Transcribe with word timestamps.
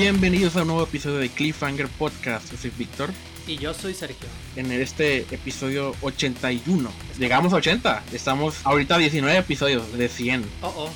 Bienvenidos 0.00 0.54
a 0.54 0.62
un 0.62 0.68
nuevo 0.68 0.84
episodio 0.84 1.18
de 1.18 1.28
Cliffhanger 1.28 1.88
Podcast. 1.88 2.52
Yo 2.52 2.56
soy 2.56 2.70
Víctor. 2.78 3.10
Y 3.48 3.56
yo 3.56 3.74
soy 3.74 3.94
Sergio. 3.94 4.28
En 4.54 4.70
este 4.70 5.22
episodio 5.34 5.92
81. 6.02 6.88
Llegamos 7.18 7.52
a 7.52 7.56
80. 7.56 8.04
Estamos 8.12 8.64
ahorita 8.64 8.94
a 8.94 8.98
19 8.98 9.36
episodios 9.36 9.92
de 9.98 10.08
100. 10.08 10.44
Oh, 10.62 10.72
oh. 10.76 10.90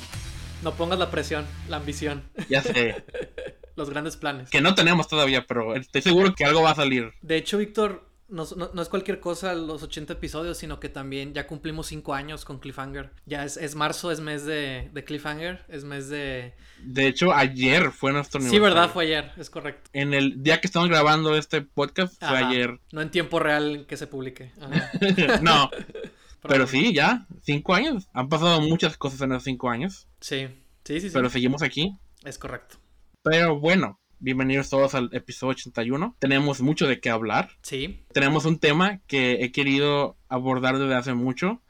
No 0.63 0.75
pongas 0.75 0.99
la 0.99 1.11
presión, 1.11 1.45
la 1.67 1.75
ambición. 1.75 2.23
Ya 2.47 2.61
sé. 2.61 3.03
Los 3.75 3.89
grandes 3.89 4.15
planes. 4.15 4.49
Que 4.49 4.61
no 4.61 4.73
tenemos 4.73 5.09
todavía, 5.09 5.45
pero 5.47 5.75
estoy 5.75 6.01
seguro 6.01 6.33
que 6.33 6.45
algo 6.45 6.61
va 6.61 6.71
a 6.71 6.75
salir. 6.75 7.11
De 7.21 7.35
hecho, 7.35 7.57
Víctor, 7.57 8.07
no, 8.29 8.45
no, 8.73 8.81
es 8.81 8.89
cualquier 8.89 9.19
cosa 9.19 9.53
los 9.53 9.83
80 9.83 10.13
episodios, 10.13 10.57
sino 10.57 10.79
que 10.79 10.89
también 10.89 11.33
ya 11.33 11.45
cumplimos 11.45 11.87
5 11.87 12.13
años 12.13 12.45
con 12.45 12.59
Cliffhanger. 12.59 13.11
Ya 13.25 13.43
es, 13.43 13.57
es 13.57 13.75
marzo, 13.75 14.11
es 14.11 14.19
mes 14.19 14.45
de, 14.45 14.89
de, 14.93 15.03
Cliffhanger, 15.03 15.65
es 15.67 15.83
mes 15.83 16.09
de... 16.09 16.53
De 16.79 17.07
hecho, 17.07 17.33
ayer 17.33 17.91
fue 17.91 18.11
nuestro. 18.11 18.41
Sí, 18.41 18.59
verdad, 18.59 18.89
fue 18.89 19.05
ayer, 19.05 19.31
es 19.37 19.49
correcto. 19.49 19.89
En 19.93 20.13
el 20.13 20.41
día 20.41 20.59
que 20.59 20.67
estamos 20.67 20.89
grabando 20.89 21.35
este 21.35 21.61
podcast 21.61 22.17
fue 22.19 22.37
ayer. 22.37 22.79
No 22.91 23.01
en 23.01 23.11
tiempo 23.11 23.39
real 23.39 23.85
que 23.87 23.97
se 23.97 24.07
publique. 24.07 24.51
no. 25.41 25.69
Pero 26.47 26.67
sí, 26.67 26.93
ya, 26.93 27.25
5 27.43 27.73
años. 27.73 28.09
Han 28.13 28.29
pasado 28.29 28.61
muchas 28.61 28.97
cosas 28.97 29.21
en 29.21 29.31
esos 29.31 29.43
5 29.43 29.69
años. 29.69 30.07
Sí, 30.19 30.47
sí, 30.83 30.99
sí. 30.99 31.09
Pero 31.13 31.29
seguimos 31.29 31.61
aquí. 31.61 31.97
Es 32.23 32.37
correcto. 32.37 32.77
Pero 33.21 33.59
bueno, 33.59 33.99
Bienvenidos 34.23 34.69
todos 34.69 34.95
al 34.95 35.09
episodio 35.11 35.51
81. 35.51 36.15
Tenemos 36.17 36.61
mucho 36.61 36.87
de 36.87 37.01
qué 37.01 37.09
hablar. 37.09 37.49
Sí. 37.61 38.05
Tenemos 38.13 38.45
un 38.45 38.57
tema 38.57 39.01
que 39.05 39.43
he 39.43 39.51
querido 39.51 40.15
abordar 40.29 40.79
desde 40.79 40.95
hace 40.95 41.13
mucho. 41.13 41.61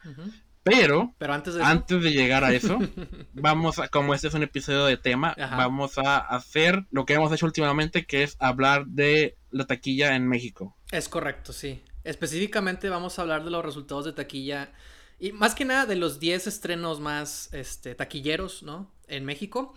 Pero, 0.62 1.16
Pero 1.18 1.34
antes, 1.34 1.56
de 1.56 1.64
antes 1.64 2.04
de 2.04 2.12
llegar 2.12 2.44
a 2.44 2.54
eso, 2.54 2.78
vamos 3.34 3.80
a, 3.80 3.88
como 3.88 4.14
este 4.14 4.28
es 4.28 4.36
un 4.36 4.44
episodio 4.44 4.86
de 4.86 4.98
tema, 4.98 5.34
vamos 5.36 5.98
a 5.98 6.20
hacer 6.20 6.86
lo 6.92 7.08
que 7.08 7.16
hemos 7.16 7.34
hecho 7.34 7.48
últimamente, 7.48 8.06
que 8.06 8.22
es 8.22 8.38
hablar 8.38 8.86
de 8.86 9.36
la 9.50 9.66
taquilla 9.66 10.16
en 10.16 10.28
México. 10.28 10.78
Es 10.92 11.10
correcto, 11.10 11.54
sí. 11.54 11.82
Específicamente 12.04 12.88
vamos 12.88 13.18
a 13.18 13.24
hablar 13.24 13.44
de 13.46 13.50
los 13.50 13.66
resultados 13.66 14.06
de 14.06 14.14
taquilla 14.14 14.74
y 15.18 15.32
más 15.32 15.56
que 15.56 15.66
nada 15.66 15.88
de 15.88 15.96
los 15.96 16.20
10 16.20 16.46
estrenos 16.46 17.00
más 17.00 17.52
este, 17.52 17.96
taquilleros, 17.96 18.62
¿no? 18.62 18.92
En 19.08 19.26
México 19.26 19.74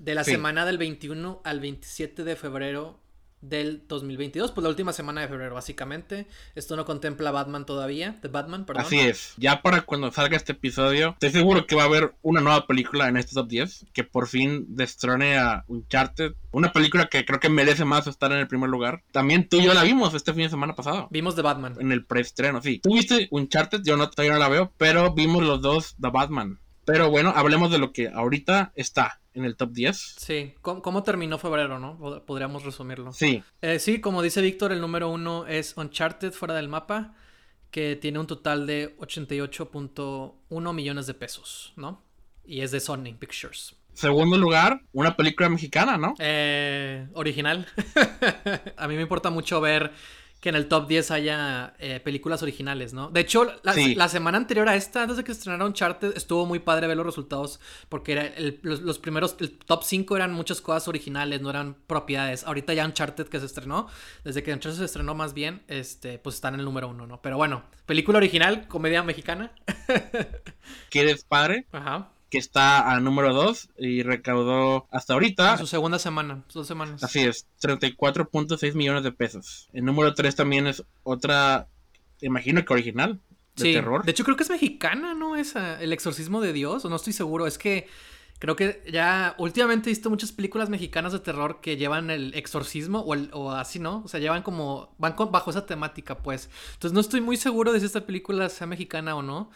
de 0.00 0.14
la 0.14 0.24
semana 0.24 0.64
del 0.64 0.78
21 0.78 1.42
al 1.44 1.60
27 1.60 2.24
de 2.24 2.34
febrero 2.34 2.98
del 3.42 3.84
2022, 3.88 4.52
pues 4.52 4.62
la 4.62 4.68
última 4.68 4.92
semana 4.92 5.22
de 5.22 5.28
febrero, 5.28 5.54
básicamente. 5.54 6.26
Esto 6.54 6.76
no 6.76 6.84
contempla 6.84 7.30
Batman 7.30 7.64
todavía, 7.64 8.18
de 8.22 8.28
Batman, 8.28 8.66
perdón. 8.66 8.84
Así 8.84 8.98
es. 8.98 9.34
Ya 9.36 9.62
para 9.62 9.82
cuando 9.82 10.10
salga 10.10 10.36
este 10.36 10.52
episodio, 10.52 11.10
estoy 11.12 11.30
seguro 11.30 11.66
que 11.66 11.74
va 11.74 11.82
a 11.82 11.86
haber 11.86 12.14
una 12.22 12.40
nueva 12.40 12.66
película 12.66 13.08
en 13.08 13.16
este 13.16 13.34
top 13.34 13.48
10 13.48 13.86
que 13.92 14.04
por 14.04 14.26
fin 14.26 14.66
destrone 14.68 15.38
a 15.38 15.64
Uncharted. 15.68 16.32
Una 16.50 16.72
película 16.72 17.06
que 17.06 17.24
creo 17.24 17.40
que 17.40 17.48
merece 17.48 17.84
más 17.84 18.06
estar 18.06 18.32
en 18.32 18.38
el 18.38 18.48
primer 18.48 18.68
lugar. 18.68 19.02
También 19.12 19.48
tú 19.48 19.58
y 19.58 19.64
yo 19.64 19.74
la 19.74 19.84
vimos 19.84 20.14
este 20.14 20.32
fin 20.32 20.44
de 20.44 20.50
semana 20.50 20.74
pasado. 20.74 21.08
Vimos 21.10 21.36
de 21.36 21.42
Batman. 21.42 21.76
En 21.78 21.92
el 21.92 22.04
preestreno, 22.04 22.60
sí. 22.60 22.80
Tú 22.80 22.94
viste 22.94 23.28
Uncharted, 23.30 23.82
yo 23.84 23.96
no, 23.96 24.10
todavía 24.10 24.34
no 24.34 24.38
la 24.38 24.48
veo, 24.48 24.72
pero 24.76 25.14
vimos 25.14 25.42
los 25.42 25.62
dos 25.62 25.96
The 26.00 26.08
Batman. 26.08 26.58
Pero 26.90 27.08
bueno, 27.08 27.32
hablemos 27.36 27.70
de 27.70 27.78
lo 27.78 27.92
que 27.92 28.08
ahorita 28.08 28.72
está 28.74 29.20
en 29.32 29.44
el 29.44 29.54
top 29.54 29.70
10. 29.70 29.96
Sí, 30.18 30.54
¿cómo, 30.60 31.04
terminó 31.04 31.38
febrero, 31.38 31.78
no? 31.78 32.24
Podríamos 32.26 32.64
resumirlo. 32.64 33.12
Sí. 33.12 33.44
Eh, 33.62 33.78
sí, 33.78 34.00
como 34.00 34.22
dice 34.22 34.42
Víctor, 34.42 34.72
el 34.72 34.80
número 34.80 35.08
uno 35.08 35.46
es 35.46 35.76
Uncharted 35.76 36.32
fuera 36.32 36.54
del 36.54 36.66
mapa, 36.66 37.14
que 37.70 37.94
tiene 37.94 38.18
un 38.18 38.26
total 38.26 38.66
de 38.66 38.96
88.1 38.98 40.74
millones 40.74 41.06
de 41.06 41.14
pesos, 41.14 41.72
¿no? 41.76 42.02
Y 42.44 42.62
es 42.62 42.72
de 42.72 42.80
Sony 42.80 43.14
Pictures. 43.16 43.76
Segundo 43.92 44.36
lugar, 44.36 44.82
una 44.92 45.16
película 45.16 45.48
mexicana, 45.48 45.96
¿no? 45.96 46.14
Eh, 46.18 47.06
original. 47.12 47.68
A 48.76 48.88
mí 48.88 48.96
me 48.96 49.02
importa 49.02 49.30
mucho 49.30 49.60
ver 49.60 49.92
que 50.40 50.48
en 50.48 50.54
el 50.54 50.68
top 50.68 50.88
10 50.88 51.10
haya 51.10 51.74
eh, 51.78 52.00
películas 52.00 52.42
originales, 52.42 52.94
¿no? 52.94 53.10
De 53.10 53.20
hecho, 53.20 53.46
la, 53.62 54.08
semana 54.08 54.38
anterior 54.38 54.68
a 54.68 54.74
esta, 54.74 55.02
antes 55.02 55.18
de 55.18 55.24
que 55.24 55.32
estrenaron 55.32 55.74
Charted, 55.74 56.16
estuvo 56.16 56.46
muy 56.46 56.58
padre 56.58 56.86
ver 56.86 56.96
los 56.96 57.04
resultados 57.04 57.60
porque 57.90 58.12
era 58.12 58.32
los, 58.62 58.98
primeros, 58.98 59.36
el 59.40 59.58
top 59.58 59.82
5 59.84 60.16
eran 60.16 60.32
muchas 60.32 60.62
cosas 60.62 60.88
originales, 60.88 61.42
no 61.42 61.50
eran 61.50 61.76
propiedades. 61.86 62.44
Ahorita 62.44 62.72
ya 62.72 62.86
Uncharted 62.86 63.28
que 63.28 63.38
se 63.38 63.46
estrenó, 63.46 63.88
desde 64.24 64.42
que 64.42 64.52
Uncharted 64.52 64.78
se 64.78 64.86
estrenó 64.86 65.14
más 65.14 65.34
bien, 65.34 65.62
este, 65.68 66.18
pues 66.18 66.36
están 66.36 66.54
en 66.54 66.60
el 66.60 66.66
número 66.66 66.88
uno, 66.88 67.06
¿no? 67.06 67.20
Pero 67.20 67.36
bueno, 67.36 67.64
película 67.84 68.16
original, 68.16 68.66
comedia 68.66 69.02
mexicana. 69.02 69.52
¿Quieres 70.90 71.24
padre? 71.24 71.66
Ajá 71.70 72.12
que 72.30 72.38
está 72.38 72.90
a 72.90 73.00
número 73.00 73.34
2 73.34 73.70
y 73.78 74.02
recaudó 74.02 74.86
hasta 74.90 75.14
ahorita. 75.14 75.52
En 75.52 75.58
su 75.58 75.66
segunda 75.66 75.98
semana, 75.98 76.44
dos 76.52 76.66
semanas. 76.66 77.02
Así 77.02 77.20
es, 77.20 77.46
34.6 77.60 78.74
millones 78.74 79.02
de 79.02 79.12
pesos. 79.12 79.68
El 79.72 79.84
número 79.84 80.14
3 80.14 80.36
también 80.36 80.66
es 80.68 80.84
otra, 81.02 81.68
imagino 82.20 82.64
que 82.64 82.72
original. 82.72 83.20
De 83.56 83.64
sí, 83.64 83.72
terror. 83.72 84.04
De 84.04 84.12
hecho, 84.12 84.24
creo 84.24 84.36
que 84.36 84.44
es 84.44 84.50
mexicana, 84.50 85.12
¿no? 85.14 85.36
Esa, 85.36 85.82
El 85.82 85.92
Exorcismo 85.92 86.40
de 86.40 86.52
Dios, 86.52 86.84
o 86.84 86.88
no 86.88 86.96
estoy 86.96 87.12
seguro. 87.12 87.48
Es 87.48 87.58
que 87.58 87.88
creo 88.38 88.56
que 88.56 88.82
ya 88.90 89.34
últimamente 89.38 89.90
he 89.90 89.92
visto 89.92 90.08
muchas 90.08 90.32
películas 90.32 90.70
mexicanas 90.70 91.12
de 91.12 91.18
terror 91.18 91.60
que 91.60 91.76
llevan 91.76 92.10
el 92.10 92.32
exorcismo 92.34 93.00
o, 93.00 93.14
o 93.32 93.50
así, 93.52 93.78
¿no? 93.80 94.02
O 94.04 94.08
sea, 94.08 94.18
llevan 94.18 94.42
como, 94.42 94.94
van 94.98 95.14
bajo 95.30 95.50
esa 95.50 95.66
temática, 95.66 96.18
pues. 96.18 96.48
Entonces 96.74 96.92
no 96.92 97.00
estoy 97.00 97.20
muy 97.20 97.36
seguro 97.36 97.72
de 97.72 97.80
si 97.80 97.86
esta 97.86 98.06
película 98.06 98.48
sea 98.48 98.66
mexicana 98.66 99.14
o 99.14 99.22
no. 99.22 99.50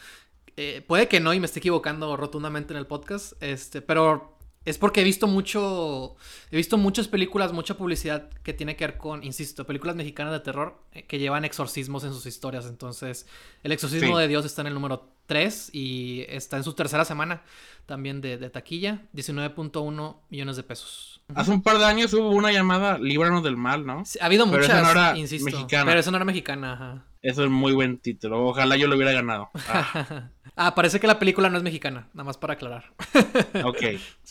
Eh, 0.57 0.85
puede 0.87 1.09
que 1.09 1.21
no 1.21 1.35
y 1.35 1.41
me 1.41 1.47
esté 1.47 1.59
equivocando 1.59 2.17
rotundamente 2.17 2.73
en 2.73 2.79
el 2.79 2.87
podcast, 2.87 3.33
este, 3.43 3.83
pero 3.83 4.35
es 4.65 4.79
porque 4.79 5.03
he 5.03 5.05
visto 5.05 5.27
mucho, 5.27 6.17
he 6.51 6.57
visto 6.57 6.79
muchas 6.79 7.09
películas, 7.09 7.53
mucha 7.53 7.77
publicidad 7.77 8.31
que 8.43 8.55
tiene 8.55 8.77
que 8.77 8.87
ver 8.87 8.97
con, 8.97 9.23
insisto, 9.23 9.67
películas 9.67 9.97
mexicanas 9.97 10.33
de 10.33 10.41
terror 10.41 10.83
eh, 10.93 11.05
que 11.05 11.19
llevan 11.19 11.45
exorcismos 11.45 12.05
en 12.05 12.13
sus 12.13 12.27
historias. 12.27 12.67
Entonces, 12.67 13.27
el 13.63 13.73
exorcismo 13.73 14.17
de 14.17 14.29
Dios 14.29 14.45
está 14.45 14.63
en 14.63 14.69
el 14.69 14.75
número 14.75 15.11
3 15.27 15.71
y 15.73 16.25
está 16.29 16.57
en 16.57 16.65
su 16.65 16.75
tercera 16.75 17.05
semana 17.05 17.43
también 17.87 18.21
de, 18.23 18.39
taquilla, 18.49 19.03
19.1 19.15 20.17
millones 20.31 20.57
de 20.57 20.63
pesos. 20.63 21.21
Hace 21.35 21.51
un 21.51 21.63
par 21.63 21.79
de 21.79 21.85
años 21.85 22.13
hubo 22.15 22.31
una 22.31 22.53
llamada 22.53 22.99
Líbranos 22.99 23.43
del 23.43 23.57
Mal, 23.57 23.85
¿no? 23.85 24.05
ha 24.21 24.25
habido 24.25 24.47
muchas, 24.47 25.17
insisto. 25.17 25.67
Pero 25.69 25.99
eso 25.99 26.11
no 26.11 26.17
era 26.17 26.25
mexicana, 26.25 26.73
ajá. 26.73 27.05
Eso 27.25 27.43
es 27.43 27.51
muy 27.51 27.73
buen 27.73 27.99
título. 27.99 28.47
Ojalá 28.47 28.77
yo 28.77 28.87
lo 28.87 28.97
hubiera 28.97 29.13
ganado. 29.13 29.51
Ah, 29.69 30.29
ah 30.57 30.75
parece 30.75 31.01
que 31.01 31.07
la 31.07 31.19
película 31.19 31.49
no 31.49 31.57
es 31.57 31.63
mexicana, 31.63 32.09
nada 32.15 32.25
más 32.25 32.39
para 32.39 32.55
aclarar. 32.55 32.93
ok. 33.65 33.83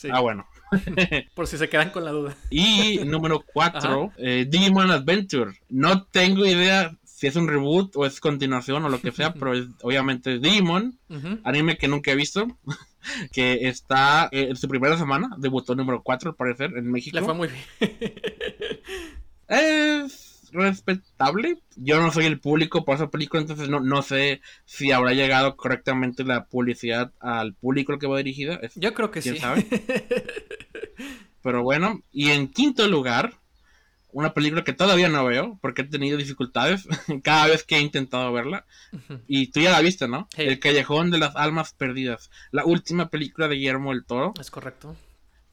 Ah, 0.12 0.20
bueno. 0.20 0.46
Por 1.34 1.46
si 1.46 1.56
se 1.56 1.68
quedan 1.70 1.88
con 1.88 2.04
la 2.04 2.10
duda. 2.10 2.36
Y 2.50 3.00
número 3.06 3.42
4, 3.54 4.12
eh, 4.18 4.46
Digimon 4.46 4.90
Adventure. 4.90 5.52
No 5.70 6.04
tengo 6.04 6.44
idea 6.44 6.94
si 7.04 7.26
es 7.26 7.36
un 7.36 7.48
reboot 7.48 7.96
o 7.96 8.04
es 8.04 8.20
continuación 8.20 8.84
o 8.84 8.90
lo 8.90 9.00
que 9.00 9.12
sea, 9.12 9.32
pero 9.32 9.54
es, 9.54 9.66
obviamente 9.82 10.38
Digimon, 10.40 10.98
anime 11.42 11.78
que 11.78 11.88
nunca 11.88 12.10
he 12.10 12.16
visto, 12.16 12.46
que 13.32 13.66
está 13.68 14.28
eh, 14.30 14.48
en 14.50 14.56
su 14.56 14.68
primera 14.68 14.98
semana, 14.98 15.30
debutó 15.38 15.74
número 15.74 16.02
4 16.02 16.30
al 16.30 16.36
parecer 16.36 16.76
en 16.76 16.90
México. 16.90 17.18
Le 17.18 17.24
fue 17.24 17.34
muy 17.34 17.48
bien. 17.48 17.64
es 19.48 20.23
respetable. 20.54 21.58
Yo 21.76 22.00
no 22.00 22.10
soy 22.10 22.26
el 22.26 22.40
público 22.40 22.84
por 22.84 22.96
esa 22.96 23.10
película, 23.10 23.42
entonces 23.42 23.68
no, 23.68 23.80
no 23.80 24.02
sé 24.02 24.40
si 24.64 24.92
habrá 24.92 25.12
llegado 25.12 25.56
correctamente 25.56 26.24
la 26.24 26.46
publicidad 26.46 27.12
al 27.20 27.54
público 27.54 27.92
al 27.92 27.98
que 27.98 28.06
va 28.06 28.18
dirigida. 28.18 28.60
Yo 28.76 28.94
creo 28.94 29.10
que 29.10 29.20
¿quién 29.20 29.34
sí. 29.34 29.40
sabe? 29.40 29.66
Pero 31.42 31.62
bueno, 31.62 32.00
y 32.10 32.30
en 32.30 32.48
quinto 32.48 32.88
lugar, 32.88 33.34
una 34.12 34.32
película 34.32 34.64
que 34.64 34.72
todavía 34.72 35.08
no 35.08 35.24
veo 35.24 35.58
porque 35.60 35.82
he 35.82 35.84
tenido 35.84 36.16
dificultades 36.16 36.86
cada 37.22 37.48
vez 37.48 37.64
que 37.64 37.76
he 37.76 37.80
intentado 37.80 38.32
verla. 38.32 38.64
Y 39.26 39.48
tú 39.48 39.60
ya 39.60 39.72
la 39.72 39.80
viste, 39.80 40.08
¿no? 40.08 40.28
El 40.36 40.58
Callejón 40.60 41.10
de 41.10 41.18
las 41.18 41.36
Almas 41.36 41.74
Perdidas, 41.74 42.30
la 42.52 42.64
última 42.64 43.10
película 43.10 43.48
de 43.48 43.56
Guillermo 43.56 43.90
del 43.92 44.04
Toro. 44.04 44.32
Es 44.40 44.50
correcto. 44.50 44.96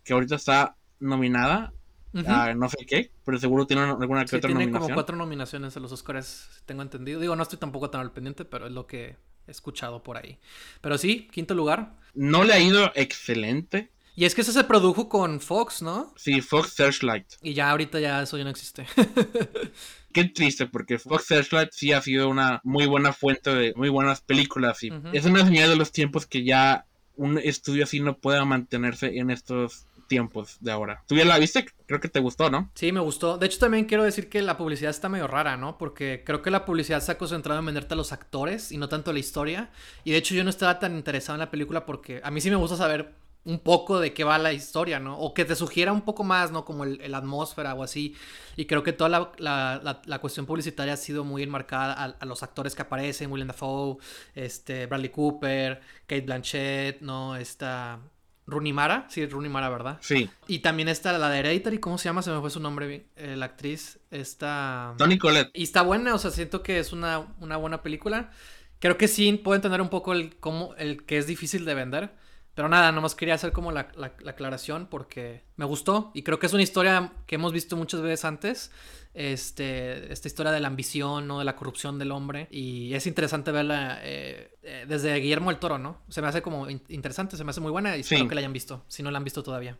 Que 0.04 0.14
ahorita 0.14 0.36
está 0.36 0.76
nominada 1.00 1.74
no 2.14 2.70
sé 2.70 2.86
qué, 2.86 3.12
pero 3.24 3.38
seguro 3.38 3.66
tiene 3.66 3.84
alguna 3.84 4.26
que 4.26 4.38
otra 4.38 4.48
tiene 4.48 4.66
nominación. 4.66 4.82
como 4.82 4.94
cuatro 4.94 5.16
nominaciones 5.16 5.76
a 5.78 5.80
los 5.80 5.92
Oscars, 5.92 6.62
tengo 6.66 6.82
entendido. 6.82 7.20
Digo, 7.20 7.36
no 7.36 7.44
estoy 7.44 7.60
tampoco 7.60 7.90
tan 7.90 8.02
al 8.02 8.12
pendiente, 8.12 8.46
pero 8.46 8.68
es 8.68 8.72
lo 8.72 8.88
que 8.88 9.18
he 9.48 9.52
escuchado 9.52 10.04
por 10.04 10.18
ahí. 10.18 10.40
Pero 10.82 10.98
sí, 10.98 11.28
quinto 11.32 11.54
lugar. 11.54 11.96
No 12.14 12.44
le 12.44 12.54
ha 12.54 12.60
ido 12.60 12.92
excelente. 12.96 13.92
Y 14.16 14.26
es 14.26 14.36
que 14.36 14.42
eso 14.42 14.52
se 14.52 14.64
produjo 14.66 15.08
con 15.08 15.40
Fox, 15.40 15.82
¿no? 15.82 16.14
Sí, 16.18 16.42
Fox 16.42 16.74
Searchlight. 16.74 17.26
Y 17.42 17.54
ya 17.54 17.72
ahorita 17.72 18.00
ya 18.00 18.22
eso 18.22 18.38
ya 18.38 18.44
no 18.44 18.50
existe. 18.50 18.86
Qué 20.14 20.26
triste, 20.26 20.68
porque 20.68 21.00
Fox 21.00 21.26
Searchlight 21.26 21.70
sí 21.72 21.94
ha 21.94 22.02
sido 22.02 22.28
una 22.28 22.60
muy 22.64 22.86
buena 22.86 23.14
fuente 23.14 23.56
de 23.56 23.74
muy 23.76 23.88
buenas 23.88 24.20
películas. 24.20 24.84
Y 24.84 24.92
es 25.14 25.26
una 25.26 25.46
señal 25.46 25.70
de 25.70 25.78
los 25.78 25.94
tiempos 25.94 26.26
que 26.26 26.44
ya 26.44 26.86
un 27.16 27.38
estudio 27.38 27.86
así 27.86 28.00
no 28.00 28.18
pueda 28.18 28.44
mantenerse 28.46 29.18
en 29.18 29.32
estos 29.32 29.86
tiempos 30.12 30.58
de 30.60 30.74
ahora. 30.74 31.06
¿Tú 31.08 31.16
ya 31.16 31.24
la 31.24 31.40
viste? 31.40 31.66
Creo 31.86 32.02
que 32.02 32.10
te 32.10 32.20
gustó, 32.20 32.50
¿no? 32.50 32.70
Sí, 32.76 32.92
me 32.92 33.00
gustó. 33.00 33.38
De 33.38 33.46
hecho, 33.46 33.60
también 33.60 33.86
quiero 33.86 34.04
decir 34.04 34.28
que 34.28 34.42
la 34.42 34.58
publicidad 34.58 34.90
está 34.90 35.08
medio 35.08 35.26
rara, 35.26 35.56
¿no? 35.56 35.78
Porque 35.78 36.24
creo 36.26 36.42
que 36.42 36.52
la 36.52 36.66
publicidad 36.66 37.00
se 37.00 37.14
ha 37.14 37.18
concentrado 37.18 37.62
en 37.62 37.66
venderte 37.66 37.94
a 37.94 37.98
los 37.98 38.12
actores 38.12 38.74
y 38.74 38.78
no 38.78 38.90
tanto 38.90 39.14
la 39.14 39.20
historia. 39.20 39.70
Y 40.04 40.12
de 40.12 40.18
hecho, 40.18 40.36
yo 40.36 40.44
no 40.44 40.50
estaba 40.50 40.80
tan 40.80 40.98
interesado 40.98 41.36
en 41.36 41.40
la 41.40 41.50
película 41.50 41.86
porque 41.86 42.20
a 42.26 42.30
mí 42.30 42.42
sí 42.42 42.50
me 42.50 42.58
gusta 42.58 42.76
saber 42.76 43.14
un 43.46 43.60
poco 43.60 44.02
de 44.02 44.14
qué 44.14 44.26
va 44.26 44.38
la 44.38 44.52
historia, 44.52 45.00
¿no? 45.00 45.18
O 45.18 45.34
que 45.34 45.46
te 45.46 45.56
sugiera 45.56 45.94
un 45.94 46.02
poco 46.02 46.26
más, 46.26 46.52
¿no? 46.52 46.66
Como 46.66 46.84
el, 46.84 47.16
atmósfera 47.16 47.74
o 47.74 47.84
así. 47.84 48.16
Y 48.58 48.66
creo 48.66 48.84
que 48.84 48.92
toda 48.92 49.32
la, 49.38 50.02
la, 50.06 50.20
cuestión 50.20 50.46
publicitaria 50.46 50.94
ha 50.94 50.98
sido 50.98 51.24
muy 51.24 51.42
enmarcada 51.44 52.18
a, 52.20 52.26
los 52.26 52.44
actores 52.44 52.76
que 52.76 52.82
aparecen, 52.82 53.32
William 53.32 53.48
Dafoe, 53.48 53.98
este, 54.36 54.88
Bradley 54.88 55.10
Cooper, 55.10 55.80
Kate 56.06 56.22
Blanchett, 56.22 57.02
¿no? 57.02 57.38
Esta... 57.38 58.00
Rooney 58.48 58.74
Mara, 58.74 59.06
sí, 59.10 59.26
Rooney 59.26 59.50
Mara, 59.50 59.70
¿verdad? 59.70 59.98
Sí. 60.02 60.30
Y 60.48 60.60
también 60.60 60.90
está 60.90 61.18
la 61.18 61.30
de 61.30 61.40
Hereditary, 61.40 61.80
¿cómo 61.80 61.98
se 61.98 62.06
llama? 62.06 62.22
Se 62.22 62.32
me 62.32 62.40
fue 62.40 62.50
su 62.50 62.60
nombre, 62.60 63.08
eh, 63.16 63.36
la 63.36 63.46
actriz, 63.46 64.00
está... 64.10 64.94
Tony 64.98 65.18
Collette. 65.18 65.52
Y 65.54 65.64
está 65.64 65.82
buena, 65.82 66.14
o 66.16 66.18
sea, 66.18 66.32
siento 66.32 66.64
que 66.64 66.80
es 66.80 66.92
una, 66.94 67.28
una 67.40 67.58
buena 67.58 67.82
película. 67.82 68.32
Creo 68.80 68.98
que 68.98 69.08
sí 69.08 69.32
pueden 69.34 69.62
tener 69.62 69.82
un 69.82 69.90
poco 69.90 70.14
el, 70.14 70.36
como, 70.38 70.74
el 70.76 71.06
que 71.06 71.18
es 71.18 71.28
difícil 71.28 71.66
de 71.66 71.76
vender. 71.76 72.16
Pero 72.54 72.68
nada, 72.68 72.92
nomás 72.92 73.16
quería 73.16 73.36
hacer 73.36 73.54
como 73.54 73.72
la, 73.72 73.92
aclaración 74.28 74.88
porque 74.88 75.44
me 75.56 75.66
gustó 75.66 76.12
y 76.14 76.24
creo 76.24 76.38
que 76.38 76.48
es 76.48 76.54
una 76.54 76.64
historia 76.64 77.14
que 77.26 77.36
hemos 77.36 77.54
visto 77.54 77.78
muchas 77.78 78.02
veces 78.02 78.26
antes. 78.26 78.72
Este, 79.14 80.12
esta 80.12 80.30
historia 80.30 80.54
de 80.54 80.62
la 80.62 80.70
ambición, 80.70 81.28
¿no? 81.28 81.40
De 81.40 81.46
la 81.46 81.56
corrupción 81.56 82.00
del 82.00 82.12
hombre. 82.12 82.48
Y 82.50 82.94
es 82.94 83.08
interesante 83.08 83.52
verla 83.52 84.00
eh, 84.04 84.56
eh, 84.64 84.86
desde 84.88 85.16
Guillermo 85.16 85.52
el 85.52 85.58
Toro, 85.58 85.78
¿no? 85.78 86.02
Se 86.10 86.22
me 86.22 86.28
hace 86.28 86.42
como 86.42 86.70
interesante, 86.70 87.36
se 87.36 87.44
me 87.44 87.52
hace 87.52 87.60
muy 87.60 87.72
buena 87.72 87.96
y 87.98 88.02
espero 88.02 88.28
que 88.28 88.36
la 88.36 88.40
hayan 88.40 88.54
visto, 88.54 88.84
si 88.88 89.04
no 89.04 89.12
la 89.12 89.18
han 89.18 89.24
visto 89.24 89.44
todavía. 89.44 89.78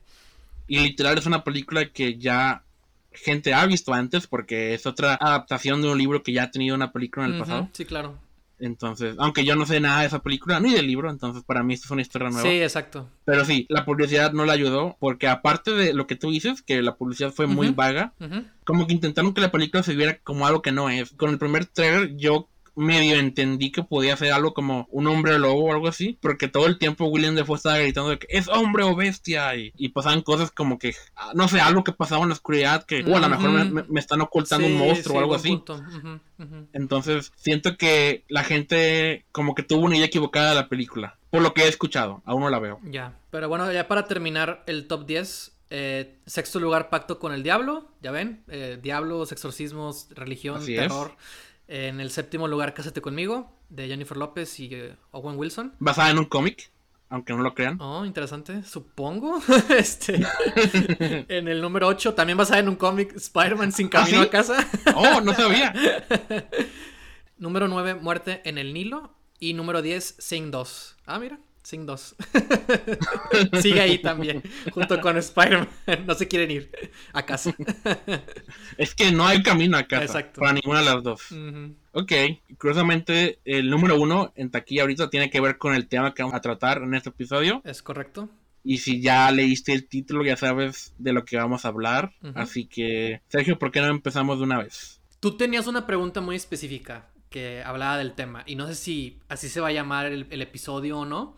Y 0.68 0.80
literal 0.80 1.18
es 1.18 1.26
una 1.26 1.44
película 1.44 1.90
que 1.92 2.18
ya 2.18 2.64
gente 3.12 3.54
ha 3.54 3.66
visto 3.66 3.94
antes 3.94 4.28
porque 4.28 4.74
es 4.74 4.86
otra 4.86 5.16
adaptación 5.20 5.82
de 5.82 5.90
un 5.90 5.98
libro 5.98 6.24
que 6.24 6.32
ya 6.32 6.44
ha 6.44 6.52
tenido 6.52 6.76
una 6.76 6.92
película 6.92 7.26
en 7.26 7.34
el 7.34 7.40
pasado. 7.40 7.70
Sí, 7.74 7.86
claro. 7.86 8.18
Entonces, 8.62 9.16
aunque 9.18 9.44
yo 9.44 9.56
no 9.56 9.66
sé 9.66 9.80
nada 9.80 10.02
de 10.02 10.08
esa 10.08 10.20
película 10.20 10.60
ni 10.60 10.74
del 10.74 10.88
libro, 10.88 11.10
entonces 11.10 11.44
para 11.44 11.64
mí 11.64 11.74
esto 11.74 11.88
es 11.88 11.92
una 11.92 12.02
historia 12.02 12.30
nueva. 12.30 12.48
Sí, 12.48 12.62
exacto. 12.62 13.10
Pero 13.26 13.44
sí, 13.44 13.66
la 13.70 13.86
publicidad 13.86 14.34
no 14.34 14.46
la 14.46 14.54
ayudó 14.54 14.98
porque 15.00 15.28
aparte 15.28 15.72
de 15.72 15.94
lo 15.94 16.08
que 16.08 16.16
tú 16.16 16.32
dices, 16.32 16.62
que 16.62 16.82
la 16.82 16.96
publicidad 16.96 17.32
fue 17.32 17.48
muy 17.48 17.70
vaga, 17.70 18.14
como 18.64 18.88
que 18.88 18.94
intentaron 18.94 19.34
que 19.34 19.42
la 19.42 19.52
película 19.52 19.84
se 19.84 19.96
viera 19.96 20.20
como 20.20 20.46
algo 20.46 20.62
que 20.62 20.72
no 20.72 20.90
es. 20.90 21.12
Con 21.12 21.32
el 21.32 21.40
primer 21.40 21.66
trailer 21.66 22.16
yo 22.16 22.48
medio 22.76 23.18
entendí 23.18 23.72
que 23.72 23.84
podía 23.84 24.16
ser 24.16 24.32
algo 24.32 24.54
como 24.54 24.88
un 24.92 25.08
hombre 25.08 25.38
lobo 25.40 25.66
o 25.66 25.72
algo 25.74 25.88
así, 25.88 26.18
porque 26.22 26.48
todo 26.48 26.68
el 26.68 26.78
tiempo 26.78 27.06
William 27.06 27.36
Defoe 27.36 27.58
estaba 27.58 27.78
gritando 27.78 28.10
de 28.10 28.20
que 28.20 28.28
es 28.30 28.48
hombre 28.48 28.84
o 28.84 28.96
bestia 28.96 29.56
y, 29.56 29.90
pasaban 29.90 30.22
cosas 30.22 30.52
como 30.52 30.80
que, 30.80 30.96
ah, 31.16 31.32
no 31.36 31.48
sé, 31.48 31.60
algo 31.60 31.84
que 31.84 31.92
pasaba 31.92 32.24
en 32.24 32.30
la 32.30 32.34
oscuridad 32.34 32.86
que, 32.86 33.04
o 33.04 33.16
a 33.16 33.20
lo 33.20 33.30
mejor 33.30 33.50
me, 33.90 34.00
están 34.00 34.22
ocultando 34.22 34.68
un 34.68 34.78
monstruo 34.78 35.18
o 35.18 35.20
algo 35.20 35.36
así. 35.36 35.62
Entonces, 36.74 37.32
siento 37.36 37.78
que 37.78 38.24
la 38.30 38.44
gente 38.44 39.26
como 39.32 39.54
que 39.54 39.64
tuvo 39.64 39.86
una 39.86 39.98
idea 39.98 40.08
equivocada 40.08 40.50
de 40.50 40.56
la 40.56 40.70
película, 40.70 41.18
por 41.30 41.42
lo 41.42 41.54
que 41.54 41.64
he 41.64 41.68
escuchado, 41.68 42.22
aún 42.26 42.42
no 42.42 42.50
la 42.50 42.60
veo. 42.60 42.80
Ya, 42.84 43.18
pero 43.32 43.50
bueno, 43.50 43.72
ya 43.72 43.88
para 43.88 44.08
terminar 44.08 44.64
el 44.66 44.88
top 44.88 45.06
10, 45.06 45.52
eh, 45.72 46.18
sexto 46.26 46.60
lugar, 46.60 46.90
Pacto 46.90 47.20
con 47.20 47.34
el 47.34 47.44
Diablo, 47.44 47.90
ya 48.02 48.12
ven, 48.12 48.44
eh, 48.48 48.78
diablos, 48.82 49.32
exorcismos, 49.32 50.08
religión, 50.12 50.66
terror. 50.66 51.16
En 51.74 52.02
el 52.02 52.12
séptimo 52.12 52.50
lugar, 52.50 52.74
Cásate 52.74 53.00
conmigo, 53.00 53.50
de 53.70 53.88
Jennifer 53.88 54.18
López 54.18 54.60
y 54.60 54.76
eh, 54.76 54.98
Owen 55.12 55.38
Wilson. 55.38 55.74
Basada 55.80 56.10
en 56.10 56.20
un 56.20 56.26
cómic, 56.26 56.70
aunque 57.08 57.32
no 57.32 57.44
lo 57.44 57.54
crean. 57.54 57.80
Oh, 57.80 58.04
interesante, 58.04 58.66
supongo. 58.66 59.42
este, 59.70 60.22
en 61.30 61.48
el 61.48 61.62
número 61.62 61.88
8, 61.88 62.14
también 62.14 62.38
basada 62.38 62.60
en 62.60 62.68
un 62.68 62.76
cómic, 62.76 63.16
Spider-Man 63.16 63.72
sin 63.72 63.88
¿Ah, 63.88 63.90
camino 63.90 64.22
a 64.24 64.30
casa. 64.30 64.68
oh, 64.96 65.22
no 65.22 65.34
sabía. 65.34 65.74
número 67.38 67.70
9, 67.70 67.96
Muerte 67.96 68.42
en 68.44 68.58
el 68.58 68.74
Nilo. 68.74 69.14
Y 69.40 69.54
número 69.54 69.82
10, 69.82 70.16
Sing 70.20 70.52
2. 70.52 70.98
Ah, 71.06 71.20
mira. 71.20 71.40
Sing 71.64 71.86
2. 71.86 72.16
Sigue 73.62 73.82
ahí 73.82 74.00
también, 74.00 74.42
junto 74.72 75.00
con 75.00 75.18
Spider-Man. 75.18 75.68
No 76.08 76.16
se 76.16 76.28
quieren 76.28 76.50
ir 76.52 76.72
a 77.14 77.24
casa. 77.26 77.56
es 78.78 78.96
que 78.96 79.12
no 79.12 79.26
hay 79.26 79.44
camino 79.44 79.78
a 79.78 79.84
casa 79.84 80.32
para 80.34 80.54
ninguna 80.54 80.80
de 80.80 80.86
las 80.86 81.04
dos. 81.04 81.22
Ok, 81.92 82.12
curiosamente, 82.58 83.40
el 83.46 83.70
número 83.70 84.00
uno 84.00 84.34
en 84.36 84.50
taquilla 84.50 84.82
ahorita 84.82 85.10
tiene 85.10 85.30
que 85.30 85.42
ver 85.42 85.58
con 85.58 85.76
el 85.76 85.88
tema 85.88 86.14
que 86.14 86.24
vamos 86.24 86.36
a 86.36 86.42
tratar 86.42 86.80
en 86.82 86.94
este 86.96 87.10
episodio. 87.10 87.62
Es 87.64 87.84
correcto. 87.84 88.30
Y 88.64 88.78
si 88.78 89.02
ya 89.02 89.30
leíste 89.32 89.74
el 89.74 89.88
título, 89.88 90.24
ya 90.24 90.38
sabes 90.38 90.94
de 90.98 91.14
lo 91.14 91.26
que 91.26 91.38
vamos 91.38 91.66
a 91.66 91.70
hablar. 91.70 92.14
Así 92.36 92.66
que, 92.66 93.22
Sergio, 93.28 93.58
¿por 93.58 93.72
qué 93.72 93.82
no 93.82 93.88
empezamos 93.88 94.38
de 94.38 94.44
una 94.44 94.60
vez? 94.60 95.02
Tú 95.20 95.38
tenías 95.38 95.68
una 95.68 95.86
pregunta 95.86 96.22
muy 96.22 96.36
específica 96.36 97.11
que 97.32 97.64
hablaba 97.64 97.98
del 97.98 98.14
tema. 98.14 98.44
Y 98.46 98.56
no 98.56 98.68
sé 98.68 98.76
si 98.76 99.20
así 99.30 99.50
se 99.50 99.62
va 99.62 99.70
a 99.70 99.72
llamar 99.72 100.06
el, 100.06 100.42
episodio 100.42 101.00
o 101.00 101.06
no. 101.06 101.36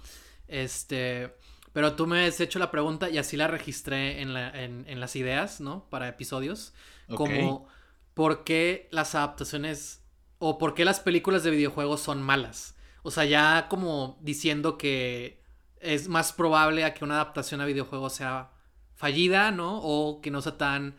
Este. 0.49 1.33
Pero 1.71 1.93
tú 1.93 2.05
me 2.05 2.25
has 2.25 2.39
hecho 2.41 2.59
la 2.59 2.71
pregunta 2.71 3.09
y 3.09 3.17
así 3.17 3.37
la 3.37 3.47
registré 3.47 4.21
en, 4.21 4.33
la, 4.33 4.49
en, 4.61 4.99
las 4.99 5.15
ideas, 5.15 5.61
¿no? 5.61 5.87
Para 5.89 6.07
episodios. 6.07 6.73
Como, 7.15 7.67
¿por 8.13 8.43
qué 8.43 8.87
las 8.91 9.15
adaptaciones 9.15 10.03
o 10.39 10.57
por 10.57 10.73
qué 10.73 10.85
las 10.85 10.99
películas 10.99 11.43
de 11.43 11.51
videojuegos 11.51 12.01
son 12.01 12.21
malas? 12.21 12.75
O 13.03 13.11
sea, 13.11 13.25
ya 13.25 13.67
como 13.69 14.17
diciendo 14.21 14.77
que 14.77 15.41
es 15.79 16.07
más 16.09 16.31
probable 16.31 16.85
a 16.85 16.93
que 16.93 17.03
una 17.03 17.15
adaptación 17.15 17.61
a 17.61 17.65
videojuegos 17.65 18.13
sea 18.13 18.51
fallida, 18.95 19.51
¿no? 19.51 19.79
O 19.81 20.21
que 20.21 20.31
no 20.31 20.41
sea 20.41 20.57
tan 20.57 20.95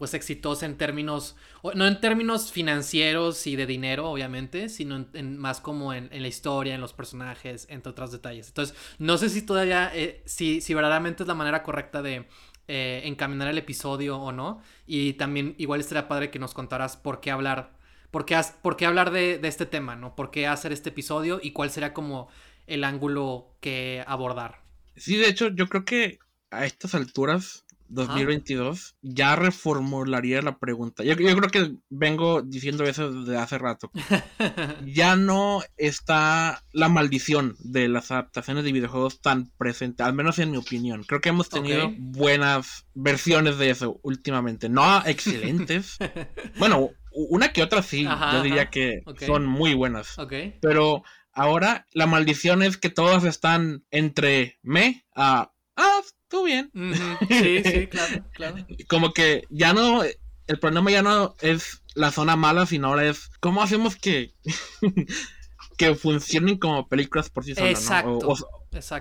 pues 0.00 0.14
exitosa 0.14 0.64
en 0.64 0.78
términos, 0.78 1.36
no 1.74 1.86
en 1.86 2.00
términos 2.00 2.50
financieros 2.50 3.46
y 3.46 3.54
de 3.54 3.66
dinero, 3.66 4.10
obviamente, 4.10 4.70
sino 4.70 5.06
en, 5.12 5.36
más 5.36 5.60
como 5.60 5.92
en, 5.92 6.08
la 6.10 6.26
historia, 6.26 6.74
en 6.74 6.80
los 6.80 6.94
personajes, 6.94 7.66
entre 7.68 7.90
otros 7.90 8.10
detalles. 8.10 8.48
Entonces, 8.48 8.74
no 8.98 9.18
sé 9.18 9.28
si 9.28 9.42
todavía, 9.42 9.92
eh, 9.94 10.22
si, 10.24 10.62
si 10.62 10.72
verdaderamente 10.72 11.22
es 11.22 11.26
la 11.26 11.34
manera 11.34 11.62
correcta 11.62 12.00
de 12.00 12.26
eh, 12.66 13.02
encaminar 13.04 13.48
el 13.48 13.58
episodio 13.58 14.16
o 14.16 14.32
no. 14.32 14.62
Y 14.86 15.12
también 15.12 15.54
igual 15.58 15.80
estaría 15.80 16.08
padre 16.08 16.30
que 16.30 16.38
nos 16.38 16.54
contaras 16.54 16.96
por 16.96 17.20
qué 17.20 17.30
hablar, 17.30 17.76
por 18.10 18.24
qué, 18.24 18.40
por 18.62 18.78
qué 18.78 18.86
hablar 18.86 19.10
de, 19.10 19.36
de 19.36 19.48
este 19.48 19.66
tema, 19.66 19.96
¿no? 19.96 20.16
Por 20.16 20.30
qué 20.30 20.46
hacer 20.46 20.72
este 20.72 20.88
episodio 20.88 21.40
y 21.42 21.52
cuál 21.52 21.70
sería 21.70 21.92
como 21.92 22.30
el 22.66 22.84
ángulo 22.84 23.54
que 23.60 24.02
abordar. 24.06 24.62
Sí, 24.96 25.18
de 25.18 25.28
hecho, 25.28 25.48
yo 25.48 25.68
creo 25.68 25.84
que 25.84 26.20
a 26.50 26.64
estas 26.64 26.94
alturas 26.94 27.66
2022, 27.90 28.96
ya 29.02 29.36
reformularía 29.36 30.42
la 30.42 30.58
pregunta. 30.58 31.02
Yo, 31.04 31.16
creo 31.16 31.50
que 31.50 31.74
vengo 31.88 32.42
diciendo 32.42 32.84
eso 32.84 33.12
desde 33.12 33.36
hace 33.38 33.58
rato. 33.58 33.90
ya 34.86 35.16
no 35.16 35.62
está 35.76 36.62
la 36.72 36.88
maldición 36.88 37.56
de 37.58 37.88
las 37.88 38.10
adaptaciones 38.10 38.64
de 38.64 38.72
videojuegos 38.72 39.20
tan 39.20 39.50
presente, 39.58 40.02
al 40.02 40.14
menos 40.14 40.38
en 40.38 40.52
mi 40.52 40.56
opinión. 40.56 41.04
Creo 41.04 41.20
que 41.20 41.30
hemos 41.30 41.48
tenido 41.48 41.92
buenas 41.98 42.86
versiones 42.94 43.58
de 43.58 43.70
eso 43.70 43.98
últimamente. 44.02 44.68
No 44.68 45.04
excelentes. 45.04 45.98
bueno, 46.58 46.90
una 47.12 47.52
que 47.52 47.62
otra 47.62 47.82
sí, 47.82 48.04
yo 48.04 48.42
diría 48.42 48.70
que 48.70 49.02
son 49.26 49.46
muy 49.46 49.74
buenas. 49.74 50.16
Pero 50.60 51.02
ahora 51.32 51.86
la 51.92 52.06
maldición 52.06 52.62
es 52.62 52.76
que 52.76 52.90
todas 52.90 53.24
están 53.24 53.84
entre 53.90 54.58
me 54.62 55.04
a... 55.14 55.52
Ah, 55.76 56.00
tú 56.30 56.44
bien. 56.44 56.70
Sí, 57.28 57.62
sí, 57.62 57.86
claro, 57.88 58.24
claro. 58.32 58.56
Como 58.88 59.12
que 59.12 59.44
ya 59.50 59.74
no, 59.74 60.02
el 60.02 60.58
problema 60.58 60.90
ya 60.90 61.02
no 61.02 61.34
es 61.40 61.82
la 61.94 62.10
zona 62.10 62.36
mala, 62.36 62.64
sino 62.64 62.88
ahora 62.88 63.06
es 63.06 63.30
cómo 63.40 63.62
hacemos 63.62 63.96
que, 63.96 64.32
que 65.76 65.94
funcionen 65.94 66.58
como 66.58 66.88
películas 66.88 67.28
por 67.28 67.44
sí 67.44 67.54
solas, 67.54 67.90
¿no? 68.04 68.18
O, 68.18 68.36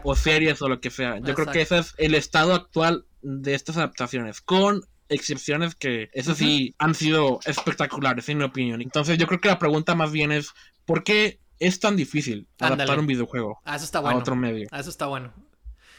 o, 0.04 0.16
series 0.16 0.62
o 0.62 0.68
lo 0.68 0.82
que 0.82 0.90
sea. 0.90 1.20
Yo 1.20 1.34
creo 1.36 1.48
que 1.48 1.62
ese 1.62 1.78
es 1.78 1.94
el 1.98 2.16
estado 2.16 2.54
actual 2.54 3.06
de 3.22 3.54
estas 3.54 3.78
adaptaciones, 3.78 4.42
con 4.42 4.84
excepciones 5.08 5.76
que, 5.76 6.10
eso 6.14 6.36
sí, 6.36 6.76
han 6.78 6.96
sido 6.96 7.40
espectaculares, 7.46 8.28
en 8.30 8.40
mi 8.40 8.44
opinión. 8.44 8.82
Entonces 8.82 9.18
yo 9.18 9.28
creo 9.28 9.40
que 9.40 9.50
la 9.50 9.60
pregunta 9.60 9.96
más 9.96 10.12
bien 10.12 10.32
es, 10.32 10.54
¿por 10.86 11.04
qué 11.04 11.40
es 11.60 11.80
tan 11.80 11.96
difícil 11.96 12.48
adaptar 12.60 13.00
un 13.00 13.08
videojuego 13.08 13.60
ah, 13.66 13.76
eso 13.76 13.86
está 13.86 14.00
bueno. 14.00 14.18
a 14.18 14.22
otro 14.22 14.36
medio? 14.36 14.68
Ah, 14.72 14.80
eso 14.80 14.90
está 14.90 15.08
bueno. 15.08 15.34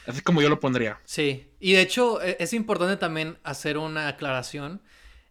Así 0.07 0.21
como 0.21 0.41
yo 0.41 0.49
lo 0.49 0.59
pondría. 0.59 0.99
Sí, 1.05 1.51
y 1.59 1.73
de 1.73 1.81
hecho 1.81 2.21
e, 2.21 2.37
es 2.39 2.53
importante 2.53 2.97
también 2.97 3.37
hacer 3.43 3.77
una 3.77 4.07
aclaración 4.07 4.81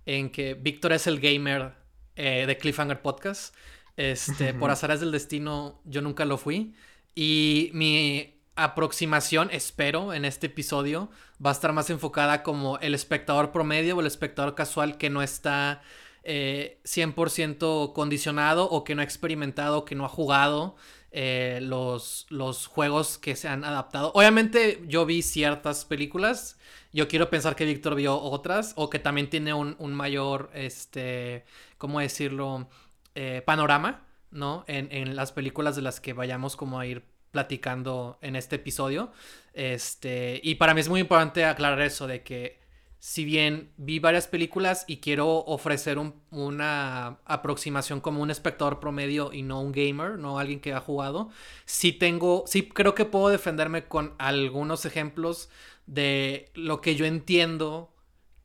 en 0.07 0.31
que 0.31 0.55
Víctor 0.55 0.93
es 0.93 1.07
el 1.07 1.21
gamer 1.21 1.75
eh, 2.17 2.45
de 2.47 2.57
Cliffhanger 2.57 3.03
Podcast. 3.03 3.55
Este, 3.97 4.55
por 4.55 4.71
azares 4.71 5.01
del 5.01 5.13
destino, 5.13 5.83
yo 5.85 6.01
nunca 6.01 6.25
lo 6.25 6.39
fui. 6.39 6.75
Y 7.15 7.71
mi 7.75 8.41
aproximación, 8.57 9.51
espero, 9.53 10.15
en 10.15 10.25
este 10.25 10.47
episodio, 10.47 11.11
va 11.45 11.51
a 11.51 11.53
estar 11.53 11.73
más 11.73 11.91
enfocada 11.91 12.43
como 12.43 12.79
el 12.79 12.95
espectador 12.95 13.53
promedio 13.53 13.97
o 13.97 14.01
el 14.01 14.07
espectador 14.07 14.55
casual 14.55 14.97
que 14.97 15.11
no 15.11 15.23
está 15.23 15.83
100% 16.25 17.89
eh, 17.91 17.93
condicionado 17.95 18.69
o 18.69 18.85
que 18.85 18.95
no 18.95 19.01
ha 19.01 19.05
experimentado, 19.05 19.85
que 19.85 19.95
no 19.95 20.05
ha 20.05 20.09
jugado 20.09 20.77
eh, 21.13 21.59
los, 21.61 22.27
los 22.29 22.69
juegos 22.69 23.19
que 23.19 23.35
se 23.35 23.49
han 23.49 23.65
adaptado. 23.65 24.13
Obviamente 24.15 24.81
yo 24.87 25.07
vi 25.07 25.23
ciertas 25.23 25.85
películas, 25.85 26.57
yo 26.93 27.09
quiero 27.09 27.31
pensar 27.31 27.57
que 27.57 27.65
Víctor 27.65 27.97
vio 27.97 28.17
otras 28.21 28.75
o 28.77 28.91
que 28.91 29.01
también 29.01 29.29
tiene 29.29 29.53
un, 29.53 29.95
mayor, 29.95 30.51
este, 30.55 31.45
¿cómo 31.79 31.99
decirlo? 31.99 32.69
Eh, 33.17 33.43
panorama, 33.45 34.07
¿no? 34.31 34.65
En, 34.69 35.17
las 35.17 35.33
películas 35.33 35.75
de 35.75 35.83
las 35.83 36.01
que 36.01 36.13
vayamos 36.13 36.55
como 36.55 36.79
a 36.79 36.87
ir 36.87 37.03
platicando 37.33 38.19
en 38.23 38.37
este 38.37 38.57
episodio. 38.57 39.11
Este, 39.53 40.41
y 40.45 40.55
para 40.57 40.75
mí 40.75 40.81
es 40.81 40.89
muy 40.89 41.01
importante 41.01 41.45
aclarar 41.45 41.81
eso 41.81 42.07
de 42.07 42.23
que 42.23 42.60
si 43.01 43.25
bien 43.25 43.73
vi 43.79 43.99
varias 43.99 44.27
películas 44.29 44.85
y 44.87 44.99
quiero 44.99 45.39
ofrecer 45.47 45.99
una 46.31 47.19
aproximación 47.25 48.01
como 48.01 48.21
un 48.21 48.31
espectador 48.31 48.79
promedio 48.79 49.33
y 49.33 49.43
no 49.43 49.63
un 49.63 49.73
gamer, 49.73 50.19
no 50.19 50.39
alguien 50.39 50.61
que 50.61 50.75
ha 50.75 50.81
jugado, 50.81 51.31
sí 51.65 51.93
tengo, 51.93 52.45
sí 52.47 52.69
creo 52.69 52.95
que 52.95 53.07
puedo 53.07 53.31
defenderme 53.31 53.87
con 53.87 54.15
algunos 54.19 54.85
ejemplos 54.85 55.49
de 55.87 56.51
lo 56.55 56.83
que 56.83 56.95
yo 56.95 57.07
entiendo 57.07 57.91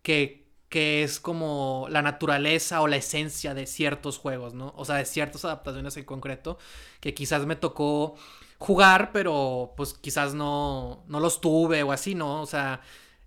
que, 0.01 0.47
que 0.69 1.03
es 1.03 1.19
como 1.19 1.87
la 1.89 2.01
naturaleza 2.01 2.81
o 2.81 2.87
la 2.87 2.95
esencia 2.95 3.53
de 3.53 3.67
ciertos 3.67 4.17
juegos, 4.17 4.53
¿no? 4.53 4.73
O 4.77 4.85
sea, 4.85 4.95
de 4.95 5.05
ciertas 5.05 5.43
adaptaciones 5.43 5.97
en 5.97 6.05
concreto, 6.05 6.57
que 7.01 7.13
quizás 7.13 7.45
me 7.45 7.57
tocó 7.57 8.15
jugar, 8.57 9.11
pero 9.11 9.73
pues 9.75 9.93
quizás 9.93 10.33
no, 10.33 11.03
no 11.07 11.19
los 11.19 11.41
tuve 11.41 11.83
o 11.83 11.91
así, 11.91 12.15
¿no? 12.15 12.41
O 12.41 12.45
sea, 12.45 12.79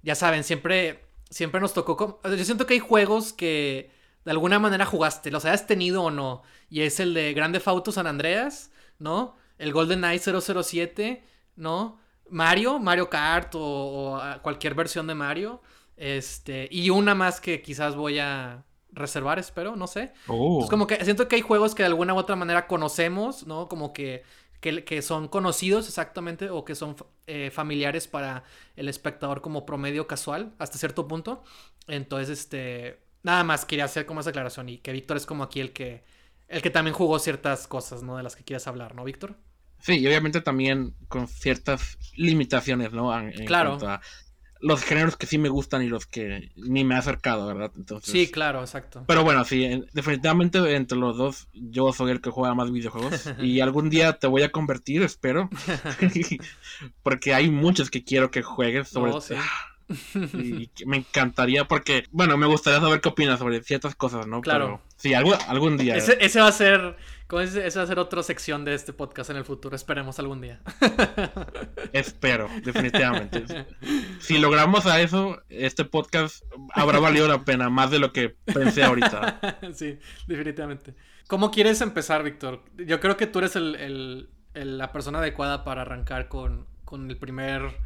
ya 0.03 0.15
saben, 0.15 0.43
siempre 0.43 1.08
siempre 1.31 1.61
nos 1.61 1.75
tocó. 1.75 2.21
Yo 2.25 2.45
siento 2.45 2.67
que 2.67 2.75
hay 2.75 2.81
juegos 2.81 3.33
que 3.33 3.91
de 4.25 4.31
alguna 4.31 4.59
manera 4.59 4.85
jugaste, 4.85 5.31
los 5.31 5.45
hayas 5.45 5.67
tenido 5.67 6.03
o 6.03 6.11
no. 6.11 6.43
Y 6.69 6.83
es 6.83 7.01
el 7.01 7.15
de 7.15 7.33
Grande 7.33 7.61
Fauto 7.61 7.93
San 7.93 8.07
Andreas, 8.07 8.71
¿no? 8.99 9.37
El 9.59 9.73
Golden 9.73 10.01
Knight 10.01 10.23
007, 10.23 11.25
¿no? 11.57 11.99
Mario, 12.29 12.79
Mario 12.79 13.09
Kart 13.09 13.53
o, 13.55 14.21
cualquier 14.43 14.75
versión 14.75 15.07
de 15.07 15.15
Mario. 15.15 15.63
Este, 15.97 16.69
y 16.71 16.91
una 16.91 17.15
más 17.15 17.41
que 17.41 17.63
quizás 17.63 17.97
voy 17.97 18.19
a 18.19 18.65
reservar, 18.93 19.39
espero, 19.39 19.77
no 19.77 19.87
sé. 19.87 20.13
Oh. 20.27 20.67
como 20.69 20.87
que 20.87 21.03
siento 21.05 21.29
que 21.29 21.37
hay 21.37 21.43
juegos 21.43 21.75
que 21.75 21.83
de 21.83 21.89
alguna 21.89 22.15
u 22.15 22.19
otra 22.19 22.37
manera 22.37 22.67
conocemos, 22.67 23.47
¿no? 23.47 23.69
Como 23.69 23.93
que 23.93 24.23
que, 24.61 25.03
son 25.03 25.29
conocidos 25.29 25.89
exactamente 25.89 26.51
o 26.51 26.65
que 26.65 26.75
son 26.75 26.97
eh, 27.27 27.51
familiares 27.51 28.09
para 28.09 28.45
el 28.77 28.89
espectador 28.89 29.41
como 29.41 29.65
promedio 29.65 30.07
casual 30.07 30.55
hasta 30.59 30.79
cierto 30.79 31.07
punto. 31.07 31.43
Entonces, 31.87 32.39
este, 32.39 33.01
nada 33.23 33.45
más 33.45 33.65
quería 33.65 33.85
hacer 33.85 34.07
como 34.07 34.21
esa 34.21 34.31
aclaración 34.31 34.69
y 34.69 34.79
que 34.79 34.93
Víctor 34.93 35.17
es 35.17 35.27
como 35.27 35.45
aquí 35.45 35.61
el 35.61 35.73
que, 35.73 36.05
el 36.49 36.63
que 36.63 36.71
también 36.71 36.95
jugó 36.95 37.19
ciertas 37.19 37.67
cosas, 37.67 38.03
¿no? 38.03 38.17
De 38.17 38.23
las 38.23 38.37
que 38.37 38.45
quieras 38.45 38.67
hablar, 38.67 38.95
¿no, 38.95 39.05
Víctor? 39.05 39.37
Sí, 39.81 39.99
y 39.99 40.07
obviamente 40.07 40.41
también 40.41 40.97
con 41.07 41.29
ciertas 41.29 41.99
limitaciones, 42.17 42.93
¿no? 42.93 43.13
claro 43.47 43.79
los 44.61 44.83
géneros 44.83 45.17
que 45.17 45.27
sí 45.27 45.39
me 45.39 45.49
gustan 45.49 45.83
y 45.83 45.89
los 45.89 46.07
que 46.07 46.51
ni 46.57 46.85
me 46.85 46.95
he 46.95 46.99
acercado, 46.99 47.47
¿verdad? 47.47 47.71
Entonces, 47.77 48.11
sí, 48.11 48.31
claro, 48.31 48.61
exacto. 48.61 49.05
Pero 49.07 49.25
bueno, 49.25 49.45
sí, 49.45 49.85
definitivamente 49.93 50.75
entre 50.75 50.99
los 50.99 51.17
dos 51.17 51.49
yo 51.53 51.93
soy 51.93 52.11
el 52.11 52.21
que 52.21 52.31
juega 52.31 52.55
más 52.55 52.71
videojuegos 52.71 53.31
y 53.41 53.61
algún 53.61 53.91
día 53.91 54.15
te 54.15 54.27
voy 54.27 54.43
a 54.43 54.51
convertir, 54.51 55.03
espero, 55.03 55.49
porque 57.03 57.35
hay 57.35 57.51
muchos 57.51 57.91
que 57.91 58.05
quiero 58.05 58.31
que 58.31 58.43
juegues 58.43 58.89
sobre... 58.89 59.13
Oh, 59.13 59.21
y 60.35 60.71
me 60.87 60.99
encantaría 60.99 61.67
porque, 61.67 62.05
bueno, 62.11 62.37
me 62.37 62.47
gustaría 62.47 62.81
saber 62.81 63.01
qué 63.01 63.09
opinas 63.09 63.39
sobre 63.39 63.63
ciertas 63.63 63.95
cosas, 63.95 64.27
¿no? 64.27 64.41
Claro. 64.41 64.81
sí, 64.97 65.15
algún, 65.15 65.35
algún 65.49 65.77
día. 65.77 65.97
ese 65.97 66.41
va 66.41 66.49
a 66.49 66.53
ser 66.53 66.97
esa 67.31 67.81
va 67.81 67.85
a 67.85 67.87
ser 67.87 67.99
otra 67.99 68.23
sección 68.23 68.65
de 68.65 68.73
este 68.73 68.95
podcast 68.95 69.29
en 69.29 69.37
el 69.37 69.45
futuro. 69.45 69.77
Esperemos 69.77 70.19
algún 70.19 70.41
día. 70.41 70.61
Espero, 71.93 72.49
definitivamente. 72.65 73.67
Si 74.19 74.39
logramos 74.39 74.87
a 74.87 74.99
eso, 75.03 75.43
este 75.51 75.85
podcast 75.85 76.43
habrá 76.73 77.01
valido 77.01 77.29
la 77.29 77.45
pena, 77.45 77.69
más 77.69 77.91
de 77.91 77.99
lo 77.99 78.13
que 78.15 78.35
pensé 78.47 78.83
ahorita. 78.83 79.59
Sí, 79.75 79.99
definitivamente. 80.27 80.95
¿Cómo 81.27 81.51
quieres 81.51 81.83
empezar, 81.83 82.23
Víctor? 82.23 82.65
Yo 82.77 82.99
creo 83.01 83.19
que 83.19 83.27
tú 83.27 83.41
eres 83.41 83.55
la 84.55 84.93
persona 84.93 85.19
adecuada 85.19 85.65
para 85.65 85.83
arrancar 85.83 86.29
con, 86.29 86.67
con 86.87 87.11
el 87.11 87.19
primer, 87.19 87.79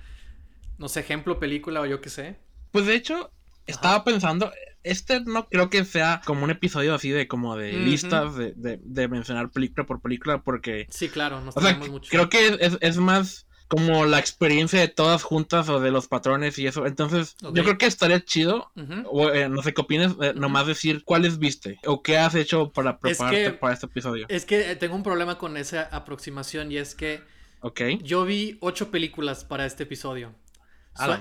no 0.82 0.88
sé, 0.88 0.98
ejemplo, 0.98 1.38
película 1.38 1.80
o 1.80 1.86
yo 1.86 2.00
qué 2.00 2.10
sé. 2.10 2.36
Pues 2.72 2.86
de 2.86 2.96
hecho, 2.96 3.30
estaba 3.66 4.02
pensando, 4.02 4.50
este 4.82 5.20
no 5.20 5.48
creo 5.48 5.70
que 5.70 5.84
sea 5.84 6.20
como 6.24 6.42
un 6.42 6.50
episodio 6.50 6.92
así 6.92 7.10
de 7.10 7.28
como 7.28 7.56
de 7.56 7.72
listas 7.72 8.34
de, 8.36 9.08
mencionar 9.08 9.50
película 9.50 9.86
por 9.86 10.00
película 10.00 10.42
porque... 10.42 10.88
Sí, 10.90 11.08
claro, 11.08 11.40
nos 11.40 11.54
mucho. 11.88 12.10
Creo 12.10 12.28
que 12.28 12.58
es, 12.80 12.96
más 12.96 13.46
como 13.68 14.06
la 14.06 14.18
experiencia 14.18 14.80
de 14.80 14.88
todas 14.88 15.22
juntas 15.22 15.68
o 15.68 15.78
de 15.78 15.92
los 15.92 16.08
patrones 16.08 16.58
y 16.58 16.66
eso. 16.66 16.84
Entonces, 16.84 17.36
yo 17.40 17.62
creo 17.62 17.78
que 17.78 17.86
estaría 17.86 18.24
chido, 18.24 18.72
o, 19.06 19.30
eh, 19.30 19.48
no 19.48 19.62
sé 19.62 19.72
qué 19.72 19.82
opinas, 19.82 20.16
eh, 20.20 20.32
nomás 20.34 20.66
decir 20.66 21.04
cuáles 21.04 21.38
viste 21.38 21.78
o 21.86 22.02
qué 22.02 22.18
has 22.18 22.34
hecho 22.34 22.72
para 22.72 22.98
prepararte 22.98 23.52
para 23.52 23.72
este 23.72 23.86
episodio. 23.86 24.26
Es 24.28 24.44
que 24.46 24.74
tengo 24.74 24.96
un 24.96 25.04
problema 25.04 25.38
con 25.38 25.56
esa 25.56 25.82
aproximación 25.82 26.72
y 26.72 26.78
es 26.78 26.96
que 26.96 27.22
okay. 27.60 28.00
yo 28.02 28.24
vi 28.24 28.58
ocho 28.60 28.90
películas 28.90 29.44
para 29.44 29.64
este 29.64 29.84
episodio. 29.84 30.34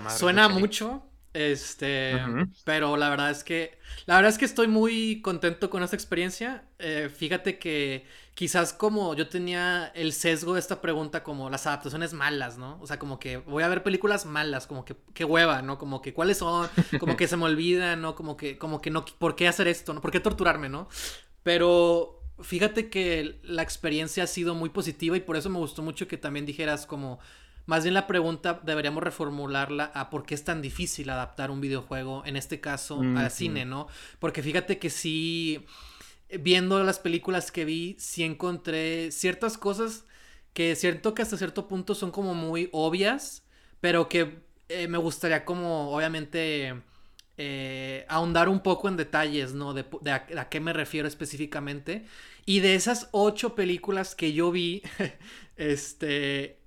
Suena 0.09 0.49
mucho, 0.49 1.03
este, 1.33 2.19
pero 2.65 2.97
la 2.97 3.09
verdad 3.09 3.31
es 3.31 3.43
que, 3.43 3.77
la 4.05 4.15
verdad 4.15 4.31
es 4.31 4.37
que 4.37 4.45
estoy 4.45 4.67
muy 4.67 5.21
contento 5.21 5.69
con 5.69 5.81
esta 5.81 5.95
experiencia. 5.95 6.65
Eh, 6.79 7.09
fíjate 7.13 7.57
que 7.57 8.05
quizás 8.33 8.73
como 8.73 9.13
yo 9.15 9.29
tenía 9.29 9.91
el 9.95 10.11
sesgo 10.11 10.55
de 10.55 10.59
esta 10.59 10.81
pregunta 10.81 11.23
como 11.23 11.49
las 11.49 11.67
adaptaciones 11.67 12.13
malas, 12.13 12.57
¿no? 12.57 12.77
O 12.81 12.87
sea, 12.87 12.99
como 12.99 13.19
que 13.19 13.37
voy 13.37 13.63
a 13.63 13.69
ver 13.69 13.83
películas 13.83 14.25
malas, 14.25 14.67
como 14.67 14.83
que 14.83 14.95
qué 15.13 15.23
hueva, 15.23 15.61
¿no? 15.61 15.77
Como 15.77 16.01
que 16.01 16.13
cuáles 16.13 16.37
son, 16.37 16.69
como 16.99 17.15
que 17.15 17.27
se 17.27 17.37
me 17.37 17.45
olvidan, 17.45 18.01
¿no? 18.01 18.15
Como 18.15 18.35
que, 18.35 18.57
como 18.57 18.81
que 18.81 18.89
no, 18.89 19.05
¿por 19.05 19.35
qué 19.35 19.47
hacer 19.47 19.67
esto, 19.67 19.93
¿no? 19.93 20.01
¿Por 20.01 20.11
qué 20.11 20.19
torturarme, 20.19 20.67
¿no? 20.67 20.89
Pero 21.43 22.21
fíjate 22.41 22.89
que 22.89 23.39
la 23.43 23.61
experiencia 23.61 24.23
ha 24.25 24.27
sido 24.27 24.53
muy 24.53 24.69
positiva 24.69 25.15
y 25.15 25.21
por 25.21 25.37
eso 25.37 25.49
me 25.49 25.59
gustó 25.59 25.81
mucho 25.81 26.07
que 26.07 26.17
también 26.17 26.45
dijeras 26.45 26.85
como 26.85 27.19
más 27.65 27.83
bien 27.83 27.93
la 27.93 28.07
pregunta 28.07 28.59
deberíamos 28.63 29.03
reformularla 29.03 29.91
a 29.93 30.09
por 30.09 30.25
qué 30.25 30.35
es 30.35 30.43
tan 30.43 30.61
difícil 30.61 31.09
adaptar 31.09 31.51
un 31.51 31.61
videojuego, 31.61 32.23
en 32.25 32.35
este 32.35 32.59
caso 32.59 33.01
al 33.01 33.31
cine, 33.31 33.65
¿no? 33.65 33.87
Porque 34.19 34.41
fíjate 34.43 34.79
que 34.79 34.89
sí, 34.89 35.65
viendo 36.39 36.83
las 36.83 36.99
películas 36.99 37.51
que 37.51 37.65
vi, 37.65 37.95
sí 37.99 38.23
encontré 38.23 39.11
ciertas 39.11 39.57
cosas 39.57 40.05
que 40.53 40.75
siento 40.75 41.13
que 41.13 41.21
hasta 41.21 41.37
cierto 41.37 41.67
punto 41.67 41.95
son 41.95 42.11
como 42.11 42.33
muy 42.33 42.69
obvias, 42.71 43.43
pero 43.79 44.09
que 44.09 44.39
eh, 44.69 44.87
me 44.87 44.97
gustaría 44.97 45.45
como 45.45 45.91
obviamente 45.95 46.81
eh, 47.37 48.05
ahondar 48.07 48.49
un 48.49 48.61
poco 48.61 48.87
en 48.87 48.97
detalles, 48.97 49.53
¿no? 49.53 49.73
De, 49.73 49.85
a, 50.11 50.49
qué 50.49 50.59
me 50.59 50.73
refiero 50.73 51.07
específicamente. 51.07 52.05
Y 52.45 52.59
de 52.59 52.75
esas 52.75 53.09
ocho 53.11 53.55
películas 53.55 54.15
que 54.15 54.33
yo 54.33 54.51
vi, 54.51 54.83
este, 55.55 56.60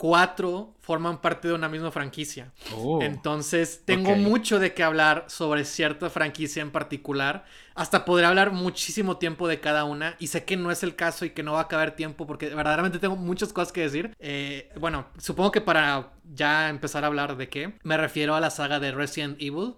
cuatro 0.00 0.72
forman 0.80 1.20
parte 1.20 1.46
de 1.46 1.52
una 1.52 1.68
misma 1.68 1.90
franquicia. 1.90 2.54
Oh, 2.74 3.02
Entonces, 3.02 3.82
tengo 3.84 4.16
mucho 4.16 4.58
de 4.58 4.72
qué 4.72 4.82
hablar 4.82 5.26
sobre 5.28 5.66
cierta 5.66 6.08
franquicia 6.08 6.62
en 6.62 6.70
particular. 6.70 7.44
Hasta 7.74 8.06
podré 8.06 8.24
hablar 8.24 8.50
muchísimo 8.50 9.18
tiempo 9.18 9.46
de 9.46 9.60
cada 9.60 9.84
una. 9.84 10.16
Y 10.18 10.28
sé 10.28 10.46
que 10.46 10.56
no 10.56 10.70
es 10.70 10.82
el 10.82 10.96
caso 10.96 11.26
y 11.26 11.30
que 11.30 11.42
no 11.42 11.52
va 11.52 11.60
a 11.60 11.68
caber 11.68 11.90
tiempo 11.96 12.26
porque 12.26 12.48
verdaderamente 12.48 12.98
tengo 12.98 13.14
muchas 13.14 13.52
cosas 13.52 13.72
que 13.72 13.82
decir. 13.82 14.16
Eh, 14.20 14.70
bueno, 14.80 15.04
supongo 15.18 15.50
que 15.50 15.60
para 15.60 16.14
ya 16.32 16.70
empezar 16.70 17.04
a 17.04 17.08
hablar 17.08 17.36
de 17.36 17.50
qué, 17.50 17.74
me 17.82 17.98
refiero 17.98 18.34
a 18.34 18.40
la 18.40 18.48
saga 18.48 18.80
de 18.80 18.92
Resident 18.92 19.36
Evil. 19.38 19.74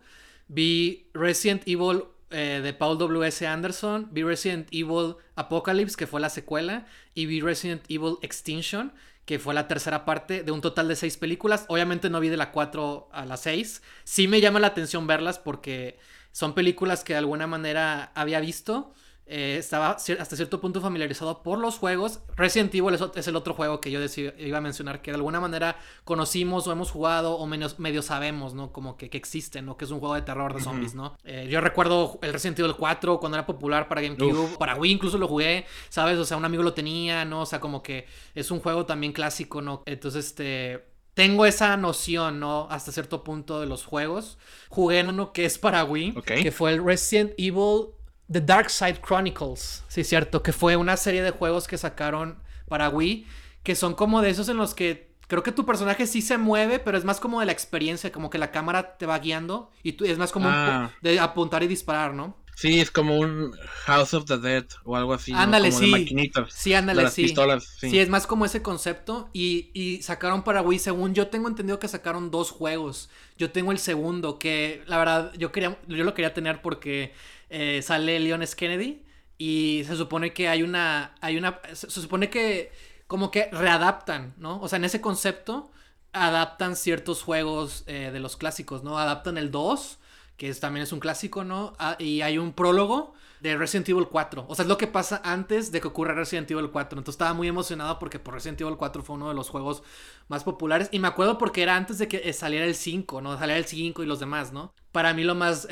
Vi 0.47 1.11
Resident 1.15 1.65
Evil 1.67 2.05
eh, 2.31 2.61
de 2.63 2.73
Paul 2.73 2.97
W.S. 2.97 3.45
Anderson, 3.45 4.09
vi 4.13 4.23
Resident 4.23 4.69
Evil 4.71 5.17
Apocalypse, 5.35 5.97
que 5.97 6.07
fue 6.07 6.21
la 6.21 6.31
secuela, 6.31 6.87
y 7.13 7.27
vi 7.27 7.41
Resident 7.41 7.83
Evil 7.89 8.19
Extinction, 8.23 8.93
que 9.25 9.39
fue 9.39 9.55
la 9.55 9.69
tercera 9.69 10.05
parte 10.05 10.43
de 10.43 10.53
un 10.53 10.61
total 10.61 10.89
de 10.89 10.97
seis 10.97 11.17
películas. 11.17 11.65
Obviamente 11.69 12.11
no 12.11 12.21
vi 12.21 12.29
de 12.29 12.37
la 12.37 12.51
4 12.51 13.09
a 13.13 13.25
la 13.25 13.37
6. 13.37 13.83
Sí 14.05 14.29
me 14.29 14.41
llama 14.41 14.61
la 14.61 14.69
atención 14.69 15.07
verlas 15.07 15.39
porque 15.39 15.99
son 16.33 16.55
películas 16.55 17.05
que 17.05 17.13
de 17.13 17.21
alguna 17.21 17.47
manera 17.47 18.11
había 18.15 18.41
visto 18.41 18.93
eh, 19.27 19.57
estaba 19.59 19.91
hasta 19.93 20.37
cierto 20.37 20.61
punto 20.61 20.81
familiarizado 20.81 21.43
por 21.43 21.59
los 21.59 21.79
juegos. 21.79 22.21
Resident 22.37 22.75
Evil 22.75 22.99
es, 23.15 23.29
el 23.29 23.37
otro 23.37 23.55
juego 23.55 23.81
que 23.81 23.91
yo 23.91 24.01
iba 24.39 24.59
a 24.59 24.61
mencionar, 24.61 25.01
que 25.01 25.11
de 25.11 25.17
alguna 25.17 25.41
manera 25.41 25.77
conocimos 26.05 26.67
o 26.67 26.73
hemos 26.73 26.91
jugado 26.91 27.37
o 27.37 27.47
medio 27.47 28.03
sabemos, 28.03 28.55
¿no? 28.55 28.73
Como 28.73 28.97
que, 28.97 29.07
existe, 29.13 29.63
¿no? 29.63 29.77
Que 29.77 29.85
es 29.85 29.91
un 29.91 30.01
juego 30.01 30.15
de 30.15 30.23
terror 30.23 30.55
de 30.55 30.61
zombies, 30.61 30.95
¿no? 30.95 31.17
Eh, 31.25 31.47
yo 31.49 31.61
recuerdo 31.61 32.19
el 32.23 32.33
Resident 32.33 32.59
Evil 32.59 32.75
4 32.77 33.21
cuando 33.21 33.39
era 33.39 33.47
popular 33.47 33.89
para 33.89 34.01
GameCube, 34.01 34.59
para 34.59 34.75
Wii 34.75 34.93
incluso 34.93 35.19
lo 35.19 35.29
jugué, 35.29 35.67
¿sabes? 35.89 36.19
O 36.19 36.25
sea, 36.25 36.37
un 36.37 36.45
amigo 36.45 36.63
lo 36.63 36.75
tenía, 36.75 37.25
¿no? 37.25 37.43
O 37.43 37.47
sea, 37.47 37.61
como 37.61 37.83
que 37.83 38.07
es 38.35 38.51
un 38.51 38.61
juego 38.61 38.87
también 38.87 39.13
clásico, 39.13 39.63
¿no? 39.63 39.83
Entonces, 39.87 40.27
este 40.27 40.93
tengo 41.15 41.45
esa 41.45 41.77
noción, 41.77 42.41
¿no? 42.41 42.67
Hasta 42.71 42.91
cierto 42.91 43.23
punto 43.23 43.61
de 43.61 43.67
los 43.67 43.85
juegos. 43.85 44.39
Jugué 44.69 45.01
en 45.01 45.09
uno 45.09 45.33
que 45.33 45.45
es 45.45 45.59
para 45.59 45.85
Wii, 45.85 46.15
que 46.23 46.51
fue 46.53 46.73
el 46.73 46.85
Resident 46.85 47.33
Evil 47.37 47.89
The 48.33 48.41
Dark 48.41 48.71
Side 48.71 49.01
Chronicles, 49.07 49.85
sí, 49.89 50.05
cierto, 50.05 50.43
que 50.43 50.53
fue 50.53 50.77
una 50.77 50.97
serie 50.97 51.23
de 51.23 51.31
juegos 51.31 51.69
que 51.69 51.79
sacaron 51.79 52.39
para 52.69 52.89
Wii, 52.89 53.27
que 53.63 53.75
son 53.75 53.95
como 53.95 54.23
de 54.23 54.31
esos 54.31 54.49
en 54.49 54.57
los 54.57 54.75
que 54.75 55.13
creo 55.29 55.43
que 55.43 55.53
tu 55.53 55.65
personaje 55.65 56.07
sí 56.07 56.21
se 56.21 56.39
mueve, 56.39 56.79
pero 56.79 56.99
es 56.99 57.05
más 57.05 57.21
como 57.21 57.41
de 57.41 57.47
la 57.47 57.53
experiencia, 57.53 58.13
como 58.13 58.31
que 58.31 58.39
la 58.39 58.51
cámara 58.51 58.99
te 58.99 59.07
va 59.07 59.19
guiando 59.19 59.71
y 59.83 59.93
tú, 59.93 60.05
es 60.05 60.19
más 60.19 60.33
como 60.33 60.49
ah. 60.49 60.91
de 61.01 61.19
apuntar 61.21 61.63
y 61.63 61.69
disparar, 61.69 62.15
¿no? 62.15 62.37
Sí, 62.55 62.81
es 62.81 62.91
como 62.91 63.19
un 63.19 63.53
House 63.87 64.15
of 64.15 64.27
the 64.27 64.37
Dead 64.37 64.67
o 64.85 64.95
algo 64.95 65.15
así. 65.15 65.33
Ándale, 65.35 65.71
como 65.71 65.81
sí. 65.81 65.87
De 65.87 65.91
maquinitas, 65.93 66.53
sí, 66.53 66.75
ándale, 66.75 67.03
las 67.05 67.15
sí. 67.15 67.23
Pistolas, 67.23 67.65
sí. 67.65 67.91
sí. 67.91 67.99
es 67.99 68.09
más 68.09 68.27
como 68.27 68.45
ese 68.45 68.63
concepto. 68.63 69.31
Y, 69.33 69.71
y 69.73 70.03
sacaron 70.03 70.45
para 70.45 70.61
Wii, 70.63 70.79
según 70.79 71.15
yo 71.15 71.29
tengo 71.29 71.49
entendido 71.49 71.79
que 71.79 71.89
sacaron 71.89 72.31
dos 72.31 72.51
juegos. 72.51 73.09
Yo 73.39 73.51
tengo 73.51 73.73
el 73.73 73.79
segundo, 73.79 74.39
que 74.39 74.83
la 74.87 74.99
verdad 74.99 75.33
yo 75.39 75.51
quería, 75.51 75.79
yo 75.89 76.05
lo 76.05 76.15
quería 76.15 76.35
tener 76.35 76.61
porque 76.61 77.15
eh, 77.53 77.83
sale 77.83 78.19
Leon 78.19 78.43
S. 78.43 78.57
Kennedy. 78.57 79.05
Y 79.39 79.85
se 79.87 79.97
supone 79.97 80.33
que 80.33 80.49
hay 80.49 80.63
una. 80.63 81.15
Hay 81.21 81.37
una. 81.37 81.61
Se, 81.73 81.89
supone 81.91 82.31
que. 82.31 82.73
Como 83.07 83.31
que 83.31 83.51
readaptan, 83.53 84.35
¿no? 84.39 84.61
O 84.61 84.69
sea, 84.69 84.79
en 84.79 84.85
ese 84.85 85.01
concepto. 85.01 85.71
Adaptan 86.15 86.77
ciertos 86.77 87.23
juegos 87.23 87.85
eh, 87.87 88.11
de 88.13 88.21
los 88.21 88.37
clásicos, 88.37 88.83
¿no? 88.85 88.99
Adaptan 88.99 89.39
el 89.39 89.51
2 89.51 89.99
que 90.37 90.49
es, 90.49 90.61
también 90.61 90.83
es 90.83 90.93
un 90.93 91.01
clásico, 91.01 91.45
¿no? 91.45 91.75
Ah, 91.79 91.97
y 91.99 92.23
hay 92.23 92.39
un 92.39 92.53
prólogo 92.53 93.15
de 93.41 93.57
Resident 93.57 93.89
Evil 93.89 94.09
4. 94.09 94.47
O 94.49 94.55
sea, 94.55 94.65
es 94.65 94.69
lo 94.69 94.79
que 94.79 94.87
pasa 94.87 95.21
antes 95.25 95.73
de 95.73 95.81
que 95.81 95.89
ocurra 95.89 96.15
Resident 96.15 96.51
Evil 96.51 96.71
4. 96.71 96.99
Entonces 96.99 97.15
estaba 97.15 97.35
muy 97.35 97.49
emocionado 97.49 97.99
porque 97.99 98.19
por 98.19 98.35
Resident 98.35 98.61
Evil 98.61 98.77
4 98.77 99.03
fue 99.03 99.17
uno 99.17 99.29
de 99.29 99.35
los 99.35 99.51
juegos 99.51 99.83
más 100.29 100.45
populares. 100.45 100.89
Y 100.93 100.99
me 100.99 101.09
acuerdo 101.09 101.39
porque 101.39 101.63
era 101.63 101.77
antes 101.77 101.99
de 101.99 102.09
que 102.09 102.23
eh, 102.25 102.33
saliera 102.33 102.65
el 102.65 102.75
5, 102.75 103.21
¿no? 103.21 103.39
Saliera 103.39 103.59
el 103.59 103.67
5 103.67 104.03
y 104.03 104.07
los 104.07 104.21
demás, 104.21 104.53
¿no? 104.53 104.75
Para 104.91 105.13
mí 105.13 105.25
lo 105.25 105.35
más 105.35 105.67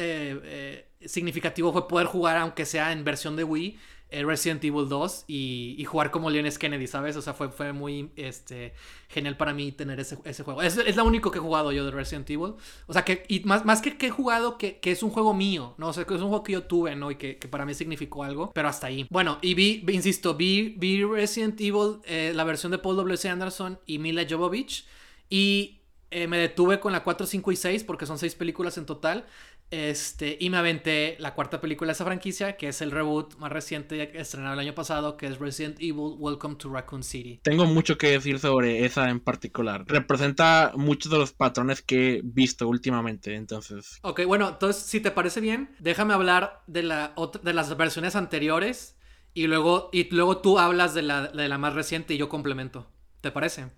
significativo 1.04 1.72
fue 1.72 1.88
poder 1.88 2.06
jugar, 2.06 2.36
aunque 2.36 2.66
sea 2.66 2.92
en 2.92 3.04
versión 3.04 3.36
de 3.36 3.44
Wii, 3.44 3.78
eh, 4.12 4.24
Resident 4.24 4.64
Evil 4.64 4.88
2 4.88 5.24
y, 5.28 5.76
y, 5.78 5.84
jugar 5.84 6.10
como 6.10 6.30
Leon. 6.30 6.50
Kennedy, 6.58 6.88
¿sabes? 6.88 7.16
O 7.16 7.22
sea, 7.22 7.32
fue, 7.32 7.50
fue 7.50 7.72
muy 7.72 8.10
este, 8.16 8.74
genial 9.08 9.36
para 9.36 9.54
mí 9.54 9.70
tener 9.70 10.00
ese, 10.00 10.18
ese 10.24 10.42
juego. 10.42 10.62
Es, 10.62 10.76
es, 10.78 10.96
lo 10.96 11.04
único 11.04 11.30
que 11.30 11.38
he 11.38 11.40
jugado 11.40 11.70
yo 11.70 11.84
de 11.84 11.92
Resident 11.92 12.28
Evil. 12.28 12.54
O 12.88 12.92
sea, 12.92 13.04
que 13.04 13.24
y 13.28 13.40
más, 13.40 13.64
más 13.64 13.80
que, 13.80 13.96
que 13.96 14.08
he 14.08 14.10
jugado, 14.10 14.58
que, 14.58 14.80
que, 14.80 14.90
es 14.90 15.04
un 15.04 15.10
juego 15.10 15.32
mío, 15.32 15.74
¿no? 15.78 15.88
O 15.88 15.92
sea, 15.92 16.04
que 16.04 16.14
es 16.14 16.20
un 16.20 16.28
juego 16.28 16.42
que 16.42 16.52
yo 16.54 16.64
tuve, 16.64 16.96
¿no? 16.96 17.12
Y 17.12 17.16
que, 17.16 17.38
que 17.38 17.46
para 17.46 17.64
mí 17.64 17.72
significó 17.72 18.24
algo, 18.24 18.50
pero 18.52 18.66
hasta 18.68 18.88
ahí. 18.88 19.06
Bueno, 19.10 19.38
y 19.42 19.54
vi, 19.54 19.80
vi 19.84 19.94
insisto, 19.94 20.34
vi, 20.34 20.74
vi 20.76 21.04
Resident 21.04 21.60
Evil, 21.60 22.00
eh, 22.04 22.32
la 22.34 22.42
versión 22.42 22.72
de 22.72 22.78
Paul 22.78 22.96
W.C. 22.96 23.28
Anderson 23.28 23.78
y 23.86 23.98
Mila 23.98 24.26
Jovovich, 24.28 24.86
y 25.28 25.80
eh, 26.10 26.26
me 26.26 26.38
detuve 26.38 26.80
con 26.80 26.90
la 26.90 27.04
4, 27.04 27.26
5 27.26 27.52
y 27.52 27.56
6, 27.56 27.84
porque 27.84 28.06
son 28.06 28.18
6 28.18 28.34
películas 28.34 28.76
en 28.78 28.86
total. 28.86 29.26
Este, 29.70 30.36
y 30.40 30.50
me 30.50 30.56
aventé 30.56 31.16
la 31.20 31.34
cuarta 31.34 31.60
película 31.60 31.88
de 31.88 31.92
esa 31.92 32.04
franquicia, 32.04 32.56
que 32.56 32.68
es 32.68 32.82
el 32.82 32.90
reboot 32.90 33.36
más 33.36 33.52
reciente 33.52 34.18
estrenado 34.20 34.54
el 34.54 34.60
año 34.60 34.74
pasado, 34.74 35.16
que 35.16 35.26
es 35.26 35.38
Resident 35.38 35.76
Evil 35.78 36.16
Welcome 36.18 36.56
to 36.56 36.70
Raccoon 36.70 37.04
City. 37.04 37.40
Tengo 37.42 37.66
mucho 37.66 37.96
que 37.96 38.10
decir 38.10 38.40
sobre 38.40 38.84
esa 38.84 39.08
en 39.10 39.20
particular. 39.20 39.84
Representa 39.86 40.72
muchos 40.74 41.12
de 41.12 41.18
los 41.18 41.32
patrones 41.32 41.82
que 41.82 42.16
he 42.16 42.20
visto 42.24 42.66
últimamente, 42.66 43.34
entonces. 43.36 43.98
Ok, 44.02 44.24
bueno, 44.26 44.48
entonces, 44.48 44.82
si 44.82 45.00
te 45.00 45.12
parece 45.12 45.40
bien, 45.40 45.74
déjame 45.78 46.14
hablar 46.14 46.62
de, 46.66 46.82
la 46.82 47.12
otra, 47.14 47.40
de 47.42 47.52
las 47.52 47.76
versiones 47.76 48.16
anteriores 48.16 48.96
y 49.34 49.46
luego, 49.46 49.90
y 49.92 50.12
luego 50.12 50.38
tú 50.38 50.58
hablas 50.58 50.94
de 50.94 51.02
la, 51.02 51.28
de 51.28 51.48
la 51.48 51.58
más 51.58 51.74
reciente 51.74 52.14
y 52.14 52.18
yo 52.18 52.28
complemento. 52.28 52.90
¿Te 53.20 53.30
parece? 53.30 53.68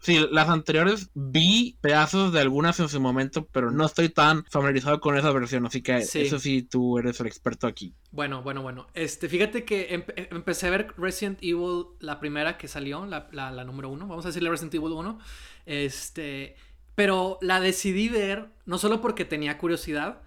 Sí, 0.00 0.18
las 0.30 0.48
anteriores 0.48 1.10
vi 1.12 1.76
pedazos 1.82 2.32
de 2.32 2.40
algunas 2.40 2.80
en 2.80 2.88
su 2.88 3.00
momento, 3.00 3.46
pero 3.52 3.70
no 3.70 3.84
estoy 3.84 4.08
tan 4.08 4.46
familiarizado 4.46 4.98
con 4.98 5.16
esa 5.18 5.30
versión, 5.30 5.66
así 5.66 5.82
que 5.82 6.02
sí. 6.02 6.22
eso 6.22 6.38
sí, 6.38 6.62
tú 6.62 6.98
eres 6.98 7.20
el 7.20 7.26
experto 7.26 7.66
aquí. 7.66 7.94
Bueno, 8.10 8.42
bueno, 8.42 8.62
bueno. 8.62 8.86
Este, 8.94 9.28
fíjate 9.28 9.64
que 9.64 9.88
empe 9.94 10.28
empecé 10.34 10.68
a 10.68 10.70
ver 10.70 10.94
Resident 10.96 11.38
Evil, 11.42 11.84
la 11.98 12.18
primera 12.18 12.56
que 12.56 12.66
salió, 12.66 13.04
la, 13.04 13.28
la, 13.32 13.50
la 13.50 13.64
número 13.64 13.90
uno, 13.90 14.06
vamos 14.06 14.24
a 14.24 14.28
decirle 14.28 14.48
Resident 14.48 14.74
Evil 14.74 14.92
1. 14.92 15.18
Este, 15.66 16.56
pero 16.94 17.38
la 17.42 17.60
decidí 17.60 18.08
ver, 18.08 18.48
no 18.64 18.78
solo 18.78 19.02
porque 19.02 19.26
tenía 19.26 19.58
curiosidad 19.58 20.22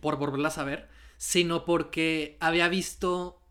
por 0.00 0.16
volverla 0.16 0.48
a 0.48 0.52
saber, 0.52 0.88
sino 1.18 1.66
porque 1.66 2.38
había 2.40 2.68
visto 2.68 3.42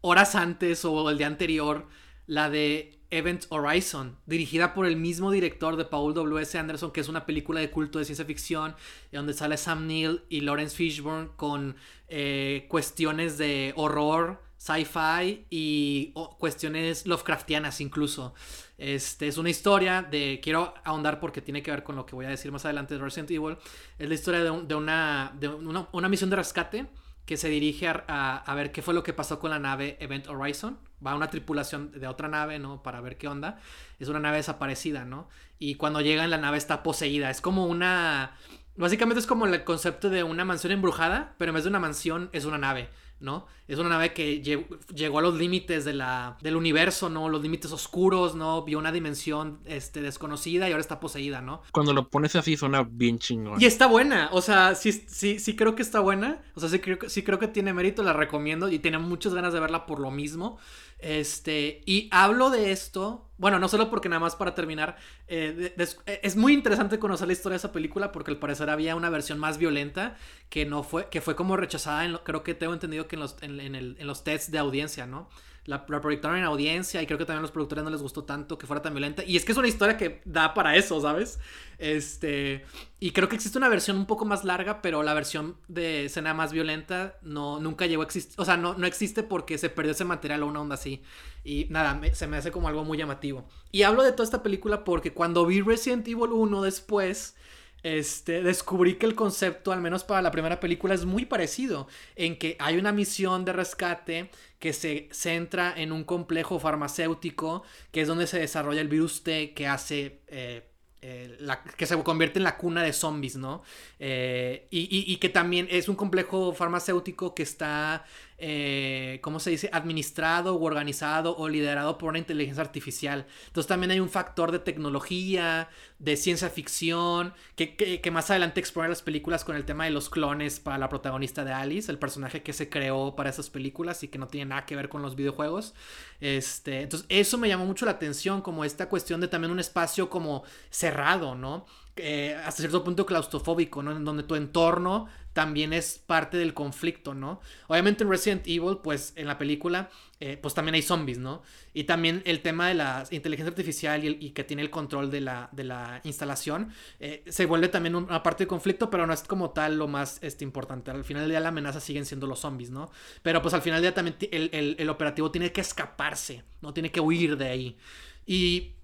horas 0.00 0.34
antes 0.34 0.84
o 0.84 1.08
el 1.08 1.18
día 1.18 1.28
anterior 1.28 1.86
la 2.26 2.50
de 2.50 2.98
Event 3.12 3.44
Horizon, 3.50 4.16
dirigida 4.26 4.72
por 4.72 4.86
el 4.86 4.96
mismo 4.96 5.30
director 5.30 5.76
de 5.76 5.84
Paul 5.84 6.14
W.S. 6.14 6.58
Anderson, 6.58 6.90
que 6.90 7.02
es 7.02 7.08
una 7.08 7.26
película 7.26 7.60
de 7.60 7.70
culto 7.70 7.98
de 7.98 8.06
ciencia 8.06 8.24
ficción, 8.24 8.74
donde 9.12 9.34
sale 9.34 9.58
Sam 9.58 9.86
Neill 9.86 10.22
y 10.30 10.40
Lawrence 10.40 10.74
Fishburne 10.74 11.28
con 11.36 11.76
eh, 12.08 12.66
cuestiones 12.68 13.36
de 13.36 13.74
horror, 13.76 14.40
sci-fi 14.56 15.44
y 15.50 16.14
cuestiones 16.38 17.06
Lovecraftianas 17.06 17.80
incluso. 17.82 18.34
Este, 18.78 19.28
es 19.28 19.36
una 19.36 19.50
historia 19.50 20.02
de, 20.02 20.40
quiero 20.42 20.72
ahondar 20.82 21.20
porque 21.20 21.42
tiene 21.42 21.62
que 21.62 21.70
ver 21.70 21.82
con 21.82 21.96
lo 21.96 22.06
que 22.06 22.14
voy 22.14 22.24
a 22.24 22.30
decir 22.30 22.50
más 22.50 22.64
adelante 22.64 22.94
de 22.94 23.00
Resident 23.00 23.30
Evil, 23.30 23.58
es 23.98 24.08
la 24.08 24.14
historia 24.14 24.42
de, 24.42 24.62
de, 24.62 24.74
una, 24.74 25.36
de 25.38 25.48
una, 25.48 25.86
una 25.92 26.08
misión 26.08 26.30
de 26.30 26.36
rescate 26.36 26.86
que 27.26 27.36
se 27.36 27.48
dirige 27.48 27.88
a, 27.88 28.36
a, 28.36 28.54
ver 28.54 28.72
qué 28.72 28.82
fue 28.82 28.94
lo 28.94 29.02
que 29.02 29.12
pasó 29.12 29.38
con 29.38 29.50
la 29.50 29.58
nave 29.58 29.96
Event 30.00 30.28
Horizon. 30.28 30.78
Va 31.04 31.14
una 31.14 31.30
tripulación 31.30 31.92
de 31.92 32.06
otra 32.06 32.28
nave, 32.28 32.58
¿no? 32.58 32.82
Para 32.82 33.00
ver 33.00 33.16
qué 33.16 33.28
onda. 33.28 33.58
Es 33.98 34.08
una 34.08 34.20
nave 34.20 34.38
desaparecida, 34.38 35.04
¿no? 35.04 35.28
Y 35.58 35.76
cuando 35.76 36.00
llegan 36.00 36.30
la 36.30 36.38
nave 36.38 36.58
está 36.58 36.82
poseída. 36.82 37.30
Es 37.30 37.40
como 37.40 37.66
una... 37.66 38.36
Básicamente 38.76 39.20
es 39.20 39.26
como 39.26 39.46
el 39.46 39.64
concepto 39.64 40.10
de 40.10 40.22
una 40.22 40.44
mansión 40.44 40.72
embrujada, 40.72 41.34
pero 41.38 41.50
en 41.50 41.54
vez 41.54 41.64
de 41.64 41.70
una 41.70 41.80
mansión 41.80 42.30
es 42.32 42.44
una 42.44 42.58
nave. 42.58 42.88
¿No? 43.22 43.46
Es 43.68 43.78
una 43.78 43.88
nave 43.88 44.12
que 44.12 44.42
llegó, 44.42 45.18
a 45.18 45.22
los 45.22 45.34
límites 45.34 45.84
de 45.84 45.94
la, 45.94 46.36
del 46.42 46.56
universo, 46.56 47.08
¿no? 47.08 47.28
Los 47.28 47.42
límites 47.42 47.72
oscuros, 47.72 48.34
¿no? 48.34 48.64
Vio 48.64 48.78
una 48.78 48.92
dimensión 48.92 49.60
este, 49.64 50.02
desconocida 50.02 50.68
y 50.68 50.72
ahora 50.72 50.80
está 50.80 51.00
poseída, 51.00 51.40
¿no? 51.40 51.62
Cuando 51.72 51.92
lo 51.92 52.08
pones 52.08 52.36
así 52.36 52.56
suena 52.56 52.82
bien 52.82 53.18
chingón. 53.18 53.60
Y 53.60 53.64
está 53.64 53.86
buena, 53.86 54.28
o 54.32 54.42
sea, 54.42 54.74
sí, 54.74 54.92
sí, 54.92 55.38
sí 55.38 55.56
creo 55.56 55.74
que 55.74 55.82
está 55.82 56.00
buena, 56.00 56.42
o 56.54 56.60
sea, 56.60 56.68
sí 56.68 56.80
creo, 56.80 56.98
sí 57.08 57.22
creo 57.22 57.38
que 57.38 57.48
tiene 57.48 57.72
mérito, 57.72 58.02
la 58.02 58.12
recomiendo 58.12 58.68
y 58.68 58.78
tiene 58.78 58.98
muchas 58.98 59.32
ganas 59.32 59.52
de 59.52 59.60
verla 59.60 59.86
por 59.86 60.00
lo 60.00 60.10
mismo. 60.10 60.58
Este, 61.02 61.82
y 61.84 62.08
hablo 62.12 62.50
de 62.50 62.70
esto, 62.70 63.28
bueno, 63.36 63.58
no 63.58 63.66
solo 63.66 63.90
porque 63.90 64.08
nada 64.08 64.20
más 64.20 64.36
para 64.36 64.54
terminar, 64.54 64.96
eh, 65.26 65.74
de, 65.76 65.88
es 66.22 66.36
muy 66.36 66.52
interesante 66.52 67.00
conocer 67.00 67.26
la 67.26 67.32
historia 67.32 67.54
de 67.54 67.58
esa 67.58 67.72
película 67.72 68.12
porque 68.12 68.30
al 68.30 68.36
parecer 68.38 68.70
había 68.70 68.94
una 68.94 69.10
versión 69.10 69.40
más 69.40 69.58
violenta 69.58 70.16
que 70.48 70.64
no 70.64 70.84
fue, 70.84 71.08
que 71.08 71.20
fue 71.20 71.34
como 71.34 71.56
rechazada, 71.56 72.04
en 72.04 72.12
lo, 72.12 72.22
creo 72.22 72.44
que 72.44 72.54
tengo 72.54 72.72
entendido 72.72 73.08
que 73.08 73.16
en 73.16 73.20
los, 73.20 73.36
en, 73.42 73.58
en, 73.58 73.74
el, 73.74 73.96
en 73.98 74.06
los 74.06 74.22
tests 74.22 74.52
de 74.52 74.58
audiencia, 74.58 75.06
¿no? 75.06 75.28
La, 75.64 75.84
la, 75.88 76.00
proyectaron 76.00 76.38
en 76.38 76.44
audiencia 76.44 77.00
y 77.00 77.06
creo 77.06 77.18
que 77.18 77.24
también 77.24 77.38
a 77.38 77.42
los 77.42 77.52
productores 77.52 77.84
no 77.84 77.90
les 77.90 78.02
gustó 78.02 78.24
tanto 78.24 78.58
que 78.58 78.66
fuera 78.66 78.82
tan 78.82 78.94
violenta. 78.94 79.22
Y 79.24 79.36
es 79.36 79.44
que 79.44 79.52
es 79.52 79.58
una 79.58 79.68
historia 79.68 79.96
que 79.96 80.20
da 80.24 80.54
para 80.54 80.76
eso, 80.76 81.00
¿sabes? 81.00 81.38
Este. 81.78 82.64
Y 82.98 83.12
creo 83.12 83.28
que 83.28 83.36
existe 83.36 83.58
una 83.58 83.68
versión 83.68 83.96
un 83.96 84.06
poco 84.06 84.24
más 84.24 84.44
larga, 84.44 84.82
pero 84.82 85.02
la 85.02 85.14
versión 85.14 85.56
de 85.68 86.06
escena 86.06 86.34
más 86.34 86.52
violenta 86.52 87.16
no, 87.22 87.60
nunca 87.60 87.86
llegó 87.86 88.02
a 88.02 88.06
existir. 88.06 88.34
O 88.38 88.44
sea, 88.44 88.56
no, 88.56 88.74
no 88.74 88.86
existe 88.86 89.22
porque 89.22 89.58
se 89.58 89.70
perdió 89.70 89.92
ese 89.92 90.04
material 90.04 90.42
o 90.42 90.46
una 90.46 90.60
onda 90.60 90.74
así. 90.74 91.02
Y 91.44 91.66
nada, 91.70 91.94
me, 91.94 92.14
se 92.14 92.26
me 92.26 92.36
hace 92.36 92.50
como 92.50 92.68
algo 92.68 92.84
muy 92.84 92.98
llamativo. 92.98 93.48
Y 93.70 93.82
hablo 93.82 94.02
de 94.02 94.12
toda 94.12 94.24
esta 94.24 94.42
película 94.42 94.84
porque 94.84 95.12
cuando 95.12 95.46
vi 95.46 95.60
Resident 95.60 96.06
Evil 96.08 96.30
1 96.32 96.62
después 96.62 97.36
este, 97.82 98.42
descubrí 98.42 98.94
que 98.94 99.06
el 99.06 99.14
concepto, 99.14 99.72
al 99.72 99.80
menos 99.80 100.04
para 100.04 100.22
la 100.22 100.30
primera 100.30 100.60
película, 100.60 100.94
es 100.94 101.04
muy 101.04 101.24
parecido, 101.24 101.88
en 102.16 102.38
que 102.38 102.56
hay 102.58 102.76
una 102.76 102.92
misión 102.92 103.44
de 103.44 103.52
rescate 103.52 104.30
que 104.58 104.72
se 104.72 105.08
centra 105.12 105.74
en 105.76 105.92
un 105.92 106.04
complejo 106.04 106.58
farmacéutico, 106.60 107.64
que 107.90 108.02
es 108.02 108.08
donde 108.08 108.26
se 108.26 108.38
desarrolla 108.38 108.80
el 108.80 108.88
virus 108.88 109.22
T 109.22 109.54
que 109.54 109.66
hace... 109.66 110.20
Eh, 110.28 110.68
eh, 111.04 111.36
la, 111.40 111.64
que 111.64 111.84
se 111.84 112.00
convierte 112.04 112.38
en 112.38 112.44
la 112.44 112.56
cuna 112.56 112.84
de 112.84 112.92
zombies, 112.92 113.34
¿no? 113.34 113.64
Eh, 113.98 114.68
y, 114.70 114.82
y, 114.82 115.12
y, 115.12 115.16
que 115.16 115.28
también 115.28 115.66
es 115.68 115.88
un 115.88 115.96
complejo 115.96 116.54
farmacéutico 116.54 117.34
que 117.34 117.42
está, 117.42 118.04
eh, 118.44 119.20
¿cómo 119.22 119.38
se 119.38 119.50
dice? 119.50 119.70
Administrado 119.72 120.56
o 120.56 120.64
organizado 120.64 121.36
o 121.36 121.48
liderado 121.48 121.96
por 121.96 122.08
una 122.08 122.18
inteligencia 122.18 122.60
artificial. 122.60 123.24
Entonces 123.46 123.68
también 123.68 123.92
hay 123.92 124.00
un 124.00 124.08
factor 124.08 124.50
de 124.50 124.58
tecnología, 124.58 125.68
de 126.00 126.16
ciencia 126.16 126.50
ficción, 126.50 127.34
que, 127.54 128.10
más 128.12 128.30
adelante 128.30 128.58
explora 128.58 128.88
las 128.88 129.00
películas 129.00 129.44
con 129.44 129.54
el 129.54 129.64
tema 129.64 129.84
de 129.84 129.92
los 129.92 130.10
clones 130.10 130.58
para 130.58 130.76
la 130.76 130.88
protagonista 130.88 131.44
de 131.44 131.52
Alice, 131.52 131.88
el 131.88 132.00
personaje 132.00 132.42
que 132.42 132.52
se 132.52 132.68
creó 132.68 133.14
para 133.14 133.30
esas 133.30 133.48
películas 133.48 134.02
y 134.02 134.08
que 134.08 134.18
no 134.18 134.26
tiene 134.26 134.46
nada 134.46 134.66
que 134.66 134.74
ver 134.74 134.88
con 134.88 135.02
los 135.02 135.14
videojuegos. 135.14 135.74
Este, 136.20 136.82
entonces 136.82 137.06
eso 137.10 137.38
me 137.38 137.46
llamó 137.46 137.64
mucho 137.64 137.86
la 137.86 137.92
atención, 137.92 138.42
como 138.42 138.64
esta 138.64 138.88
cuestión 138.88 139.20
de 139.20 139.28
también 139.28 139.52
un 139.52 139.60
espacio 139.60 140.10
como 140.10 140.42
cerrado, 140.68 141.36
¿no? 141.36 141.64
Eh, 141.96 142.34
hasta 142.42 142.62
cierto 142.62 142.82
punto 142.82 143.04
claustrofóbico, 143.04 143.82
¿no? 143.82 143.94
En 143.94 144.02
donde 144.02 144.22
tu 144.22 144.34
entorno 144.34 145.08
también 145.34 145.74
es 145.74 145.98
parte 145.98 146.38
del 146.38 146.54
conflicto, 146.54 147.12
¿no? 147.12 147.40
Obviamente 147.66 148.02
en 148.02 148.08
Resident 148.08 148.46
Evil, 148.46 148.78
pues 148.82 149.12
en 149.14 149.26
la 149.26 149.36
película, 149.36 149.90
eh, 150.18 150.38
pues 150.40 150.54
también 150.54 150.74
hay 150.74 150.80
zombies, 150.80 151.18
¿no? 151.18 151.42
Y 151.74 151.84
también 151.84 152.22
el 152.24 152.40
tema 152.40 152.68
de 152.68 152.74
la 152.74 153.04
inteligencia 153.10 153.50
artificial 153.50 154.04
y, 154.04 154.06
el, 154.06 154.22
y 154.22 154.30
que 154.30 154.42
tiene 154.42 154.62
el 154.62 154.70
control 154.70 155.10
de 155.10 155.20
la, 155.20 155.50
de 155.52 155.64
la 155.64 156.00
instalación, 156.04 156.72
eh, 156.98 157.24
se 157.28 157.44
vuelve 157.44 157.68
también 157.68 157.94
una 157.94 158.22
parte 158.22 158.44
del 158.44 158.48
conflicto, 158.48 158.88
pero 158.88 159.06
no 159.06 159.12
es 159.12 159.22
como 159.24 159.50
tal 159.50 159.76
lo 159.76 159.86
más 159.86 160.18
este, 160.22 160.44
importante. 160.44 160.90
Al 160.90 161.04
final 161.04 161.24
del 161.24 161.32
día 161.32 161.40
la 161.40 161.50
amenaza 161.50 161.78
siguen 161.78 162.06
siendo 162.06 162.26
los 162.26 162.40
zombies, 162.40 162.70
¿no? 162.70 162.90
Pero 163.22 163.42
pues 163.42 163.52
al 163.52 163.60
final 163.60 163.82
del 163.82 163.90
día 163.90 163.94
también 163.94 164.16
el, 164.30 164.48
el, 164.54 164.76
el 164.78 164.88
operativo 164.88 165.30
tiene 165.30 165.52
que 165.52 165.60
escaparse, 165.60 166.42
¿no? 166.62 166.72
Tiene 166.72 166.90
que 166.90 167.00
huir 167.00 167.36
de 167.36 167.48
ahí. 167.48 167.76
Y 168.24 168.76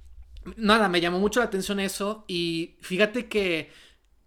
nada, 0.56 0.88
me 0.88 1.00
llamó 1.00 1.18
mucho 1.18 1.40
la 1.40 1.46
atención 1.46 1.80
eso 1.80 2.24
y 2.28 2.76
fíjate 2.80 3.28
que 3.28 3.70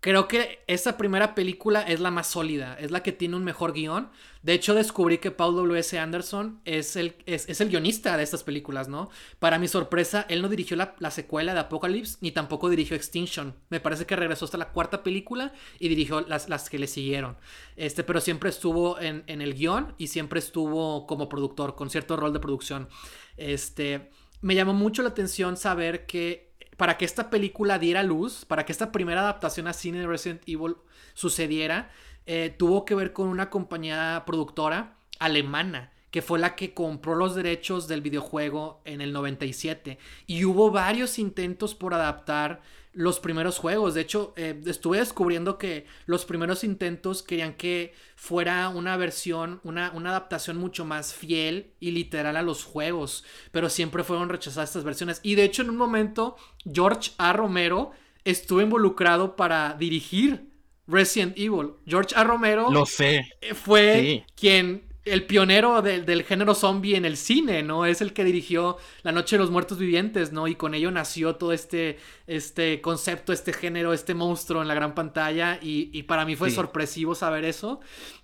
creo 0.01 0.27
que 0.27 0.63
esta 0.65 0.97
primera 0.97 1.35
película 1.35 1.83
es 1.83 1.99
la 1.99 2.09
más 2.09 2.27
sólida, 2.27 2.75
es 2.79 2.89
la 2.89 3.03
que 3.03 3.11
tiene 3.11 3.35
un 3.35 3.43
mejor 3.43 3.71
guion. 3.71 4.09
De 4.41 4.53
hecho, 4.53 4.73
descubrí 4.73 5.19
que 5.19 5.29
Paul 5.29 5.55
W.S. 5.55 5.97
Anderson 5.97 6.59
es 6.65 6.95
el, 6.95 7.15
es, 7.27 7.61
el 7.61 7.69
guionista 7.69 8.17
de 8.17 8.23
estas 8.23 8.43
películas, 8.43 8.87
¿no? 8.87 9.11
Para 9.37 9.59
mi 9.59 9.67
sorpresa, 9.67 10.25
él 10.27 10.41
no 10.41 10.49
dirigió 10.49 10.75
la, 10.75 11.11
secuela 11.11 11.53
de 11.53 11.59
Apocalypse 11.59 12.17
ni 12.21 12.31
tampoco 12.31 12.67
dirigió 12.67 12.95
Extinction. 12.95 13.53
Me 13.69 13.79
parece 13.79 14.07
que 14.07 14.15
regresó 14.15 14.45
hasta 14.45 14.57
la 14.57 14.71
cuarta 14.71 15.03
película 15.03 15.53
y 15.77 15.87
dirigió 15.87 16.21
las, 16.21 16.49
las 16.49 16.71
que 16.71 16.79
le 16.79 16.87
siguieron. 16.87 17.37
Este, 17.75 18.03
pero 18.03 18.19
siempre 18.19 18.49
estuvo 18.49 18.99
en, 18.99 19.23
en 19.27 19.41
el 19.41 19.53
guion 19.53 19.93
y 19.99 20.07
siempre 20.07 20.39
estuvo 20.39 21.05
como 21.05 21.29
productor, 21.29 21.75
con 21.75 21.91
cierto 21.91 22.17
rol 22.17 22.33
de 22.33 22.39
producción. 22.39 22.89
Este, 23.37 24.09
me 24.41 24.55
llamó 24.55 24.73
mucho 24.73 25.03
la 25.03 25.09
atención 25.09 25.57
saber 25.57 26.05
que 26.05 26.51
para 26.77 26.97
que 26.97 27.05
esta 27.05 27.29
película 27.29 27.77
diera 27.77 28.03
luz, 28.03 28.45
para 28.45 28.65
que 28.65 28.71
esta 28.71 28.91
primera 28.91 29.21
adaptación 29.21 29.67
a 29.67 29.73
cine 29.73 29.99
de 29.99 30.07
Resident 30.07 30.41
Evil 30.47 30.77
sucediera, 31.13 31.91
eh, 32.25 32.55
tuvo 32.57 32.85
que 32.85 32.95
ver 32.95 33.13
con 33.13 33.27
una 33.27 33.49
compañía 33.49 34.23
productora 34.25 34.97
alemana 35.19 35.91
que 36.11 36.21
fue 36.21 36.39
la 36.39 36.55
que 36.55 36.73
compró 36.73 37.15
los 37.15 37.35
derechos 37.35 37.87
del 37.87 38.01
videojuego 38.01 38.81
en 38.83 38.99
el 38.99 39.13
97. 39.13 39.97
Y 40.27 40.43
hubo 40.43 40.69
varios 40.69 41.17
intentos 41.17 41.73
por 41.73 41.93
adaptar 41.93 42.61
los 42.93 43.19
primeros 43.19 43.57
juegos. 43.57 43.93
De 43.93 44.01
hecho, 44.01 44.33
eh, 44.35 44.59
estuve 44.65 44.99
descubriendo 44.99 45.57
que 45.57 45.85
los 46.05 46.25
primeros 46.25 46.63
intentos 46.63 47.23
querían 47.23 47.53
que 47.53 47.93
fuera 48.15 48.69
una 48.69 48.97
versión, 48.97 49.61
una, 49.63 49.91
una, 49.93 50.09
adaptación 50.09 50.57
mucho 50.57 50.85
más 50.85 51.13
fiel 51.13 51.73
y 51.79 51.91
literal 51.91 52.35
a 52.35 52.41
los 52.41 52.63
juegos. 52.63 53.23
Pero 53.51 53.69
siempre 53.69 54.03
fueron 54.03 54.29
rechazadas 54.29 54.69
estas 54.69 54.83
versiones. 54.83 55.19
Y 55.23 55.35
de 55.35 55.43
hecho, 55.43 55.61
en 55.61 55.69
un 55.69 55.77
momento, 55.77 56.35
George 56.71 57.11
A. 57.17 57.33
Romero 57.33 57.91
estuvo 58.23 58.61
involucrado 58.61 59.35
para 59.35 59.75
dirigir 59.79 60.51
Resident 60.87 61.37
Evil. 61.37 61.73
George 61.85 62.13
A. 62.15 62.23
Romero. 62.23 62.69
Lo 62.71 62.85
sé. 62.85 63.25
Fue 63.53 64.25
quien 64.35 64.90
el 65.03 65.25
pionero 65.25 65.81
del 65.81 66.23
género 66.23 66.53
zombie 66.53 66.95
en 66.95 67.05
el 67.05 67.17
cine, 67.17 67.63
¿no? 67.63 67.85
Es 67.85 68.01
el 68.01 68.13
que 68.13 68.23
dirigió 68.23 68.77
La 69.01 69.11
Noche 69.11 69.35
de 69.35 69.41
los 69.41 69.49
Muertos 69.49 69.79
Vivientes, 69.79 70.31
¿no? 70.31 70.47
Y 70.47 70.55
con 70.55 70.75
ello 70.75 70.91
nació 70.91 71.37
todo 71.37 71.53
este, 71.53 71.97
este 72.27 72.81
concepto, 72.81 73.33
este 73.33 73.51
género, 73.51 73.93
este 73.93 74.13
monstruo 74.13 74.61
en 74.61 74.67
la 74.67 74.75
gran 74.75 74.93
pantalla. 74.93 75.57
Y, 75.59 76.03
para 76.03 76.23
mí 76.23 76.35
fue 76.35 76.51
sorpresivo 76.51 77.15
saber 77.15 77.45
eso. 77.45 77.79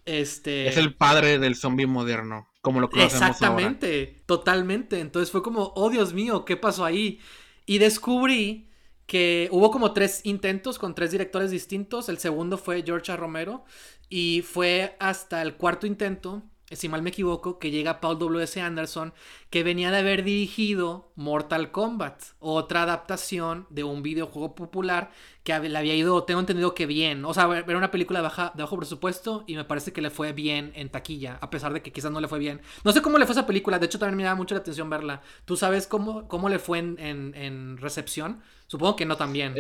Este... 0.06 0.68
Es 0.68 0.78
el 0.78 0.94
padre 0.94 1.40
del 1.40 1.56
zombie 1.56 1.88
moderno, 1.88 2.48
como 2.62 2.80
lo 2.80 2.90
conocemos 2.90 3.30
Exactamente, 3.30 4.22
totalmente. 4.28 5.00
Entonces 5.00 5.32
fue 5.32 5.42
como, 5.42 5.74
oh 5.76 5.90
Dios 5.90 6.14
mío, 6.14 6.46
¿qué 6.46 6.58
pasó 6.58 6.86
ahí? 6.86 7.20
Y 7.66 7.80
descubrí 7.80 8.70
que 9.08 9.48
hubo 9.52 9.72
como 9.72 9.94
tres 9.94 10.22
intentos 10.26 10.78
con 10.78 10.94
tres 10.94 11.10
directores 11.10 11.50
distintos. 11.50 12.08
El 12.08 12.20
segundo 12.20 12.60
fue 12.60 12.84
George 12.86 13.12
A. 13.12 13.18
Romero. 13.18 13.66
Y 14.10 14.44
fue 14.44 14.96
hasta 15.00 15.42
el 15.42 15.56
cuarto 15.56 15.88
intento 15.88 16.44
si 16.72 16.90
mal 16.90 17.02
me 17.02 17.12
equivoco, 17.12 17.60
que 17.60 17.72
llega 17.72 18.02
Paul 18.02 18.20
W.S. 18.20 18.60
Anderson, 18.60 19.14
que 19.50 19.64
venía 19.64 19.90
de 19.90 20.00
haber 20.00 20.24
dirigido 20.24 21.12
Mortal 21.16 21.72
Kombat, 21.72 22.22
otra 22.40 22.84
adaptación 22.84 23.68
de 23.70 23.84
un 23.86 24.04
videojuego 24.04 24.54
popular 24.54 25.12
que 25.44 25.58
le 25.58 25.78
había 25.78 25.96
ido, 25.96 26.24
tengo 26.26 26.42
entendido 26.42 26.76
que 26.76 26.86
bien, 26.86 27.24
o 27.24 27.34
sea, 27.34 27.48
era 27.58 27.78
una 27.78 27.90
película 27.90 28.20
de, 28.20 28.24
baja, 28.24 28.52
de 28.54 28.64
bajo 28.64 28.76
presupuesto 28.76 29.46
y 29.48 29.56
me 29.56 29.64
parece 29.64 29.94
que 29.94 30.02
le 30.02 30.10
fue 30.10 30.34
bien 30.34 30.74
en 30.76 30.90
taquilla, 30.90 31.38
a 31.40 31.50
pesar 31.50 31.72
de 31.72 31.82
que 31.82 31.94
quizás 31.94 32.12
no 32.12 32.20
le 32.20 32.28
fue 32.28 32.40
bien. 32.40 32.60
No 32.84 32.92
sé 32.92 33.02
cómo 33.02 33.18
le 33.18 33.26
fue 33.26 33.34
esa 33.34 33.48
película, 33.48 33.80
de 33.80 33.86
hecho 33.86 33.98
también 33.98 34.18
me 34.18 34.24
llama 34.24 34.36
mucho 34.36 34.56
la 34.56 34.62
atención 34.62 34.90
verla. 34.90 35.22
¿Tú 35.46 35.56
sabes 35.56 35.88
cómo, 35.88 36.28
cómo 36.28 36.50
le 36.50 36.60
fue 36.60 36.80
en, 36.80 37.78
recepción? 37.78 38.42
Supongo 38.68 38.98
que 38.98 39.06
no 39.06 39.16
tan 39.16 39.32
bien. 39.32 39.54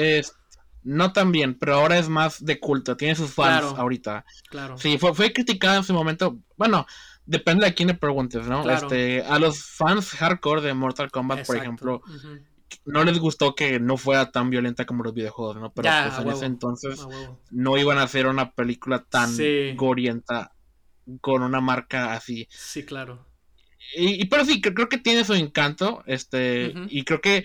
No 0.87 1.11
tan 1.11 1.33
bien, 1.33 1.59
pero 1.59 1.75
ahora 1.75 1.99
es 1.99 2.07
más 2.07 2.45
de 2.45 2.61
culto, 2.61 2.95
tiene 2.95 3.13
sus 3.13 3.31
fans 3.31 3.65
ahorita. 3.77 4.23
Claro. 4.49 4.77
Sí, 4.77 4.97
fue, 4.97 5.13
fue 5.13 5.33
criticada 5.33 5.75
en 5.75 5.83
su 5.83 5.93
momento. 5.93 6.39
Bueno, 6.55 6.87
depende 7.25 7.65
de 7.65 7.73
quién 7.73 7.89
le 7.89 7.93
preguntes, 7.93 8.47
¿no? 8.47 8.67
Este, 8.69 9.21
a 9.23 9.37
los 9.37 9.61
fans 9.61 10.11
hardcore 10.11 10.61
de 10.61 10.73
Mortal 10.73 11.11
Kombat, 11.11 11.45
por 11.45 11.57
ejemplo, 11.57 12.01
no 12.85 13.03
les 13.03 13.19
gustó 13.19 13.53
que 13.53 13.81
no 13.81 13.97
fuera 13.97 14.31
tan 14.31 14.49
violenta 14.49 14.85
como 14.85 15.03
los 15.03 15.13
videojuegos, 15.13 15.57
¿no? 15.57 15.73
Pero 15.73 15.89
pues, 15.89 16.19
en 16.19 16.29
ese 16.29 16.45
entonces 16.45 17.05
no 17.51 17.77
iban 17.77 17.97
a 17.97 18.03
hacer 18.03 18.25
una 18.25 18.53
película 18.53 19.03
tan 19.03 19.29
gorienta 19.75 20.53
con 21.19 21.43
una 21.43 21.59
marca 21.59 22.13
así. 22.13 22.47
Sí, 22.49 22.85
claro. 22.85 23.27
Y, 23.93 24.23
pero 24.27 24.45
sí, 24.45 24.61
creo 24.61 24.87
que 24.87 24.99
tiene 24.99 25.25
su 25.25 25.33
encanto, 25.33 26.01
este, 26.05 26.73
y 26.87 27.03
creo 27.03 27.19
que 27.19 27.43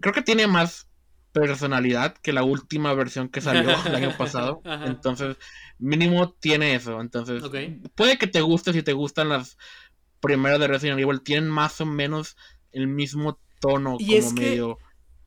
creo 0.00 0.12
que 0.12 0.22
tiene 0.22 0.48
más 0.48 0.88
personalidad 1.34 2.16
que 2.16 2.32
la 2.32 2.44
última 2.44 2.94
versión 2.94 3.28
que 3.28 3.42
salió 3.42 3.68
el 3.86 3.94
año 3.94 4.16
pasado. 4.16 4.62
Entonces, 4.86 5.36
mínimo 5.78 6.32
tiene 6.32 6.74
eso. 6.74 7.00
Entonces, 7.00 7.42
puede 7.94 8.16
que 8.16 8.26
te 8.26 8.40
guste 8.40 8.72
si 8.72 8.82
te 8.82 8.94
gustan 8.94 9.28
las 9.28 9.58
primeras 10.20 10.60
de 10.60 10.68
Resident 10.68 11.00
Evil. 11.00 11.20
Tienen 11.20 11.50
más 11.50 11.80
o 11.82 11.86
menos 11.86 12.36
el 12.72 12.86
mismo 12.86 13.38
tono, 13.60 13.96
y 13.98 14.06
como 14.06 14.18
es 14.18 14.32
medio. 14.32 14.78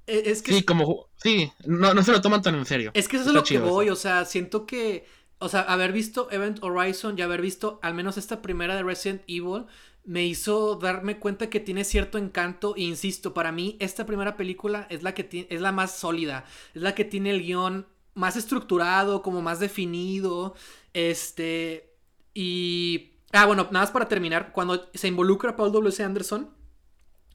E, 0.08 0.24
es 0.32 0.42
que. 0.42 0.54
Sí, 0.54 0.64
como. 0.64 1.10
Sí, 1.18 1.52
no, 1.66 1.94
no 1.94 2.02
se 2.02 2.12
lo 2.12 2.22
toman 2.22 2.42
tan 2.42 2.56
en 2.56 2.66
serio. 2.66 2.92
Es 2.96 3.08
que 3.08 3.18
eso 3.18 3.28
es 3.28 3.36
lo 3.36 3.44
que 3.44 3.60
voy. 3.60 3.90
O 3.90 3.96
sea, 3.96 4.26
siento 4.26 4.66
que. 4.66 5.06
O 5.40 5.50
sea, 5.50 5.62
haber 5.62 5.92
visto 5.92 6.32
Event 6.32 6.64
Horizon 6.64 7.16
y 7.20 7.22
haber 7.22 7.42
visto 7.42 7.80
al 7.84 7.94
menos 7.94 8.18
esta 8.18 8.42
primera 8.42 8.76
de 8.76 8.82
Resident 8.82 9.22
Evil 9.28 9.66
me 10.08 10.26
hizo 10.26 10.76
darme 10.76 11.20
cuenta 11.20 11.50
que 11.50 11.60
tiene 11.60 11.84
cierto 11.84 12.18
encanto. 12.18 12.76
E 12.78 12.82
insisto, 12.82 13.34
para 13.34 13.52
mí 13.52 13.76
esta 13.80 14.06
primera 14.06 14.38
película 14.38 14.88
es 14.90 15.04
la 15.04 15.14
que 15.14 15.48
es 15.50 15.62
la 15.62 15.74
más 15.74 15.98
sólida. 15.98 16.46
Es 16.74 16.82
la 16.82 16.96
que 16.96 17.04
tiene 17.04 17.30
el 17.32 17.44
guion 17.44 17.86
más 18.14 18.38
estructurado, 18.38 19.22
como 19.22 19.42
más 19.42 19.60
definido. 19.60 20.56
Este. 20.94 21.94
Y. 22.34 23.12
Ah, 23.34 23.46
bueno, 23.46 23.64
nada 23.66 23.82
más 23.82 23.92
para 23.92 24.08
terminar. 24.08 24.54
Cuando 24.54 24.90
se 24.94 25.10
involucra 25.10 25.58
Paul 25.58 25.74
W.C. 25.74 26.04
Anderson. 26.04 26.56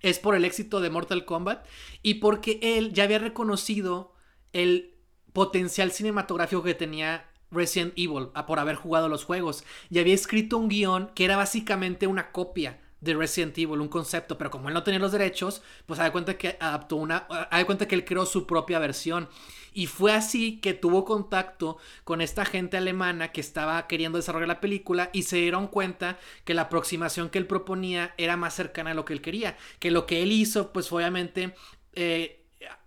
Es 0.01 0.19
por 0.19 0.35
el 0.35 0.45
éxito 0.47 0.81
de 0.81 0.89
Mortal 0.89 1.27
Kombat. 1.27 1.67
Y 2.03 2.15
porque 2.15 2.59
él 2.63 2.95
ya 2.95 3.05
había 3.05 3.19
reconocido 3.19 4.15
el 4.55 4.95
potencial 5.35 5.93
cinematográfico 5.93 6.63
que 6.63 6.75
tenía 6.75 7.31
Resident 7.53 7.93
Evil 7.97 8.29
por 8.47 8.59
haber 8.59 8.77
jugado 8.77 9.09
los 9.09 9.25
juegos 9.25 9.65
y 9.91 9.99
había 9.99 10.15
escrito 10.15 10.59
un 10.59 10.69
guion 10.69 11.11
que 11.15 11.25
era 11.25 11.37
básicamente 11.37 12.07
una 12.07 12.33
copia 12.33 12.81
de 13.03 13.15
Resident 13.15 13.59
Evil, 13.59 13.81
un 13.81 13.89
concepto, 13.89 14.39
pero 14.39 14.51
como 14.51 14.69
él 14.69 14.75
no 14.75 14.85
tenía 14.85 15.01
los 15.01 15.11
derechos, 15.11 15.61
pues 15.87 15.99
da 15.99 16.13
cuenta 16.13 16.39
que 16.39 16.57
adaptó 16.61 16.97
una, 16.97 17.27
cuenta 17.67 17.89
que 17.89 17.97
él 17.97 18.05
creó 18.05 18.25
su 18.25 18.47
propia 18.47 18.79
versión. 18.79 19.29
Y 19.75 19.87
fue 19.87 20.13
así 20.13 20.61
que 20.61 20.73
tuvo 20.73 21.05
contacto 21.05 21.79
con 22.05 22.21
esta 22.21 22.45
gente 22.45 22.77
alemana 22.77 23.33
que 23.33 23.41
estaba 23.41 23.89
queriendo 23.89 24.19
desarrollar 24.19 24.47
la 24.47 24.61
película 24.61 25.11
y 25.13 25.23
se 25.23 25.39
dieron 25.39 25.67
cuenta 25.67 26.19
que 26.45 26.55
la 26.55 26.63
aproximación 26.63 27.29
que 27.29 27.39
él 27.39 27.47
proponía 27.47 28.15
era 28.19 28.37
más 28.37 28.55
cercana 28.55 28.93
a 28.93 28.95
lo 28.95 29.05
que 29.05 29.15
él 29.15 29.21
quería. 29.21 29.57
Que 29.81 29.91
lo 29.91 30.07
que 30.07 30.23
él 30.23 30.31
hizo, 30.31 30.73
pues 30.73 30.93
obviamente, 30.93 31.57
eh, 31.95 32.45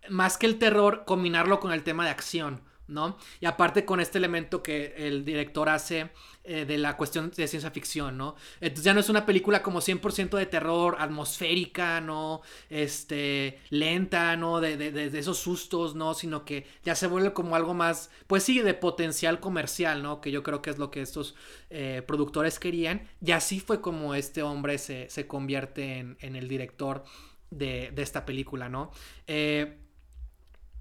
más 0.09 0.37
que 0.37 0.45
el 0.45 0.59
terror, 0.59 1.03
combinarlo 1.05 1.59
con 1.59 1.73
el 1.73 1.83
tema 1.83 2.05
de 2.05 2.11
acción. 2.11 2.61
¿No? 2.87 3.17
Y 3.39 3.45
aparte 3.45 3.85
con 3.85 3.99
este 3.99 4.17
elemento 4.17 4.61
que 4.61 4.93
el 4.97 5.25
director 5.25 5.69
hace 5.69 6.09
eh, 6.43 6.65
de 6.65 6.77
la 6.77 6.95
cuestión 6.95 7.31
de 7.35 7.47
ciencia 7.47 7.71
ficción, 7.71 8.17
¿no? 8.17 8.35
Entonces 8.61 8.85
ya 8.85 8.93
no 8.93 8.99
es 8.99 9.09
una 9.09 9.25
película 9.25 9.63
como 9.63 9.81
100% 9.81 10.37
de 10.37 10.45
terror, 10.45 10.95
atmosférica, 10.99 12.01
¿no? 12.01 12.41
Este, 12.69 13.59
lenta, 13.71 14.35
¿no? 14.37 14.61
De, 14.61 14.77
de, 14.77 15.17
esos 15.17 15.39
sustos, 15.39 15.95
¿no? 15.95 16.13
Sino 16.13 16.45
que 16.45 16.67
ya 16.83 16.93
se 16.93 17.07
vuelve 17.07 17.33
como 17.33 17.55
algo 17.55 17.73
más, 17.73 18.11
pues 18.27 18.43
sí, 18.43 18.59
de 18.59 18.75
potencial 18.75 19.39
comercial, 19.39 20.03
¿no? 20.03 20.21
Que 20.21 20.29
yo 20.29 20.43
creo 20.43 20.61
que 20.61 20.69
es 20.69 20.77
lo 20.77 20.91
que 20.91 21.01
estos 21.01 21.35
eh, 21.71 22.03
productores 22.05 22.59
querían. 22.59 23.07
Y 23.25 23.31
así 23.31 23.59
fue 23.59 23.81
como 23.81 24.13
este 24.13 24.43
hombre 24.43 24.77
se, 24.77 25.27
convierte 25.27 25.97
en, 25.97 26.35
el 26.35 26.47
director 26.47 27.03
de, 27.49 27.91
esta 27.97 28.23
película, 28.23 28.69
¿no? 28.69 28.91
Eh, 29.25 29.79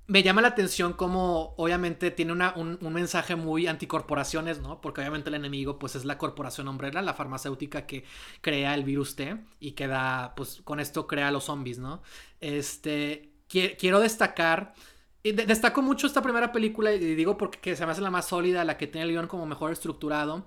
me 0.07 0.23
llama 0.23 0.43
la 0.43 0.49
atención 0.49 0.93
como 0.93 1.55
obviamente 1.57 2.11
tiene 2.11 2.33
un, 2.33 2.79
mensaje 2.93 3.37
muy 3.37 3.67
anticorporaciones, 3.67 4.61
¿no? 4.61 4.81
Porque 4.81 5.01
obviamente 5.01 5.31
el 5.31 5.35
enemigo 5.35 5.79
pues 5.79 5.97
es 5.97 6.05
la 6.05 6.19
corporación 6.19 6.69
Umbrella, 6.69 7.01
la 7.01 7.15
farmacéutica 7.15 7.87
que 7.87 8.05
crea 8.43 8.75
el 8.75 8.85
virus 8.85 9.17
T 9.17 9.37
y 9.61 9.73
que 9.73 9.87
da, 9.87 10.35
pues 10.37 10.61
con 10.63 10.79
esto 10.79 11.07
crea 11.07 11.31
los 11.31 11.45
zombies, 11.45 11.79
¿no? 11.79 12.03
Este, 12.41 13.33
quiero 13.49 14.01
destacar, 14.01 14.75
destaco 15.23 15.81
mucho 15.81 16.07
esta 16.07 16.23
primera 16.23 16.53
película 16.53 16.93
y 16.93 16.99
digo 16.99 17.39
porque 17.39 17.75
se 17.75 17.87
me 17.87 17.93
hace 17.93 18.03
la 18.03 18.11
más 18.11 18.29
sólida, 18.29 18.65
la 18.65 18.77
que 18.77 18.87
tiene 18.87 19.07
el 19.07 19.13
guion 19.13 19.27
como 19.27 19.47
mejor 19.47 19.73
estructurado 19.73 20.47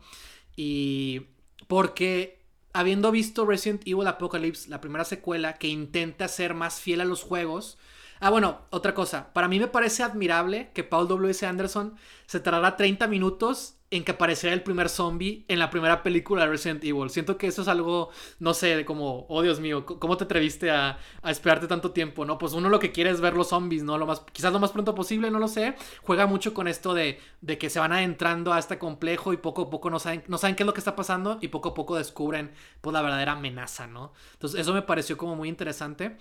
y 0.55 1.27
porque 1.67 2.45
habiendo 2.73 3.11
visto 3.11 3.43
Resident 3.43 3.81
Evil 3.87 4.05
Apocalypse, 4.05 4.69
la 4.69 4.81
primera 4.81 5.03
secuela 5.03 5.53
que 5.53 5.67
intenta 5.67 6.27
ser 6.27 6.53
más 6.53 6.79
fiel 6.79 7.01
a 7.01 7.05
los 7.05 7.23
juegos, 7.23 7.79
Ah, 8.19 8.29
bueno, 8.29 8.61
otra 8.69 8.93
cosa. 8.93 9.31
Para 9.33 9.47
mí 9.47 9.59
me 9.59 9.67
parece 9.67 10.03
admirable 10.03 10.71
que 10.73 10.83
Paul 10.83 11.07
W.S. 11.07 11.45
Anderson 11.45 11.95
se 12.25 12.39
tardara 12.39 12.75
30 12.75 13.07
minutos 13.07 13.77
en 13.89 14.03
que 14.03 14.11
apareciera 14.11 14.53
el 14.53 14.63
primer 14.63 14.89
zombie 14.89 15.45
en 15.47 15.59
la 15.59 15.69
primera 15.69 16.03
película 16.03 16.43
de 16.43 16.49
Resident 16.49 16.83
Evil. 16.83 17.09
Siento 17.09 17.37
que 17.37 17.47
eso 17.47 17.61
es 17.61 17.69
algo, 17.69 18.09
no 18.39 18.53
sé, 18.53 18.83
como, 18.83 19.25
oh 19.29 19.41
Dios 19.41 19.61
mío, 19.61 19.85
¿cómo 19.85 20.17
te 20.17 20.25
atreviste 20.25 20.71
a, 20.71 20.99
esperarte 21.23 21.67
tanto 21.67 21.91
tiempo? 21.91 22.25
¿No? 22.25 22.37
Pues 22.37 22.51
uno 22.51 22.67
lo 22.67 22.79
que 22.79 22.91
quiere 22.91 23.11
es 23.11 23.21
ver 23.21 23.33
los 23.33 23.49
zombies, 23.49 23.83
¿no? 23.83 23.97
Lo 23.97 24.05
más, 24.05 24.23
quizás 24.33 24.51
lo 24.51 24.59
más 24.59 24.71
pronto 24.71 24.93
posible, 24.93 25.31
no 25.31 25.39
lo 25.39 25.47
sé. 25.47 25.75
Juega 26.03 26.27
mucho 26.27 26.53
con 26.53 26.67
esto 26.67 26.93
de, 26.93 27.19
de 27.39 27.57
que 27.57 27.69
se 27.69 27.79
van 27.79 27.93
adentrando 27.93 28.51
a 28.51 28.59
este 28.59 28.77
complejo 28.77 29.31
y 29.31 29.37
poco 29.37 29.63
a 29.63 29.69
poco 29.69 29.89
no 29.89 29.99
saben, 29.99 30.23
no 30.27 30.37
saben 30.37 30.57
qué 30.57 30.63
es 30.63 30.67
lo 30.67 30.73
que 30.73 30.81
está 30.81 30.95
pasando 30.95 31.37
y 31.39 31.47
poco 31.47 31.69
a 31.69 31.73
poco 31.73 31.95
descubren 31.95 32.51
pues 32.81 32.93
la 32.93 33.01
verdadera 33.01 33.33
amenaza, 33.33 33.87
¿no? 33.87 34.11
Entonces 34.33 34.59
eso 34.59 34.73
me 34.73 34.81
pareció 34.81 35.17
como 35.17 35.37
muy 35.37 35.47
interesante. 35.47 36.17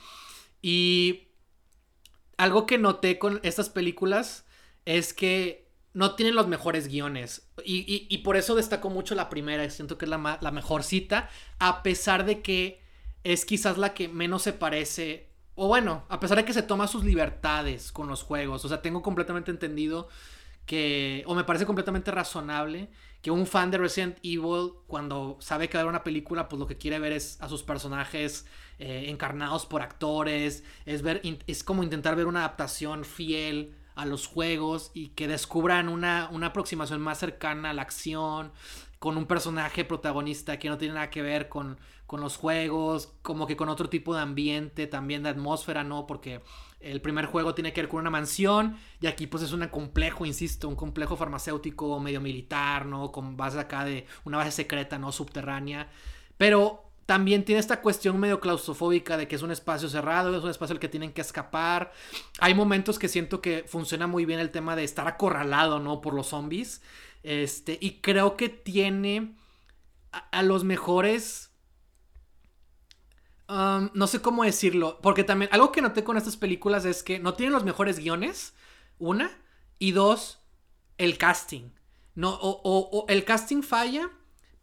Y 0.63 1.27
algo 2.37 2.67
que 2.67 2.79
noté 2.79 3.19
con 3.19 3.41
estas 3.43 3.71
películas 3.71 4.45
es 4.85 5.15
que 5.15 5.67
no 5.95 6.15
tienen 6.15 6.35
los 6.35 6.47
mejores 6.47 6.89
guiones. 6.89 7.49
Y, 7.65 8.19
por 8.19 8.37
eso 8.37 8.55
destaco 8.55 8.91
mucho 8.91 9.15
la 9.15 9.31
primera. 9.31 9.69
Siento 9.71 9.97
que 9.97 10.05
es 10.05 10.11
la, 10.11 10.39
la 10.41 10.51
mejor 10.51 10.83
cita. 10.83 11.31
A 11.59 11.83
pesar 11.83 12.27
de 12.27 12.43
que 12.43 12.83
es 13.25 13.45
quizás 13.45 13.79
la 13.79 13.95
que 13.95 14.09
menos 14.09 14.43
se 14.43 14.53
parece. 14.53 15.31
O 15.55 15.69
bueno, 15.69 16.05
a 16.11 16.21
pesar 16.21 16.37
de 16.37 16.45
que 16.45 16.53
se 16.53 16.63
toma 16.63 16.87
sus 16.87 17.03
libertades 17.03 17.93
con 17.93 18.09
los 18.09 18.23
juegos. 18.23 18.65
O 18.67 18.69
sea, 18.69 18.83
tengo 18.83 19.03
completamente 19.03 19.51
entendido 19.51 20.09
que. 20.67 21.25
O 21.27 21.35
me 21.35 21.45
parece 21.45 21.65
completamente 21.65 22.11
razonable 22.11 22.91
que 23.23 23.31
un 23.31 23.47
fan 23.47 23.71
de 23.71 23.79
Resident 23.79 24.19
Evil, 24.23 24.73
cuando 24.87 25.39
sabe 25.41 25.69
que 25.69 25.79
va 25.79 25.81
a 25.81 25.83
haber 25.83 25.95
una 25.95 26.05
película, 26.05 26.47
pues 26.49 26.61
lo 26.61 26.67
que 26.67 26.77
quiere 26.77 26.99
ver 26.99 27.13
es 27.13 27.41
a 27.41 27.49
sus 27.49 27.63
personajes 27.63 28.45
eh, 28.79 29.07
encarnados 29.09 29.67
por 29.67 29.83
actores. 29.83 30.65
Es 30.85 31.03
ver. 31.03 31.23
Es 31.47 31.65
como 31.65 31.83
intentar 31.83 32.17
ver 32.17 32.27
una 32.27 32.41
adaptación 32.41 33.05
fiel 33.05 33.75
a 33.95 34.05
los 34.05 34.27
juegos 34.27 34.91
y 34.95 35.09
que 35.09 35.27
descubran 35.27 35.89
una, 35.89 36.29
una 36.31 36.49
aproximación 36.49 37.01
más 37.01 37.19
cercana 37.19 37.71
a 37.71 37.73
la 37.73 37.83
acción, 37.83 38.53
con 38.99 39.17
un 39.17 39.27
personaje 39.27 39.85
protagonista 39.85 40.59
que 40.59 40.69
no 40.69 40.79
tiene 40.79 40.95
nada 40.95 41.11
que 41.11 41.23
ver 41.23 41.49
con, 41.49 41.79
con 42.07 42.21
los 42.21 42.37
juegos, 42.37 43.15
como 43.23 43.47
que 43.47 43.57
con 43.57 43.69
otro 43.69 43.89
tipo 43.89 44.15
de 44.15 44.21
ambiente, 44.21 44.87
también 44.87 45.23
de 45.23 45.31
atmósfera, 45.31 45.83
¿no? 45.83 46.07
Porque 46.07 46.43
el 46.81 47.01
primer 47.01 47.27
juego 47.27 47.55
tiene 47.55 47.73
que 47.73 47.83
ver 47.83 47.89
con 47.89 48.01
una 48.01 48.11
mansión 48.11 48.77
y 49.01 49.07
aquí 49.07 49.27
pues 49.27 49.43
es 49.43 49.53
un 49.53 49.67
complejo, 49.69 50.27
insisto, 50.27 50.69
un 50.69 50.77
complejo 50.77 51.17
farmacéutico 51.17 51.99
medio 51.99 52.21
militar, 52.21 52.87
¿no? 52.87 53.11
Con 53.13 53.37
base 53.37 53.59
acá 53.59 53.85
de 53.85 54.07
una 54.25 54.39
base 54.39 54.53
secreta, 54.53 54.99
¿no? 54.99 55.11
Subterránea. 55.11 55.89
Pero 56.37 56.86
también 57.07 57.45
tiene 57.45 57.61
esta 57.61 57.81
cuestión 57.81 58.19
medio 58.19 58.41
claustrofóbica 58.41 59.17
de 59.17 59.29
que 59.29 59.37
es 59.37 59.43
un 59.43 59.53
espacio 59.53 59.89
cerrado, 59.89 60.37
es 60.37 60.43
un 60.43 60.51
espacio 60.51 60.75
al 60.75 60.81
que 60.81 60.89
tienen 60.89 61.13
que 61.13 61.21
escapar. 61.21 61.93
Hay 62.41 62.53
momentos 62.53 62.99
que 62.99 63.09
siento 63.09 63.41
que 63.41 63.65
funciona 63.67 64.09
muy 64.09 64.25
bien 64.25 64.41
el 64.41 64.51
tema 64.51 64.75
de 64.75 64.83
estar 64.83 65.07
acorralado, 65.07 65.79
¿no? 65.79 66.01
Por 66.01 66.15
los 66.15 66.27
zombies. 66.27 66.83
Este, 67.23 67.79
y 67.81 68.01
creo 68.01 68.37
que 68.37 68.49
tiene 68.49 69.37
a, 70.11 70.43
los 70.43 70.65
mejores... 70.65 71.53
Um, 73.49 73.91
no 73.95 74.09
sé 74.09 74.21
cómo 74.21 74.43
decirlo, 74.43 74.99
porque 75.01 75.23
también 75.23 75.49
algo 75.53 75.71
que 75.71 75.81
noté 75.81 76.03
con 76.03 76.17
estas 76.17 76.37
películas 76.37 76.85
es 76.85 77.05
que 77.05 77.21
no 77.21 77.35
tienen 77.35 77.53
los 77.53 77.63
mejores 77.63 78.01
guiones, 78.01 78.55
una, 78.99 79.31
y 79.79 79.93
dos, 79.93 80.41
el 80.99 81.17
casting. 81.17 81.71
No, 82.17 82.37
o 82.41 83.07
el 83.09 83.25
casting 83.25 83.63
falla 83.63 84.11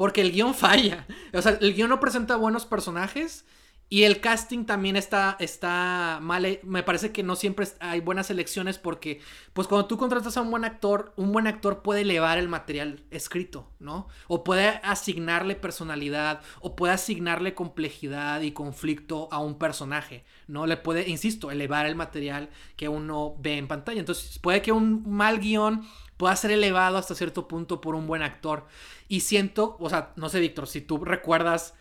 porque 0.03 0.19
el 0.19 0.33
guion 0.33 0.53
falla. 0.53 1.07
O 1.33 1.41
sea, 1.41 1.57
el 1.61 1.73
guion 1.73 1.87
no 1.87 2.01
presenta 2.01 2.35
buenos 2.35 2.65
personajes. 2.65 3.45
Y 3.87 4.03
el 4.03 4.19
casting 4.19 4.65
también 4.65 4.97
está, 4.97 5.37
está 5.39 6.19
mal. 6.21 6.59
Me 6.63 6.83
parece 6.83 7.13
que 7.13 7.23
no 7.23 7.37
siempre 7.37 7.65
hay 7.79 8.01
buenas 8.01 8.29
elecciones 8.29 8.77
porque, 8.77 9.21
pues 9.53 9.69
cuando 9.69 9.87
tú 9.87 9.97
contratas 9.97 10.35
a 10.35 10.41
un 10.41 10.51
buen 10.51 10.65
actor, 10.65 11.13
un 11.15 11.31
buen 11.31 11.47
actor 11.47 11.83
puede 11.83 12.01
elevar 12.01 12.37
el 12.37 12.49
material 12.49 13.05
escrito, 13.11 13.71
¿no? 13.79 14.09
O 14.27 14.43
puede 14.43 14.81
asignarle 14.83 15.55
personalidad, 15.55 16.41
o 16.59 16.75
puede 16.75 16.91
asignarle 16.91 17.53
complejidad 17.53 18.41
y 18.41 18.51
conflicto 18.51 19.29
a 19.31 19.39
un 19.39 19.57
personaje, 19.57 20.25
¿no? 20.47 20.65
Le 20.65 20.75
puede, 20.75 21.07
insisto, 21.07 21.49
elevar 21.49 21.85
el 21.85 21.95
material 21.95 22.49
que 22.75 22.89
uno 22.89 23.37
ve 23.39 23.57
en 23.57 23.69
pantalla. 23.69 24.01
Entonces, 24.01 24.37
puede 24.37 24.61
que 24.61 24.73
un 24.73 25.09
mal 25.09 25.39
guion 25.39 25.87
pueda 26.23 26.37
ser 26.37 26.51
elevado 26.51 26.97
hasta 26.97 27.15
cierto 27.15 27.49
punto 27.49 27.81
por 27.81 27.95
un 27.95 28.07
buen 28.07 28.21
actor. 28.21 28.65
Y 29.09 29.19
siento, 29.19 29.75
o 29.77 29.89
sea, 29.89 30.13
no 30.15 30.29
sé, 30.29 30.39
Víctor, 30.39 30.67
si 30.67 30.79
tú 30.79 31.03
recuerdas 31.03 31.73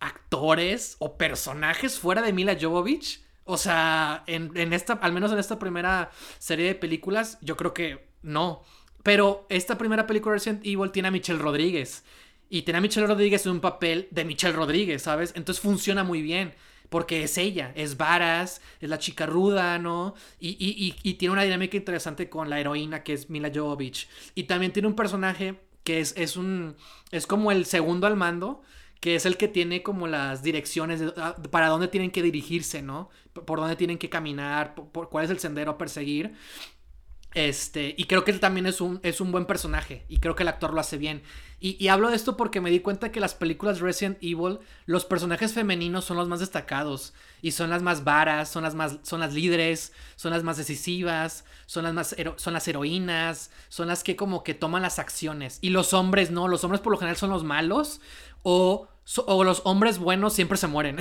actores 0.00 0.96
o 0.98 1.18
personajes 1.18 1.98
fuera 1.98 2.22
de 2.22 2.32
Mila 2.32 2.56
Jovovich. 2.58 3.22
O 3.44 3.58
sea, 3.58 4.24
en, 4.26 4.72
esta, 4.72 4.94
al 4.94 5.12
menos 5.12 5.30
en 5.30 5.38
esta 5.38 5.58
primera 5.58 6.10
serie 6.38 6.68
de 6.68 6.74
películas, 6.74 7.36
yo 7.42 7.58
creo 7.58 7.74
que 7.74 8.08
no. 8.22 8.62
Pero 9.02 9.44
esta 9.50 9.76
primera 9.76 10.06
película 10.06 10.32
de 10.32 10.38
Resident 10.38 10.64
Evil 10.64 10.90
tiene 10.90 11.08
a 11.08 11.10
Michelle 11.10 11.38
Rodríguez. 11.38 12.02
Y 12.48 12.62
tiene 12.62 12.78
a 12.78 12.80
Michelle 12.80 13.06
Rodríguez 13.06 13.44
en 13.44 13.52
un 13.52 13.60
papel 13.60 14.08
de 14.10 14.24
Michelle 14.24 14.56
Rodríguez, 14.56 15.02
¿sabes? 15.02 15.34
Entonces 15.36 15.62
funciona 15.62 16.02
muy 16.02 16.22
bien. 16.22 16.54
Porque 16.88 17.24
es 17.24 17.38
ella, 17.38 17.72
es 17.74 17.96
varas, 17.96 18.60
es 18.80 18.88
la 18.88 18.98
chica 18.98 19.26
ruda, 19.26 19.78
¿no? 19.78 20.14
Y, 20.38 20.50
y, 20.50 20.86
y, 20.86 20.94
y 21.02 21.14
tiene 21.14 21.32
una 21.32 21.42
dinámica 21.42 21.76
interesante 21.76 22.28
con 22.28 22.48
la 22.50 22.60
heroína 22.60 23.02
que 23.02 23.12
es 23.12 23.30
Mila 23.30 23.50
Jovovich. 23.54 24.08
Y 24.34 24.44
también 24.44 24.72
tiene 24.72 24.88
un 24.88 24.96
personaje 24.96 25.60
que 25.86 26.00
es, 26.00 26.14
es 26.16 26.36
un. 26.36 26.76
es 27.12 27.26
como 27.26 27.52
el 27.52 27.64
segundo 27.64 28.06
al 28.06 28.16
mando, 28.16 28.62
que 29.00 29.14
es 29.14 29.24
el 29.24 29.36
que 29.36 29.48
tiene 29.48 29.82
como 29.82 30.08
las 30.08 30.42
direcciones 30.42 31.00
ah, 31.16 31.36
para 31.50 31.68
dónde 31.68 31.88
tienen 31.88 32.10
que 32.10 32.22
dirigirse, 32.22 32.82
¿no? 32.82 33.08
Por 33.32 33.60
dónde 33.60 33.76
tienen 33.76 33.96
que 33.98 34.10
caminar, 34.10 34.74
por, 34.74 35.08
cuál 35.08 35.24
es 35.24 35.30
el 35.30 35.38
sendero 35.38 35.70
a 35.70 35.78
perseguir. 35.78 36.34
Este, 37.36 37.94
y 37.98 38.04
creo 38.04 38.24
que 38.24 38.30
él 38.30 38.40
también 38.40 38.64
es 38.64 38.80
un, 38.80 38.98
es 39.02 39.20
un 39.20 39.30
buen 39.30 39.44
personaje. 39.44 40.06
Y 40.08 40.20
creo 40.20 40.34
que 40.34 40.42
el 40.42 40.48
actor 40.48 40.72
lo 40.72 40.80
hace 40.80 40.96
bien. 40.96 41.22
Y, 41.60 41.88
hablo 41.88 42.08
de 42.08 42.16
esto 42.16 42.34
porque 42.34 42.62
me 42.62 42.70
di 42.70 42.80
cuenta 42.80 43.12
que 43.12 43.20
las 43.20 43.34
películas 43.34 43.80
Resident 43.80 44.16
Evil, 44.22 44.58
los 44.86 45.04
personajes 45.04 45.52
femeninos 45.52 46.06
son 46.06 46.16
los 46.16 46.28
más 46.28 46.40
destacados. 46.40 47.12
Y 47.42 47.50
son 47.50 47.68
las 47.68 47.82
más 47.82 48.04
varas, 48.04 48.48
son 48.48 48.62
las 48.62 48.74
más, 48.74 49.00
son 49.02 49.20
las 49.20 49.34
líderes, 49.34 49.92
son 50.16 50.30
las 50.30 50.44
más 50.44 50.56
decisivas, 50.56 51.44
son 51.66 51.84
las 51.84 51.92
más, 51.92 52.16
son 52.36 52.54
las 52.54 52.68
heroínas, 52.68 53.50
son 53.68 53.88
las 53.88 54.02
que 54.02 54.16
como 54.16 54.42
que 54.42 54.54
toman 54.54 54.80
las 54.80 54.98
acciones. 54.98 55.58
Y 55.60 55.68
los 55.68 55.92
hombres 55.92 56.30
no, 56.30 56.48
los 56.48 56.64
hombres 56.64 56.80
por 56.80 56.92
lo 56.92 56.98
general 56.98 57.18
son 57.18 57.28
los 57.28 57.44
malos. 57.44 58.00
O, 58.44 58.88
o 59.26 59.44
los 59.44 59.60
hombres 59.64 59.98
buenos 59.98 60.32
siempre 60.32 60.56
se 60.56 60.68
mueren. 60.68 60.96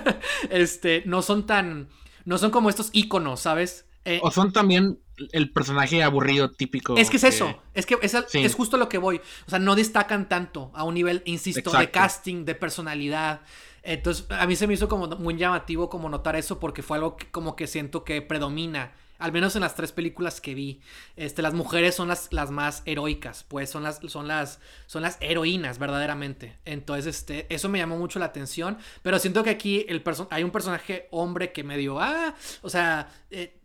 este, 0.50 1.04
no 1.06 1.22
son 1.22 1.46
tan, 1.46 1.90
no 2.24 2.38
son 2.38 2.50
como 2.50 2.70
estos 2.70 2.90
íconos, 2.92 3.38
¿sabes? 3.38 3.86
Eh, 4.04 4.18
o 4.20 4.32
son 4.32 4.52
también 4.52 5.00
el 5.32 5.50
personaje 5.50 6.02
aburrido 6.02 6.50
típico. 6.50 6.96
Es 6.96 7.10
que 7.10 7.16
es 7.16 7.24
eso, 7.24 7.62
es 7.74 7.86
que 7.86 7.98
es, 8.02 8.54
justo 8.54 8.76
lo 8.76 8.88
que 8.88 8.98
voy. 8.98 9.20
O 9.46 9.50
sea, 9.50 9.58
no 9.58 9.74
destacan 9.74 10.28
tanto 10.28 10.70
a 10.74 10.84
un 10.84 10.94
nivel, 10.94 11.22
insisto, 11.24 11.70
de 11.70 11.90
casting, 11.90 12.44
de 12.44 12.54
personalidad. 12.54 13.40
Entonces, 13.82 14.26
a 14.30 14.46
mí 14.46 14.56
se 14.56 14.66
me 14.66 14.74
hizo 14.74 14.88
como 14.88 15.06
muy 15.06 15.36
llamativo 15.36 15.88
como 15.88 16.08
notar 16.08 16.36
eso 16.36 16.58
porque 16.58 16.82
fue 16.82 16.96
algo 16.96 17.16
que, 17.16 17.30
como 17.30 17.54
que 17.54 17.66
siento 17.66 18.04
que 18.04 18.20
predomina 18.20 18.92
al 19.18 19.32
menos 19.32 19.56
en 19.56 19.62
las 19.62 19.74
tres 19.74 19.92
películas 19.92 20.40
que 20.40 20.54
vi, 20.54 20.80
este, 21.16 21.42
las 21.42 21.54
mujeres 21.54 21.94
son 21.94 22.08
las, 22.08 22.32
las 22.32 22.50
más 22.50 22.82
heroicas, 22.84 23.44
pues 23.48 23.70
son 23.70 23.82
las, 23.82 24.00
son 24.08 24.28
las, 24.28 24.60
son 24.86 25.02
las 25.02 25.16
heroínas 25.20 25.78
verdaderamente. 25.78 26.58
Entonces, 26.64 27.06
este, 27.06 27.46
eso 27.48 27.68
me 27.68 27.78
llamó 27.78 27.96
mucho 27.96 28.18
la 28.18 28.26
atención, 28.26 28.78
pero 29.02 29.18
siento 29.18 29.42
que 29.42 29.50
aquí 29.50 29.86
el 29.88 30.02
hay 30.30 30.44
un 30.44 30.50
personaje 30.50 31.08
hombre 31.10 31.52
que 31.52 31.64
medio, 31.64 32.00
ah, 32.00 32.34
o 32.62 32.70
sea, 32.70 33.08
eh, 33.30 33.56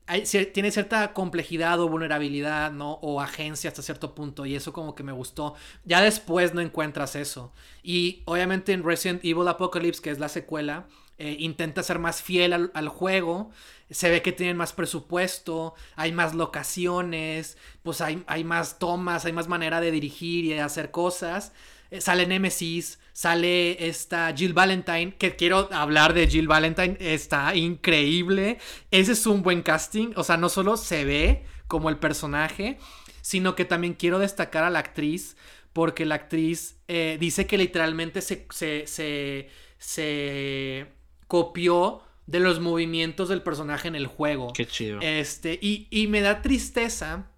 tiene 0.53 0.71
cierta 0.71 1.13
complejidad 1.13 1.79
o 1.79 1.87
vulnerabilidad, 1.87 2.71
¿no? 2.71 2.93
O 3.01 3.21
agencia 3.21 3.69
hasta 3.69 3.81
cierto 3.81 4.13
punto. 4.13 4.45
Y 4.45 4.55
eso 4.55 4.73
como 4.73 4.95
que 4.95 5.03
me 5.03 5.11
gustó. 5.11 5.55
Ya 5.85 6.01
después 6.01 6.53
no 6.53 6.61
encuentras 6.61 7.15
eso. 7.15 7.53
Y 7.83 8.21
obviamente 8.25 8.73
en 8.73 8.83
Resident 8.83 9.23
Evil 9.23 9.47
Apocalypse, 9.47 10.01
que 10.01 10.09
es 10.09 10.19
la 10.19 10.29
secuela, 10.29 10.87
eh, 11.17 11.37
intenta 11.39 11.83
ser 11.83 11.99
más 11.99 12.21
fiel 12.21 12.71
al, 12.73 12.87
juego. 12.89 13.51
Se 13.89 14.09
ve 14.09 14.21
que 14.21 14.31
tienen 14.31 14.57
más 14.57 14.73
presupuesto, 14.73 15.75
hay 15.95 16.11
más 16.11 16.33
locaciones, 16.33 17.57
pues 17.83 18.01
hay, 18.01 18.23
hay 18.27 18.43
más 18.43 18.79
tomas, 18.79 19.25
hay 19.25 19.33
más 19.33 19.47
manera 19.47 19.81
de 19.81 19.91
dirigir 19.91 20.45
y 20.45 20.49
de 20.49 20.61
hacer 20.61 20.91
cosas. 20.91 21.53
Eh, 21.91 21.99
sale 21.99 22.25
Nemesis, 22.25 22.99
sale 23.11 23.87
esta 23.87 24.33
Jill 24.35 24.53
Valentine, 24.53 25.13
que 25.17 25.35
quiero 25.35 25.67
hablar 25.73 26.13
de 26.13 26.25
Jill 26.27 26.47
Valentine, 26.47 26.95
está 26.99 27.53
increíble. 27.53 28.59
Ese 28.91 29.11
es 29.11 29.27
un 29.27 29.43
buen 29.43 29.61
casting, 29.61 30.13
o 30.15 30.23
sea, 30.23 30.37
no 30.37 30.47
solo 30.47 30.77
se 30.77 31.03
ve 31.03 31.45
como 31.67 31.89
el 31.89 31.97
personaje, 31.97 32.79
sino 33.21 33.55
que 33.55 33.65
también 33.65 33.93
quiero 33.93 34.19
destacar 34.19 34.63
a 34.63 34.69
la 34.69 34.79
actriz, 34.79 35.35
porque 35.73 36.05
la 36.05 36.15
actriz 36.15 36.77
eh, 36.87 37.17
dice 37.19 37.45
que 37.45 37.57
literalmente 37.57 38.21
se, 38.21 38.47
se, 38.51 38.87
se, 38.87 39.49
se 39.77 40.87
copió 41.27 42.03
de 42.25 42.39
los 42.39 42.61
movimientos 42.61 43.27
del 43.27 43.43
personaje 43.43 43.89
en 43.89 43.95
el 43.95 44.07
juego. 44.07 44.53
Qué 44.53 44.65
chido. 44.65 44.99
Este, 45.01 45.59
y, 45.61 45.87
y 45.91 46.07
me 46.07 46.21
da 46.21 46.41
tristeza 46.41 47.29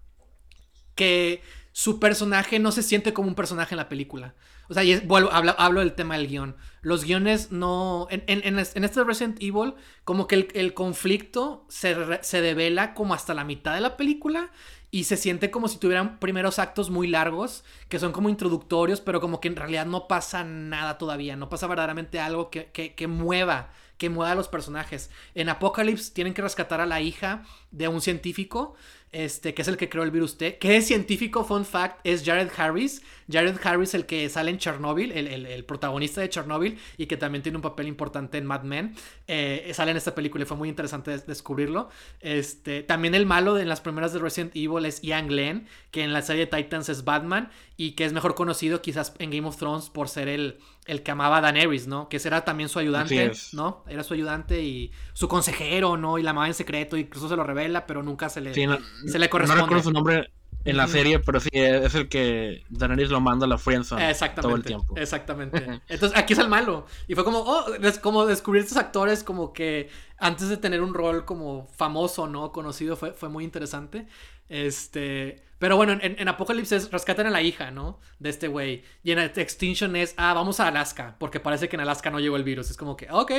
que 0.94 1.42
su 1.76 1.98
personaje 1.98 2.60
no 2.60 2.70
se 2.70 2.84
siente 2.84 3.12
como 3.12 3.26
un 3.26 3.34
personaje 3.34 3.74
en 3.74 3.78
la 3.78 3.88
película. 3.88 4.36
O 4.68 4.74
sea, 4.74 4.84
y 4.84 4.96
vuelvo, 5.00 5.30
hablo, 5.32 5.80
del 5.80 5.94
tema 5.94 6.16
del 6.16 6.28
guion. 6.28 6.56
Los 6.82 7.02
guiones 7.02 7.50
no. 7.50 8.06
En, 8.10 8.22
en, 8.28 8.58
este 8.60 9.02
Resident 9.02 9.42
Evil, 9.42 9.74
como 10.04 10.28
que 10.28 10.48
el, 10.54 10.72
conflicto 10.72 11.66
se, 11.68 11.96
se 12.22 12.40
devela 12.40 12.94
como 12.94 13.12
hasta 13.12 13.34
la 13.34 13.42
mitad 13.42 13.74
de 13.74 13.80
la 13.80 13.96
película 13.96 14.52
y 14.92 15.04
se 15.04 15.16
siente 15.16 15.50
como 15.50 15.66
si 15.66 15.78
tuvieran 15.78 16.20
primeros 16.20 16.60
actos 16.60 16.90
muy 16.90 17.08
largos, 17.08 17.64
que 17.88 17.98
son 17.98 18.12
como 18.12 18.28
introductorios, 18.28 19.00
pero 19.00 19.20
como 19.20 19.40
que 19.40 19.48
en 19.48 19.56
realidad 19.56 19.84
no 19.84 20.06
pasa 20.06 20.44
nada 20.44 20.96
todavía, 20.96 21.34
no 21.34 21.48
pasa 21.48 21.66
verdaderamente 21.66 22.20
algo 22.20 22.50
que, 22.50 22.66
que, 22.66 22.94
que 22.94 23.08
mueva, 23.08 23.72
que 23.98 24.10
mueva 24.10 24.30
a 24.30 24.36
los 24.36 24.46
personajes. 24.46 25.10
En 25.34 25.48
Apocalypse 25.48 26.14
tienen 26.14 26.34
que 26.34 26.42
rescatar 26.42 26.80
a 26.80 26.86
la 26.86 27.00
hija 27.00 27.42
de 27.72 27.88
un 27.88 28.00
científico 28.00 28.76
este, 29.14 29.54
que 29.54 29.62
es 29.62 29.68
el 29.68 29.76
que 29.76 29.88
creó 29.88 30.02
el 30.02 30.10
virus 30.10 30.36
T, 30.36 30.58
que 30.58 30.76
es 30.76 30.88
científico, 30.88 31.44
fun 31.44 31.64
fact, 31.64 32.00
es 32.04 32.24
Jared 32.24 32.50
Harris. 32.56 33.00
Jared 33.30 33.56
Harris, 33.62 33.94
el 33.94 34.06
que 34.06 34.28
sale 34.28 34.50
en 34.50 34.58
Chernobyl, 34.58 35.12
el, 35.12 35.64
protagonista 35.64 36.20
de 36.20 36.28
Chernobyl, 36.28 36.78
y 36.98 37.06
que 37.06 37.16
también 37.16 37.42
tiene 37.42 37.56
un 37.56 37.62
papel 37.62 37.86
importante 37.86 38.38
en 38.38 38.44
Mad 38.44 38.64
Men. 38.64 38.94
Eh, 39.28 39.70
sale 39.72 39.92
en 39.92 39.96
esta 39.96 40.14
película 40.14 40.42
y 40.44 40.46
fue 40.46 40.56
muy 40.56 40.68
interesante 40.68 41.16
descubrirlo. 41.16 41.88
Este, 42.20 42.82
también 42.82 43.14
el 43.14 43.24
malo 43.24 43.54
de 43.54 43.62
en 43.62 43.68
las 43.68 43.80
primeras 43.80 44.12
de 44.12 44.18
Resident 44.18 44.54
Evil 44.54 44.84
es 44.84 45.00
Ian 45.00 45.28
Glenn, 45.28 45.66
que 45.90 46.02
en 46.02 46.12
la 46.12 46.20
serie 46.20 46.46
de 46.46 46.56
Titans 46.56 46.88
es 46.88 47.04
Batman, 47.04 47.50
y 47.76 47.92
que 47.92 48.04
es 48.04 48.12
mejor 48.12 48.34
conocido 48.34 48.82
quizás 48.82 49.14
en 49.18 49.30
Game 49.30 49.46
of 49.48 49.56
Thrones 49.56 49.90
por 49.90 50.08
ser 50.08 50.28
el, 50.28 50.58
el 50.86 51.02
que 51.02 51.10
amaba 51.10 51.38
a 51.38 51.40
Daenerys, 51.40 51.86
¿no? 51.86 52.08
Que 52.08 52.20
era 52.24 52.44
también 52.44 52.68
su 52.68 52.78
ayudante, 52.78 53.32
¿no? 53.52 53.84
Era 53.88 54.04
su 54.04 54.14
ayudante 54.14 54.62
y 54.62 54.92
su 55.12 55.28
consejero, 55.28 55.96
¿no? 55.96 56.18
Y 56.18 56.22
la 56.22 56.30
amaba 56.30 56.46
en 56.46 56.54
secreto, 56.54 56.96
y 56.96 57.00
incluso 57.00 57.28
se 57.28 57.36
lo 57.36 57.42
revela, 57.42 57.86
pero 57.86 58.02
nunca 58.02 58.28
se 58.28 58.40
le, 58.40 58.52
se 59.06 59.18
le 59.18 59.28
corresponde. 59.28 59.60
No 59.60 59.66
recuerdo 59.66 59.84
su 59.84 59.92
nombre 59.92 60.30
en 60.64 60.76
la 60.76 60.88
serie, 60.88 61.18
pero 61.18 61.40
sí, 61.40 61.50
es 61.52 61.94
el 61.94 62.08
que 62.08 62.64
Daenerys 62.70 63.10
lo 63.10 63.20
manda 63.20 63.46
a 63.46 63.48
la 63.48 63.58
friendzone 63.58 64.14
todo 64.40 64.56
el 64.56 64.64
tiempo. 64.64 64.94
Exactamente. 64.96 65.80
Entonces, 65.88 66.18
aquí 66.18 66.32
es 66.32 66.38
el 66.38 66.48
malo. 66.48 66.86
Y 67.06 67.14
fue 67.14 67.24
como, 67.24 67.40
oh, 67.40 67.74
es 67.74 67.98
como 67.98 68.26
descubrir 68.26 68.62
estos 68.62 68.78
actores 68.78 69.22
como 69.22 69.52
que 69.52 69.90
antes 70.18 70.48
de 70.48 70.56
tener 70.56 70.82
un 70.82 70.94
rol 70.94 71.24
como 71.24 71.66
famoso, 71.76 72.26
¿no? 72.26 72.52
Conocido, 72.52 72.96
fue, 72.96 73.12
fue 73.12 73.28
muy 73.28 73.44
interesante. 73.44 74.06
Este, 74.48 75.42
pero 75.58 75.76
bueno, 75.76 75.92
en, 75.92 76.16
en 76.18 76.28
Apocalipsis 76.28 76.90
rescatan 76.90 77.26
a 77.26 77.30
la 77.30 77.42
hija, 77.42 77.70
¿no? 77.70 77.98
De 78.18 78.30
este 78.30 78.48
güey. 78.48 78.84
Y 79.02 79.12
en 79.12 79.18
Extinction 79.18 79.96
es, 79.96 80.14
ah, 80.16 80.34
vamos 80.34 80.60
a 80.60 80.68
Alaska, 80.68 81.16
porque 81.18 81.40
parece 81.40 81.68
que 81.68 81.76
en 81.76 81.80
Alaska 81.80 82.10
no 82.10 82.20
llegó 82.20 82.36
el 82.36 82.44
virus. 82.44 82.70
Es 82.70 82.76
como 82.76 82.96
que, 82.96 83.08
ok. 83.10 83.30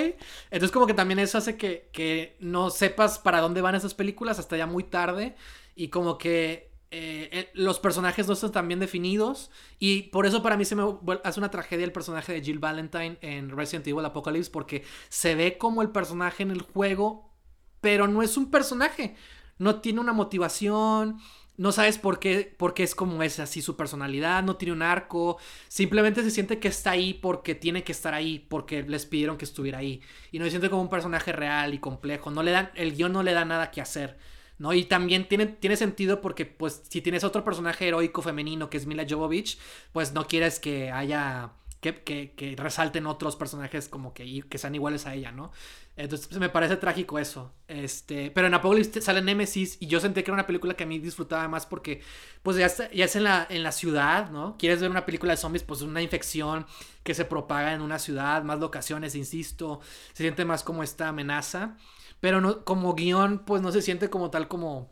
Entonces 0.52 0.72
como 0.72 0.88
que 0.88 0.94
también 0.94 1.20
eso 1.20 1.38
hace 1.38 1.58
que, 1.58 1.90
que 1.92 2.36
no 2.40 2.70
sepas 2.70 3.20
para 3.20 3.42
dónde 3.42 3.62
van 3.62 3.76
esas 3.76 3.94
películas 3.94 4.40
hasta 4.40 4.58
ya 4.58 4.68
muy 4.68 4.84
tarde. 4.84 5.36
Y 5.76 5.90
como 5.90 6.18
que 6.18 6.75
eh, 6.98 7.30
eh, 7.32 7.50
los 7.54 7.80
personajes 7.80 8.28
no 8.28 8.34
están 8.34 8.52
tan 8.52 8.68
bien 8.68 8.80
definidos. 8.80 9.52
Y 9.80 10.04
por 10.04 10.26
eso 10.26 10.42
para 10.42 10.58
mí 10.58 10.66
se 10.66 10.76
me 10.76 10.84
hace 11.24 11.40
una 11.40 11.52
tragedia 11.52 11.86
el 11.86 11.92
personaje 11.92 12.34
de 12.34 12.42
Jill 12.42 12.60
Valentine 12.60 13.18
en 13.22 13.50
Resident 13.50 13.88
Evil 13.88 14.06
Apocalypse, 14.06 14.52
porque 14.52 14.84
se 15.10 15.36
ve 15.36 15.58
como 15.58 15.82
el 15.82 15.90
personaje 15.90 16.44
en 16.44 16.52
el 16.52 16.62
juego, 16.62 17.32
pero 17.82 18.08
no 18.08 18.22
es 18.24 18.38
un 18.38 18.50
personaje 18.50 19.16
no 19.58 19.82
tiene 19.82 20.00
una 20.00 20.14
motivación, 20.14 21.20
no 21.58 21.72
sabes 21.72 21.98
por 21.98 22.20
qué, 22.20 22.54
por 22.58 22.74
qué 22.74 22.84
es 22.84 22.96
como 22.96 23.24
es 23.24 23.40
así 23.40 23.62
su 23.62 23.78
personalidad, 23.78 24.44
no 24.44 24.58
tiene 24.58 24.74
un 24.74 24.82
arco, 24.82 25.38
simplemente 25.70 26.22
se 26.24 26.32
siente 26.32 26.60
que 26.60 26.68
está 26.68 26.92
ahí 26.92 27.14
porque 27.14 27.56
tiene 27.56 27.84
que 27.84 27.94
estar 27.94 28.14
ahí, 28.14 28.40
porque 28.40 28.84
les 28.84 29.06
pidieron 29.06 29.38
que 29.38 29.46
estuviera 29.46 29.80
ahí. 29.80 30.02
Y 30.32 30.40
no 30.40 30.46
se 30.46 30.52
siente 30.52 30.70
como 30.70 30.82
un 30.82 30.90
personaje 30.90 31.32
real 31.32 31.74
y 31.74 31.80
complejo, 31.80 32.32
no 32.32 32.44
le 32.44 32.52
dan, 32.52 32.72
el 32.76 32.96
guion 32.96 33.14
no 33.14 33.24
le 33.24 33.34
da 33.34 33.46
nada 33.46 33.72
que 33.72 33.82
hacer. 33.82 34.18
¿No? 34.58 34.74
Y 34.74 34.86
también 34.86 35.28
tiene, 35.28 35.48
tiene 35.48 35.76
sentido 35.78 36.22
porque, 36.22 36.46
pues, 36.46 36.84
si 36.90 37.02
tienes 37.02 37.24
otro 37.24 37.44
personaje 37.44 37.88
heroico 37.88 38.22
femenino 38.22 38.70
que 38.70 38.78
es 38.78 38.86
Mila 38.86 39.06
Jovovich, 39.10 39.58
pues 39.92 40.14
no 40.14 40.28
quieres 40.28 40.60
que 40.60 40.92
haya 40.92 41.52
que, 41.94 42.56
resalten 42.58 43.06
otros 43.06 43.36
personajes 43.36 43.88
como 43.88 44.14
que, 44.14 44.44
que 44.50 44.58
sean 44.58 44.76
iguales 44.76 45.06
a 45.06 45.14
ella, 45.14 45.32
¿no? 45.32 45.52
Entonces 45.98 46.38
me 46.40 46.50
parece 46.50 46.76
trágico 46.78 47.20
eso. 47.20 47.54
Este, 47.68 48.32
pero 48.32 48.48
en 48.48 48.54
Apocalypse 48.54 49.02
sale 49.02 49.22
Nemesis 49.22 49.78
y 49.80 49.88
yo 49.88 50.00
sentí 50.00 50.24
que 50.24 50.32
era 50.32 50.34
una 50.34 50.48
película 50.48 50.74
que 50.74 50.84
a 50.84 50.88
mí 50.88 51.00
disfrutaba 51.00 51.48
más 51.48 51.66
porque 51.66 52.02
pues 52.44 52.58
ya, 52.58 52.68
ya 52.92 53.06
es 53.06 53.16
en 53.16 53.24
la, 53.24 53.48
en 53.50 53.64
la 53.64 53.72
ciudad, 53.72 54.30
¿no? 54.30 54.58
Quieres 54.58 54.82
ver 54.82 54.90
una 54.90 55.06
película 55.06 55.34
de 55.34 55.38
zombies, 55.38 55.64
pues 55.64 55.82
una 55.82 56.02
infección 56.02 56.66
que 57.04 57.14
se 57.14 57.26
propaga 57.26 57.74
en 57.74 57.82
una 57.82 58.00
ciudad, 58.00 58.44
más 58.44 58.60
locaciones, 58.60 59.16
insisto, 59.16 59.80
se 60.14 60.24
siente 60.24 60.44
más 60.44 60.64
como 60.64 60.84
esta 60.84 61.10
amenaza. 61.10 61.78
Pero 62.26 62.42
no, 62.42 62.66
como 62.66 62.96
guion, 62.96 63.46
pues 63.46 63.62
no 63.62 63.72
se 63.72 63.84
siente 63.84 64.10
como 64.10 64.32
tal 64.32 64.48
como 64.48 64.90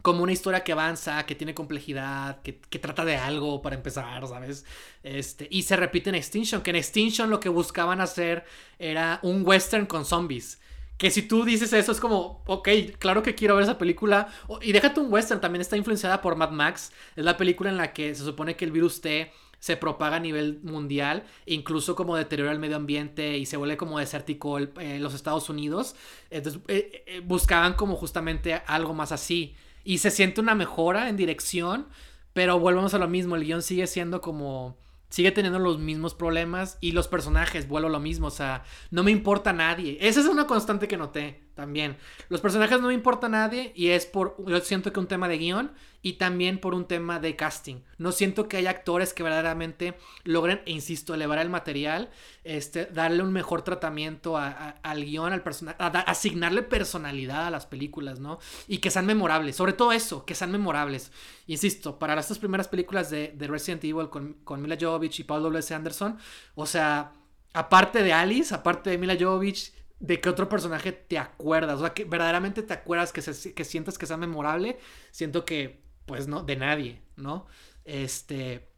como 0.00 0.22
una 0.22 0.32
historia 0.32 0.64
que 0.64 0.72
avanza, 0.72 1.26
que 1.26 1.34
tiene 1.34 1.52
complejidad, 1.52 2.40
que, 2.40 2.54
trata 2.78 3.04
de 3.04 3.18
algo 3.18 3.60
para 3.60 3.76
empezar, 3.76 4.26
¿sabes? 4.26 4.64
Este, 5.02 5.46
y 5.50 5.64
se 5.64 5.76
repite 5.76 6.08
en 6.08 6.14
Extinction, 6.14 6.62
que 6.62 6.70
en 6.70 6.76
Extinction 6.76 7.28
lo 7.28 7.40
que 7.40 7.50
buscaban 7.50 8.00
hacer 8.00 8.46
era 8.78 9.20
un 9.22 9.46
western 9.46 9.84
con 9.84 10.06
zombies. 10.06 10.62
Que 10.96 11.10
si 11.10 11.20
tú 11.20 11.44
dices 11.44 11.74
eso 11.74 11.92
es 11.92 12.00
como, 12.00 12.42
ok, 12.46 12.68
claro 12.98 13.22
que 13.22 13.34
quiero 13.34 13.56
ver 13.56 13.64
esa 13.64 13.76
película. 13.76 14.28
Y 14.62 14.72
déjate 14.72 14.98
un 14.98 15.12
western, 15.12 15.42
también 15.42 15.60
está 15.60 15.76
influenciada 15.76 16.22
por 16.22 16.36
Mad 16.36 16.52
Max. 16.52 16.90
Es 17.16 17.24
la 17.26 17.36
película 17.36 17.68
en 17.68 17.76
la 17.76 17.92
que 17.92 18.14
se 18.14 18.24
supone 18.24 18.56
que 18.56 18.64
el 18.64 18.72
virus 18.72 19.02
T 19.02 19.30
se 19.62 19.76
propaga 19.76 20.16
a 20.16 20.18
nivel 20.18 20.58
mundial, 20.64 21.22
incluso 21.46 21.94
como 21.94 22.16
deteriora 22.16 22.50
el 22.50 22.58
medio 22.58 22.74
ambiente 22.74 23.38
y 23.38 23.46
se 23.46 23.56
vuelve 23.56 23.76
como 23.76 24.00
desértico 24.00 24.58
en 24.58 24.72
eh, 24.80 24.98
los 24.98 25.14
Estados 25.14 25.48
Unidos. 25.48 25.94
Entonces 26.30 26.60
eh, 26.66 27.04
eh, 27.06 27.20
buscaban 27.20 27.74
como 27.74 27.94
justamente 27.94 28.60
algo 28.66 28.92
más 28.92 29.12
así. 29.12 29.54
Y 29.84 29.98
se 29.98 30.10
siente 30.10 30.40
una 30.40 30.56
mejora 30.56 31.08
en 31.08 31.16
dirección, 31.16 31.86
pero 32.32 32.58
volvemos 32.58 32.92
a 32.94 32.98
lo 32.98 33.06
mismo, 33.06 33.36
el 33.36 33.44
guion 33.44 33.62
sigue 33.62 33.86
siendo 33.86 34.20
como... 34.20 34.76
Sigue 35.10 35.30
teniendo 35.30 35.60
los 35.60 35.78
mismos 35.78 36.14
problemas 36.14 36.78
y 36.80 36.92
los 36.92 37.06
personajes, 37.06 37.68
vuelvo 37.68 37.86
a 37.86 37.92
lo 37.92 38.00
mismo, 38.00 38.28
o 38.28 38.30
sea, 38.30 38.64
no 38.90 39.04
me 39.04 39.10
importa 39.10 39.52
nadie. 39.52 39.98
Esa 40.00 40.20
es 40.20 40.26
una 40.26 40.46
constante 40.46 40.88
que 40.88 40.96
noté 40.96 41.42
también. 41.54 41.96
Los 42.28 42.40
personajes 42.40 42.80
no 42.80 42.88
me 42.88 42.94
importa 42.94 43.28
nadie 43.28 43.72
y 43.74 43.88
es 43.88 44.06
por, 44.06 44.36
yo 44.46 44.60
siento 44.60 44.92
que 44.92 45.00
un 45.00 45.06
tema 45.06 45.28
de 45.28 45.38
guion 45.38 45.72
y 46.02 46.14
también 46.14 46.58
por 46.58 46.74
un 46.74 46.86
tema 46.86 47.20
de 47.20 47.36
casting. 47.36 47.76
No 47.96 48.10
siento 48.10 48.48
que 48.48 48.56
haya 48.56 48.70
actores 48.70 49.14
que 49.14 49.22
verdaderamente 49.22 49.94
logren, 50.24 50.60
e 50.66 50.72
insisto, 50.72 51.14
elevar 51.14 51.38
el 51.38 51.48
material, 51.48 52.10
este, 52.42 52.86
darle 52.86 53.22
un 53.22 53.32
mejor 53.32 53.62
tratamiento 53.62 54.36
al 54.36 55.04
guion, 55.04 55.32
al 55.32 55.42
personaje, 55.42 55.76
asignarle 55.78 56.62
personalidad 56.62 57.46
a 57.46 57.50
las 57.50 57.66
películas, 57.66 58.18
¿no? 58.18 58.40
Y 58.66 58.78
que 58.78 58.90
sean 58.90 59.06
memorables, 59.06 59.54
sobre 59.54 59.74
todo 59.74 59.92
eso, 59.92 60.24
que 60.24 60.34
sean 60.34 60.50
memorables. 60.50 61.12
Insisto, 61.46 61.98
para 61.98 62.18
estas 62.18 62.38
primeras 62.38 62.66
películas 62.66 63.08
de, 63.08 63.32
Resident 63.38 63.84
Evil 63.84 64.08
con, 64.08 64.34
con 64.44 64.60
Mila 64.60 64.76
Jovovich 64.80 65.20
y 65.20 65.24
Paul 65.24 65.42
W.S. 65.42 65.72
Anderson, 65.74 66.18
o 66.54 66.66
sea, 66.66 67.12
aparte 67.52 68.02
de 68.02 68.12
Alice, 68.12 68.54
aparte 68.54 68.90
de 68.90 68.98
Mila 68.98 69.16
Jovovich, 69.18 69.72
de 70.02 70.20
qué 70.20 70.28
otro 70.28 70.48
personaje 70.48 70.92
te 70.92 71.16
acuerdas. 71.16 71.76
O 71.76 71.80
sea, 71.80 71.94
que 71.94 72.04
verdaderamente 72.04 72.62
te 72.62 72.74
acuerdas 72.74 73.12
que, 73.12 73.22
que 73.54 73.64
sientas 73.64 73.96
que 73.96 74.06
sea 74.06 74.16
memorable. 74.16 74.78
Siento 75.12 75.44
que 75.44 75.80
pues 76.06 76.26
no, 76.26 76.42
de 76.42 76.56
nadie, 76.56 77.00
¿no? 77.16 77.46
Este, 77.84 78.68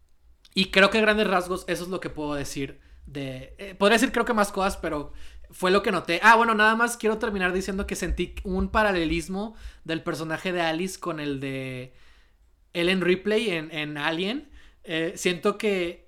y 0.55 0.71
creo 0.71 0.91
que 0.91 1.01
grandes 1.01 1.27
rasgos 1.27 1.65
eso 1.67 1.85
es 1.85 1.89
lo 1.89 1.99
que 1.99 2.11
puedo 2.11 2.35
decir 2.35 2.79
de... 3.07 3.55
Eh, 3.59 3.75
podría 3.75 3.97
decir 3.97 4.13
creo 4.13 4.27
que 4.27 4.35
más 4.35 4.53
cosas, 4.53 4.77
pero 4.77 5.13
fue 5.51 5.71
lo 5.71 5.83
que 5.83 5.93
noté. 5.93 6.21
Ah, 6.23 6.37
bueno, 6.37 6.55
nada 6.55 6.77
más 6.77 6.99
quiero 6.99 7.17
terminar 7.17 7.55
diciendo 7.55 7.87
que 7.87 7.97
sentí 7.97 8.35
un 8.45 8.69
paralelismo 8.69 9.57
del 9.85 10.03
personaje 10.03 10.53
de 10.53 10.61
Alice 10.61 11.01
con 11.01 11.21
el 11.21 11.41
de 11.41 11.95
Ellen 12.75 13.01
Ripley 13.01 13.49
en, 13.51 13.71
en 13.73 13.97
Alien. 13.97 14.51
Eh, 14.85 15.15
siento 15.17 15.57
que... 15.57 16.04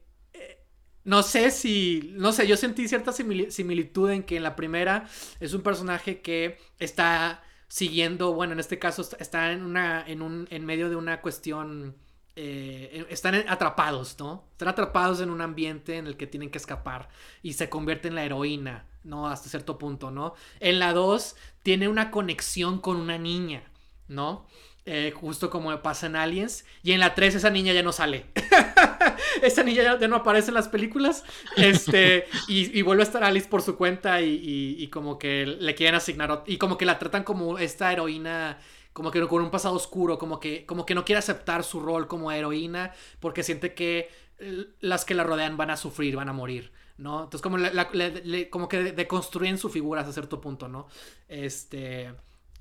No 1.07 1.23
sé 1.23 1.53
si... 1.53 2.12
No 2.16 2.33
sé, 2.33 2.49
yo 2.49 2.57
sentí 2.57 2.88
cierta 2.88 3.12
similitud 3.12 4.11
en 4.11 4.25
que 4.25 4.37
en 4.37 4.42
la 4.42 4.57
primera 4.57 5.09
es 5.38 5.55
un 5.55 5.62
personaje 5.62 6.21
que 6.21 6.59
está 6.81 7.45
siguiendo, 7.69 8.35
bueno, 8.35 8.55
en 8.55 8.59
este 8.59 8.81
caso 8.81 9.09
está 9.21 9.53
en 9.53 9.62
una, 9.62 10.05
en 10.05 10.21
un, 10.21 10.49
en 10.51 10.66
medio 10.66 10.90
de 10.90 10.97
una 10.97 11.21
cuestión, 11.21 11.97
eh, 12.35 13.07
están 13.09 13.37
atrapados, 13.47 14.16
¿no? 14.19 14.49
Están 14.51 14.66
atrapados 14.66 15.21
en 15.21 15.31
un 15.31 15.42
ambiente 15.42 15.97
en 15.97 16.09
el 16.09 16.16
que 16.16 16.27
tienen 16.27 16.51
que 16.51 16.59
escapar 16.59 17.09
y 17.40 17.53
se 17.53 17.69
convierte 17.69 18.09
en 18.09 18.16
la 18.16 18.25
heroína, 18.25 18.87
¿no? 19.05 19.29
Hasta 19.29 19.49
cierto 19.49 19.79
punto, 19.79 20.11
¿no? 20.11 20.35
En 20.59 20.81
la 20.81 20.92
2 20.92 21.37
tiene 21.62 21.87
una 21.87 22.11
conexión 22.11 22.81
con 22.81 22.97
una 22.97 23.16
niña, 23.16 23.62
¿no? 24.09 24.45
Eh, 24.87 25.12
justo 25.14 25.51
como 25.51 25.83
pasa 25.83 26.07
en 26.07 26.16
Aliens. 26.16 26.64
Y 26.83 26.92
en 26.92 27.01
la 27.01 27.14
3 27.14 27.37
esa 27.37 27.51
niña 27.51 27.73
ya 27.73 27.83
no 27.83 27.92
sale. 27.92 28.27
esa 29.43 29.63
niña 29.63 29.99
ya, 29.99 30.09
no 30.09 30.17
aparece 30.17 30.49
en 30.49 30.55
las 30.55 30.69
películas. 30.69 31.25
Este, 31.57 32.27
y, 32.49 32.83
vuelve 32.83 33.03
a 33.03 33.07
estar 33.07 33.25
Alice 33.25 33.49
por 33.49 33.63
su 33.63 33.77
cuenta 33.77 34.21
y, 34.21 34.89
como 34.93 35.19
que 35.19 35.47
le 35.47 35.75
quieren 35.75 35.95
asignar. 35.95 36.45
Y 36.47 36.59
como 36.59 36.79
que 36.79 36.87
la 36.87 36.99
tratan 36.99 37.25
como 37.25 37.59
esta 37.59 37.93
heroína. 37.93 38.59
Como 38.93 39.11
que 39.11 39.21
con 39.27 39.43
un 39.43 39.51
pasado 39.51 39.75
oscuro, 39.75 40.19
como 40.19 40.41
que, 40.41 40.65
como 40.65 40.87
que 40.87 40.95
no 40.95 41.05
quiere 41.05 41.19
aceptar 41.19 41.65
su 41.65 41.81
rol 41.81 42.07
como 42.07 42.33
heroína 42.33 42.95
porque 43.21 43.43
siente 43.43 43.75
que 43.75 44.09
las 44.81 45.05
que 45.05 45.15
la 45.15 45.23
rodean 45.23 45.57
van 45.57 45.69
a 45.71 45.77
sufrir, 45.77 46.17
van 46.17 46.31
a 46.31 46.33
morir, 46.33 46.73
¿no? 46.99 47.25
Entonces 47.25 47.43
como, 48.51 48.69
que 48.69 48.93
deconstruyen 48.93 49.59
su 49.59 49.68
figura 49.68 50.01
hasta 50.01 50.12
cierto 50.12 50.41
punto, 50.41 50.68
¿no? 50.68 50.87
Este... 51.29 52.14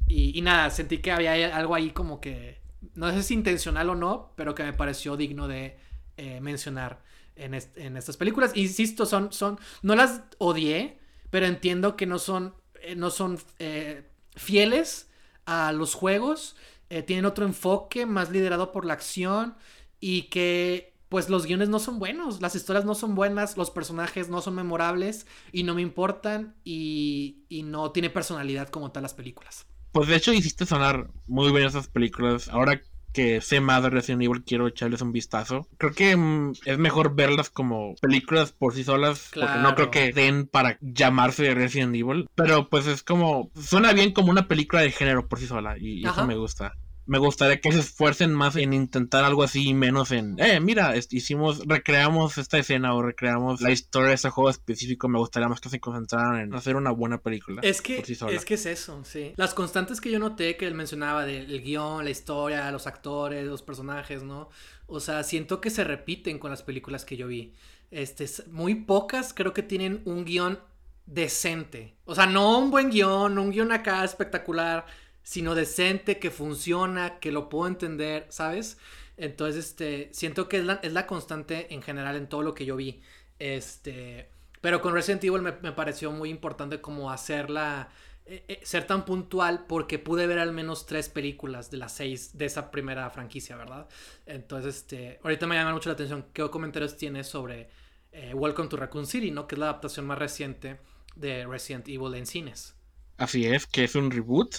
Y, 0.08 0.40
nada, 0.42 0.70
sentí 0.70 1.00
que 1.00 1.12
había 1.12 1.56
algo 1.56 1.74
ahí 1.74 1.90
como 1.90 2.22
que, 2.22 2.60
no 2.94 3.12
sé 3.12 3.24
si 3.24 3.34
intencional 3.34 3.90
o 3.90 3.96
no, 3.96 4.34
pero 4.36 4.54
que 4.54 4.64
me 4.64 4.72
pareció 4.72 5.18
digno 5.18 5.48
de 5.48 5.80
eh, 6.18 6.40
mencionar. 6.42 7.04
en, 7.36 7.54
estas 7.54 8.16
películas. 8.18 8.52
Insisto, 8.56 9.06
son, 9.06 9.34
son, 9.34 9.60
no 9.82 9.96
las 9.96 10.22
odié, 10.38 11.00
pero 11.36 11.48
entiendo 11.48 11.98
que 11.98 12.06
no 12.06 12.18
son, 12.18 12.54
eh, 12.82 12.96
no 12.96 13.10
son 13.10 13.38
eh, 13.60 14.08
fieles 14.36 15.10
a 15.46 15.74
los 15.74 15.94
juegos, 15.94 16.56
eh, 16.90 17.04
tienen 17.04 17.26
otro 17.26 17.46
enfoque 17.46 18.06
más 18.06 18.32
liderado 18.32 18.72
por 18.72 18.86
la 18.86 18.94
acción 18.94 19.56
y 20.00 20.24
que 20.30 20.94
pues 21.10 21.30
los 21.30 21.46
guiones 21.46 21.68
no 21.68 21.80
son 21.80 22.00
buenos, 22.00 22.42
las 22.42 22.56
historias 22.56 22.86
no 22.86 22.96
son 22.96 23.16
buenas, 23.16 23.58
los 23.58 23.70
personajes 23.70 24.30
no 24.30 24.42
son 24.42 24.56
memorables 24.56 25.28
y 25.52 25.64
no 25.64 25.76
me 25.76 25.82
importan 25.82 26.56
y, 26.64 27.44
y 27.50 27.64
no 27.64 27.92
tiene 27.92 28.10
personalidad 28.10 28.70
como 28.70 28.92
tal 28.92 29.04
las 29.04 29.14
películas. 29.14 29.66
Pues 29.92 30.08
de 30.08 30.16
hecho 30.16 30.32
hiciste 30.32 30.66
sonar 30.66 31.10
muy 31.28 31.52
bien 31.52 31.68
esas 31.68 31.88
películas. 31.88 32.50
Ahora 32.50 32.82
que 33.16 33.40
sé 33.40 33.62
más 33.62 33.82
de 33.82 33.90
Resident 33.90 34.22
Evil, 34.22 34.44
quiero 34.44 34.68
echarles 34.68 35.02
un 35.02 35.14
vistazo. 35.14 35.68
Creo 35.78 35.94
que 35.94 36.18
mm, 36.18 36.54
es 36.66 36.78
mejor 36.78 37.16
verlas 37.16 37.50
como 37.50 37.96
películas 38.02 38.52
por 38.52 38.74
sí 38.74 38.84
solas, 38.84 39.32
porque 39.34 39.58
no 39.60 39.74
creo 39.74 39.90
que 39.90 40.12
den 40.12 40.48
para 40.48 40.78
llamarse 40.82 41.56
Resident 41.56 41.96
Evil. 41.96 42.28
Pero 42.36 42.68
pues 42.70 42.88
es 42.88 43.04
como, 43.04 43.50
suena 43.56 43.94
bien 43.94 44.12
como 44.12 44.32
una 44.32 44.50
película 44.50 44.82
de 44.82 44.92
género 44.92 45.28
por 45.28 45.40
sí 45.40 45.48
sola, 45.48 45.78
y 45.80 46.06
eso 46.06 46.28
me 46.28 46.36
gusta 46.36 46.74
me 47.08 47.20
gustaría 47.20 47.62
que 47.62 47.72
se 47.72 47.80
esfuercen 47.80 48.34
más 48.34 48.56
en 48.56 48.74
intentar 48.74 49.24
algo 49.24 49.44
así 49.44 49.70
y 49.70 49.74
menos 49.74 50.12
en, 50.12 50.40
eh, 50.40 50.60
mira, 50.60 50.96
hicimos, 50.98 51.60
recreamos 51.66 52.38
esta 52.38 52.58
escena 52.58 52.96
o 52.96 53.02
recreamos 53.02 53.62
la 53.62 53.72
historia 53.72 54.10
de 54.10 54.16
ese 54.16 54.30
juego 54.30 54.50
específico. 54.50 55.08
Me 55.08 55.20
gustaría 55.20 55.48
más 55.48 55.62
que 55.62 55.70
se 55.70 55.80
concentraran 55.80 56.40
en 56.40 56.56
hacer 56.56 56.76
una 56.76 56.92
buena 56.92 57.20
película. 57.20 57.62
Es 57.64 57.82
que, 57.82 57.98
es 58.00 58.46
que 58.46 58.54
es 58.56 58.66
eso, 58.66 59.04
sí. 59.06 59.34
Las 59.36 59.54
constantes 59.54 60.02
que 60.02 60.10
yo 60.10 60.20
noté 60.20 60.58
que 60.58 60.66
él 60.66 60.74
mencionaba 60.74 61.26
del 61.26 61.62
guion, 61.62 62.04
la 62.04 62.12
historia, 62.12 62.72
los 62.72 62.88
actores, 62.88 63.46
los 63.46 63.62
personajes, 63.62 64.24
¿no? 64.24 64.50
O 64.88 65.00
sea, 65.00 65.24
siento 65.24 65.62
que 65.62 65.70
se 65.70 65.84
repiten 65.84 66.40
con 66.40 66.52
las 66.52 66.64
películas 66.64 67.06
que 67.06 67.18
yo 67.18 67.28
vi. 67.28 67.54
Este, 67.92 68.28
muy 68.52 68.76
pocas 68.76 69.34
creo 69.34 69.54
que 69.54 69.64
tienen 69.64 70.02
un 70.06 70.26
guion 70.26 70.60
decente. 71.06 71.96
O 72.06 72.16
sea, 72.16 72.26
no 72.26 72.58
un 72.58 72.72
buen 72.72 72.90
guion, 72.90 73.38
un 73.38 73.52
guion 73.52 73.72
acá 73.72 74.04
espectacular 74.04 74.86
sino 75.26 75.56
decente, 75.56 76.20
que 76.20 76.30
funciona, 76.30 77.18
que 77.20 77.32
lo 77.32 77.50
puedo 77.50 77.68
entender, 77.68 78.28
¿sabes? 78.30 78.78
Entonces, 79.18 79.66
este, 79.66 80.10
siento 80.14 80.48
que 80.48 80.58
es 80.58 80.64
la, 80.64 80.74
es 80.84 80.94
la 80.94 81.08
constante 81.08 81.74
en 81.74 81.82
general 81.82 82.16
en 82.16 82.30
todo 82.30 82.44
lo 82.44 82.54
que 82.54 82.64
yo 82.64 82.76
vi. 82.76 83.02
Este, 83.40 84.30
pero 84.62 84.82
con 84.82 84.94
Resident 84.94 85.24
Evil 85.24 85.42
me, 85.42 85.52
pareció 85.52 86.12
muy 86.12 86.30
importante 86.30 86.80
como 86.80 87.10
hacerla, 87.10 87.90
eh, 88.28 88.46
eh, 88.48 88.60
ser 88.64 88.86
tan 88.86 89.04
puntual 89.04 89.66
porque 89.68 89.98
pude 89.98 90.28
ver 90.28 90.38
al 90.38 90.54
menos 90.54 90.86
tres 90.86 91.10
películas 91.10 91.72
de 91.72 91.78
las 91.78 91.96
seis 91.96 92.38
de 92.38 92.46
esa 92.46 92.70
primera 92.70 93.10
franquicia, 93.10 93.56
¿verdad? 93.56 93.88
Entonces, 94.28 94.76
este, 94.76 95.20
ahorita 95.24 95.48
me 95.48 95.56
llama 95.56 95.74
mucho 95.74 95.90
la 95.90 95.94
atención 95.94 96.28
qué 96.34 96.48
comentarios 96.52 96.98
tienes 96.98 97.26
sobre 97.26 97.68
eh, 98.12 98.32
Welcome 98.36 98.70
to 98.70 98.78
Raccoon 98.78 99.08
City, 99.08 99.32
¿no? 99.32 99.48
Que 99.48 99.56
es 99.56 99.60
la 99.60 99.70
adaptación 99.70 100.06
más 100.06 100.20
reciente 100.20 100.80
de 101.16 101.48
Resident 101.48 101.88
Evil 101.88 102.14
en 102.14 102.28
cines. 102.28 102.76
Así 103.18 103.48
es, 103.48 103.66
que 103.66 103.86
es 103.86 103.96
un 103.96 104.12
reboot 104.12 104.56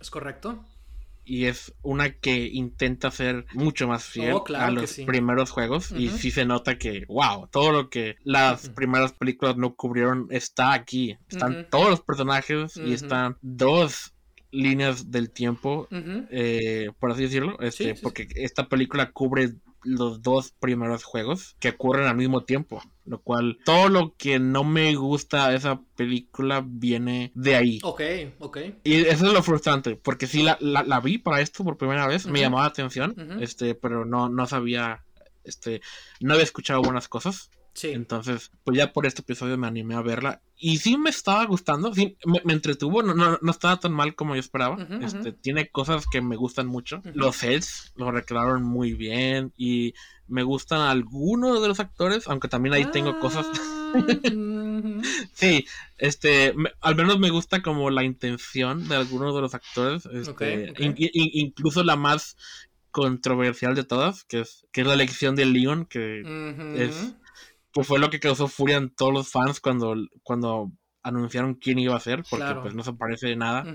es 0.00 0.10
correcto. 0.10 0.64
Y 1.24 1.46
es 1.46 1.74
una 1.82 2.12
que 2.12 2.46
intenta 2.46 3.10
ser 3.10 3.46
mucho 3.52 3.88
más 3.88 4.04
fiel 4.04 4.34
oh, 4.34 4.44
a 4.56 4.70
los 4.70 4.98
primeros 5.06 5.50
juegos. 5.50 5.90
Y 5.90 6.08
sí 6.08 6.30
se 6.30 6.44
nota 6.44 6.78
que, 6.78 7.04
wow, 7.08 7.48
todo 7.48 7.72
lo 7.72 7.90
que 7.90 8.14
las 8.22 8.68
primeras 8.68 9.12
películas 9.12 9.56
no 9.56 9.74
cubrieron 9.74 10.28
está 10.30 10.72
aquí. 10.72 11.18
Están 11.28 11.68
todos 11.68 11.90
los 11.90 12.00
personajes 12.00 12.76
y 12.76 12.92
están 12.92 13.38
dos 13.42 14.14
líneas 14.52 15.10
del 15.10 15.30
tiempo, 15.30 15.88
eh, 15.90 16.90
por 16.98 17.10
así 17.10 17.22
decirlo, 17.22 17.58
este, 17.60 17.94
porque 17.94 18.28
esta 18.36 18.68
película 18.68 19.10
cubre 19.10 19.54
los 19.82 20.22
dos 20.22 20.52
primeros 20.52 21.04
juegos 21.04 21.56
que 21.60 21.70
ocurren 21.70 22.06
al 22.06 22.16
mismo 22.16 22.44
tiempo. 22.44 22.82
Lo 23.06 23.20
cual, 23.20 23.58
todo 23.64 23.88
lo 23.88 24.14
que 24.16 24.40
no 24.40 24.64
me 24.64 24.94
gusta 24.96 25.48
de 25.48 25.56
esa 25.56 25.80
película 25.94 26.64
viene 26.66 27.30
de 27.34 27.54
ahí. 27.54 27.78
Ok, 27.84 28.00
ok. 28.40 28.58
Y 28.82 28.94
eso 29.02 29.26
es 29.26 29.32
lo 29.32 29.42
frustrante, 29.42 29.94
porque 29.94 30.26
si 30.26 30.42
la, 30.42 30.58
la, 30.60 31.00
vi 31.00 31.18
para 31.18 31.40
esto 31.40 31.62
por 31.62 31.76
primera 31.76 32.08
vez, 32.08 32.26
me 32.26 32.40
llamaba 32.40 32.64
la 32.64 32.70
atención, 32.70 33.14
este, 33.40 33.76
pero 33.76 34.04
no, 34.04 34.28
no 34.28 34.46
sabía, 34.46 35.04
este, 35.44 35.82
no 36.20 36.32
había 36.34 36.44
escuchado 36.44 36.82
buenas 36.82 37.06
cosas. 37.06 37.50
Sí. 37.76 37.90
Entonces, 37.92 38.50
pues 38.64 38.78
ya 38.78 38.92
por 38.92 39.04
este 39.04 39.20
episodio 39.20 39.58
me 39.58 39.66
animé 39.66 39.94
a 39.94 40.00
verla. 40.00 40.40
Y 40.56 40.78
sí 40.78 40.96
me 40.96 41.10
estaba 41.10 41.44
gustando, 41.44 41.92
sí, 41.92 42.16
me, 42.24 42.52
entretuvo, 42.54 43.02
no, 43.02 43.12
no, 43.12 43.38
no, 43.42 43.50
estaba 43.50 43.78
tan 43.78 43.92
mal 43.92 44.14
como 44.14 44.34
yo 44.34 44.40
esperaba. 44.40 44.78
este, 45.02 45.32
tiene 45.32 45.68
cosas 45.68 46.06
que 46.10 46.22
me 46.22 46.36
gustan 46.36 46.66
mucho. 46.66 47.02
Los 47.12 47.36
sets 47.36 47.92
lo 47.96 48.10
recrearon 48.10 48.62
muy 48.62 48.94
bien 48.94 49.52
y 49.58 49.92
me 50.26 50.42
gustan 50.42 50.80
algunos 50.80 51.60
de 51.60 51.68
los 51.68 51.78
actores, 51.78 52.26
aunque 52.28 52.48
también 52.48 52.74
ahí 52.74 52.86
tengo 52.86 53.18
cosas. 53.20 53.46
Ah, 53.52 53.92
sí, 55.34 55.66
este, 55.98 56.54
al 56.80 56.96
menos 56.96 57.18
me 57.18 57.28
gusta 57.28 57.60
como 57.60 57.90
la 57.90 58.02
intención 58.02 58.88
de 58.88 58.96
algunos 58.96 59.34
de 59.34 59.42
los 59.42 59.54
actores. 59.54 60.06
Este, 60.06 60.72
incluso 61.12 61.84
la 61.84 61.96
más 61.96 62.38
controversial 62.90 63.74
de 63.74 63.84
todas, 63.84 64.24
que 64.24 64.40
es, 64.40 64.66
que 64.72 64.80
es 64.80 64.86
la 64.86 64.94
elección 64.94 65.36
de 65.36 65.44
Leon, 65.44 65.84
que 65.84 66.22
es 66.76 67.14
pues 67.76 67.86
fue 67.86 67.98
lo 67.98 68.08
que 68.08 68.20
causó 68.20 68.48
furia 68.48 68.78
en 68.78 68.88
todos 68.88 69.12
los 69.12 69.30
fans 69.30 69.60
cuando, 69.60 69.94
cuando 70.22 70.72
anunciaron 71.02 71.56
quién 71.56 71.78
iba 71.78 71.94
a 71.94 72.00
ser, 72.00 72.24
porque 72.30 72.54
pues 72.62 72.74
no 72.74 72.82
se 72.82 72.94
parece 72.94 73.28
de 73.28 73.36
nada 73.36 73.66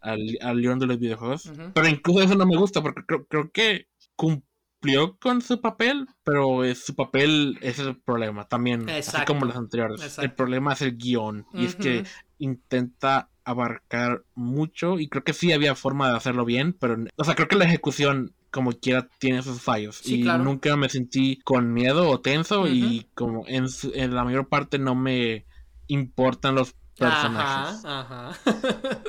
al, 0.00 0.18
al 0.40 0.62
León 0.62 0.78
de 0.78 0.86
los 0.86 0.98
videojuegos. 0.98 1.52
Pero 1.74 1.86
incluso 1.86 2.22
eso 2.22 2.36
no 2.36 2.46
me 2.46 2.56
gusta, 2.56 2.80
porque 2.80 3.02
creo, 3.04 3.26
creo 3.26 3.50
que 3.50 3.88
cumplió 4.16 5.18
con 5.18 5.42
su 5.42 5.60
papel, 5.60 6.08
pero 6.24 6.62
su 6.74 6.94
papel 6.94 7.58
es 7.60 7.78
el 7.80 8.00
problema 8.00 8.48
también, 8.48 8.88
así 8.88 9.26
como 9.26 9.44
los 9.44 9.56
anteriores. 9.56 10.18
El 10.18 10.32
problema 10.32 10.72
es 10.72 10.80
el 10.80 10.96
guion, 10.96 11.44
y 11.52 11.66
es 11.66 11.74
que 11.74 12.04
intenta 12.38 13.28
abarcar 13.44 14.24
mucho, 14.34 14.98
y 14.98 15.10
creo 15.10 15.22
que 15.22 15.34
sí 15.34 15.52
había 15.52 15.74
forma 15.74 16.08
de 16.08 16.16
hacerlo 16.16 16.46
bien, 16.46 16.72
pero, 16.72 16.96
o 17.14 17.24
sea, 17.24 17.34
creo 17.34 17.48
que 17.48 17.56
la 17.56 17.66
ejecución 17.66 18.34
como 18.50 18.72
quiera 18.72 19.08
tiene 19.18 19.42
sus 19.42 19.60
fallos. 19.60 20.04
y 20.06 20.22
nunca 20.22 20.76
me 20.76 20.88
sentí 20.88 21.40
con 21.44 21.72
miedo 21.72 22.08
o 22.08 22.20
tenso 22.20 22.66
y 22.68 23.06
como 23.14 23.44
en, 23.46 23.66
en, 23.94 24.14
la 24.14 24.24
mayor 24.24 24.48
parte 24.48 24.78
no 24.78 24.94
me 24.94 25.46
importan 25.86 26.54
los 26.54 26.74
personajes. 26.96 27.84
Ajá, 27.84 28.30
ajá. 28.32 29.00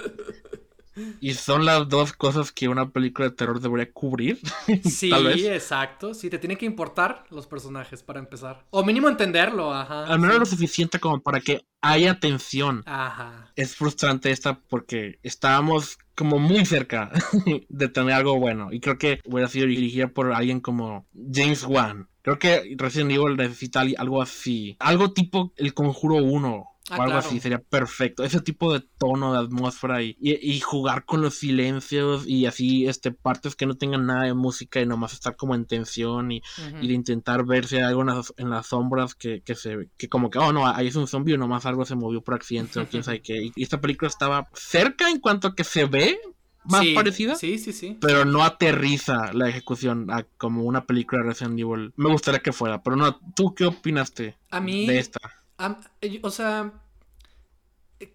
Y 1.19 1.33
son 1.35 1.65
las 1.65 1.87
dos 1.87 2.13
cosas 2.13 2.51
que 2.51 2.67
una 2.67 2.89
película 2.89 3.29
de 3.29 3.35
terror 3.35 3.59
debería 3.59 3.91
cubrir. 3.91 4.39
Sí, 4.83 5.11
exacto. 5.47 6.13
Sí, 6.13 6.29
te 6.29 6.37
tiene 6.37 6.57
que 6.57 6.65
importar 6.65 7.23
los 7.29 7.47
personajes 7.47 8.03
para 8.03 8.19
empezar. 8.19 8.65
O 8.69 8.83
mínimo 8.83 9.07
entenderlo, 9.07 9.73
ajá. 9.73 10.05
Al 10.05 10.19
menos 10.19 10.39
lo 10.39 10.45
suficiente 10.45 10.99
como 10.99 11.21
para 11.21 11.39
que 11.39 11.65
haya 11.81 12.19
tensión. 12.19 12.83
Ajá. 12.85 13.51
Es 13.55 13.75
frustrante 13.75 14.31
esta 14.31 14.59
porque 14.59 15.19
estábamos 15.23 15.97
como 16.21 16.37
muy 16.37 16.67
cerca 16.67 17.09
de 17.69 17.89
tener 17.89 18.13
algo 18.13 18.37
bueno. 18.37 18.71
Y 18.71 18.79
creo 18.79 18.99
que 18.99 19.21
hubiera 19.25 19.47
sido 19.47 19.65
dirigida 19.65 20.09
por 20.09 20.31
alguien 20.33 20.59
como 20.59 21.07
James 21.33 21.65
Wan. 21.65 22.09
Creo 22.21 22.37
que 22.37 22.75
Resident 22.77 23.09
Evil 23.09 23.35
necesita 23.35 23.83
algo 23.97 24.21
así. 24.21 24.77
Algo 24.77 25.13
tipo 25.13 25.51
El 25.57 25.73
Conjuro 25.73 26.17
1 26.17 26.70
o 26.91 27.01
ah, 27.01 27.05
algo 27.05 27.17
así 27.17 27.39
sería 27.39 27.59
perfecto. 27.59 28.23
Ese 28.23 28.41
tipo 28.41 28.73
de 28.73 28.81
tono, 28.97 29.33
de 29.33 29.39
atmósfera 29.39 30.01
y, 30.03 30.17
y, 30.19 30.59
jugar 30.59 31.05
con 31.05 31.21
los 31.21 31.35
silencios 31.35 32.27
y 32.27 32.45
así 32.45 32.85
este 32.85 33.11
partes 33.11 33.55
que 33.55 33.65
no 33.65 33.75
tengan 33.75 34.05
nada 34.05 34.23
de 34.23 34.33
música 34.33 34.81
y 34.81 34.85
nomás 34.85 35.13
estar 35.13 35.35
como 35.35 35.55
en 35.55 35.65
tensión 35.65 36.31
y, 36.31 36.41
de 36.81 36.93
intentar 36.93 37.45
ver 37.45 37.65
si 37.67 37.77
hay 37.77 37.83
algo 37.83 38.01
en 38.37 38.49
las, 38.49 38.67
sombras 38.67 39.15
que, 39.15 39.41
que, 39.41 39.55
se 39.55 39.89
que 39.97 40.09
como 40.09 40.29
que, 40.29 40.39
oh 40.39 40.51
no, 40.53 40.67
ahí 40.67 40.87
es 40.87 40.95
un 40.95 41.07
zombie 41.07 41.33
o 41.33 41.37
nomás 41.37 41.65
algo 41.65 41.85
se 41.85 41.95
movió 41.95 42.21
por 42.21 42.35
accidente 42.35 42.79
o 42.79 42.87
quién 42.87 43.03
sabe 43.03 43.21
qué. 43.23 43.51
Y 43.55 43.63
esta 43.63 43.79
película 43.79 44.09
estaba 44.09 44.49
cerca 44.53 45.09
en 45.09 45.19
cuanto 45.19 45.47
a 45.47 45.55
que 45.55 45.63
se 45.63 45.85
ve 45.85 46.19
más 46.63 46.85
parecida. 46.93 47.35
Sí, 47.35 47.57
sí, 47.57 47.73
sí. 47.73 47.97
Pero 48.01 48.25
no 48.25 48.43
aterriza 48.43 49.33
la 49.33 49.49
ejecución 49.49 50.11
a 50.11 50.23
como 50.37 50.63
una 50.63 50.85
película 50.85 51.21
de 51.21 51.29
Resident 51.29 51.59
Evil. 51.59 51.93
Me 51.95 52.09
gustaría 52.09 52.41
que 52.41 52.51
fuera, 52.51 52.83
pero 52.83 52.95
no, 52.95 53.19
¿tú 53.35 53.55
qué 53.55 53.65
opinaste 53.65 54.37
a 54.49 54.59
mí, 54.59 54.85
de 54.87 54.99
esta? 54.99 55.19
O 56.21 56.29
sea, 56.31 56.73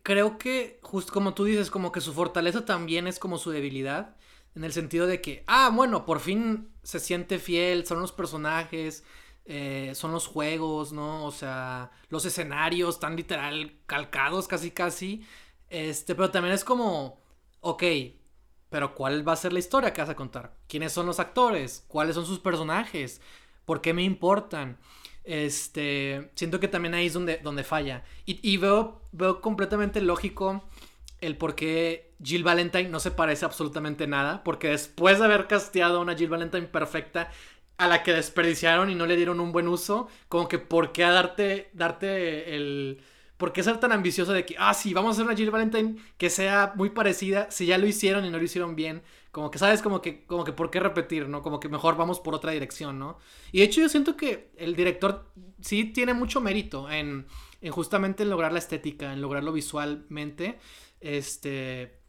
creo 0.03 0.39
que, 0.39 0.79
justo 0.83 1.13
como 1.13 1.35
tú 1.35 1.45
dices, 1.45 1.71
como 1.71 1.93
que 1.93 2.01
su 2.01 2.13
fortaleza 2.13 2.65
también 2.65 3.07
es 3.07 3.19
como 3.19 3.39
su 3.39 3.51
debilidad. 3.51 4.17
En 4.55 4.65
el 4.65 4.73
sentido 4.73 5.07
de 5.07 5.21
que, 5.21 5.45
ah, 5.47 5.71
bueno, 5.73 6.07
por 6.07 6.21
fin 6.21 6.71
se 6.83 6.99
siente 7.01 7.39
fiel, 7.39 7.87
son 7.87 8.01
los 8.01 8.13
personajes, 8.13 9.05
eh, 9.45 9.93
son 9.95 10.13
los 10.13 10.27
juegos, 10.27 10.93
¿no? 10.93 11.25
O 11.27 11.31
sea, 11.31 11.91
los 12.09 12.25
escenarios 12.25 12.99
tan 12.99 13.17
literal 13.17 13.77
calcados 13.87 14.49
casi 14.49 14.71
casi. 14.71 15.27
Este, 15.69 16.15
pero 16.15 16.31
también 16.31 16.55
es 16.55 16.65
como, 16.65 17.21
ok, 17.61 17.83
pero 18.71 18.95
¿cuál 18.95 19.27
va 19.27 19.33
a 19.33 19.37
ser 19.37 19.53
la 19.53 19.59
historia 19.59 19.93
que 19.93 20.01
vas 20.01 20.11
a 20.11 20.17
contar? 20.17 20.57
¿Quiénes 20.69 20.93
son 20.93 21.07
los 21.07 21.21
actores? 21.21 21.85
¿Cuáles 21.89 22.15
son 22.15 22.27
sus 22.27 22.41
personajes? 22.41 23.21
¿Por 23.65 23.81
qué 23.81 23.93
me 23.93 24.03
importan? 24.03 24.79
Este, 25.27 26.31
siento 26.37 26.61
que 26.61 26.69
también 26.69 26.95
ahí 26.95 27.07
es 27.07 27.13
donde, 27.13 27.39
donde 27.39 27.65
falla. 27.65 28.05
Y, 28.25 28.57
veo, 28.57 29.03
veo 29.13 29.41
completamente 29.41 30.01
lógico 30.01 30.65
el 31.21 31.37
por 31.37 31.55
qué 31.57 32.13
Jill 32.23 32.45
Valentine 32.45 32.89
no 32.89 33.01
se 33.01 33.11
parece 33.11 33.45
absolutamente 33.45 34.07
nada. 34.07 34.45
Porque 34.45 34.69
después 34.69 35.19
de 35.19 35.25
haber 35.25 35.49
casteado 35.49 35.99
a 35.99 36.03
una 36.03 36.17
Jill 36.17 36.31
Valentine 36.31 36.67
perfecta, 36.69 37.31
a 37.77 37.89
la 37.89 38.03
que 38.03 38.13
desperdiciaron 38.13 38.89
y 38.89 38.95
no 38.95 39.07
le 39.07 39.17
dieron 39.17 39.41
un 39.41 39.53
buen 39.53 39.69
uso, 39.69 40.09
como 40.29 40.49
que 40.49 40.59
por 40.59 40.93
qué 40.93 41.03
darte, 41.03 41.71
darte 41.75 42.55
el... 42.55 43.03
¿Por 43.37 43.53
qué 43.53 43.63
ser 43.63 43.79
tan 43.79 43.93
ambicioso 43.93 44.33
de 44.33 44.47
que, 44.47 44.55
ah, 44.59 44.73
sí, 44.73 44.95
vamos 44.95 45.11
a 45.11 45.13
hacer 45.13 45.27
una 45.27 45.37
Jill 45.37 45.51
Valentine 45.51 45.97
que 46.17 46.31
sea 46.31 46.73
muy 46.75 46.89
parecida 46.89 47.51
si 47.51 47.67
ya 47.67 47.77
lo 47.77 47.87
hicieron 47.87 48.25
y 48.25 48.31
no 48.31 48.39
lo 48.39 48.45
hicieron 48.45 48.77
bien? 48.77 49.03
Como 49.37 49.51
que, 49.51 49.59
¿sabes? 49.59 49.83
Como 49.83 50.01
que, 50.01 50.25
como 50.25 50.45
que, 50.45 50.55
¿por 50.55 50.71
qué 50.71 50.81
repetir, 50.81 51.29
no? 51.29 51.43
Como 51.43 51.61
que 51.61 51.69
mejor 51.69 51.95
vamos 51.95 52.21
por 52.21 52.35
otra 52.35 52.53
dirección, 52.53 52.99
¿no? 52.99 53.19
Y 53.53 53.59
de 53.59 53.65
hecho 53.65 53.83
yo 53.83 53.91
siento 53.91 54.17
que 54.17 54.51
el 54.57 54.75
director 54.75 55.31
sí 55.61 55.85
tiene 55.85 56.15
mucho 56.15 56.41
mérito 56.41 56.91
en, 56.91 57.27
en 57.61 57.71
justamente 57.71 58.23
en 58.23 58.31
lograr 58.31 58.55
la 58.55 58.61
estética, 58.61 59.13
en 59.13 59.21
lograrlo 59.21 59.53
visualmente. 59.53 60.59
Este... 61.03 62.01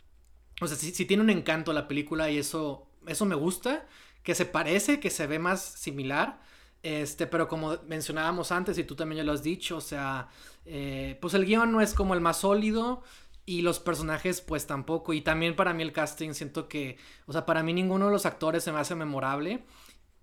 O 0.62 0.68
sea, 0.68 0.78
sí, 0.78 1.04
tiene 1.04 1.22
un 1.22 1.30
encanto 1.30 1.74
la 1.74 1.90
película 1.90 2.32
y 2.32 2.38
eso, 2.38 2.88
eso 3.06 3.26
me 3.26 3.36
gusta 3.36 3.86
que 4.24 4.34
se 4.34 4.46
parece, 4.46 5.02
que 5.02 5.10
se 5.10 5.28
ve 5.28 5.38
más 5.38 5.62
similar. 5.62 6.42
Este, 6.82 7.28
pero 7.28 7.50
como 7.50 7.78
mencionábamos 7.88 8.54
antes 8.54 8.78
y 8.78 8.86
tú 8.86 8.96
también 8.96 9.18
ya 9.18 9.24
lo 9.26 9.34
has 9.34 9.44
dicho, 9.44 9.76
o 9.76 9.82
sea, 9.82 10.30
eh, 10.66 11.18
pues 11.20 11.34
el 11.34 11.46
guion 11.46 11.74
no 11.74 11.82
es 11.82 11.94
como 11.94 12.14
el 12.14 12.22
más 12.22 12.38
sólido 12.38 13.04
y 13.48 13.62
los 13.62 13.80
personajes 13.80 14.42
pues 14.42 14.68
tampoco. 14.68 15.14
Y 15.14 15.22
también 15.22 15.56
para 15.56 15.74
mí 15.74 15.82
el 15.82 15.94
casting 15.94 16.34
siento 16.34 16.68
que, 16.68 16.98
o 17.26 17.34
sea, 17.34 17.48
para 17.48 17.64
mí 17.64 17.74
ninguno 17.74 18.06
de 18.08 18.12
los 18.12 18.28
actores 18.28 18.64
se 18.64 18.72
me 18.72 18.80
hace 18.80 18.94
memorable. 18.94 19.64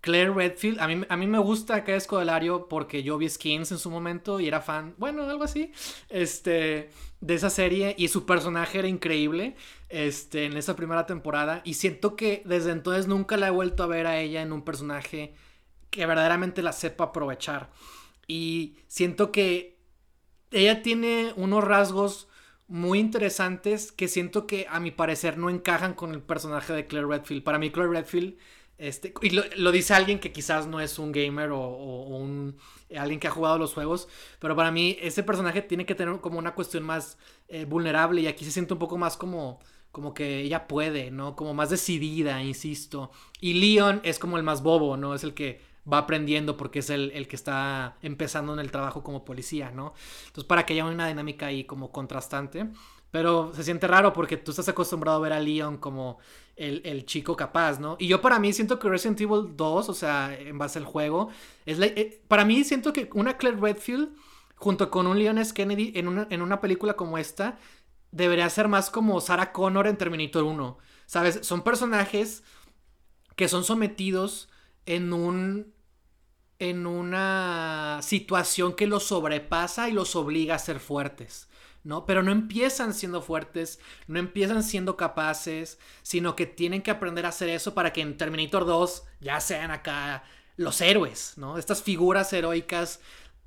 Claire 0.03 0.35
Redfield, 0.35 0.79
a 0.81 0.87
mí, 0.87 1.07
a 1.09 1.17
mí 1.17 1.27
me 1.27 1.39
gusta 1.39 1.83
que 1.83 1.97
es 1.97 2.07
Codelario 2.07 2.69
porque 2.69 3.03
yo 3.03 3.17
vi 3.17 3.27
Skins 3.27 3.73
en 3.73 3.79
su 3.79 3.91
momento 3.91 4.39
y 4.39 4.47
era 4.47 4.61
fan, 4.61 4.95
bueno, 4.99 5.23
algo 5.23 5.45
así, 5.45 5.73
este, 6.11 6.91
de 7.23 7.35
esa 7.35 7.49
serie 7.49 7.95
y 7.97 8.09
su 8.09 8.27
personaje 8.27 8.81
era 8.81 8.89
increíble, 8.89 9.57
este, 9.89 10.45
en 10.45 10.59
esa 10.59 10.77
primera 10.77 11.07
temporada 11.07 11.63
y 11.65 11.75
siento 11.75 12.17
que 12.17 12.43
desde 12.45 12.73
entonces 12.73 13.07
nunca 13.07 13.39
la 13.39 13.47
he 13.49 13.51
vuelto 13.51 13.83
a 13.83 13.87
ver 13.87 14.07
a 14.07 14.21
ella 14.21 14.43
en 14.43 14.53
un 14.53 14.63
personaje 14.63 15.33
que 15.89 16.05
verdaderamente 16.05 16.61
la 16.61 16.75
sepa 16.75 17.05
aprovechar 17.05 17.71
y 18.27 18.77
siento 18.89 19.33
que 19.33 19.79
ella 20.51 20.83
tiene 20.83 21.33
unos 21.37 21.65
rasgos 21.65 22.29
muy 22.69 22.99
interesantes 22.99 23.93
que 23.93 24.09
siento 24.09 24.47
que 24.47 24.67
a 24.71 24.81
mi 24.81 24.91
parecer 24.91 25.39
no 25.39 25.51
encajan 25.51 25.95
con 25.95 26.13
el 26.13 26.23
personaje 26.23 26.73
de 26.73 26.87
Claire 26.87 27.09
Redfield. 27.09 27.43
Para 27.43 27.59
mí 27.59 27.71
Claire 27.71 27.93
Redfield 27.93 28.37
este, 28.77 29.15
y 29.23 29.31
lo, 29.31 29.71
dice 29.71 29.95
alguien 29.95 30.19
que 30.19 30.33
quizás 30.33 30.67
no 30.67 30.81
es 30.81 30.99
un 30.99 31.13
gamer 31.13 31.51
o, 31.51 31.61
un, 31.61 32.57
alguien 32.97 33.21
que 33.21 33.29
ha 33.29 33.31
jugado 33.31 33.57
los 33.57 33.73
juegos, 33.73 34.09
pero 34.41 34.57
para 34.57 34.73
mí 34.73 34.99
ese 35.01 35.23
personaje 35.23 35.63
tiene 35.63 35.87
que 35.87 35.95
tener 35.95 36.21
como 36.21 36.39
una 36.39 36.55
cuestión 36.55 36.83
más 36.83 37.17
eh, 37.49 37.67
vulnerable 37.67 38.21
y 38.23 38.27
aquí 38.27 38.45
se 38.45 38.51
siente 38.51 38.73
un 38.73 38.81
poco 38.81 38.99
más 38.99 39.17
como, 39.17 39.61
como 39.93 40.13
que 40.13 40.41
ella 40.41 40.67
puede, 40.67 41.13
¿no? 41.13 41.37
Como 41.37 41.55
más 41.55 41.71
decidida, 41.71 42.43
insisto. 42.43 43.13
Y 43.41 43.55
Leon 43.55 44.01
es 44.03 44.19
como 44.19 44.39
el 44.39 44.43
más 44.43 44.63
bobo, 44.63 44.97
¿no? 44.97 45.15
Es 45.15 45.23
el 45.23 45.35
que 45.35 45.61
va 45.91 45.99
aprendiendo 45.99 46.57
porque 46.57 46.79
es 46.79 46.91
el, 46.91 47.11
el 47.13 47.29
que 47.29 47.37
está 47.37 47.97
empezando 48.03 48.53
en 48.53 48.59
el 48.59 48.71
trabajo 48.71 49.03
como 49.03 49.25
policía, 49.25 49.71
¿no? 49.71 49.95
Entonces 50.27 50.45
para 50.45 50.65
que 50.65 50.75
haya 50.75 50.85
una 50.85 51.09
dinámica 51.09 51.47
ahí 51.47 51.65
como 51.65 51.93
contrastante. 51.93 52.69
Pero 53.15 53.53
se 53.55 53.63
siente 53.63 53.87
raro 53.87 54.13
porque 54.13 54.37
tú 54.37 54.51
estás 54.51 54.69
acostumbrado 54.69 55.19
a 55.19 55.21
ver 55.21 55.33
a 55.33 55.39
Leon 55.39 55.77
como 55.77 56.19
el, 56.57 57.07
chico 57.07 57.37
capaz, 57.37 57.79
¿no? 57.79 57.97
Y 58.01 58.09
yo 58.09 58.21
para 58.21 58.41
mí 58.41 58.53
siento 58.53 58.81
que 58.81 58.89
Resident 58.89 59.21
Evil 59.21 59.57
2, 59.57 59.89
o 59.89 59.95
sea, 59.95 60.37
en 60.37 60.59
base 60.59 60.81
al 60.81 60.85
juego, 60.85 61.29
es 61.65 61.79
eh, 61.81 62.21
para 62.27 62.45
mí 62.45 62.65
siento 62.65 62.93
que 62.93 63.09
una 63.15 63.37
Claire 63.37 63.61
Redfield 63.61 64.17
junto 64.57 64.91
con 64.91 65.07
un 65.07 65.19
Leon 65.19 65.39
S. 65.39 65.55
Kennedy 65.55 65.93
en 65.95 66.09
una, 66.09 66.27
en 66.29 66.43
una 66.43 66.61
película 66.61 66.95
como 66.95 67.17
esta 67.17 67.57
debería 68.11 68.51
ser 68.51 68.67
más 68.67 68.91
como 68.91 69.21
Sarah 69.21 69.53
Connor 69.53 69.87
en 69.87 69.97
Terminator 69.97 70.43
1. 70.43 70.79
¿Sabes? 71.07 71.39
Son 71.43 71.63
personajes 71.63 72.43
que 73.37 73.47
son 73.47 73.63
sometidos 73.63 74.49
en 74.87 75.13
un 75.13 75.74
en 76.59 76.87
una 76.87 78.01
situación 78.03 78.75
que 78.75 78.87
los 78.87 79.05
sobrepasa 79.05 79.89
y 79.89 79.93
los 79.93 80.17
obliga 80.17 80.55
a 80.55 80.59
ser 80.59 80.81
fuertes. 80.81 81.49
¿no? 81.85 82.07
Pero 82.07 82.23
no 82.23 82.33
empiezan 82.33 82.95
siendo 82.95 83.21
fuertes, 83.21 83.79
no 84.07 84.19
empiezan 84.19 84.63
siendo 84.63 84.97
capaces, 84.97 85.79
sino 86.03 86.35
que 86.35 86.47
tienen 86.47 86.83
que 86.83 86.91
aprender 86.91 87.27
a 87.27 87.29
hacer 87.29 87.51
eso 87.51 87.75
para 87.75 87.93
que 87.93 88.01
en 88.01 88.17
Terminator 88.17 88.65
2 88.65 89.05
ya 89.21 89.39
sean 89.41 89.71
acá 89.71 90.25
los 90.57 90.81
héroes, 90.81 91.35
¿no? 91.37 91.59
Estas 91.59 91.83
figuras 91.83 92.33
heroicas 92.33 93.01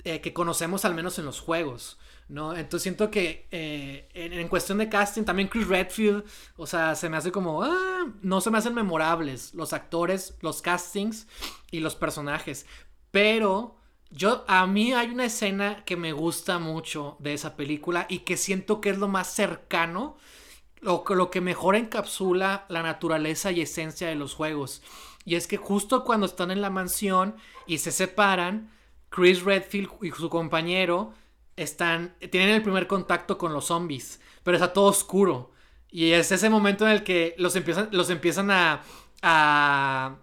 eh, 0.03 0.21
que 0.21 0.33
conocemos 0.33 0.85
al 0.85 0.93
menos 0.93 1.17
en 1.19 1.25
los 1.25 1.39
juegos, 1.39 1.97
¿no? 2.27 2.55
Entonces 2.55 2.83
siento 2.83 3.09
que 3.09 3.47
eh, 3.51 4.07
en, 4.13 4.47
cuestión 4.49 4.77
de 4.77 4.89
casting, 4.89 5.23
también 5.23 5.47
Chris 5.47 5.67
Redfield, 5.67 6.23
o 6.57 6.67
sea, 6.67 6.95
se 6.95 7.09
me 7.09 7.17
hace 7.17 7.31
como, 7.31 7.63
ah, 7.63 8.05
no 8.21 8.41
se 8.41 8.51
me 8.51 8.57
hacen 8.57 8.75
memorables 8.75 9.53
los 9.53 9.73
actores, 9.73 10.35
los 10.41 10.61
castings 10.61 11.27
y 11.71 11.79
los 11.79 11.95
personajes, 11.95 12.65
pero 13.11 13.77
yo, 14.09 14.45
a 14.47 14.65
mí 14.67 14.93
hay 14.93 15.09
una 15.09 15.25
escena 15.25 15.83
que 15.85 15.97
me 15.97 16.13
gusta 16.13 16.59
mucho 16.59 17.17
de 17.19 17.33
esa 17.33 17.55
película 17.55 18.05
y 18.09 18.19
que 18.19 18.37
siento 18.37 18.79
que 18.79 18.89
es 18.89 18.97
lo 18.97 19.07
más 19.07 19.33
cercano, 19.33 20.17
lo, 20.79 21.03
lo 21.09 21.29
que 21.29 21.41
mejor 21.41 21.75
encapsula 21.75 22.65
la 22.69 22.83
naturaleza 22.83 23.51
y 23.51 23.61
esencia 23.61 24.07
de 24.07 24.15
los 24.15 24.33
juegos. 24.33 24.81
Y 25.25 25.35
es 25.35 25.47
que 25.47 25.57
justo 25.57 26.05
cuando 26.05 26.25
están 26.25 26.51
en 26.51 26.61
la 26.61 26.69
mansión 26.69 27.35
y 27.65 27.79
se 27.79 27.91
separan, 27.91 28.71
Chris 29.09 29.43
Redfield 29.43 29.89
y 30.01 30.11
su 30.11 30.29
compañero 30.29 31.13
están, 31.57 32.15
tienen 32.31 32.49
el 32.49 32.61
primer 32.61 32.87
contacto 32.87 33.37
con 33.37 33.51
los 33.51 33.65
zombies, 33.65 34.21
pero 34.43 34.55
está 34.55 34.71
todo 34.71 34.85
oscuro. 34.85 35.51
Y 35.89 36.11
es 36.11 36.31
ese 36.31 36.49
momento 36.49 36.85
en 36.85 36.91
el 36.91 37.03
que 37.03 37.35
los 37.37 37.55
empiezan, 37.55 37.89
los 37.91 38.09
empiezan 38.09 38.51
a, 38.51 38.83
a 39.21 40.15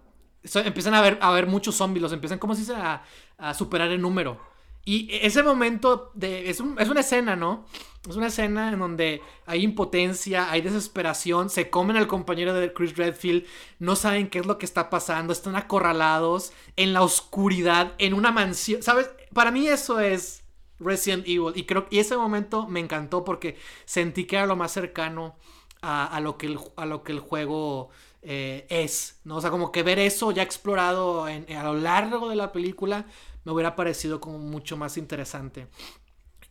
empiezan 0.53 0.93
a 0.93 1.01
ver, 1.01 1.17
a 1.21 1.31
ver 1.31 1.47
muchos 1.47 1.75
zombies, 1.75 2.01
los 2.01 2.13
empiezan 2.13 2.39
como 2.39 2.55
si 2.55 2.63
se 2.63 2.75
a, 2.75 3.03
a 3.37 3.53
superar 3.53 3.91
el 3.91 4.01
número. 4.01 4.39
Y 4.87 5.09
ese 5.11 5.41
momento 5.41 6.11
de, 6.13 6.49
es, 6.49 6.61
es, 6.77 6.89
una 6.89 6.99
escena, 6.99 7.35
¿no? 7.35 7.65
Es 8.07 8.15
una 8.15 8.27
escena 8.27 8.71
en 8.71 8.77
donde 8.77 9.19
hay 9.47 9.63
impotencia, 9.63 10.51
hay 10.51 10.61
desesperación, 10.61 11.49
se 11.49 11.71
comen 11.71 11.97
al 11.97 12.05
compañero 12.05 12.53
de 12.53 12.71
Chris 12.71 12.95
Redfield, 12.95 13.45
no 13.79 13.95
saben 13.95 14.29
qué 14.29 14.37
es 14.39 14.45
lo 14.45 14.59
que 14.59 14.65
está 14.67 14.91
pasando, 14.91 15.33
están 15.33 15.55
acorralados 15.55 16.53
en 16.75 16.93
la 16.93 17.01
oscuridad, 17.01 17.93
en 17.97 18.13
una 18.13 18.31
mansión. 18.31 18.83
¿Sabes? 18.83 19.09
Para 19.33 19.49
mí 19.49 19.67
eso 19.67 19.99
es 19.99 20.43
Resident 20.79 21.27
Evil. 21.27 21.53
Y 21.55 21.63
creo 21.63 21.89
que 21.89 21.99
ese 21.99 22.15
momento 22.15 22.67
me 22.67 22.79
encantó 22.79 23.23
porque 23.23 23.57
sentí 23.85 24.25
que 24.25 24.35
era 24.35 24.45
lo 24.45 24.55
más 24.55 24.71
cercano 24.71 25.35
a, 25.81 26.19
lo, 26.19 26.37
que 26.37 26.57
a 26.75 26.85
lo 26.85 27.03
que 27.03 27.11
el 27.11 27.19
juego 27.19 27.89
eh, 28.27 28.65
es, 28.69 29.21
¿no? 29.23 29.37
O 29.37 29.41
sea, 29.41 29.51
como 29.51 29.71
que 29.71 29.83
ver 29.83 29.99
eso 29.99 30.31
ya 30.31 30.41
explorado 30.41 31.25
a 31.25 31.63
lo 31.63 31.75
largo 31.75 32.27
de 32.27 32.35
la 32.35 32.51
película 32.51 33.05
me 33.43 33.51
hubiera 33.51 33.75
parecido 33.75 34.19
como 34.19 34.39
mucho 34.39 34.75
más 34.75 34.97
interesante. 34.97 35.67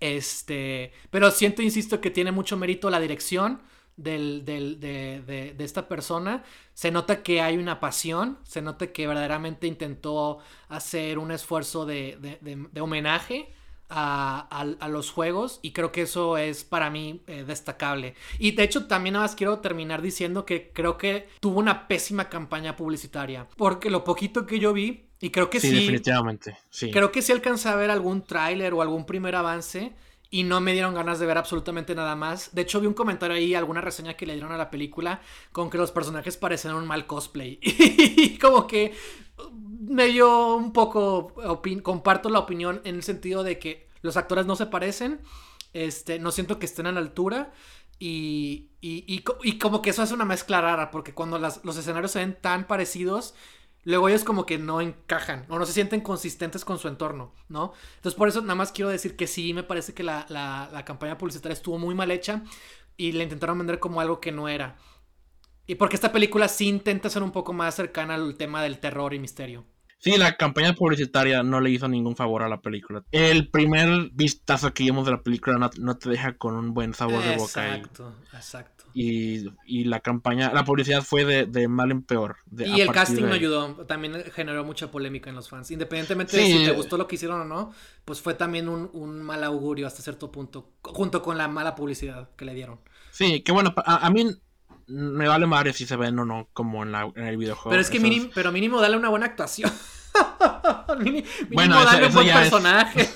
Este, 0.00 0.92
pero 1.10 1.30
siento, 1.30 1.62
insisto, 1.62 2.00
que 2.00 2.10
tiene 2.10 2.30
mucho 2.30 2.56
mérito 2.56 2.90
la 2.90 3.00
dirección 3.00 3.60
del, 3.96 4.44
de, 4.44 5.54
esta 5.58 5.88
persona. 5.88 6.44
Se 6.74 6.90
nota 6.90 7.22
que 7.22 7.40
hay 7.40 7.56
una 7.56 7.80
pasión, 7.80 8.38
se 8.44 8.62
nota 8.62 8.92
que 8.92 9.06
verdaderamente 9.06 9.66
intentó 9.66 10.38
hacer 10.68 11.18
un 11.18 11.30
esfuerzo 11.32 11.86
de, 11.86 12.70
homenaje 12.80 13.52
a, 13.88 14.88
los 14.88 15.10
juegos 15.10 15.60
y 15.62 15.72
creo 15.72 15.92
que 15.92 16.02
eso 16.02 16.36
es 16.36 16.64
para 16.64 16.90
mí 16.90 17.22
eh, 17.26 17.44
destacable. 17.46 18.14
Y 18.38 18.52
de 18.52 18.64
hecho 18.64 18.86
también 18.86 19.14
nada 19.14 19.24
más 19.24 19.34
quiero 19.34 19.58
terminar 19.60 20.02
diciendo 20.02 20.44
que 20.44 20.70
creo 20.72 20.96
que 20.98 21.28
tuvo 21.40 21.58
una 21.58 21.88
pésima 21.88 22.28
campaña 22.28 22.76
publicitaria 22.76 23.46
porque 23.56 23.90
lo 23.90 24.04
poquito 24.04 24.46
que 24.46 24.58
yo 24.58 24.72
vi 24.72 25.06
y 25.20 25.30
creo 25.30 25.48
que 25.48 25.60
sí, 25.60 25.70
sí 25.70 25.74
definitivamente, 25.76 26.58
sí. 26.70 26.90
Creo 26.90 27.10
que 27.10 27.22
sí 27.22 27.32
alcancé 27.32 27.68
a 27.68 27.76
ver 27.76 27.90
algún 27.90 28.22
tráiler 28.22 28.74
o 28.74 28.82
algún 28.82 29.06
primer 29.06 29.34
avance 29.34 29.92
y 30.34 30.42
no 30.42 30.60
me 30.60 30.72
dieron 30.72 30.94
ganas 30.94 31.20
de 31.20 31.26
ver 31.26 31.38
absolutamente 31.38 31.94
nada 31.94 32.16
más. 32.16 32.52
De 32.56 32.62
hecho, 32.62 32.80
vi 32.80 32.88
un 32.88 32.94
comentario 32.94 33.36
ahí, 33.36 33.54
alguna 33.54 33.80
reseña 33.80 34.14
que 34.14 34.26
le 34.26 34.32
dieron 34.32 34.50
a 34.50 34.58
la 34.58 34.68
película 34.68 35.20
con 35.52 35.70
que 35.70 35.78
los 35.78 35.92
personajes 35.92 36.36
parecían 36.36 36.74
un 36.74 36.88
mal 36.88 37.06
cosplay. 37.06 37.60
y 37.62 38.36
como 38.36 38.66
que 38.66 38.92
me 39.60 40.06
dio 40.06 40.56
un 40.56 40.72
poco, 40.72 41.32
comparto 41.84 42.30
la 42.30 42.40
opinión 42.40 42.80
en 42.82 42.96
el 42.96 43.04
sentido 43.04 43.44
de 43.44 43.60
que 43.60 43.88
los 44.02 44.16
actores 44.16 44.44
no 44.44 44.56
se 44.56 44.66
parecen, 44.66 45.20
este, 45.72 46.18
no 46.18 46.32
siento 46.32 46.58
que 46.58 46.66
estén 46.66 46.88
a 46.88 46.92
la 46.92 46.98
altura. 46.98 47.52
Y, 48.00 48.70
y, 48.80 49.20
como 49.60 49.82
que 49.82 49.90
eso 49.90 50.02
hace 50.02 50.14
una 50.14 50.24
mezcla 50.24 50.60
rara, 50.60 50.90
porque 50.90 51.14
cuando 51.14 51.38
los 51.38 51.76
escenarios 51.76 52.10
se 52.10 52.18
ven 52.18 52.36
tan 52.40 52.66
parecidos, 52.66 53.36
luego 53.84 54.08
ellos 54.08 54.24
como 54.24 54.46
que 54.46 54.58
no 54.58 54.80
encajan 54.80 55.46
o 55.48 55.58
no 55.58 55.66
se 55.66 55.72
sienten 55.72 56.00
consistentes 56.00 56.64
con 56.64 56.78
su 56.78 56.88
entorno, 56.88 57.32
¿no? 57.48 57.72
Entonces 57.96 58.18
por 58.18 58.28
eso 58.28 58.40
nada 58.40 58.54
más 58.54 58.72
quiero 58.72 58.90
decir 58.90 59.16
que 59.16 59.26
sí, 59.26 59.54
me 59.54 59.62
parece 59.62 59.94
que 59.94 60.02
la, 60.02 60.26
la 60.28 60.84
campaña 60.84 61.18
publicitaria 61.18 61.54
estuvo 61.54 61.78
muy 61.78 61.94
mal 61.94 62.10
hecha 62.10 62.42
y 62.96 63.12
la 63.12 63.22
intentaron 63.22 63.58
vender 63.58 63.78
como 63.78 64.00
algo 64.00 64.20
que 64.20 64.32
no 64.32 64.48
era. 64.48 64.76
Y 65.66 65.76
porque 65.76 65.96
esta 65.96 66.12
película 66.12 66.48
sí 66.48 66.68
intenta 66.68 67.08
ser 67.08 67.22
un 67.22 67.32
poco 67.32 67.52
más 67.52 67.74
cercana 67.74 68.14
al 68.14 68.36
tema 68.36 68.62
del 68.62 68.78
terror 68.78 69.14
y 69.14 69.18
misterio. 69.18 69.64
Sí, 69.98 70.18
la 70.18 70.36
campaña 70.36 70.74
publicitaria 70.74 71.42
no 71.42 71.62
le 71.62 71.70
hizo 71.70 71.88
ningún 71.88 72.14
favor 72.14 72.42
a 72.42 72.48
la 72.50 72.60
película. 72.60 73.02
El 73.10 73.48
primer 73.48 74.10
vistazo 74.12 74.74
que 74.74 74.84
vimos 74.84 75.06
de 75.06 75.12
la 75.12 75.22
película 75.22 75.70
no, 75.78 75.96
te 75.96 76.10
deja 76.10 76.36
con 76.36 76.56
un 76.56 76.74
buen 76.74 76.92
sabor 76.92 77.22
de 77.22 77.36
boca. 77.36 77.74
Exacto, 77.74 78.14
exacto. 78.34 78.73
Y, 78.96 79.50
y, 79.66 79.84
la 79.84 79.98
campaña, 79.98 80.52
la 80.52 80.64
publicidad 80.64 81.02
fue 81.02 81.24
de, 81.24 81.68
mal 81.68 81.90
en 81.90 82.02
peor. 82.02 82.36
y 82.56 82.80
el 82.80 82.92
casting 82.92 83.24
no 83.24 83.32
ayudó, 83.32 83.84
también 83.86 84.22
generó 84.32 84.64
mucha 84.64 84.90
polémica 84.90 85.28
en 85.30 85.36
los 85.36 85.48
fans. 85.48 85.70
Independientemente 85.72 86.36
de 86.36 86.46
si 86.46 86.64
te 86.64 86.70
gustó 86.70 86.96
lo 86.96 87.08
que 87.08 87.16
hicieron 87.16 87.40
o 87.40 87.44
no, 87.44 87.72
pues 88.04 88.20
fue 88.20 88.34
también 88.34 88.68
un, 88.68 89.22
mal 89.22 89.42
augurio 89.42 89.88
hasta 89.88 90.00
cierto 90.00 90.30
punto, 90.30 90.70
junto 90.82 91.22
con 91.22 91.36
la 91.36 91.48
mala 91.48 91.74
publicidad 91.74 92.30
que 92.36 92.44
le 92.44 92.54
dieron. 92.54 92.78
Sí, 93.10 93.40
que 93.40 93.50
bueno, 93.50 93.74
a, 93.76 94.06
a 94.06 94.10
mí 94.10 94.30
me 94.86 95.28
vale 95.28 95.46
madre 95.46 95.72
si 95.72 95.86
se 95.86 95.96
ven 95.96 96.18
o 96.18 96.24
no 96.24 96.48
como 96.52 96.82
en, 96.82 96.92
la, 96.92 97.10
en 97.14 97.26
el 97.26 97.36
videojuego. 97.36 97.70
Pero 97.70 97.82
es 97.82 97.90
que 97.90 98.00
mínimo, 98.00 98.30
pero 98.34 98.52
mínimo 98.52 98.80
dale 98.80 98.96
una 98.96 99.08
buena 99.08 99.26
actuación. 99.26 99.72
mínimo, 101.00 101.26
bueno, 101.50 101.84
dale 101.84 102.06
un 102.06 102.14
buen 102.14 102.32
personaje. 102.32 103.08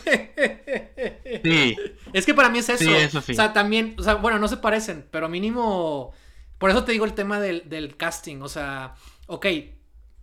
sí. 1.45 1.77
Es 2.13 2.27
que 2.27 2.35
para 2.35 2.49
mí 2.49 2.59
es 2.59 2.69
eso. 2.69 2.85
Sí, 2.85 2.91
eso 2.91 3.21
sí. 3.21 3.33
O 3.33 3.35
sea, 3.35 3.53
también, 3.53 3.97
o 3.99 4.03
sea, 4.03 4.15
bueno, 4.15 4.39
no 4.39 4.49
se 4.49 4.57
parecen, 4.57 5.07
pero 5.11 5.29
mínimo. 5.29 6.13
Por 6.59 6.71
eso 6.71 6.85
te 6.85 6.93
digo 6.93 7.05
el 7.05 7.15
tema 7.15 7.41
del, 7.41 7.69
del 7.69 7.97
casting. 7.97 8.43
O 8.43 8.49
sea, 8.49 8.95
ok, 9.27 9.47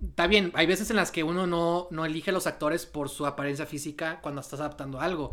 está 0.02 0.28
bien, 0.28 0.52
hay 0.56 0.68
veces 0.68 0.90
en 0.90 0.98
las 0.98 1.12
que 1.12 1.24
uno 1.24 1.48
no, 1.48 1.88
no 1.92 2.06
elige 2.06 2.32
a 2.32 2.34
los 2.34 2.48
actores 2.48 2.86
por 2.86 3.10
su 3.10 3.26
apariencia 3.26 3.66
física 3.66 4.20
cuando 4.22 4.42
estás 4.42 4.60
adaptando 4.60 5.00
algo. 5.00 5.32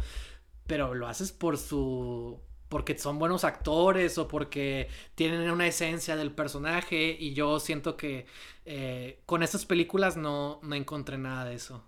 Pero 0.67 0.95
lo 0.95 1.09
haces 1.09 1.33
por 1.33 1.59
su 1.59 2.41
porque 2.73 2.97
son 2.99 3.19
buenos 3.19 3.45
actores 3.45 4.17
o 4.17 4.29
porque 4.29 4.89
tienen 5.15 5.51
una 5.51 5.67
esencia 5.67 6.17
del 6.17 6.33
personaje 6.33 7.15
y 7.21 7.35
yo 7.35 7.61
siento 7.61 7.99
que 7.99 8.25
eh, 8.65 9.21
con 9.27 9.43
estas 9.43 9.67
películas 9.67 10.17
no, 10.17 10.59
no 10.63 10.75
encontré 10.75 11.19
nada 11.19 11.45
de 11.45 11.55
eso. 11.55 11.85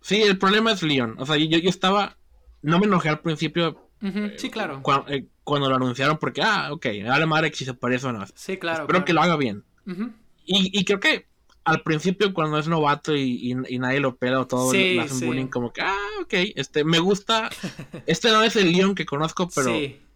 Sí, 0.00 0.22
el 0.22 0.38
problema 0.38 0.72
es 0.72 0.82
Leon. 0.82 1.16
O 1.18 1.26
sea, 1.26 1.36
yo, 1.36 1.58
yo 1.58 1.68
estaba... 1.68 2.16
No 2.62 2.78
me 2.78 2.86
enojé 2.86 3.10
al 3.10 3.20
principio. 3.20 3.90
Sí, 4.36 4.50
claro. 4.50 4.82
Eh, 5.08 5.26
cuando, 5.44 5.68
lo 5.68 5.76
anunciaron 5.76 6.18
porque, 6.18 6.42
ah, 6.42 6.72
ok, 6.72 6.86
dale 7.04 7.26
madre 7.26 7.52
si 7.54 7.64
se 7.64 7.74
parece 7.74 8.06
o 8.06 8.12
no. 8.12 8.24
Sí, 8.34 8.56
claro. 8.56 8.82
Espero 8.82 9.04
que 9.04 9.12
lo 9.12 9.22
haga 9.22 9.36
bien. 9.36 9.64
y, 10.44 10.78
y 10.78 10.84
creo 10.84 11.00
que 11.00 11.26
al 11.64 11.82
principio 11.82 12.34
cuando 12.34 12.58
es 12.58 12.66
novato 12.68 13.14
y, 13.14 13.54
nadie 13.54 14.00
lo 14.00 14.16
pela 14.16 14.40
o 14.40 14.46
todo 14.46 14.72
le 14.72 15.00
hacen 15.00 15.26
bullying 15.26 15.46
como 15.46 15.72
que, 15.72 15.82
ah, 15.82 15.96
ok, 16.22 16.34
este, 16.56 16.84
me 16.84 16.98
gusta. 16.98 17.50
Este 18.06 18.30
no 18.30 18.42
es 18.42 18.56
el 18.56 18.72
Leon 18.72 18.94
que 18.94 19.06
conozco, 19.06 19.48
pero 19.54 19.72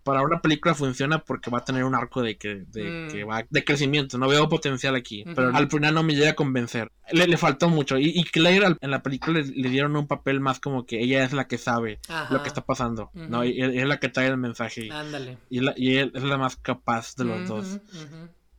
para 0.06 0.22
una 0.22 0.40
película 0.40 0.72
funciona 0.72 1.18
porque 1.18 1.50
va 1.50 1.58
a 1.58 1.64
tener 1.64 1.82
un 1.82 1.96
arco 1.96 2.22
de 2.22 2.38
que, 2.38 2.64
de, 2.68 3.10
mm. 3.12 3.28
va, 3.28 3.44
de 3.50 3.64
crecimiento. 3.64 4.18
No 4.18 4.28
veo 4.28 4.48
potencial 4.48 4.94
aquí, 4.94 5.24
pero 5.34 5.54
al 5.54 5.68
final 5.68 5.94
no 5.94 6.04
me 6.04 6.14
llega 6.14 6.30
a 6.30 6.36
convencer. 6.36 6.92
Le, 7.10 7.36
faltó 7.36 7.68
mucho. 7.68 7.98
Y, 7.98 8.22
Claire 8.22 8.76
en 8.80 8.90
la 8.92 9.02
película 9.02 9.40
le, 9.40 9.68
dieron 9.68 9.96
un 9.96 10.06
papel 10.06 10.38
más 10.38 10.60
como 10.60 10.86
que 10.86 11.00
ella 11.00 11.24
es 11.24 11.32
la 11.32 11.48
que 11.48 11.58
sabe 11.58 11.98
lo 12.30 12.40
que 12.40 12.48
está 12.48 12.64
pasando, 12.64 13.10
¿no? 13.14 13.44
Y, 13.44 13.60
es 13.60 13.84
la 13.84 13.98
que 13.98 14.08
trae 14.08 14.28
el 14.28 14.36
mensaje. 14.36 14.88
Ándale. 14.92 15.38
Y, 15.50 15.60
y, 15.76 15.96
es 15.98 16.22
la 16.22 16.38
más 16.38 16.54
capaz 16.54 17.16
de 17.16 17.24
los 17.24 17.48
dos. 17.48 17.80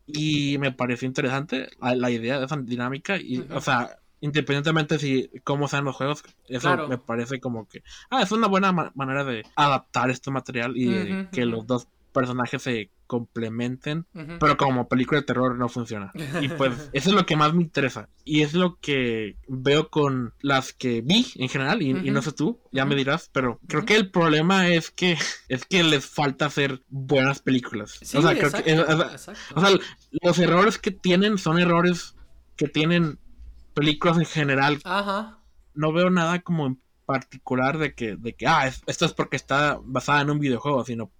Y 0.05 0.57
me 0.57 0.73
pareció 0.73 1.07
interesante 1.07 1.69
la, 1.79 2.11
idea 2.11 2.39
de 2.39 2.45
esa 2.45 2.57
dinámica. 2.57 3.15
Y, 3.15 3.39
o 3.51 3.61
sea, 3.61 3.99
independientemente 4.21 4.99
si 4.99 5.29
cómo 5.43 5.67
sean 5.67 5.85
los 5.85 5.95
juegos, 5.95 6.23
eso 6.47 6.87
me 6.87 6.97
parece 6.97 7.39
como 7.39 7.67
que 7.67 7.83
ah, 8.09 8.21
es 8.21 8.31
una 8.31 8.47
buena 8.47 8.71
manera 8.71 9.23
de 9.23 9.43
adaptar 9.55 10.09
este 10.09 10.31
material 10.31 10.75
y 10.75 11.27
que 11.31 11.45
los 11.45 11.67
dos 11.67 11.87
personajes 12.17 12.63
se 12.63 12.89
complementen, 13.05 14.07
pero 14.39 14.57
como 14.57 14.87
película 14.87 15.19
de 15.19 15.25
terror 15.27 15.55
no 15.55 15.69
funciona. 15.69 16.11
Y 16.41 16.49
pues 16.49 16.73
eso 16.93 17.09
es 17.09 17.15
lo 17.15 17.27
que 17.27 17.35
más 17.35 17.53
me 17.53 17.61
interesa. 17.61 18.09
Y 18.25 18.41
es 18.41 18.55
lo 18.55 18.79
que 18.79 19.37
veo 19.47 19.89
con 19.89 20.33
las 20.41 20.73
que 20.73 21.01
vi 21.01 21.27
en 21.35 21.47
general, 21.47 21.83
y, 21.83 21.93
no 21.93 22.21
sé 22.23 22.31
tú, 22.31 22.59
ya 22.71 22.85
me 22.85 22.95
dirás, 22.95 23.29
pero 23.31 23.59
creo 23.67 23.85
que 23.85 23.95
el 23.95 24.09
problema 24.09 24.67
es 24.67 24.89
que 24.89 25.15
es 25.47 25.65
que 25.65 25.83
les 25.83 26.07
falta 26.07 26.47
hacer 26.47 26.81
buenas 26.89 27.39
películas. 27.39 27.99
o 28.01 28.21
sea, 28.21 28.35
creo 28.35 28.51
que, 28.51 28.79
o 29.55 29.61
sea, 29.61 29.77
los 30.23 30.39
errores 30.39 30.79
que 30.79 30.91
tienen 30.91 31.37
son 31.37 31.59
errores 31.59 32.15
que 32.55 32.67
tienen 32.67 33.19
películas 33.77 34.17
en 34.17 34.25
general. 34.25 34.79
Ajá. 34.83 35.39
No 35.73 35.93
veo 35.93 36.09
nada 36.09 36.39
como 36.41 36.65
en 36.65 36.81
particular 37.05 37.77
de 37.77 37.93
que, 37.93 38.15
de 38.15 38.33
que 38.33 38.47
ah, 38.47 38.67
esto 38.67 39.05
es 39.05 39.13
porque 39.13 39.37
está 39.37 39.79
basada 39.83 40.21
en 40.21 40.31
un 40.31 40.39
videojuego, 40.39 40.83
sino 40.83 41.11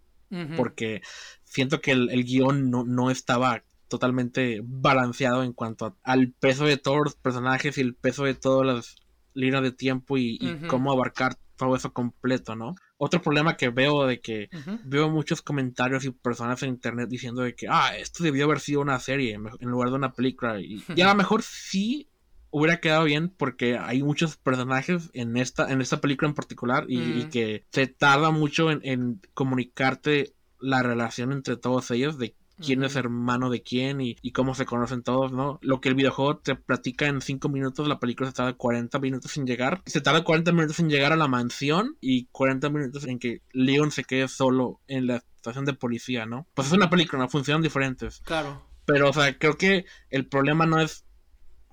porque 0.57 1.01
siento 1.45 1.79
que 1.79 1.91
el, 1.91 2.25
guion 2.25 2.69
no, 2.69 3.09
estaba 3.09 3.63
totalmente 3.87 4.59
balanceado 4.61 5.43
en 5.43 5.53
cuanto 5.53 5.97
al 6.03 6.33
peso 6.33 6.65
de 6.65 6.75
todos 6.75 6.99
los 7.01 7.15
personajes 7.15 7.77
y 7.77 7.81
el 7.81 7.95
peso 7.95 8.25
de 8.25 8.33
todas 8.33 8.67
las 8.67 8.95
líneas 9.33 9.63
de 9.63 9.71
tiempo 9.71 10.17
y, 10.17 10.39
cómo 10.67 10.91
abarcar 10.91 11.37
todo 11.55 11.75
eso 11.75 11.93
completo, 11.93 12.55
¿no? 12.55 12.75
Otro 12.97 13.21
problema 13.21 13.55
que 13.55 13.69
veo 13.69 14.05
de 14.05 14.19
que 14.19 14.49
veo 14.83 15.09
muchos 15.09 15.41
comentarios 15.41 16.03
y 16.03 16.11
personas 16.11 16.61
en 16.63 16.69
internet 16.69 17.07
diciendo 17.07 17.43
de 17.43 17.55
que, 17.55 17.67
ah, 17.69 17.95
esto 17.95 18.23
debió 18.23 18.45
haber 18.45 18.59
sido 18.59 18.81
una 18.81 18.99
serie 18.99 19.35
en 19.35 19.69
lugar 19.69 19.89
de 19.89 19.95
una 19.95 20.11
película. 20.11 20.59
Y, 20.59 20.83
y 20.93 21.01
a 21.01 21.07
lo 21.07 21.15
mejor 21.15 21.41
sí 21.41 22.09
hubiera 22.51 22.79
quedado 22.79 23.03
bien 23.03 23.29
porque 23.29 23.77
hay 23.77 24.03
muchos 24.03 24.37
personajes 24.37 25.09
en 25.13 25.37
esta, 25.37 25.71
en 25.71 25.81
esta 25.81 26.01
película 26.01 26.29
en 26.29 26.35
particular 26.35 26.85
y, 26.87 26.97
mm. 26.97 27.29
que 27.29 27.65
se 27.71 27.87
tarda 27.87 28.31
mucho 28.31 28.71
en, 28.71 29.21
comunicarte 29.33 30.33
la 30.59 30.81
relación 30.83 31.31
entre 31.31 31.57
todos 31.57 31.91
ellos 31.91 32.17
de 32.17 32.35
quién 32.59 32.83
es 32.83 32.95
hermano 32.95 33.49
de 33.49 33.61
quién 33.61 34.01
y, 34.01 34.15
cómo 34.31 34.55
se 34.55 34.65
conocen 34.65 35.03
todos, 35.03 35.31
¿no? 35.31 35.59
Lo 35.61 35.79
que 35.79 35.89
el 35.89 35.95
videojuego 35.95 36.37
te 36.37 36.55
platica 36.55 37.07
en 37.07 37.21
5 37.21 37.49
minutos, 37.49 37.87
la 37.87 37.99
película 37.99 38.29
se 38.29 38.35
tarda 38.35 38.53
40 38.53 38.99
minutos 38.99 39.37
en 39.37 39.45
llegar. 39.45 39.81
Se 39.85 40.01
tarda 40.01 40.23
40 40.23 40.51
minutos 40.51 40.79
en 40.79 40.89
llegar 40.89 41.13
a 41.13 41.17
la 41.17 41.27
mansión 41.27 41.97
y 42.01 42.25
40 42.31 42.69
minutos 42.69 43.05
en 43.05 43.19
que 43.19 43.41
Leon 43.51 43.91
se 43.91 44.03
quede 44.03 44.27
solo 44.27 44.79
en 44.87 45.07
la 45.07 45.17
estación 45.17 45.65
de 45.65 45.73
policía, 45.73 46.25
¿no? 46.25 46.47
Pues 46.53 46.67
es 46.67 46.73
una 46.73 46.89
película, 46.89 47.23
¿no? 47.23 47.29
Funcionan 47.29 47.61
diferentes. 47.61 48.21
Claro. 48.25 48.63
Pero, 48.85 49.09
o 49.09 49.13
sea, 49.13 49.37
creo 49.37 49.57
que 49.57 49.85
el 50.09 50.27
problema 50.27 50.65
no 50.65 50.79
es 50.79 51.05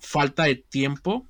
falta 0.04 0.44
de 0.44 0.56
tiempo, 0.56 1.26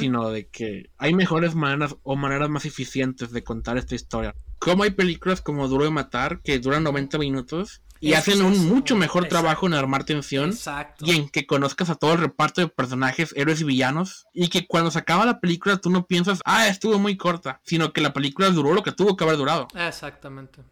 sino 0.00 0.30
de 0.30 0.48
que 0.48 0.90
hay 0.96 1.14
mejores 1.14 1.54
maneras 1.54 1.94
o 2.02 2.16
maneras 2.16 2.48
más 2.48 2.64
eficientes 2.64 3.30
de 3.30 3.44
contar 3.44 3.78
esta 3.78 3.94
historia. 3.94 4.34
Como 4.58 4.82
hay 4.82 4.90
películas 4.90 5.40
como 5.40 5.68
Duro 5.68 5.84
de 5.84 5.90
Matar 5.90 6.40
que 6.42 6.58
duran 6.58 6.82
90 6.82 7.18
minutos 7.18 7.82
y 8.00 8.14
hacen 8.14 8.42
un 8.42 8.68
mucho 8.68 8.96
mejor 8.96 9.26
trabajo 9.26 9.66
en 9.66 9.74
armar 9.74 10.04
tensión 10.04 10.52
y 11.00 11.12
en 11.12 11.28
que 11.28 11.46
conozcas 11.46 11.90
a 11.90 11.94
todo 11.94 12.12
el 12.12 12.20
reparto 12.20 12.60
de 12.60 12.68
personajes, 12.68 13.32
héroes 13.36 13.60
y 13.60 13.64
villanos 13.64 14.26
y 14.32 14.48
que 14.48 14.66
cuando 14.66 14.90
se 14.90 14.98
acaba 14.98 15.26
la 15.26 15.40
película 15.40 15.78
tú 15.78 15.90
no 15.90 16.06
piensas, 16.06 16.40
ah, 16.44 16.68
estuvo 16.68 16.98
muy 16.98 17.16
corta, 17.16 17.60
sino 17.64 17.92
que 17.92 18.00
la 18.00 18.12
película 18.12 18.50
duró 18.50 18.72
lo 18.72 18.82
que 18.82 18.92
tuvo 18.92 19.16
que 19.16 19.24
haber 19.24 19.36
durado. 19.36 19.68
Exactamente. 19.74 20.62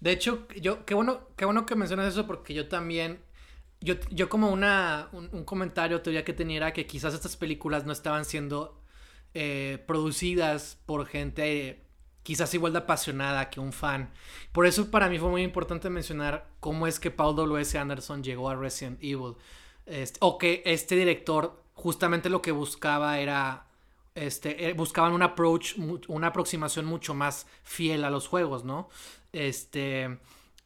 De 0.00 0.12
hecho, 0.12 0.46
yo, 0.60 0.84
qué 0.84 0.94
bueno, 0.94 1.28
qué 1.36 1.44
bueno 1.44 1.66
que 1.66 1.74
mencionas 1.74 2.06
eso 2.06 2.26
porque 2.26 2.54
yo 2.54 2.68
también 2.68 3.20
yo, 3.80 3.94
yo 4.10 4.28
como 4.28 4.50
una, 4.50 5.08
un, 5.12 5.44
comentario 5.44 6.00
todavía 6.00 6.24
que 6.24 6.32
tenía 6.32 6.56
era 6.58 6.72
que 6.72 6.86
quizás 6.86 7.14
estas 7.14 7.36
películas 7.36 7.84
no 7.86 7.92
estaban 7.92 8.24
siendo 8.24 8.80
eh, 9.34 9.82
producidas 9.86 10.78
por 10.86 11.06
gente 11.06 11.84
quizás 12.28 12.52
igual 12.52 12.72
de 12.74 12.80
apasionada 12.80 13.48
que 13.48 13.58
un 13.58 13.72
fan. 13.72 14.10
Por 14.52 14.66
eso 14.66 14.90
para 14.90 15.08
mí 15.08 15.18
fue 15.18 15.30
muy 15.30 15.42
importante 15.42 15.88
mencionar 15.88 16.46
cómo 16.60 16.86
es 16.86 17.00
que 17.00 17.10
Paul 17.10 17.36
W.S. 17.36 17.78
Anderson 17.78 18.22
llegó 18.22 18.50
a 18.50 18.54
Resident 18.54 18.98
Evil. 19.02 19.36
Este, 19.86 20.18
o 20.20 20.36
que 20.36 20.62
este 20.66 20.94
director 20.94 21.62
justamente 21.72 22.28
lo 22.28 22.42
que 22.42 22.52
buscaba 22.52 23.18
era... 23.18 23.64
Este, 24.14 24.68
eh, 24.68 24.72
buscaban 24.74 25.12
un 25.12 25.22
approach, 25.22 25.76
una 26.08 26.26
aproximación 26.26 26.84
mucho 26.84 27.14
más 27.14 27.46
fiel 27.62 28.04
a 28.04 28.10
los 28.10 28.28
juegos, 28.28 28.64
¿no? 28.64 28.90
Este... 29.32 30.18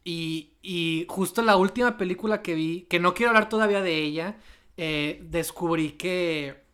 Y, 0.05 0.55
y, 0.63 1.07
justo 1.09 1.43
la 1.43 1.57
última 1.57 1.97
película 1.97 2.43
que 2.43 2.55
vi, 2.55 2.83
que 2.91 2.99
no 2.99 3.15
quiero 3.15 3.31
hablar 3.31 3.49
todavía 3.49 3.83
de 3.83 3.99
ella, 3.99 4.37
eh, 4.77 5.21
descubrí 5.25 5.93
que, 5.93 6.65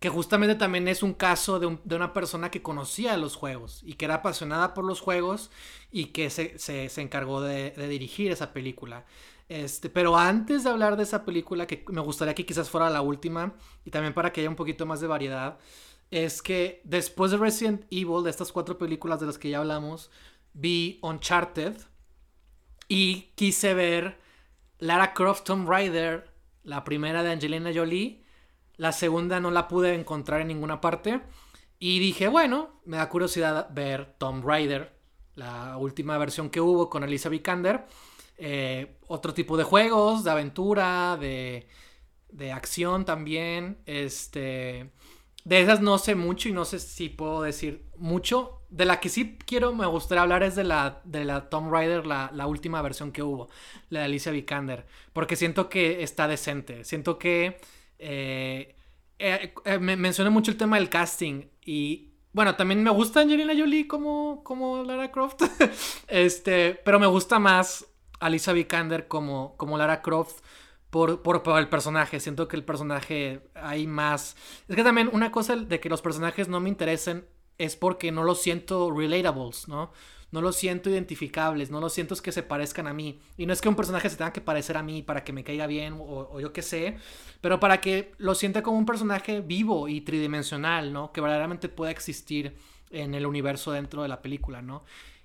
que 0.00 0.08
justamente 0.08 0.56
también 0.56 0.88
es 0.88 1.02
un 1.02 1.14
caso 1.14 1.60
de, 1.60 1.78
de, 1.84 1.96
una 1.96 2.12
persona 2.12 2.50
que 2.50 2.62
conocía 2.62 3.16
los 3.16 3.36
juegos 3.36 3.82
y 3.84 3.94
que 3.94 4.06
era 4.06 4.16
apasionada 4.16 4.74
por 4.74 4.84
los 4.84 5.00
juegos 5.00 5.50
y 5.92 6.06
que 6.06 6.28
se, 6.30 6.58
se, 6.58 6.88
se 6.88 7.02
encargó 7.02 7.40
de, 7.40 7.70
de, 7.70 7.88
dirigir 7.88 8.32
esa 8.32 8.52
película. 8.52 9.06
Este, 9.48 9.88
pero 9.90 10.16
antes 10.16 10.64
de 10.64 10.70
hablar 10.70 10.96
de 10.96 11.04
esa 11.04 11.24
película, 11.24 11.66
que 11.66 11.84
me 11.88 12.00
gustaría 12.00 12.34
que 12.34 12.46
quizás 12.46 12.70
fuera 12.70 12.90
la 12.90 13.02
última 13.02 13.54
y 13.84 13.90
también 13.90 14.14
para 14.14 14.32
que 14.32 14.40
haya 14.40 14.50
un 14.50 14.56
poquito 14.56 14.86
más 14.86 15.00
de 15.00 15.06
variedad, 15.06 15.58
es 16.10 16.42
que 16.42 16.80
después 16.84 17.30
de 17.30 17.38
Resident 17.38 17.84
Evil, 17.90 18.24
de 18.24 18.30
estas 18.30 18.52
cuatro 18.52 18.78
películas 18.78 19.20
de 19.20 19.26
las 19.26 19.38
que 19.38 19.50
ya 19.50 19.58
hablamos, 19.58 20.10
vi 20.52 20.98
Uncharted 21.02 21.76
y 22.94 23.32
quise 23.36 23.72
ver 23.72 24.18
Lara 24.78 25.14
Croft 25.14 25.44
Tomb 25.44 25.66
Raider, 25.66 26.28
la 26.62 26.84
primera 26.84 27.22
de 27.22 27.32
Angelina 27.32 27.70
Jolie. 27.74 28.22
La 28.76 28.92
segunda 28.92 29.40
no 29.40 29.50
la 29.50 29.66
pude 29.66 29.94
encontrar 29.94 30.42
en 30.42 30.48
ninguna 30.48 30.82
parte. 30.82 31.22
Y 31.78 32.00
dije, 32.00 32.28
bueno, 32.28 32.82
me 32.84 32.98
da 32.98 33.08
curiosidad 33.08 33.70
ver 33.72 34.12
Tomb 34.18 34.44
Raider, 34.44 34.92
la 35.36 35.78
última 35.78 36.18
versión 36.18 36.50
que 36.50 36.60
hubo 36.60 36.90
con 36.90 37.02
Elisa 37.02 37.30
Vikander. 37.30 37.86
Eh, 38.36 38.98
otro 39.06 39.32
tipo 39.32 39.56
de 39.56 39.64
juegos, 39.64 40.22
de 40.22 40.30
aventura, 40.30 41.16
de, 41.18 41.66
de 42.28 42.52
acción 42.52 43.06
también. 43.06 43.78
Este. 43.86 44.90
De 45.44 45.60
esas 45.60 45.80
no 45.80 45.98
sé 45.98 46.14
mucho 46.14 46.48
y 46.48 46.52
no 46.52 46.64
sé 46.64 46.78
si 46.78 47.08
puedo 47.08 47.42
decir 47.42 47.84
mucho. 47.96 48.60
De 48.70 48.84
la 48.84 49.00
que 49.00 49.08
sí 49.08 49.38
quiero, 49.44 49.74
me 49.74 49.86
gustaría 49.86 50.22
hablar 50.22 50.42
es 50.42 50.54
de 50.54 50.64
la, 50.64 51.00
de 51.04 51.24
la 51.24 51.50
Tomb 51.50 51.70
Raider, 51.70 52.06
la, 52.06 52.30
la 52.32 52.46
última 52.46 52.80
versión 52.80 53.12
que 53.12 53.22
hubo, 53.22 53.48
la 53.90 54.00
de 54.00 54.04
Alicia 54.06 54.32
Vikander. 54.32 54.86
Porque 55.12 55.36
siento 55.36 55.68
que 55.68 56.02
está 56.02 56.28
decente. 56.28 56.84
Siento 56.84 57.18
que... 57.18 57.60
Eh, 57.98 58.76
eh, 59.24 59.54
eh, 59.64 59.78
me 59.78 59.96
mencioné 59.96 60.30
mucho 60.30 60.50
el 60.50 60.56
tema 60.56 60.78
del 60.78 60.88
casting 60.88 61.44
y 61.64 62.12
bueno, 62.32 62.56
también 62.56 62.82
me 62.82 62.90
gusta 62.90 63.20
Angelina 63.20 63.52
Jolie 63.56 63.86
como, 63.86 64.42
como 64.42 64.82
Lara 64.82 65.12
Croft. 65.12 65.42
este, 66.08 66.74
pero 66.84 66.98
me 66.98 67.06
gusta 67.06 67.38
más 67.38 67.86
Alicia 68.18 68.52
Vikander 68.52 69.06
como, 69.06 69.56
como 69.56 69.78
Lara 69.78 70.02
Croft 70.02 70.40
por, 70.92 71.22
por, 71.22 71.58
el 71.58 71.70
personaje. 71.70 72.20
Siento 72.20 72.48
que 72.48 72.56
el 72.56 72.64
personaje 72.64 73.40
hay 73.54 73.86
más. 73.86 74.36
Es 74.68 74.76
que 74.76 74.84
también 74.84 75.08
una 75.10 75.32
cosa 75.32 75.56
de 75.56 75.80
que 75.80 75.88
los 75.88 76.02
personajes 76.02 76.48
no 76.48 76.60
me 76.60 76.68
interesen 76.68 77.24
es 77.56 77.76
porque 77.76 78.12
no 78.12 78.24
los 78.24 78.42
siento 78.42 78.90
relatables, 78.90 79.68
¿no? 79.68 79.90
No 80.32 80.42
los 80.42 80.54
siento 80.54 80.90
identificables, 80.90 81.70
no 81.70 81.80
los 81.80 81.94
siento 81.94 82.14
que 82.16 82.30
se 82.30 82.42
parezcan 82.42 82.86
a 82.86 82.92
mí. 82.92 83.22
Y 83.38 83.46
no 83.46 83.54
es 83.54 83.62
que 83.62 83.70
un 83.70 83.74
personaje 83.74 84.10
se 84.10 84.18
tenga 84.18 84.34
que 84.34 84.42
parecer 84.42 84.76
a 84.76 84.82
mí 84.82 85.00
para 85.00 85.24
que 85.24 85.32
me 85.32 85.44
caiga 85.44 85.66
bien 85.66 85.94
o, 85.94 86.28
o 86.30 86.40
yo 86.40 86.52
qué 86.52 86.60
sé, 86.60 86.98
pero 87.40 87.58
para 87.58 87.80
que 87.80 88.12
lo 88.18 88.34
sienta 88.34 88.62
como 88.62 88.76
un 88.76 88.84
personaje 88.84 89.40
vivo 89.40 89.88
y 89.88 90.02
tridimensional, 90.02 90.92
¿no? 90.92 91.10
Que 91.10 91.22
verdaderamente 91.22 91.70
pueda 91.70 91.90
existir 91.90 92.54
en 92.90 93.14
el 93.14 93.24
universo 93.24 93.72
dentro 93.72 94.02
de 94.02 94.08
la 94.08 94.20
película, 94.20 94.60
¿no? 94.60 94.84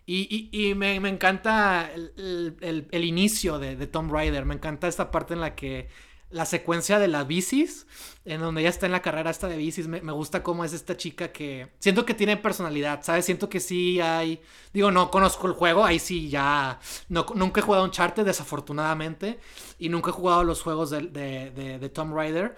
Y, 0.09 0.49
y, 0.53 0.73
me, 0.73 0.95
encanta 0.95 1.91
el, 1.93 2.55
el, 2.89 3.03
inicio 3.03 3.59
de, 3.59 3.75
de 3.75 3.87
Tomb 3.87 4.09
Raider, 4.09 4.45
me 4.45 4.55
encanta 4.55 4.87
esta 4.87 5.11
parte 5.11 5.33
en 5.33 5.41
la 5.41 5.53
que 5.53 5.89
la 6.29 6.45
secuencia 6.45 6.99
de 6.99 7.07
las 7.07 7.25
bicis, 7.25 7.87
en 8.25 8.41
donde 8.41 8.61
ella 8.61 8.69
está 8.69 8.85
en 8.85 8.91
la 8.91 9.01
carrera 9.01 9.29
esta 9.29 9.47
de 9.47 9.55
bicis, 9.55 9.87
me, 9.87 9.99
gusta 10.11 10.43
cómo 10.43 10.65
es 10.65 10.73
esta 10.73 10.97
chica 10.97 11.31
que 11.31 11.69
siento 11.79 12.05
que 12.05 12.13
tiene 12.13 12.35
personalidad, 12.35 13.01
¿sabes? 13.03 13.25
Siento 13.25 13.49
que 13.49 13.59
sí 13.59 14.01
hay, 14.01 14.41
digo, 14.73 14.91
no 14.91 15.09
conozco 15.09 15.47
el 15.47 15.53
juego, 15.53 15.85
ahí 15.85 15.99
sí 15.99 16.29
ya, 16.29 16.79
no, 17.07 17.25
nunca 17.35 17.61
he 17.61 17.63
jugado 17.63 17.83
un 17.83 17.89
Uncharted 17.89 18.25
desafortunadamente, 18.25 19.39
y 19.79 19.89
nunca 19.89 20.09
he 20.09 20.13
jugado 20.13 20.43
los 20.43 20.61
juegos 20.61 20.89
de, 20.89 21.01
de, 21.01 21.79
de, 21.79 21.89
Tomb 21.89 22.13
Raider, 22.13 22.55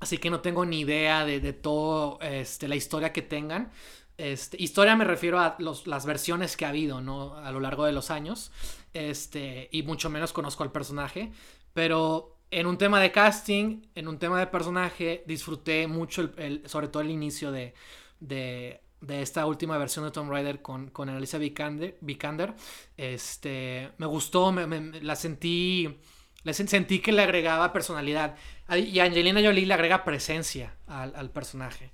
así 0.00 0.18
que 0.18 0.28
no 0.28 0.40
tengo 0.40 0.66
ni 0.66 0.80
idea 0.80 1.24
de, 1.24 1.40
de 1.40 1.54
todo, 1.54 2.18
este, 2.20 2.68
la 2.68 2.76
historia 2.76 3.12
que 3.12 3.22
tengan. 3.22 3.70
Este, 4.18 4.62
historia 4.62 4.94
me 4.96 5.04
refiero 5.04 5.40
a 5.40 5.56
los, 5.58 5.86
las 5.86 6.06
versiones 6.06 6.56
que 6.56 6.64
ha 6.64 6.68
habido, 6.68 7.00
¿no? 7.00 7.34
A 7.36 7.50
lo 7.50 7.60
largo 7.60 7.84
de 7.84 7.92
los 7.92 8.10
años. 8.10 8.52
Este, 8.92 9.68
y 9.72 9.82
mucho 9.82 10.10
menos 10.10 10.32
conozco 10.32 10.62
al 10.62 10.72
personaje. 10.72 11.32
Pero 11.72 12.38
en 12.50 12.66
un 12.66 12.76
tema 12.76 13.00
de 13.00 13.10
casting, 13.10 13.82
en 13.94 14.08
un 14.08 14.18
tema 14.18 14.38
de 14.38 14.46
personaje, 14.46 15.24
disfruté 15.26 15.86
mucho, 15.86 16.30
el, 16.36 16.62
sobre 16.66 16.88
todo 16.88 17.02
el 17.02 17.10
inicio 17.10 17.50
de, 17.50 17.74
de, 18.20 18.80
esta 19.08 19.46
última 19.46 19.78
versión 19.78 20.04
de 20.04 20.10
Tomb 20.10 20.30
Raider 20.30 20.60
con, 20.62 20.88
con 20.90 21.08
Alicia 21.08 21.38
Vikander. 21.38 22.54
Este, 22.96 23.90
me 23.96 24.06
gustó, 24.06 24.52
me, 24.52 25.00
la 25.00 25.16
sentí, 25.16 25.98
le 26.44 26.52
sentí 26.52 27.00
que 27.00 27.12
le 27.12 27.22
agregaba 27.22 27.72
personalidad. 27.72 28.36
Y 28.76 28.98
Angelina 29.00 29.40
Jolie 29.42 29.66
le 29.66 29.74
agrega 29.74 30.04
presencia 30.04 30.76
al, 30.86 31.16
al 31.16 31.30
personaje. 31.30 31.90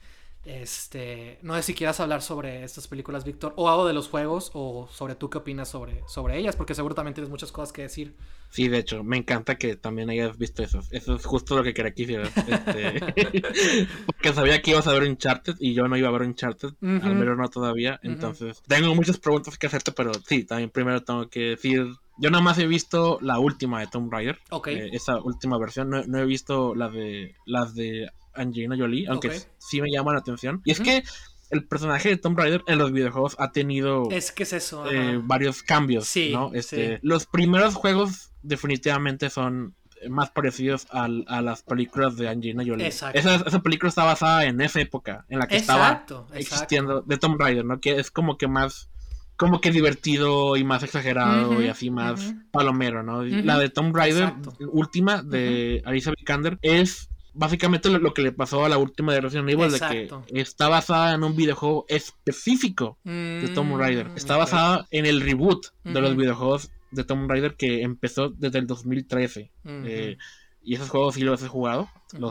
Este, 0.49 1.38
no 1.42 1.55
sé 1.57 1.62
si 1.62 1.74
quieras 1.74 2.01
hablar 2.01 2.22
sobre 2.22 2.64
estas 2.64 2.88
películas, 2.88 3.22
Víctor, 3.22 3.53
o 3.57 3.68
algo 3.68 3.86
de 3.86 3.92
los 3.92 4.09
juegos, 4.09 4.51
o 4.55 4.88
sobre 4.90 5.14
tú 5.14 5.28
qué 5.28 5.36
opinas 5.36 5.68
sobre, 5.68 6.03
sobre 6.09 6.38
ellas, 6.38 6.57
porque 6.57 6.74
seguro 6.74 6.94
también 6.94 7.12
tienes 7.12 7.28
muchas 7.28 7.53
cosas 7.53 7.70
que 7.70 7.82
decir. 7.82 8.14
Sí, 8.49 8.68
de 8.68 8.78
hecho, 8.78 9.05
me 9.05 9.18
encanta 9.18 9.57
que 9.59 9.76
también 9.76 10.09
hayas 10.09 10.38
visto 10.38 10.62
eso. 10.62 10.80
Eso 10.90 11.16
es 11.16 11.26
justo 11.26 11.55
lo 11.55 11.62
que 11.62 11.74
quería 11.74 11.92
que 11.92 12.05
hicieras. 12.05 12.32
Este, 12.34 13.86
porque 14.07 14.32
sabía 14.32 14.62
que 14.62 14.70
ibas 14.70 14.86
a 14.86 14.92
ver 14.92 15.03
Uncharted 15.03 15.57
y 15.61 15.74
yo 15.74 15.86
no 15.86 15.99
iba 15.99 16.09
a 16.09 16.12
ver 16.12 16.22
Uncharted, 16.22 16.70
al 16.80 17.14
menos 17.14 17.36
no 17.36 17.51
todavía. 17.51 18.01
Entonces, 18.03 18.62
tengo 18.66 18.94
muchas 18.94 19.18
preguntas 19.18 19.59
que 19.59 19.66
hacerte, 19.66 19.92
pero 19.92 20.12
sí, 20.14 20.44
también 20.44 20.70
primero 20.70 21.03
tengo 21.03 21.28
que 21.28 21.40
decir 21.40 21.86
yo 22.18 22.30
nada 22.30 22.42
más 22.42 22.58
he 22.58 22.66
visto 22.66 23.18
la 23.22 23.38
última 23.38 23.80
de 23.80 23.86
Tomb 23.86 24.12
Raider. 24.12 24.38
Eh, 24.66 24.90
esa 24.92 25.20
última 25.20 25.58
versión. 25.58 25.90
No, 25.90 26.02
no, 26.04 26.18
he 26.18 26.24
visto 26.24 26.74
la 26.74 26.88
de 26.88 27.34
las 27.46 27.74
de 27.74 28.10
Angelina 28.34 28.76
Jolie, 28.76 29.06
aunque 29.08 29.40
sí 29.58 29.80
me 29.80 29.90
llama 29.90 30.12
la 30.12 30.20
atención. 30.20 30.60
Y 30.64 30.72
es 30.72 30.80
que 30.80 31.04
el 31.50 31.66
personaje 31.66 32.10
de 32.10 32.16
Tomb 32.16 32.38
Raider 32.38 32.62
en 32.66 32.78
los 32.78 32.92
videojuegos 32.92 33.36
ha 33.38 33.52
tenido 33.52 34.08
es 34.10 34.32
que 34.32 34.42
es 34.42 34.52
eso 34.52 34.90
eh, 34.90 35.18
varios 35.22 35.62
cambios 35.62 36.12
¿no? 36.30 36.52
este, 36.52 36.98
los 37.02 37.24
primeros 37.24 37.74
juegos 37.74 38.32
definitivamente 38.42 39.30
son 39.30 39.74
más 40.10 40.30
parecidos 40.30 40.86
a, 40.90 41.08
las 41.08 41.62
películas 41.62 42.16
de 42.16 42.28
Angelina 42.28 42.64
Jolie 42.66 42.86
esa, 42.86 43.10
esa, 43.12 43.62
película 43.62 43.88
está 43.88 44.04
basada 44.04 44.44
en 44.44 44.60
esa 44.60 44.80
época 44.80 45.24
en 45.30 45.38
la 45.38 45.48
que 45.48 45.56
estaba 45.56 46.04
existiendo 46.34 47.00
de 47.00 47.16
Tomb 47.16 47.40
Raider 47.40 47.64
no 47.64 47.80
que 47.80 47.98
es 47.98 48.10
como 48.10 48.36
que 48.36 48.46
más 48.46 48.90
como 49.39 49.62
que 49.62 49.70
divertido 49.70 50.57
y 50.57 50.64
más 50.64 50.82
exagerado 50.82 51.62
y 51.62 51.68
así 51.68 51.91
más 51.91 52.34
palomero 52.51 53.03
no 53.03 53.22
la 53.22 53.59
de 53.59 53.70
Tomb 53.70 53.97
Raider 53.97 54.34
última 54.70 55.22
de 55.22 55.82
Alicia 55.86 56.12
Vikander 56.12 56.59
es 56.61 57.09
básicamente 57.39 57.89
lo, 57.89 58.12
que 58.12 58.22
le 58.22 58.32
pasó 58.32 58.64
a 58.64 58.68
la 58.68 58.78
última 58.78 59.12
de 59.12 59.20
Resident 59.20 59.49
Evil, 59.49 59.70
de 59.70 59.78
que 59.78 60.41
está 60.41 60.68
basada 60.68 61.14
en 61.14 61.22
un 61.22 61.36
videojuego 61.36 61.86
específico 61.89 62.99
de 63.05 63.51
Tomb 63.55 63.74
mm, 63.74 63.78
Raider. 63.78 64.11
Está 64.16 64.36
basada 64.36 64.86
en 64.91 65.07
el 65.07 65.20
reboot 65.20 65.66
de 65.84 66.01
los 66.01 66.16
videojuegos 66.16 66.70
de 66.91 67.05
Tomb 67.05 67.30
Raider 67.30 67.55
que 67.55 67.82
empezó 67.82 68.30
desde 68.30 68.59
el 68.59 68.66
2013. 68.66 69.53
Eh, 69.64 70.16
y 70.62 70.74
esos 70.74 70.91
juegos 70.91 71.14
sí 71.14 71.22
los 71.22 71.43
he 71.43 71.49
jugado, 71.49 71.89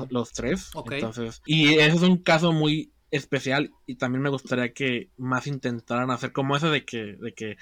los, 0.09 0.33
tres. 0.33 0.71
Entonces, 0.91 1.41
y 1.45 1.75
ese 1.75 1.95
es 1.95 2.01
un 2.01 2.17
caso 2.17 2.51
muy 2.51 2.91
especial 3.11 3.71
y 3.85 3.95
también 3.95 4.21
me 4.21 4.29
gustaría 4.29 4.73
que 4.73 5.09
más 5.17 5.47
intentaran 5.47 6.11
hacer 6.11 6.31
como 6.31 6.55
ese 6.55 6.67
de 6.67 6.85
que, 6.85 7.17
de 7.19 7.33
que 7.33 7.57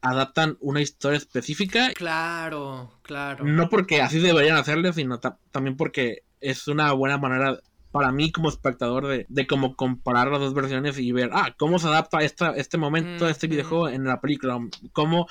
adaptan 0.00 0.56
una 0.60 0.80
historia 0.80 1.18
específica. 1.18 1.92
Claro, 1.94 2.92
claro. 3.02 3.44
No 3.44 3.68
porque 3.68 4.00
así 4.00 4.18
deberían 4.20 4.56
hacerle, 4.56 4.92
sino 4.92 5.18
también 5.18 5.76
porque 5.76 6.22
es 6.40 6.68
una 6.68 6.92
buena 6.92 7.18
manera 7.18 7.58
para 7.90 8.12
mí 8.12 8.30
como 8.30 8.48
espectador 8.48 9.06
de, 9.06 9.26
de 9.28 9.46
como 9.46 9.74
comparar 9.74 10.28
las 10.28 10.40
dos 10.40 10.54
versiones 10.54 10.98
y 10.98 11.10
ver, 11.12 11.30
ah, 11.32 11.54
cómo 11.56 11.78
se 11.78 11.88
adapta 11.88 12.18
esta, 12.18 12.50
este 12.50 12.76
momento 12.76 13.28
este 13.28 13.46
videojuego 13.46 13.88
en 13.88 14.04
la 14.04 14.20
película, 14.20 14.58
cómo, 14.92 15.26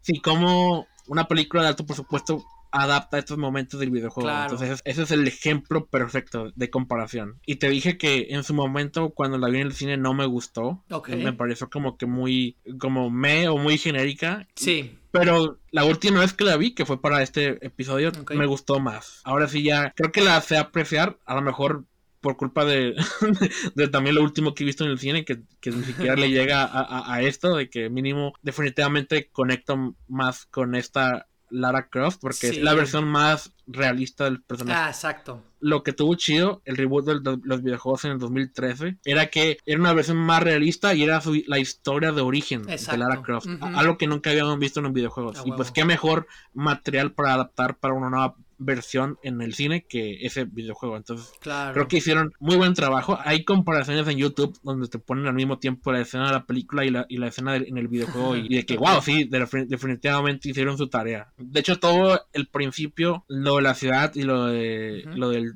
sí, 0.00 0.20
cómo 0.20 0.86
una 1.06 1.26
película 1.28 1.62
de 1.62 1.68
alto 1.68 1.86
presupuesto 1.86 2.44
adapta 2.72 3.18
estos 3.18 3.38
momentos 3.38 3.80
del 3.80 3.90
videojuego. 3.90 4.30
Entonces, 4.30 4.80
ese 4.84 5.02
es 5.02 5.10
el 5.10 5.26
ejemplo 5.26 5.86
perfecto 5.86 6.52
de 6.54 6.70
comparación. 6.70 7.40
Y 7.46 7.56
te 7.56 7.68
dije 7.68 7.98
que 7.98 8.28
en 8.30 8.44
su 8.44 8.54
momento, 8.54 9.10
cuando 9.10 9.38
la 9.38 9.48
vi 9.48 9.60
en 9.60 9.66
el 9.66 9.74
cine, 9.74 9.96
no 9.96 10.14
me 10.14 10.26
gustó. 10.26 10.84
Me 11.08 11.32
pareció 11.32 11.68
como 11.70 11.96
que 11.96 12.06
muy, 12.06 12.56
como 12.78 13.10
me 13.10 13.48
o 13.48 13.56
muy 13.56 13.78
genérica. 13.78 14.46
Sí. 14.54 14.96
Pero 15.10 15.58
la 15.72 15.84
última 15.84 16.20
vez 16.20 16.32
que 16.32 16.44
la 16.44 16.56
vi, 16.56 16.74
que 16.74 16.86
fue 16.86 17.00
para 17.00 17.22
este 17.22 17.64
episodio, 17.66 18.12
me 18.30 18.46
gustó 18.46 18.78
más. 18.78 19.20
Ahora 19.24 19.48
sí 19.48 19.62
ya, 19.62 19.92
creo 19.96 20.12
que 20.12 20.20
la 20.20 20.40
sé 20.40 20.56
apreciar, 20.56 21.18
a 21.26 21.34
lo 21.34 21.42
mejor 21.42 21.84
por 22.20 22.36
culpa 22.36 22.64
de, 22.64 22.94
de, 23.74 23.88
también 23.88 24.14
lo 24.14 24.22
último 24.22 24.54
que 24.54 24.62
he 24.62 24.66
visto 24.66 24.84
en 24.84 24.90
el 24.90 24.98
cine, 24.98 25.24
que, 25.24 25.40
que 25.60 25.70
ni 25.70 25.84
siquiera 25.84 26.16
le 26.16 26.30
llega 26.30 26.64
a, 26.64 27.12
a, 27.12 27.22
esto, 27.22 27.56
de 27.56 27.68
que 27.68 27.88
mínimo 27.88 28.34
definitivamente 28.42 29.30
conecto 29.32 29.96
más 30.06 30.46
con 30.46 30.74
esta 30.74 31.26
Lara 31.50 31.88
Croft, 31.88 32.18
porque 32.20 32.48
es 32.48 32.58
la 32.58 32.74
versión 32.74 33.06
más 33.06 33.52
realista 33.66 34.24
del 34.24 34.42
personaje. 34.42 34.80
Ah, 34.80 34.88
exacto. 34.88 35.42
Lo 35.60 35.82
que 35.82 35.92
tuvo 35.92 36.14
chido, 36.14 36.62
el 36.64 36.76
reboot 36.76 37.06
de 37.06 37.38
los 37.42 37.62
videojuegos 37.62 38.04
en 38.04 38.12
el 38.12 38.18
2013, 38.18 38.98
era 39.04 39.26
que 39.26 39.58
era 39.66 39.78
una 39.78 39.92
versión 39.92 40.16
más 40.16 40.42
realista 40.42 40.94
y 40.94 41.02
era 41.02 41.20
la 41.46 41.58
historia 41.58 42.12
de 42.12 42.22
origen 42.22 42.62
de 42.62 42.78
Lara 42.96 43.22
Croft. 43.22 43.46
Algo 43.60 43.98
que 43.98 44.06
nunca 44.06 44.30
habíamos 44.30 44.58
visto 44.58 44.80
en 44.80 44.86
un 44.86 44.92
videojuego. 44.92 45.32
y 45.44 45.52
pues 45.52 45.70
qué 45.70 45.84
mejor 45.84 46.26
material 46.54 47.12
para 47.12 47.34
adaptar 47.34 47.76
para 47.76 47.94
una 47.94 48.10
nueva 48.10 48.34
versión 48.60 49.18
en 49.22 49.40
el 49.40 49.54
cine 49.54 49.86
que 49.88 50.24
ese 50.24 50.44
videojuego. 50.44 50.96
Entonces, 50.96 51.32
creo 51.40 51.88
que 51.88 51.96
hicieron 51.96 52.32
muy 52.38 52.56
buen 52.56 52.74
trabajo. 52.74 53.18
Hay 53.24 53.44
comparaciones 53.44 54.06
en 54.06 54.18
YouTube 54.18 54.56
donde 54.62 54.88
te 54.88 54.98
ponen 54.98 55.26
al 55.26 55.34
mismo 55.34 55.58
tiempo 55.58 55.90
la 55.90 56.00
escena 56.00 56.26
de 56.26 56.32
la 56.32 56.46
película 56.46 56.84
y 56.84 56.90
la, 56.90 57.06
y 57.08 57.16
la 57.16 57.28
escena 57.28 57.56
en 57.56 57.78
el 57.78 57.88
videojuego 57.88 58.36
y, 58.36 58.48
de 58.48 58.64
que, 58.64 58.76
wow, 58.76 59.00
sí, 59.02 59.28
definitivamente 59.28 60.50
hicieron 60.50 60.78
su 60.78 60.88
tarea. 60.88 61.32
De 61.38 61.60
hecho, 61.60 61.78
todo 61.78 62.20
el 62.32 62.46
principio, 62.48 63.24
lo 63.28 63.56
de 63.56 63.62
la 63.62 63.74
ciudad 63.74 64.14
y 64.14 64.22
lo 64.22 64.46
de 64.46 65.02
lo 65.06 65.30
del 65.30 65.54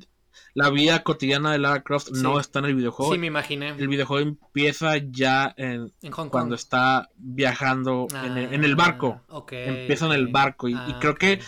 la 0.55 0.69
vida 0.69 1.03
cotidiana 1.03 1.51
de 1.51 1.59
Lara 1.59 1.83
Croft 1.83 2.11
no 2.11 2.39
está 2.39 2.59
en 2.59 2.65
el 2.65 2.75
videojuego. 2.75 3.11
Sí, 3.11 3.19
me 3.19 3.27
imaginé. 3.27 3.75
El 3.77 3.89
videojuego 3.89 4.25
empieza 4.25 4.95
ya 4.97 5.53
en, 5.57 5.91
cuando 6.29 6.55
está 6.55 7.09
viajando 7.17 8.07
en, 8.23 8.63
el, 8.63 8.71
ah, 8.71 8.75
barco. 8.75 9.21
empieza 9.51 10.05
en 10.05 10.13
el 10.13 10.27
barco 10.29 10.69
y, 10.69 10.73
ah, 10.73 10.97
creo 11.01 11.15
que 11.15 11.41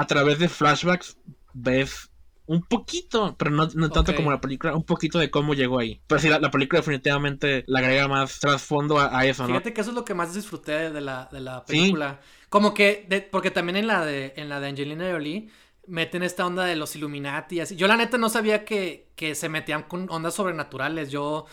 a 0.00 0.06
través 0.06 0.38
de 0.38 0.48
flashbacks 0.48 1.18
ves 1.52 2.10
un 2.46 2.62
poquito, 2.62 3.36
pero 3.38 3.50
no, 3.50 3.68
tanto 3.90 4.14
como 4.16 4.32
la 4.32 4.40
película, 4.40 4.74
un 4.74 4.82
poquito 4.82 5.20
de 5.20 5.30
cómo 5.30 5.54
llegó 5.54 5.78
ahí. 5.78 6.00
Pero 6.08 6.20
sí, 6.20 6.28
la, 6.28 6.50
película 6.50 6.80
definitivamente 6.80 7.64
le 7.66 7.78
agrega 7.78 8.08
más 8.08 8.40
trasfondo 8.40 8.98
a, 8.98 9.24
eso, 9.24 9.44
¿no? 9.44 9.50
Fíjate 9.50 9.72
que 9.72 9.80
eso 9.82 9.90
es 9.90 9.94
lo 9.94 10.04
que 10.04 10.14
más 10.14 10.34
disfruté 10.34 10.90
de 10.90 11.00
la, 11.00 11.28
de 11.30 11.40
la 11.40 11.64
película. 11.64 12.20
Como 12.48 12.74
que, 12.74 13.28
porque 13.30 13.52
también 13.52 13.76
en 13.76 13.86
la 13.86 14.04
de, 14.04 14.32
en 14.36 14.48
la 14.48 14.58
de 14.58 14.68
Angelina 14.68 15.12
Jolie 15.12 15.48
meten 15.86 16.24
esta 16.24 16.44
onda 16.44 16.64
de 16.64 16.74
los 16.74 16.96
Illuminati 16.96 17.60
así. 17.60 17.76
Yo 17.76 17.86
la 17.86 17.96
neta 17.96 18.18
no 18.18 18.28
sabía 18.28 18.64
que, 18.64 19.12
que 19.14 19.36
se 19.36 19.48
metían 19.48 19.84
con 19.84 20.10
ondas 20.10 20.34
sobrenaturales. 20.34 21.10
Yo, 21.10 21.46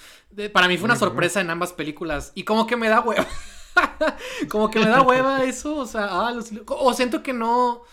para 0.52 0.68
mí 0.68 0.78
fue 0.78 0.86
una 0.86 0.96
sorpresa 0.96 1.42
en 1.42 1.52
ambas 1.52 1.74
películas. 1.74 2.32
Y 2.34 2.44
como 2.44 2.66
que 2.66 2.76
me 2.76 2.90
da 2.90 3.02
hueva. 3.02 3.28
como 4.50 4.72
que 4.72 4.80
me 4.80 4.88
da 4.88 5.04
hueva 5.04 5.44
eso. 5.44 5.76
O 5.76 5.86
sea, 5.86 6.08
ah, 6.10 6.32
los, 6.32 6.50
o 6.66 6.94
siento 6.94 7.22
que 7.22 7.34
no 7.34 7.84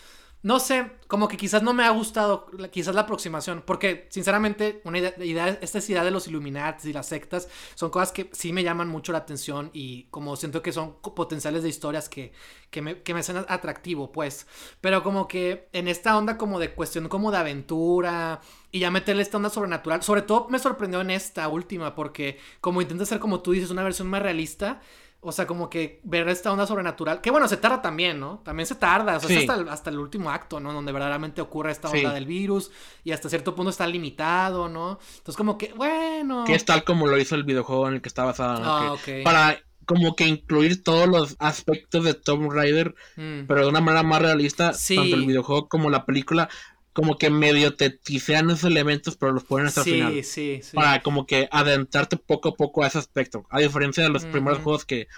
no 0.44 0.60
sé, 0.60 0.90
como 1.08 1.26
que 1.26 1.38
quizás 1.38 1.62
no 1.62 1.72
me 1.72 1.84
ha 1.84 1.90
gustado, 1.90 2.50
quizás 2.70 2.94
la 2.94 3.00
aproximación, 3.00 3.62
porque 3.64 4.06
sinceramente, 4.10 4.82
una 4.84 4.98
idea, 4.98 5.58
esta 5.62 5.78
idea 5.78 6.04
de 6.04 6.10
los 6.10 6.28
Illuminati 6.28 6.90
y 6.90 6.92
las 6.92 7.06
sectas 7.06 7.48
son 7.74 7.88
cosas 7.88 8.12
que 8.12 8.28
sí 8.30 8.52
me 8.52 8.62
llaman 8.62 8.88
mucho 8.88 9.10
la 9.12 9.18
atención 9.18 9.70
y 9.72 10.02
como 10.10 10.36
siento 10.36 10.60
que 10.60 10.70
son 10.70 10.96
potenciales 11.00 11.62
de 11.62 11.70
historias 11.70 12.10
que, 12.10 12.32
que, 12.68 12.82
me, 12.82 13.00
que 13.00 13.14
me 13.14 13.22
atractivo, 13.48 14.12
pues. 14.12 14.46
Pero 14.82 15.02
como 15.02 15.28
que 15.28 15.70
en 15.72 15.88
esta 15.88 16.18
onda 16.18 16.36
como 16.36 16.58
de 16.58 16.74
cuestión 16.74 17.08
como 17.08 17.30
de 17.30 17.38
aventura 17.38 18.42
y 18.70 18.80
ya 18.80 18.90
meterle 18.90 19.22
esta 19.22 19.38
onda 19.38 19.48
sobrenatural, 19.48 20.02
sobre 20.02 20.20
todo 20.20 20.48
me 20.50 20.58
sorprendió 20.58 21.00
en 21.00 21.10
esta 21.10 21.48
última, 21.48 21.94
porque 21.94 22.38
como 22.60 22.82
intenta 22.82 23.06
ser 23.06 23.18
como 23.18 23.40
tú 23.40 23.52
dices, 23.52 23.70
una 23.70 23.82
versión 23.82 24.08
más 24.08 24.20
realista 24.22 24.82
o 25.26 25.32
sea, 25.32 25.46
como 25.46 25.70
que 25.70 26.00
ver 26.04 26.28
esta 26.28 26.52
onda 26.52 26.66
sobrenatural. 26.66 27.22
Que 27.22 27.30
bueno, 27.30 27.48
se 27.48 27.56
tarda 27.56 27.80
también, 27.80 28.20
¿no? 28.20 28.42
También 28.44 28.66
se 28.66 28.74
tarda. 28.74 29.16
O 29.16 29.20
sea, 29.20 29.38
hasta, 29.38 29.54
el, 29.54 29.68
hasta, 29.70 29.90
el, 29.90 29.98
último 29.98 30.30
acto, 30.30 30.60
¿no? 30.60 30.72
Donde 30.72 30.92
verdaderamente 30.92 31.40
ocurre 31.40 31.72
esta 31.72 31.88
onda 31.88 32.12
del 32.12 32.26
virus. 32.26 32.70
Y 33.04 33.12
hasta 33.12 33.30
cierto 33.30 33.54
punto 33.54 33.70
está 33.70 33.86
limitado, 33.86 34.68
¿no? 34.68 34.98
Entonces, 35.16 35.36
como 35.36 35.56
que, 35.56 35.72
bueno. 35.72 36.44
Que 36.44 36.54
es 36.54 36.66
tal 36.66 36.84
como 36.84 37.06
lo 37.06 37.18
hizo 37.18 37.34
el 37.36 37.44
videojuego 37.44 37.88
en 37.88 37.94
el 37.94 38.02
que 38.02 38.08
está 38.08 38.24
basado. 38.24 38.60
Ah, 38.64 38.96
Para 39.24 39.58
como 39.86 40.14
que 40.14 40.26
incluir 40.26 40.82
todos 40.82 41.08
los 41.08 41.36
aspectos 41.38 42.04
de 42.04 42.14
Tomb 42.14 42.50
Raider, 42.50 42.94
mm. 43.16 43.46
pero 43.46 43.62
de 43.62 43.68
una 43.68 43.80
manera 43.80 44.02
más 44.02 44.22
realista, 44.22 44.72
tanto 44.72 45.16
el 45.16 45.26
videojuego 45.26 45.68
como 45.68 45.90
la 45.90 46.04
película, 46.04 46.48
como 46.94 47.18
que 47.18 47.28
medio 47.28 47.74
te 47.74 47.90
tisean 47.90 48.50
esos 48.50 48.64
elementos, 48.64 49.16
pero 49.16 49.32
los 49.32 49.42
ponen 49.42 49.66
hasta 49.66 49.80
el 49.80 49.84
final. 49.84 50.12
Sí, 50.24 50.60
sí. 50.62 50.70
Para 50.72 51.02
como 51.02 51.26
que 51.26 51.48
adentrarte 51.50 52.16
poco 52.16 52.50
a 52.50 52.54
poco 52.54 52.84
a 52.84 52.86
ese 52.86 52.98
aspecto. 52.98 53.44
A 53.50 53.58
diferencia 53.58 54.04
de 54.04 54.10
los 54.10 54.24
primeros 54.24 54.60
juegos 54.60 54.84
que, 54.84 55.08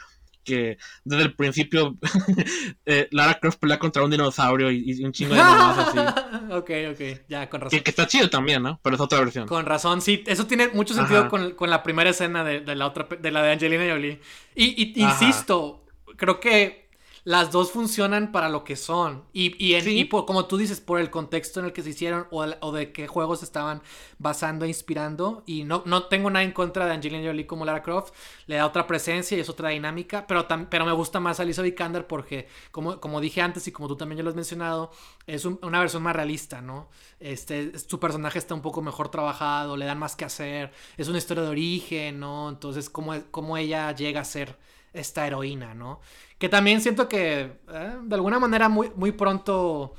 que 0.43 0.79
desde 1.05 1.25
el 1.25 1.35
principio 1.35 1.99
eh, 2.87 3.09
Lara 3.11 3.39
Croft 3.39 3.59
pelea 3.59 3.79
contra 3.79 4.03
un 4.03 4.11
dinosaurio 4.11 4.71
y, 4.71 5.05
un 5.05 5.13
chingo 5.13 5.35
de 5.35 5.41
así. 5.43 5.99
ok, 6.51 6.71
ok, 6.93 7.27
ya, 7.29 7.51
con 7.51 7.61
razón. 7.61 7.81
Que, 7.81 7.91
está 7.91 8.07
chido 8.07 8.31
también, 8.31 8.63
¿no? 8.63 8.81
Pero 8.83 8.97
es 8.97 9.03
otra 9.03 9.21
versión. 9.21 9.47
Con 9.47 9.67
razón, 9.67 10.01
sí. 10.01 10.25
Eso 10.27 10.47
tiene 10.47 10.69
mucho 10.69 10.95
sentido 10.95 11.29
con, 11.29 11.53
con, 11.53 11.69
la 11.69 11.83
primera 11.83 12.09
escena 12.09 12.43
de, 12.43 12.61
de, 12.61 12.75
la 12.75 12.87
otra, 12.87 13.07
de 13.21 13.31
la 13.31 13.43
de 13.43 13.53
Angelina 13.53 13.85
Jolie. 13.87 14.19
Y, 14.55 14.95
y 14.95 15.03
insisto, 15.03 15.85
creo 16.17 16.41
que 16.41 16.86
las 17.27 17.51
dos 17.51 17.73
funcionan 17.73 18.31
para 18.31 18.49
lo 18.49 18.63
que 18.63 18.77
son. 18.77 19.25
Y, 19.33 19.57
y, 19.59 20.09
como 20.09 20.47
tú 20.47 20.57
dices, 20.57 20.79
por 20.79 21.01
el 21.01 21.11
contexto 21.11 21.59
en 21.59 21.67
el 21.67 21.73
que 21.73 21.83
se 21.83 21.91
hicieron 21.91 22.29
o, 22.31 22.71
de 22.71 22.93
qué 22.93 23.09
juegos 23.09 23.43
estaban 23.43 23.83
basando 24.21 24.65
e 24.65 24.69
inspirando. 24.69 25.43
Y 25.45 25.65
no, 25.65 25.83
no 25.87 26.05
tengo 26.05 26.31
nada 26.31 26.45
en 26.45 26.53
contra 26.53 26.87
de 26.87 26.93
Angelina 26.93 27.27
Jolie 27.27 27.45
como 27.45 27.65
Lara 27.65 27.83
Croft. 27.83 28.15
Le 28.47 28.55
da 28.55 28.65
otra 28.65 28.87
presencia 28.87 29.37
y 29.37 29.41
es 29.41 29.49
otra 29.49 29.71
dinámica. 29.71 30.25
Pero, 30.29 30.47
pero 30.71 30.87
me 30.87 30.93
gusta 30.93 31.19
más 31.19 31.41
Alicia 31.41 31.65
Vikander 31.65 32.07
porque, 32.07 32.47
como, 32.71 33.01
como 33.01 33.21
dije 33.21 33.41
antes 33.41 33.67
y 33.67 33.73
como 33.73 33.89
tú 33.89 33.97
también 33.97 34.19
ya 34.19 34.23
lo 34.23 34.31
has 34.31 34.37
mencionado, 34.37 34.93
es 35.27 35.45
una 35.45 35.81
versión 35.81 36.05
más 36.05 36.15
realista, 36.15 36.61
¿no? 36.61 36.89
Este, 37.19 37.77
su 37.77 37.99
personaje 37.99 38.39
está 38.39 38.55
un 38.55 38.63
poco 38.63 38.83
mejor 38.83 39.09
trabajado, 39.09 39.77
le 39.77 39.85
dan 39.85 39.99
más 39.99 40.15
que 40.15 40.25
hacer. 40.25 40.71
Es 40.97 41.09
una 41.09 41.19
historia 41.19 41.43
de 41.43 41.49
origen, 41.49 42.21
¿no? 42.21 42.49
Entonces, 42.49 42.89
cómo, 42.89 43.15
cómo 43.33 43.57
ella 43.57 43.91
llega 43.91 44.21
a 44.21 44.25
ser 44.25 44.57
esta 44.97 45.27
heroína, 45.27 45.75
¿no? 45.75 46.01
Que 46.39 46.49
también 46.49 46.81
siento 46.81 47.09
que 47.09 47.41
eh, 47.73 47.97
de 48.03 48.15
alguna 48.15 48.39
manera 48.39 48.69
muy, 48.69 48.91
muy 48.97 49.13
pronto 49.13 49.95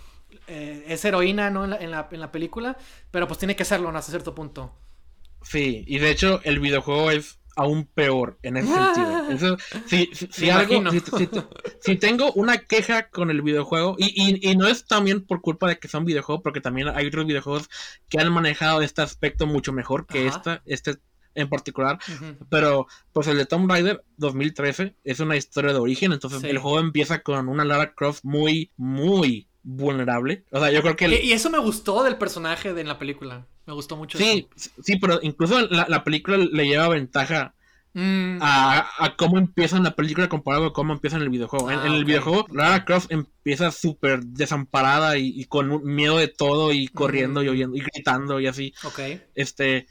eh, 0.47 0.85
es 0.87 1.03
heroína, 1.05 1.49
¿no? 1.49 1.63
En 1.63 1.91
la, 1.91 2.07
en, 2.11 2.19
la, 2.19 2.31
película, 2.31 2.77
pero 3.11 3.27
pues 3.27 3.39
tiene 3.39 3.55
que 3.55 3.65
serlo 3.65 3.89
hasta 3.89 4.11
cierto 4.11 4.35
punto. 4.35 4.73
Sí, 5.41 5.83
y 5.87 5.99
de 5.99 6.11
hecho 6.11 6.41
el 6.43 6.59
videojuego 6.59 7.11
es 7.11 7.39
aún 7.57 7.85
peor 7.85 8.37
en 8.43 8.57
ese 8.57 8.71
sentido. 8.71 9.57
si, 9.87 10.09
si, 11.81 11.95
tengo 11.97 12.31
una 12.33 12.59
queja 12.59 13.09
con 13.09 13.31
el 13.31 13.41
videojuego, 13.41 13.95
y, 13.97 14.47
y, 14.47 14.55
no 14.55 14.67
es 14.67 14.85
también 14.85 15.25
por 15.25 15.41
culpa 15.41 15.67
de 15.67 15.79
que 15.79 15.87
son 15.87 16.05
videojuegos, 16.05 16.43
porque 16.43 16.61
también 16.61 16.87
hay 16.89 17.07
otros 17.07 17.25
videojuegos 17.25 17.67
que 18.09 18.19
han 18.19 18.31
manejado 18.31 18.81
este 18.81 19.01
aspecto 19.01 19.47
mucho 19.47 19.73
mejor 19.73 20.05
que 20.05 20.27
esta, 20.27 20.61
este 20.65 20.97
en 21.37 21.49
particular. 21.49 21.99
Pero 22.49 22.87
pues 23.13 23.27
el 23.27 23.37
de 23.37 23.45
Tomb 23.45 23.69
Raider 23.69 24.03
2013 24.17 24.95
es 25.03 25.19
una 25.19 25.37
historia 25.37 25.71
de 25.71 25.79
origen, 25.79 26.11
entonces 26.11 26.43
el 26.43 26.57
juego 26.57 26.79
empieza 26.79 27.21
con 27.21 27.47
una 27.47 27.63
Lara 27.63 27.93
Croft 27.93 28.23
muy, 28.23 28.71
muy 28.75 29.47
vulnerable. 29.63 30.45
O 30.51 30.59
sea, 30.59 30.71
yo 30.71 30.81
creo 30.81 30.95
que... 30.95 31.23
Y 31.23 31.33
eso 31.33 31.49
me 31.49 31.59
gustó 31.59 32.03
del 32.03 32.17
personaje 32.17 32.73
de, 32.73 32.81
en 32.81 32.87
la 32.87 32.97
película. 32.97 33.45
Me 33.65 33.73
gustó 33.73 33.97
mucho. 33.97 34.17
Sí, 34.17 34.47
sí, 34.55 34.95
pero 34.95 35.19
incluso 35.21 35.59
la, 35.67 36.03
película 36.05 36.37
le 36.37 36.67
lleva 36.67 36.87
ventaja 36.87 37.53
mm. 37.93 38.37
a, 38.41 39.13
cómo 39.17 39.37
empieza 39.37 39.75
en 39.75 39.83
la 39.83 39.93
película 39.93 40.29
comparado 40.29 40.71
con 40.71 40.73
cómo 40.73 40.93
empieza 40.93 41.17
en 41.17 41.23
el 41.23 41.29
videojuego. 41.29 41.69
en, 41.69 41.79
ah, 41.79 41.85
el 41.85 42.05
videojuego, 42.05 42.47
Lara 42.53 42.85
Croft 42.85 43.11
empieza 43.11 43.71
súper 43.71 44.23
desamparada 44.23 45.17
y, 45.17 45.43
con 45.45 45.83
miedo 45.83 46.17
de 46.17 46.29
todo 46.29 46.71
y 46.71 46.87
corriendo 46.87 47.43
y 47.43 47.49
oyendo 47.49 47.75
y 47.75 47.81
gritando 47.81 48.39
y 48.39 48.47
así. 48.47 48.73
Ok. 48.85 48.99
Este, 49.35 49.87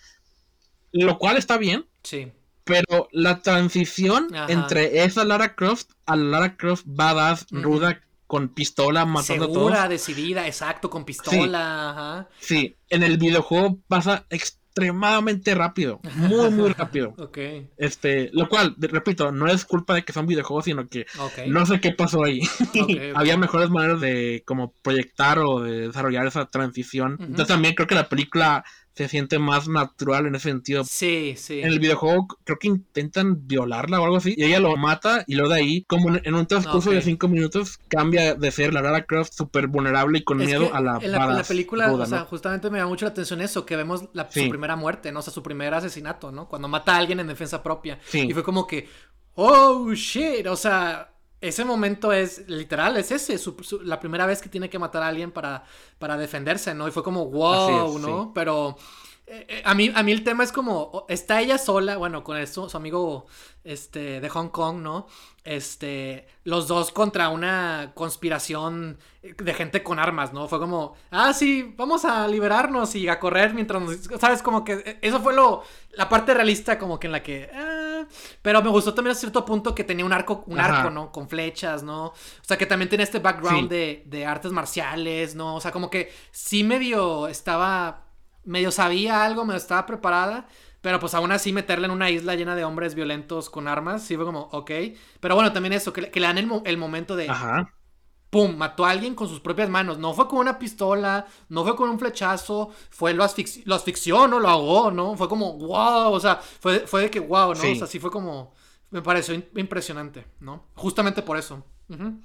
lo 1.03 1.19
cual 1.19 1.37
está 1.37 1.59
bien. 1.59 1.87
Sí. 2.03 2.33
Pero 2.65 3.09
la 3.13 3.43
transición 3.43 4.29
entre 4.49 5.05
esa 5.05 5.25
Lara 5.25 5.55
Croft 5.55 5.91
a 6.05 6.17
Lara 6.17 6.57
Croft 6.57 6.83
badass, 6.85 7.47
ruda, 7.51 8.01
con 8.27 8.49
pistola, 8.49 9.05
matando 9.07 9.45
a 9.45 9.53
todos. 9.53 9.89
decidida, 9.89 10.47
exacto, 10.47 10.91
con 10.91 11.05
pistola. 11.05 11.91
Ajá. 11.91 12.29
sí, 12.41 12.77
en 12.89 13.03
el 13.03 13.19
videojuego 13.19 13.79
pasa 13.87 14.27
extremadamente 14.31 15.55
rápido, 15.55 16.01
muy 16.17 16.51
muy 16.51 16.71
rápido. 16.71 17.15
ok. 17.19 17.39
Este, 17.77 18.31
lo 18.33 18.49
cual, 18.49 18.75
repito, 18.79 19.31
no 19.31 19.47
es 19.47 19.65
culpa 19.65 19.95
de 19.95 20.05
que 20.05 20.13
son 20.13 20.27
videojuegos, 20.27 20.65
sino 20.65 20.89
que 20.89 21.07
no 21.47 21.65
sé 21.67 21.81
qué 21.81 21.93
pasó 21.93 22.25
ahí. 22.25 22.41
Había 23.15 23.37
mejores 23.37 23.71
maneras 23.71 24.01
de 24.01 24.43
como 24.45 24.73
proyectar 24.83 25.39
o 25.39 25.61
de 25.61 25.89
desarrollar 25.89 26.27
esa 26.27 26.47
transición. 26.47 27.17
Entonces 27.21 27.49
también 27.49 27.75
creo 27.75 27.87
que 27.87 27.95
la 27.95 28.09
película 28.09 28.65
se 28.97 29.09
siente 29.09 29.39
más 29.39 29.69
natural 29.69 30.27
en 30.27 30.37
ese 30.37 30.49
sentido. 30.49 30.83
Sí, 30.85 31.35
sí. 31.37 31.61
En 31.61 31.67
el 31.67 31.79
videojuego 31.79 32.27
creo 32.45 32.59
que 32.59 32.69
intentan 32.69 33.47
violarla 33.47 34.01
o 34.01 34.05
algo 34.05 34.17
así 34.17 34.35
y 34.37 34.45
ella 34.45 34.59
lo 34.59 34.75
mata 34.77 35.23
y 35.27 35.35
luego 35.35 35.53
de 35.53 35.61
ahí, 35.61 35.85
como 35.85 36.17
en 36.17 36.35
un 36.35 36.47
transcurso 36.47 36.91
de 36.91 37.03
cinco 37.03 37.29
minutos, 37.29 37.79
cambia 37.89 38.35
de 38.35 38.51
ser 38.51 38.73
la 38.73 38.81
Lara 38.81 39.05
Croft 39.05 39.35
súper 39.35 39.67
vulnerable 39.67 40.19
y 40.19 40.25
con 40.25 40.39
miedo 40.39 40.75
a 40.75 40.81
la... 40.81 40.99
En 41.03 41.13
la, 41.13 41.43
película, 41.47 41.93
o 41.93 42.07
sea, 42.07 42.21
justamente 42.21 42.71
me 42.71 42.79
da 42.79 42.87
mucho 42.87 43.05
la 43.05 43.11
atención 43.11 43.43
eso, 43.43 43.67
que 43.67 43.77
vemos 43.77 44.09
la, 44.15 44.31
su 44.31 44.49
primera 44.49 44.77
muerte, 44.77 45.13
¿no? 45.13 45.19
O 45.19 45.23
sea, 45.23 45.33
su 45.33 45.43
primer 45.43 45.75
asesinato, 45.75 46.33
¿no? 46.33 46.49
Cuando 46.49 46.67
mata 46.67 46.95
a 46.95 46.99
alguien 46.99 47.21
en 47.21 47.27
defensa 47.27 47.63
propia. 47.63 47.99
Y 48.13 48.33
fue 48.33 48.43
como 48.43 48.67
que, 48.67 48.89
oh, 49.35 49.93
shit, 49.93 50.47
o 50.47 50.57
sea 50.57 51.16
ese 51.49 51.65
momento 51.65 52.13
es 52.13 52.49
literal, 52.49 52.97
es 52.97 53.11
ese, 53.11 53.39
la 53.83 54.01
primera 54.01 54.27
vez 54.27 54.41
que 54.41 54.49
tiene 54.49 54.71
que 54.71 54.79
matar 54.79 55.03
a 55.03 55.09
alguien 55.09 55.31
para, 55.31 55.65
para 55.99 56.17
defenderse, 56.17 56.75
¿no? 56.75 56.89
Y 56.89 56.91
fue 56.91 57.03
como, 57.03 57.27
wow, 57.27 57.99
¿no? 57.99 58.33
Pero 58.35 58.77
eh, 59.29 59.45
eh, 59.49 59.63
a, 59.65 59.75
mí, 59.75 59.91
a 59.93 60.05
mí 60.05 60.13
el 60.13 60.23
tema 60.23 60.45
es 60.45 60.53
como, 60.53 61.05
está 61.09 61.41
ella 61.41 61.59
sola, 61.59 61.97
bueno, 61.97 62.23
con 62.23 62.37
eso, 62.37 62.69
su 62.69 62.77
amigo 62.77 63.27
este, 63.65 64.21
de 64.21 64.29
Hong 64.29 64.51
Kong, 64.51 64.77
¿no? 64.79 65.09
Este, 65.43 66.29
los 66.45 66.69
dos 66.69 66.93
contra 66.93 67.29
una 67.31 67.91
conspiración 67.95 68.99
de 69.23 69.55
gente 69.55 69.83
con 69.83 69.99
armas, 69.99 70.33
¿no? 70.33 70.47
Fue 70.47 70.61
como, 70.61 70.95
ah, 71.11 71.33
sí, 71.33 71.75
vamos 71.77 72.05
a 72.05 72.29
liberarnos 72.29 72.95
y 72.95 73.09
a 73.09 73.19
correr 73.19 73.53
mientras 73.53 73.83
nos... 73.83 73.97
¿Sabes? 74.21 74.43
Como 74.43 74.65
que 74.65 74.75
eh, 74.75 74.99
eso 75.03 75.21
fue 75.21 75.35
lo, 75.35 75.65
la 75.93 76.09
parte 76.09 76.33
realista 76.33 76.79
como 76.79 77.01
que 77.01 77.09
en 77.09 77.13
la 77.13 77.23
que... 77.25 77.51
pero 78.43 78.63
me 78.63 78.71
gustó 78.71 78.95
también 78.95 79.17
a 79.17 79.19
cierto 79.19 79.45
punto 79.45 79.75
que 79.75 79.85
tenía 79.85 80.05
un 80.05 80.13
arco, 80.13 80.45
un 80.47 80.59
arco, 80.59 80.91
¿no? 80.91 81.13
Con 81.13 81.29
flechas, 81.29 81.83
¿no? 81.83 82.07
O 82.07 82.15
sea, 82.43 82.57
que 82.57 82.67
también 82.67 82.89
tiene 82.89 83.05
este 83.05 83.19
background 83.19 83.69
de, 83.69 84.03
de 84.07 84.27
artes 84.27 84.53
marciales, 84.53 85.35
¿no? 85.35 85.57
O 85.57 85.61
sea, 85.61 85.73
como 85.73 85.91
que 85.91 86.13
sí 86.31 86.65
medio 86.65 87.29
estaba 87.29 88.07
medio 88.47 88.71
sabía 88.71 89.25
algo, 89.25 89.45
me 89.45 89.57
estaba 89.57 89.85
preparada. 89.85 90.47
Pero 90.81 91.01
pues 91.01 91.15
aún 91.15 91.33
así 91.33 91.53
meterla 91.53 91.87
en 91.87 91.91
una 91.91 92.11
isla 92.11 92.37
llena 92.37 92.55
de 92.55 92.65
hombres 92.65 92.95
violentos 92.95 93.51
con 93.51 93.67
armas, 93.67 94.05
sí 94.05 94.15
fue 94.15 94.25
como, 94.25 94.43
ok. 94.53 94.71
Pero 95.19 95.35
bueno, 95.35 95.53
también 95.53 95.73
eso, 95.73 95.93
que, 95.93 96.03
le 96.03 96.27
dan 96.27 96.39
el, 96.39 96.79
momento 96.79 97.17
de... 97.17 97.29
Ajá. 97.29 97.73
¡Pum! 98.31 98.57
Mató 98.57 98.85
a 98.85 98.91
alguien 98.91 99.15
con 99.15 99.29
sus 99.29 99.41
propias 99.41 99.69
manos. 99.69 99.99
No 99.99 100.13
fue 100.15 100.29
con 100.29 100.39
una 100.39 100.59
pistola, 100.59 101.27
no 101.49 101.65
fue 101.65 101.77
con 101.77 101.89
un 101.89 101.99
flechazo, 101.99 102.71
fue 102.91 103.15
lo, 103.15 103.25
lo 103.65 103.75
asfixió, 103.75 104.29
¿no? 104.29 104.41
Lo 104.41 104.49
ahogó, 104.49 104.91
¿no? 104.91 105.17
Fue 105.17 105.29
como, 105.29 105.55
wow, 105.59 106.13
o 106.13 106.21
sea, 106.21 106.37
fue, 106.37 106.81
fue 106.81 107.03
de 107.03 107.11
que, 107.11 107.21
wow, 107.21 107.55
¿no? 107.55 107.73
O 107.73 107.75
sea, 107.75 107.87
sí 107.87 107.99
fue 107.99 108.11
como... 108.11 108.55
Me 108.91 109.03
pareció 109.03 109.35
impresionante, 109.57 110.27
¿no? 110.41 110.67
Justamente 110.75 111.23
por 111.23 111.37
eso. 111.37 111.65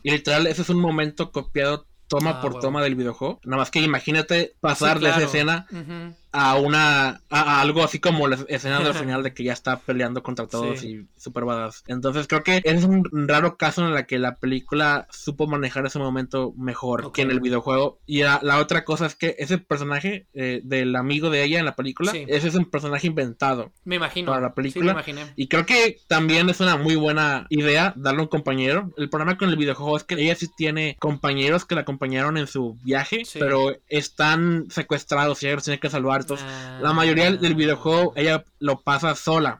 Y 0.03 0.11
literal, 0.11 0.47
ese 0.47 0.61
es 0.61 0.69
un 0.69 0.79
momento 0.79 1.31
copiado 1.31 1.87
toma 2.07 2.31
ah, 2.31 2.41
por 2.41 2.59
toma 2.59 2.83
del 2.83 2.95
videojuego. 2.95 3.39
Nada 3.45 3.57
más 3.57 3.71
que 3.71 3.79
imagínate 3.79 4.55
pasar 4.59 4.99
de 4.99 5.09
esa 5.09 5.23
escena 5.23 5.65
a 6.31 6.55
una 6.55 7.21
a, 7.29 7.61
algo 7.61 7.83
así 7.83 7.99
como 7.99 8.27
la 8.27 8.37
escena 8.47 8.79
del 8.79 8.93
final 8.93 9.23
de 9.23 9.33
que 9.33 9.43
ya 9.43 9.53
está 9.53 9.79
peleando 9.79 10.23
contra 10.23 10.47
todos 10.47 10.83
y 10.83 11.07
super 11.17 11.45
badass. 11.45 11.83
Entonces 11.87 12.27
creo 12.27 12.43
que 12.43 12.61
es 12.63 12.83
un 12.83 13.07
raro 13.27 13.57
caso 13.57 13.85
en 13.85 13.93
la 13.93 14.05
que 14.05 14.19
la 14.19 14.35
película 14.35 15.07
supo 15.11 15.47
manejar 15.47 15.85
ese 15.85 15.99
momento 15.99 16.53
mejor 16.57 17.11
que 17.11 17.21
en 17.21 17.31
el 17.31 17.39
videojuego. 17.39 17.99
Y 18.05 18.23
la, 18.23 18.39
otra 18.59 18.85
cosa 18.85 19.05
es 19.05 19.15
que 19.15 19.35
ese 19.39 19.57
personaje 19.57 20.27
eh, 20.33 20.61
del 20.63 20.95
amigo 20.95 21.29
de 21.29 21.43
ella 21.43 21.59
en 21.59 21.65
la 21.65 21.75
película, 21.75 22.11
ese 22.11 22.47
es 22.47 22.55
un 22.55 22.65
personaje 22.65 23.07
inventado. 23.07 23.71
Me 23.83 23.95
imagino. 23.95 24.31
Para 24.31 24.41
la 24.41 24.53
película. 24.53 25.03
Y 25.35 25.47
creo 25.47 25.65
que 25.65 25.97
también 26.07 26.49
es 26.49 26.59
una 26.59 26.77
muy 26.77 26.95
buena 26.95 27.47
idea 27.49 27.93
darle 27.95 28.21
un 28.21 28.27
compañero. 28.27 28.91
El 28.97 29.09
problema 29.09 29.37
con 29.37 29.49
el 29.49 29.57
videojuego 29.57 29.97
es 29.97 30.03
que 30.03 30.15
ella 30.15 30.35
sí 30.35 30.47
tiene 30.55 30.95
compañeros 30.99 31.65
que 31.65 31.75
la 31.75 31.81
acompañaron 31.81 32.37
en 32.37 32.47
su 32.47 32.77
viaje, 32.83 33.23
pero 33.39 33.73
están 33.87 34.67
secuestrados 34.69 35.41
y 35.41 35.47
ella 35.47 35.55
los 35.55 35.63
tiene 35.63 35.79
que 35.79 35.89
salvar. 35.89 36.20
Entonces, 36.21 36.45
la 36.81 36.93
mayoría 36.93 37.31
del 37.31 37.55
videojuego 37.55 38.13
ella 38.15 38.43
lo 38.59 38.79
pasa 38.79 39.15
sola. 39.15 39.57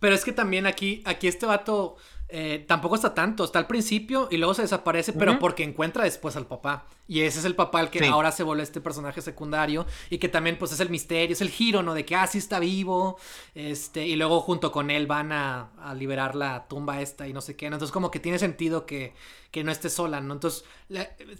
Pero 0.00 0.14
es 0.14 0.24
que 0.24 0.32
también 0.32 0.66
aquí, 0.66 1.02
aquí 1.04 1.28
este 1.28 1.46
vato 1.46 1.96
eh, 2.34 2.64
tampoco 2.66 2.94
está 2.94 3.12
tanto, 3.12 3.44
está 3.44 3.58
al 3.58 3.66
principio 3.66 4.26
y 4.30 4.38
luego 4.38 4.54
se 4.54 4.62
desaparece, 4.62 5.12
pero 5.12 5.38
porque 5.38 5.64
encuentra 5.64 6.04
después 6.04 6.34
al 6.34 6.46
papá. 6.46 6.86
Y 7.06 7.20
ese 7.20 7.40
es 7.40 7.44
el 7.44 7.54
papá 7.54 7.82
el 7.82 7.90
que 7.90 8.06
ahora 8.06 8.32
se 8.32 8.42
vuelve 8.42 8.62
este 8.62 8.80
personaje 8.80 9.20
secundario 9.20 9.84
y 10.08 10.16
que 10.16 10.30
también 10.30 10.56
pues 10.58 10.72
es 10.72 10.80
el 10.80 10.88
misterio, 10.88 11.34
es 11.34 11.42
el 11.42 11.50
giro, 11.50 11.82
¿no? 11.82 11.92
De 11.92 12.06
que, 12.06 12.16
ah, 12.16 12.26
sí 12.26 12.38
está 12.38 12.58
vivo, 12.58 13.18
este, 13.54 14.06
y 14.06 14.16
luego 14.16 14.40
junto 14.40 14.72
con 14.72 14.90
él 14.90 15.06
van 15.06 15.30
a, 15.30 15.68
liberar 15.94 16.34
la 16.34 16.66
tumba 16.68 17.02
esta 17.02 17.28
y 17.28 17.34
no 17.34 17.42
sé 17.42 17.54
qué, 17.54 17.66
Entonces 17.66 17.92
como 17.92 18.10
que 18.10 18.18
tiene 18.18 18.38
sentido 18.38 18.86
que, 18.86 19.12
que 19.50 19.62
no 19.62 19.70
esté 19.70 19.90
sola, 19.90 20.22
¿no? 20.22 20.32
Entonces, 20.32 20.64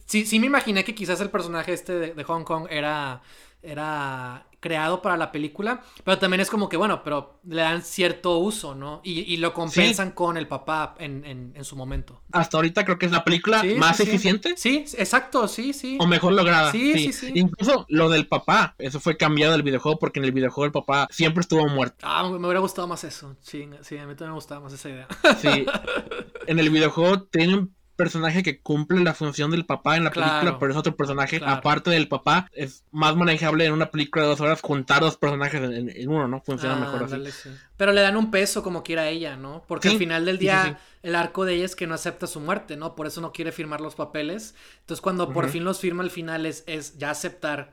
sí, 0.05 0.27
sí 0.27 0.39
me 0.39 0.47
imaginé 0.47 0.85
que 0.85 0.95
quizás 0.95 1.23
el 1.23 1.31
personaje 1.31 1.73
este 1.73 2.15
de 2.15 2.25
Hong 2.25 2.45
Kong 2.45 2.67
era 2.69 3.23
era 3.63 4.47
creado 4.63 5.03
para 5.03 5.17
la 5.17 5.33
película, 5.33 5.83
pero 6.05 6.19
también 6.19 6.41
es 6.41 6.49
como 6.49 6.69
que, 6.69 6.77
bueno, 6.77 7.03
pero 7.03 7.41
le 7.49 7.63
dan 7.63 7.83
cierto 7.83 8.39
uso, 8.39 8.77
¿no? 8.77 9.01
Y, 9.03 9.37
lo 9.39 9.53
compensan 9.53 10.13
con 10.13 10.37
el 10.37 10.47
papá 10.47 10.95
en, 10.99 11.53
su 11.63 11.75
momento. 11.75 12.23
Hasta 12.31 12.59
ahorita 12.59 12.85
creo 12.85 12.97
que 12.97 13.07
es 13.07 13.13
la 13.13 13.25
película 13.25 13.63
más 13.77 13.99
eficiente. 13.99 14.55
Sí. 14.57 14.85
exacto, 14.97 15.49
sí, 15.49 15.73
sí. 15.73 15.99
O 16.01 16.07
mejor 16.07 16.33
lograda. 16.33 16.71
Sí, 16.71 16.95
sí, 16.95 17.13
sí. 17.13 17.33
Incluso 17.35 17.87
lo 17.89 18.09
del 18.09 18.29
papá, 18.29 18.77
eso 18.79 19.01
fue 19.01 19.17
cambiado 19.17 19.53
del 19.53 19.65
videojuego 19.65 19.99
porque 19.99 20.21
en 20.21 20.27
el 20.27 20.33
videojuego 20.33 20.67
el 20.67 20.73
papá 20.73 21.09
siempre 21.11 21.41
estuvo 21.41 21.67
muerto. 21.67 21.97
Ah, 22.03 22.29
me 22.29 22.39
hubiera 22.39 22.61
gustado 22.61 22.87
más 22.87 23.03
eso. 23.03 23.37
Sí, 23.41 23.69
sí, 23.81 23.99
a 23.99 24.07
mí 24.07 24.15
también 24.15 24.31
me 24.31 24.35
gustaba 24.37 24.61
más 24.61 24.73
esa 24.73 24.91
idea. 24.91 25.09
Sí. 25.41 25.67
en 26.47 26.59
el 26.61 26.71
videojuego 26.71 27.23
tienen 27.25 27.75
personaje 27.97 28.43
que 28.43 28.61
cumple 28.61 29.03
la 29.03 29.15
función 29.15 29.51
del 29.51 29.67
papá 29.67 29.97
en 29.97 30.05
la 30.05 30.11
película, 30.11 30.59
pero 30.59 30.73
es 30.73 30.79
otro 30.79 30.97
personaje. 30.97 31.41
Aparte 31.45 31.91
del 31.91 32.09
papá, 32.09 32.49
es 32.53 32.85
más 32.91 33.17
manejable 33.17 33.65
en 33.65 33.73
una 33.73 33.91
película 33.91 34.25
de 34.25 34.31
dos 34.31 34.41
horas 34.41 34.61
juntar 34.61 35.01
dos 35.01 35.17
personajes 35.17 35.63
en, 35.63 36.09
uno, 36.09 36.29
¿no? 36.29 36.41
Funciona 36.41 36.77
mejor 36.77 37.05
así. 37.05 37.49
Pero 37.77 37.93
le 37.93 38.01
dan 38.01 38.17
un 38.17 38.31
peso 38.31 38.63
como 38.63 38.83
quiera 38.83 39.09
ella, 39.09 39.37
¿no? 39.37 39.65
Porque 39.67 39.89
al 39.89 39.99
final 39.99 40.25
del 40.25 40.39
día 40.39 40.79
el 41.03 41.15
arco 41.15 41.45
de 41.45 41.55
ella 41.55 41.65
es 41.65 41.77
que 41.77 41.87
no 41.87 41.95
acepta 41.95 42.27
su 42.27 42.41
muerte, 42.41 42.77
¿no? 42.77 42.95
Por 42.95 43.07
eso 43.07 43.21
no 43.21 43.33
quiere 43.33 43.53
firmar 43.53 43.81
los 43.81 43.95
papeles. 43.95 44.55
Entonces 44.81 45.01
cuando 45.01 45.33
por 45.33 45.49
fin 45.49 45.65
los 45.65 45.81
firma 45.81 46.03
al 46.03 46.11
final 46.11 46.47
es, 46.47 46.65
es 46.67 46.99
ya 46.99 47.11
aceptar, 47.11 47.73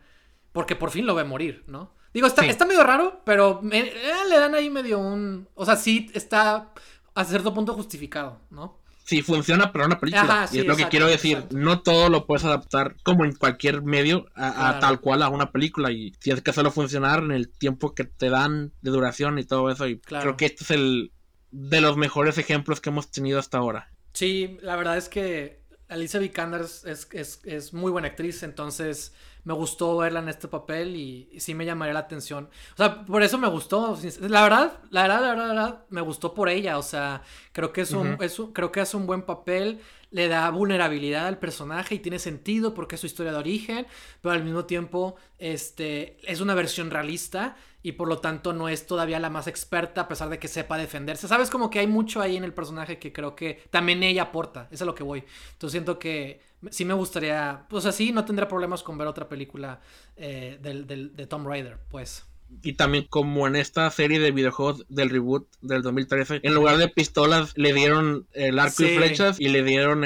porque 0.51 0.75
por 0.75 0.91
fin 0.91 1.05
lo 1.05 1.15
ve 1.15 1.23
morir, 1.23 1.63
¿no? 1.67 1.93
Digo, 2.13 2.25
está, 2.25 2.43
está 2.45 2.65
medio 2.65 2.83
raro, 2.83 3.21
pero 3.23 3.61
eh, 3.71 3.93
le 4.27 4.39
dan 4.39 4.55
ahí 4.55 4.69
medio 4.69 4.97
un... 4.97 5.47
O 5.53 5.63
sea, 5.63 5.75
sí 5.75 6.09
está 6.15 6.73
a 7.13 7.25
cierto 7.25 7.53
punto 7.53 7.73
justificado, 7.73 8.39
¿no? 8.49 8.78
Sí 9.09 9.23
funciona 9.23 9.71
para 9.71 9.87
una 9.87 9.99
película. 9.99 10.47
y 10.51 10.59
es 10.59 10.65
lo 10.65 10.75
que 10.75 10.87
quiero 10.87 11.07
decir. 11.07 11.45
No 11.49 11.81
todo 11.81 12.09
lo 12.09 12.27
puedes 12.27 12.45
adaptar 12.45 12.95
como 13.03 13.25
en 13.25 13.33
cualquier 13.33 13.81
medio 13.81 14.27
a, 14.35 14.77
tal 14.79 14.99
cual 14.99 15.23
a 15.23 15.29
una 15.29 15.51
película. 15.51 15.91
Y 15.91 16.11
tienes 16.11 16.43
que 16.43 16.51
hacerlo 16.51 16.71
funcionar 16.71 17.23
en 17.23 17.31
el 17.31 17.49
tiempo 17.49 17.95
que 17.95 18.03
te 18.03 18.29
dan 18.29 18.71
de 18.81 18.91
duración 18.91 19.39
y 19.39 19.45
todo 19.45 19.71
eso. 19.71 19.87
Y 19.87 19.99
creo 19.99 20.37
que 20.37 20.45
este 20.45 20.63
es 20.63 20.71
el 20.71 21.11
de 21.49 21.81
los 21.81 21.97
mejores 21.97 22.37
ejemplos 22.37 22.81
que 22.81 22.89
hemos 22.89 23.09
tenido 23.09 23.39
hasta 23.39 23.57
ahora. 23.57 23.91
Sí, 24.13 24.59
la 24.61 24.75
verdad 24.75 24.97
es 24.97 25.09
que 25.09 25.63
Alicia 25.87 26.19
Vikander 26.19 26.61
es, 26.61 26.85
es, 27.11 27.41
es 27.43 27.73
muy 27.73 27.91
buena 27.91 28.09
actriz. 28.09 28.43
Entonces 28.43 29.13
me 29.49 29.55
gustó 29.55 29.97
verla 29.97 30.19
en 30.19 30.29
este 30.29 30.47
papel 30.47 30.95
y, 30.95 31.27
sí 31.39 31.55
me 31.55 31.65
llamaría 31.65 31.95
la 31.95 32.01
atención. 32.01 32.49
O 32.73 32.77
sea, 32.77 33.03
por 33.03 33.23
eso 33.23 33.39
me 33.39 33.47
gustó. 33.47 33.97
La 34.19 34.43
verdad, 34.43 34.79
la 34.91 35.01
verdad, 35.01 35.21
la 35.21 35.29
verdad, 35.29 35.47
la 35.47 35.53
verdad, 35.53 35.85
me 35.89 36.01
gustó 36.01 36.35
por 36.35 36.49
ella. 36.49 36.77
O 36.77 36.83
sea, 36.83 37.23
creo 37.51 37.73
que 37.73 37.81
es 37.81 37.89
un, 37.89 38.15
creo 38.53 38.71
que 38.71 38.81
es 38.81 38.93
un 38.93 39.07
buen 39.07 39.23
papel. 39.23 39.81
Le 40.11 40.27
da 40.27 40.51
vulnerabilidad 40.51 41.25
al 41.25 41.39
personaje 41.39 41.95
y 41.95 41.99
tiene 41.99 42.19
sentido 42.19 42.75
porque 42.75 42.93
es 42.93 43.01
su 43.01 43.07
historia 43.07 43.31
de 43.31 43.39
origen, 43.39 43.87
pero 44.21 44.33
al 44.33 44.43
mismo 44.43 44.65
tiempo, 44.65 45.15
este, 45.39 46.17
es 46.31 46.41
una 46.41 46.53
versión 46.53 46.91
realista 46.91 47.55
y 47.81 47.93
por 47.93 48.07
lo 48.07 48.19
tanto 48.19 48.53
no 48.53 48.69
es 48.69 48.85
todavía 48.85 49.19
la 49.19 49.31
más 49.31 49.47
experta 49.47 50.01
a 50.01 50.07
pesar 50.07 50.29
de 50.29 50.37
que 50.37 50.47
sepa 50.47 50.77
defenderse. 50.77 51.27
Sabes 51.27 51.49
como 51.49 51.71
que 51.71 51.79
hay 51.79 51.87
mucho 51.87 52.21
ahí 52.21 52.37
en 52.37 52.43
el 52.43 52.53
personaje 52.53 52.99
que 52.99 53.11
creo 53.11 53.35
que 53.35 53.63
también 53.71 54.03
ella 54.03 54.23
aporta, 54.23 54.65
eso 54.65 54.75
es 54.75 54.81
a 54.83 54.85
lo 54.85 54.95
que 54.95 55.03
voy. 55.03 55.23
Entonces 55.53 55.71
siento 55.71 55.97
que 55.97 56.48
sí 56.69 56.85
me 56.85 56.93
gustaría, 56.93 57.65
pues 57.69 57.85
así 57.85 58.11
no 58.11 58.25
tendría 58.25 58.47
problemas 58.47 58.83
con 58.83 58.97
ver 58.97 59.07
otra 59.07 59.29
película 59.29 59.81
eh, 60.15 60.59
del, 60.61 60.87
del, 60.87 61.15
de 61.15 61.27
Tom 61.27 61.45
Raider, 61.45 61.77
pues. 61.89 62.25
Y 62.63 62.73
también 62.73 63.05
como 63.07 63.45
en 63.45 63.55
esta 63.55 63.89
serie 63.91 64.19
de 64.19 64.31
videojuegos 64.31 64.83
del 64.89 65.11
reboot 65.11 65.47
del 65.61 65.83
2013, 65.83 66.39
en 66.41 66.53
lugar 66.55 66.77
de 66.77 66.89
pistolas 66.89 67.53
le 67.55 67.73
dieron 67.73 68.27
el 68.33 68.57
arco 68.57 68.83
y 68.83 68.97
flechas 68.97 69.39
y 69.39 69.49
le 69.49 69.63
dieron 69.63 70.03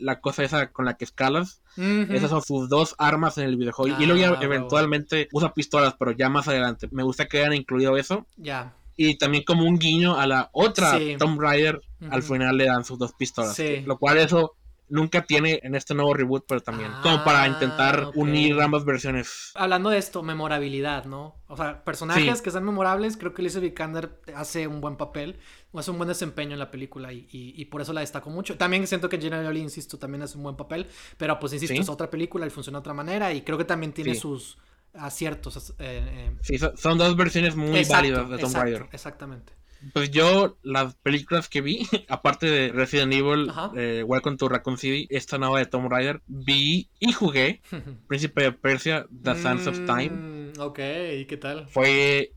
la 0.00 0.20
cosa 0.20 0.42
esa 0.42 0.72
con 0.72 0.86
la 0.86 0.94
que 0.94 1.04
escalas. 1.04 1.62
Esas 1.76 2.30
son 2.30 2.42
sus 2.42 2.68
dos 2.68 2.94
armas 2.98 3.38
en 3.38 3.44
el 3.44 3.56
videojuego. 3.56 3.96
y 4.00 4.06
luego 4.06 4.20
ya 4.20 4.30
ah, 4.30 4.38
eventualmente 4.42 5.28
usa 5.32 5.54
pistolas, 5.54 5.94
pero 5.98 6.10
ya 6.12 6.28
más 6.28 6.48
adelante. 6.48 6.88
Me 6.90 7.04
gusta 7.04 7.26
que 7.26 7.38
hayan 7.38 7.54
incluido 7.54 7.96
eso. 7.96 8.26
Ya. 8.36 8.74
Y 8.96 9.16
también 9.16 9.44
como 9.44 9.64
un 9.64 9.78
guiño 9.78 10.18
a 10.18 10.26
la 10.26 10.50
otra 10.52 10.98
Tom 11.18 11.38
Raider, 11.38 11.80
al 12.10 12.24
final 12.24 12.56
le 12.56 12.66
dan 12.66 12.84
sus 12.84 12.98
dos 12.98 13.12
pistolas. 13.12 13.56
Lo 13.86 13.98
cual 13.98 14.18
eso 14.18 14.56
nunca 14.88 15.22
tiene 15.24 15.60
en 15.62 15.74
este 15.74 15.94
nuevo 15.94 16.14
reboot, 16.14 16.44
pero 16.46 16.60
también. 16.60 16.90
como 17.02 17.24
para 17.24 17.42
ah, 17.42 17.48
intentar 17.48 18.10
unir 18.14 18.60
ambas 18.60 18.84
versiones. 18.84 19.52
Hablando 19.54 19.90
de 19.90 19.98
esto, 19.98 20.22
memorabilidad, 20.22 21.04
¿no? 21.04 21.36
O 21.46 21.56
sea, 21.56 21.84
personajes 21.84 22.42
que 22.42 22.50
sean 22.50 22.64
memorables, 22.64 23.16
creo 23.16 23.34
que 23.34 23.42
Alicia 23.42 23.60
Vikander 23.60 24.20
hace 24.34 24.66
un 24.66 24.80
buen 24.80 24.96
papel, 24.96 25.38
o 25.72 25.78
hace 25.78 25.90
un 25.90 25.98
buen 25.98 26.08
desempeño 26.08 26.52
en 26.52 26.58
la 26.58 26.70
película 26.70 27.12
y, 27.12 27.64
por 27.66 27.80
eso 27.80 27.92
la 27.92 28.00
destaco 28.00 28.30
mucho. 28.30 28.56
También 28.56 28.86
siento 28.86 29.08
que 29.08 29.18
Gina 29.18 29.42
Jolie, 29.42 29.62
insisto, 29.62 29.98
también 29.98 30.22
hace 30.22 30.36
un 30.36 30.44
buen 30.44 30.56
papel, 30.56 30.86
pero 31.16 31.38
pues 31.38 31.52
insisto, 31.52 31.80
es 31.80 31.88
otra 31.88 32.10
película 32.10 32.46
y 32.46 32.50
funciona 32.50 32.78
de 32.78 32.80
otra 32.80 32.94
manera 32.94 33.32
y 33.32 33.42
creo 33.42 33.58
que 33.58 33.64
también 33.64 33.92
tiene 33.92 34.14
sus 34.14 34.58
aciertos. 34.94 35.70
Eh, 35.70 35.74
eh. 35.80 36.36
Sí, 36.42 36.58
son, 36.58 36.98
dos 36.98 37.16
versiones 37.16 37.56
muy 37.56 37.84
válidas 37.84 38.28
de 38.28 38.38
Tomb 38.38 38.54
Raider. 38.54 38.88
Exactamente. 38.92 39.52
Pues 39.92 40.10
yo, 40.10 40.56
las 40.62 40.94
películas 40.96 41.48
que 41.48 41.60
vi, 41.60 41.86
aparte 42.08 42.46
de 42.46 42.72
Resident 42.72 43.12
Evil, 43.12 43.50
eh, 43.76 44.04
Welcome 44.06 44.36
to 44.36 44.48
Raccoon 44.48 44.78
City, 44.78 45.06
esta 45.10 45.38
nueva 45.38 45.58
de 45.58 45.66
Tomb 45.66 45.90
Raider, 45.90 46.22
vi 46.26 46.88
y 46.98 47.12
jugué 47.12 47.60
Príncipe 48.08 48.42
de 48.42 48.52
Persia, 48.52 49.06
The 49.22 49.36
Sands 49.36 49.66
of 49.66 49.78
Time. 49.86 50.10
Mm, 50.10 50.60
ok, 50.60 50.78
¿y 51.18 51.24
qué 51.26 51.36
tal? 51.36 51.68
Fue 51.68 52.32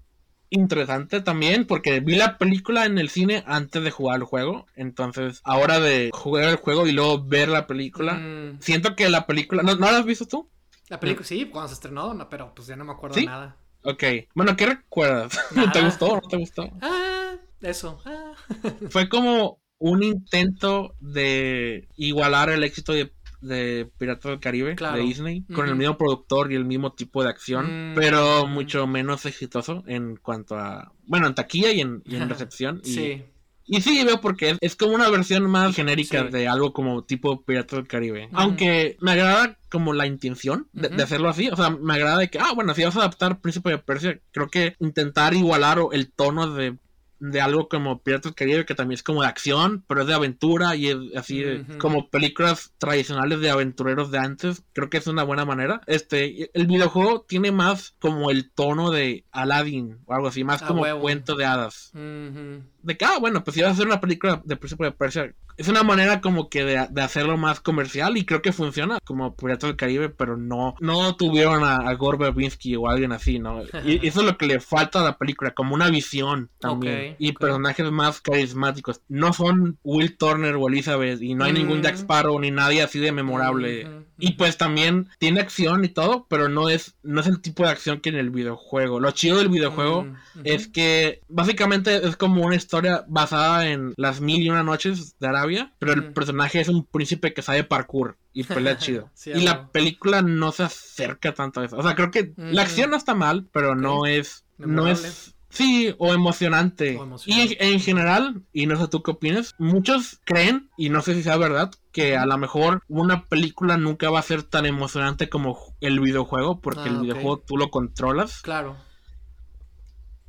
interesante 0.49 1.21
también 1.21 1.65
porque 1.65 1.99
vi 1.99 2.15
la 2.15 2.37
película 2.37 2.85
en 2.85 2.97
el 2.97 3.09
cine 3.09 3.43
antes 3.47 3.83
de 3.83 3.91
jugar 3.91 4.17
el 4.17 4.23
juego. 4.23 4.65
Entonces, 4.75 5.41
ahora 5.43 5.79
de 5.79 6.09
jugar 6.13 6.45
el 6.45 6.55
juego 6.55 6.87
y 6.87 6.91
luego 6.91 7.23
ver 7.23 7.49
la 7.49 7.67
película, 7.67 8.13
mm. 8.13 8.61
siento 8.61 8.95
que 8.95 9.09
la 9.09 9.25
película. 9.25 9.63
¿No, 9.63 9.75
la 9.75 9.97
has 9.97 10.05
visto 10.05 10.25
tú? 10.25 10.49
La 10.89 10.99
película, 10.99 11.25
sí, 11.25 11.45
cuando 11.45 11.67
se 11.67 11.73
estrenó, 11.75 12.13
no, 12.13 12.29
pero 12.29 12.53
pues 12.55 12.67
ya 12.67 12.75
no 12.75 12.85
me 12.85 12.93
acuerdo 12.93 13.19
nada. 13.21 13.57
Ok. 13.83 14.03
Bueno, 14.33 14.55
¿qué 14.55 14.65
recuerdas? 14.65 15.37
¿Te 15.73 15.81
gustó 15.81 16.07
o 16.07 16.15
no 16.15 16.27
te 16.27 16.37
gustó? 16.37 16.69
Ah, 16.81 17.16
eso. 17.61 17.99
Ah. 18.05 18.33
Fue 18.89 19.09
como 19.09 19.59
un 19.79 20.03
intento 20.03 20.95
de 20.99 21.87
igualar 21.95 22.49
el 22.49 22.63
éxito 22.63 22.93
de, 22.93 23.13
de 23.41 23.89
Piratas 23.97 24.31
del 24.31 24.39
Caribe 24.39 24.75
de 24.75 24.99
Disney 24.99 25.43
con 25.53 25.67
el 25.67 25.75
mismo 25.75 25.97
productor 25.97 26.51
y 26.51 26.55
el 26.55 26.65
mismo 26.65 26.93
tipo 26.93 27.23
de 27.23 27.29
acción, 27.29 27.91
mm, 27.91 27.95
pero 27.95 28.47
mucho 28.47 28.87
menos 28.87 29.25
exitoso 29.25 29.83
en 29.87 30.15
cuanto 30.17 30.55
a, 30.55 30.91
bueno, 31.05 31.27
en 31.27 31.35
taquilla 31.35 31.71
y 31.71 31.81
en, 31.81 32.01
recepción. 32.29 32.81
sí. 32.83 33.23
Y 33.69 33.81
sí, 33.81 34.01
veo 34.05 34.21
porque 34.21 34.55
es, 34.61 34.77
como 34.77 34.95
una 34.95 35.09
versión 35.09 35.43
más 35.49 35.75
genérica 35.75 36.23
de 36.23 36.47
algo 36.47 36.71
como 36.71 37.03
tipo 37.03 37.43
Piratas 37.43 37.79
del 37.79 37.87
Caribe. 37.87 38.29
Aunque 38.31 38.95
me 39.01 39.11
agrada 39.11 39.57
como 39.67 39.91
la 39.91 40.07
intención 40.07 40.69
de, 40.71 40.87
de, 40.87 41.03
hacerlo 41.03 41.27
así. 41.27 41.49
O 41.49 41.55
sea, 41.57 41.71
me 41.71 41.95
agrada 41.95 42.17
de 42.17 42.29
que, 42.29 42.39
ah, 42.39 42.53
bueno, 42.55 42.73
si 42.73 42.85
vas 42.85 42.95
a 42.95 42.99
adaptar 42.99 43.41
Príncipe 43.41 43.71
de 43.71 43.77
Persia, 43.77 44.21
creo 44.31 44.47
que 44.47 44.77
intentar 44.79 45.33
igualar 45.33 45.79
el 45.91 46.09
tono 46.13 46.53
de 46.53 46.77
de 47.19 47.41
algo 47.41 47.67
como 47.67 48.01
Piratas 48.01 48.31
del 48.31 48.35
Caribe, 48.35 48.65
que 48.65 48.75
también 48.75 48.95
es 48.95 49.03
como 49.03 49.21
de 49.21 49.27
acción, 49.27 49.83
pero 49.87 50.01
es 50.01 50.07
de 50.07 50.13
aventura 50.13 50.75
y 50.75 50.87
es 50.87 50.97
así 51.15 51.43
como 51.79 52.09
películas 52.09 52.73
tradicionales 52.77 53.39
de 53.39 53.49
aventureros 53.49 54.11
de 54.11 54.19
antes. 54.19 54.63
Creo 54.73 54.89
que 54.89 54.97
es 54.97 55.07
una 55.07 55.23
buena 55.23 55.45
manera. 55.45 55.81
Este, 55.87 56.49
el 56.53 56.67
videojuego 56.67 57.25
tiene 57.27 57.51
más 57.51 57.95
como 57.99 58.29
el 58.29 58.51
tono 58.51 58.91
de 58.91 59.25
Aladdin 59.31 59.99
o 60.05 60.13
algo 60.13 60.27
así, 60.27 60.43
más 60.43 60.61
como 60.61 60.83
cuento 60.99 61.35
de 61.35 61.45
hadas. 61.45 61.91
De 61.93 62.97
que, 62.97 63.05
ah, 63.05 63.17
bueno, 63.19 63.43
pues 63.43 63.55
si 63.55 63.61
vas 63.61 63.71
a 63.71 63.73
hacer 63.73 63.87
una 63.87 64.01
película 64.01 64.41
de 64.45 64.55
Príncipe 64.55 64.85
de 64.85 64.91
Persia 64.91 65.33
es 65.57 65.67
una 65.67 65.83
manera 65.83 66.21
como 66.21 66.49
que 66.49 66.63
de, 66.63 66.77
hacerlo 67.01 67.35
más 67.35 67.59
comercial 67.59 68.15
y 68.15 68.25
creo 68.25 68.41
que 68.41 68.53
funciona 68.53 68.99
como 69.03 69.35
Piratas 69.35 69.69
del 69.69 69.75
Caribe, 69.75 70.09
pero 70.09 70.37
no, 70.37 70.75
no 70.79 71.15
tuvieron 71.15 71.63
a, 71.63 71.77
a 71.77 71.93
Gore 71.95 72.17
Verbinski 72.17 72.75
o 72.75 72.87
alguien 72.87 73.11
así, 73.11 73.39
¿no? 73.39 73.63
Y 73.83 74.05
eso 74.07 74.21
es 74.21 74.25
lo 74.25 74.37
que 74.37 74.45
le 74.45 74.59
falta 74.59 75.01
a 75.01 75.03
la 75.03 75.17
película, 75.17 75.51
como 75.51 75.73
una 75.73 75.89
visión 75.89 76.51
también. 76.59 77.15
y 77.17 77.31
personajes 77.31 77.91
más 77.91 78.21
carismáticos. 78.21 79.01
No 79.07 79.33
son 79.33 79.79
Will 79.83 80.15
Turner 80.17 80.55
o 80.55 80.67
Elizabeth 80.67 81.21
y 81.21 81.33
no 81.33 81.45
hay 81.45 81.53
ningún 81.53 81.81
Jack 81.81 81.95
mm. 81.95 81.99
Sparrow 81.99 82.39
ni 82.39 82.51
nadie 82.51 82.83
así 82.83 82.99
de 82.99 83.11
memorable. 83.11 84.05
Y 84.19 84.33
pues 84.33 84.57
también 84.57 85.09
tiene 85.19 85.41
acción 85.41 85.85
y 85.85 85.89
todo, 85.89 86.25
pero 86.29 86.49
no 86.49 86.69
es, 86.69 86.95
no 87.03 87.21
es 87.21 87.27
el 87.27 87.41
tipo 87.41 87.63
de 87.63 87.69
acción 87.69 87.99
que 87.99 88.09
en 88.09 88.15
el 88.15 88.29
videojuego. 88.29 88.99
Lo 88.99 89.11
chido 89.11 89.37
del 89.37 89.49
videojuego 89.49 90.03
mm, 90.03 90.15
es 90.43 90.67
que 90.67 91.21
básicamente 91.27 92.07
es 92.07 92.17
como 92.17 92.43
una 92.43 92.55
historia 92.55 93.05
basada 93.07 93.69
en 93.69 93.93
las 93.97 94.21
mil 94.21 94.41
y 94.41 94.49
una 94.49 94.63
noches 94.63 95.15
de 95.19 95.27
Arabia, 95.27 95.73
pero 95.79 95.93
el 95.93 96.13
personaje 96.13 96.59
es 96.59 96.67
un 96.67 96.85
príncipe 96.85 97.33
que 97.33 97.41
sabe 97.41 97.63
parkour 97.63 98.17
y 98.33 98.43
pelea 98.43 98.77
chido. 98.77 99.11
y 99.25 99.41
la 99.41 99.69
película 99.71 100.21
no 100.21 100.51
se 100.51 100.63
acerca 100.63 101.33
tanto 101.33 101.61
a 101.61 101.65
eso. 101.65 101.77
O 101.77 101.83
sea, 101.83 101.95
creo 101.95 102.11
que 102.11 102.33
la 102.37 102.63
acción 102.63 102.89
no 102.89 102.97
está 102.97 103.13
mal, 103.13 103.47
pero 103.51 103.75
no 103.75 104.05
es... 104.05 104.43
No 104.57 104.87
es 104.87 105.36
Sí, 105.49 105.95
o 105.97 106.13
emocionante. 106.13 106.99
Y 107.25 107.55
en, 107.59 107.79
general, 107.79 108.43
y 108.51 108.65
no 108.67 108.75
sé 108.75 108.87
tú 108.87 109.01
qué 109.01 109.11
opinas, 109.11 109.55
muchos 109.57 110.19
creen, 110.25 110.69
y 110.77 110.89
no 110.89 111.01
sé 111.01 111.15
si 111.15 111.23
sea 111.23 111.37
verdad, 111.37 111.71
que 111.91 112.17
a 112.17 112.25
lo 112.25 112.37
mejor 112.37 112.83
una 112.87 113.25
película 113.25 113.77
nunca 113.77 114.09
va 114.09 114.19
a 114.19 114.23
ser 114.23 114.43
tan 114.43 114.65
emocionante 114.65 115.29
como 115.29 115.57
el 115.79 115.99
videojuego, 115.99 116.59
porque 116.59 116.89
el 116.89 116.97
ah, 116.97 117.01
videojuego 117.01 117.39
tú 117.39 117.57
lo 117.57 117.69
controlas. 117.69 118.41
Claro. 118.41 118.75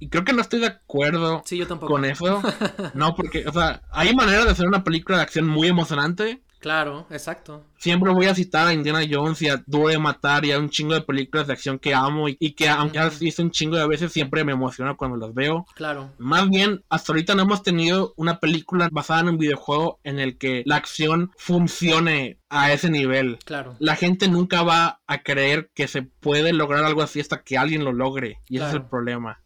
Y 0.00 0.08
creo 0.08 0.24
que 0.24 0.32
no 0.32 0.40
estoy 0.40 0.60
de 0.60 0.68
acuerdo 0.68 1.42
sí, 1.44 1.58
yo 1.58 1.66
tampoco. 1.66 1.94
con 1.94 2.04
eso. 2.04 2.40
no, 2.94 3.16
porque, 3.16 3.46
o 3.48 3.52
sea, 3.52 3.82
hay 3.90 4.14
maneras 4.14 4.44
de 4.44 4.52
hacer 4.52 4.66
una 4.66 4.84
película 4.84 5.18
de 5.18 5.24
acción 5.24 5.46
muy 5.46 5.66
emocionante, 5.66 6.42
Claro, 6.58 7.06
exacto. 7.10 7.64
Siempre 7.78 8.12
voy 8.12 8.26
a 8.26 8.34
citar 8.34 8.66
a 8.66 8.72
Indiana 8.72 9.00
Jones 9.08 9.40
y 9.42 9.48
a 9.48 9.62
Duro 9.66 9.88
de 9.88 9.98
Matar 9.98 10.44
y 10.44 10.52
a 10.52 10.58
un 10.58 10.68
chingo 10.68 10.94
de 10.94 11.02
películas 11.02 11.46
de 11.46 11.52
acción 11.52 11.78
que 11.78 11.94
amo 11.94 12.28
y, 12.28 12.52
que 12.52 12.68
aunque 12.68 12.98
has 12.98 13.20
visto 13.20 13.42
un 13.42 13.50
chingo 13.50 13.76
de 13.76 13.86
veces 13.86 14.12
siempre 14.12 14.44
me 14.44 14.52
emociona 14.52 14.94
cuando 14.94 15.16
las 15.16 15.32
veo. 15.32 15.66
Claro. 15.74 16.10
Más 16.18 16.48
bien, 16.50 16.82
hasta 16.88 17.12
ahorita 17.12 17.34
no 17.34 17.42
hemos 17.42 17.62
tenido 17.62 18.12
una 18.16 18.40
película 18.40 18.88
basada 18.90 19.20
en 19.20 19.28
un 19.28 19.38
videojuego 19.38 20.00
en 20.02 20.18
el 20.18 20.36
que 20.36 20.62
la 20.66 20.76
acción 20.76 21.30
funcione 21.36 22.38
a 22.50 22.72
ese 22.72 22.90
nivel. 22.90 23.38
Claro. 23.44 23.76
La 23.78 23.94
gente 23.94 24.28
nunca 24.28 24.62
va 24.62 25.00
a 25.06 25.22
creer 25.22 25.70
que 25.74 25.86
se 25.86 26.02
puede 26.02 26.52
lograr 26.52 26.84
algo 26.84 27.02
así 27.02 27.20
hasta 27.20 27.42
que 27.42 27.56
alguien 27.56 27.84
lo 27.84 27.92
logre. 27.92 28.38
Y 28.48 28.56
ese 28.56 28.68
es 28.68 28.74
el 28.74 28.86
problema. 28.86 29.40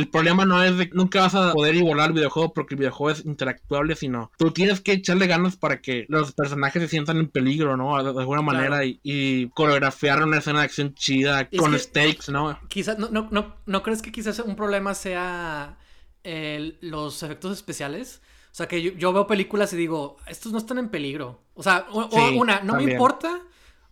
El 0.00 0.08
problema 0.08 0.46
no 0.46 0.64
es 0.64 0.78
de 0.78 0.88
que 0.88 0.96
nunca 0.96 1.20
vas 1.20 1.34
a 1.34 1.52
poder 1.52 1.74
igualar 1.74 2.08
el 2.08 2.14
videojuego 2.14 2.54
porque 2.54 2.74
el 2.74 2.78
videojuego 2.78 3.10
es 3.10 3.26
interactuable, 3.26 3.94
sino 3.96 4.32
tú 4.38 4.50
tienes 4.50 4.80
que 4.80 4.92
echarle 4.92 5.26
ganas 5.26 5.56
para 5.56 5.82
que 5.82 6.06
los 6.08 6.32
personajes 6.32 6.82
se 6.82 6.88
sientan 6.88 7.18
en 7.18 7.28
peligro, 7.28 7.76
¿no? 7.76 8.02
De, 8.02 8.18
alguna 8.18 8.40
manera 8.40 8.80
y, 8.84 9.50
coreografiar 9.50 10.22
una 10.22 10.38
escena 10.38 10.60
de 10.60 10.64
acción 10.64 10.94
chida 10.94 11.50
con 11.50 11.78
stakes, 11.78 12.32
¿no? 12.32 12.58
Quizás, 12.68 12.98
no, 12.98 13.10
no, 13.10 13.28
no, 13.30 13.56
¿no 13.66 13.82
crees 13.82 14.00
que 14.00 14.10
quizás 14.10 14.38
un 14.38 14.56
problema 14.56 14.94
sea 14.94 15.76
los 16.24 17.22
efectos 17.22 17.52
especiales? 17.52 18.22
O 18.52 18.54
sea, 18.54 18.68
que 18.68 18.82
yo, 18.82 19.12
veo 19.12 19.26
películas 19.26 19.74
y 19.74 19.76
digo, 19.76 20.16
estos 20.26 20.50
no 20.50 20.56
están 20.56 20.78
en 20.78 20.88
peligro. 20.88 21.42
O 21.52 21.62
sea, 21.62 21.86
una, 22.34 22.60
no 22.62 22.74
me 22.74 22.84
importa. 22.84 23.38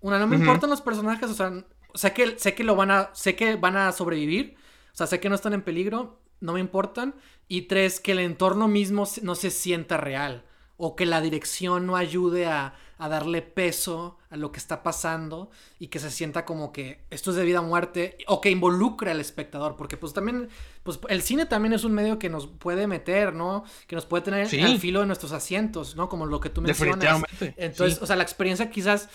Una, 0.01 0.19
no 0.19 0.27
me 0.27 0.37
importan 0.37 0.71
los 0.71 0.81
personajes. 0.81 1.31
O 1.31 1.35
sea, 1.35 1.53
sé 1.93 2.15
que, 2.15 2.39
sé 2.39 2.55
que 2.55 2.65
lo 2.65 2.77
van 2.77 2.91
a. 2.91 3.11
Sé 3.13 3.37
que 3.37 3.57
van 3.57 3.77
a 3.77 3.93
sobrevivir 3.93 4.57
sea, 4.99 5.07
sé 5.07 5.21
que 5.21 5.29
no 5.29 5.37
están 5.37 5.55
en 5.55 5.63
peligro, 5.63 6.19
no 6.41 6.55
me 6.55 6.61
importan. 6.61 7.15
Y 7.47 7.63
tres, 7.63 8.01
que 8.01 8.13
el 8.13 8.19
entorno 8.19 8.67
mismo 8.67 9.09
no 9.23 9.35
se 9.37 9.51
sienta 9.51 9.97
real. 9.97 10.45
O 10.77 10.97
que 10.97 11.07
la 11.07 11.21
dirección 11.21 11.87
no 11.87 11.97
ayude 11.97 12.47
a, 12.47 12.75
darle 12.99 13.43
peso 13.43 14.19
a 14.29 14.37
lo 14.37 14.51
que 14.51 14.59
está 14.59 14.83
pasando 14.83 15.51
y 15.79 15.87
que 15.87 16.01
se 16.01 16.11
sienta 16.11 16.45
como 16.45 16.73
que 16.73 17.05
esto 17.11 17.31
es 17.31 17.37
de 17.37 17.45
vida 17.45 17.61
o 17.61 17.63
muerte 17.63 18.19
o 18.27 18.41
que 18.41 18.51
involucre 18.51 19.13
al 19.13 19.21
espectador 19.21 19.77
porque 19.77 19.97
pues 19.97 20.13
también 20.13 20.49
pues 20.83 20.99
el 21.09 21.23
cine 21.23 21.47
también 21.47 21.73
es 21.73 21.85
un 21.85 21.93
medio 21.93 22.19
que 22.19 22.29
nos 22.29 22.49
puede 22.49 22.89
meter 22.89 23.35
no 23.35 23.63
que 23.87 23.95
nos 23.95 24.05
puede 24.05 24.25
tener 24.25 24.49
al 24.65 24.79
filo 24.81 24.99
de 24.99 25.07
nuestros 25.07 25.31
asientos 25.31 25.95
no 25.95 26.09
como 26.09 26.27
lo 26.27 26.41
que 26.41 26.51
tú 26.51 26.61
mencionas 26.61 27.23
entonces 27.39 28.03
o 28.03 28.07
sea 28.07 28.17
la 28.17 28.25
experiencia 28.25 28.69
quizás 28.69 29.09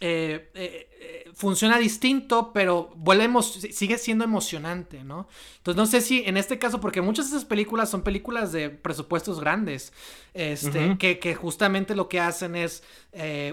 eh, 0.00 0.50
eh, 0.54 0.87
eh, 1.00 1.30
funciona 1.32 1.78
distinto, 1.78 2.52
pero 2.52 2.90
volvemos, 2.96 3.52
sigue 3.52 3.98
siendo 3.98 4.24
emocionante, 4.24 5.04
¿no? 5.04 5.28
Entonces 5.58 5.76
no 5.76 5.86
sé 5.86 6.00
si 6.00 6.24
en 6.26 6.36
este 6.36 6.58
caso, 6.58 6.80
porque 6.80 7.00
muchas 7.00 7.30
de 7.30 7.36
esas 7.36 7.46
películas 7.46 7.88
son 7.88 8.02
películas 8.02 8.50
de 8.50 8.70
presupuestos 8.70 9.38
grandes, 9.38 9.92
este, 10.34 10.98
que, 10.98 11.34
justamente 11.34 11.94
lo 11.94 12.08
que 12.08 12.20
hacen 12.20 12.56
es 12.56 12.82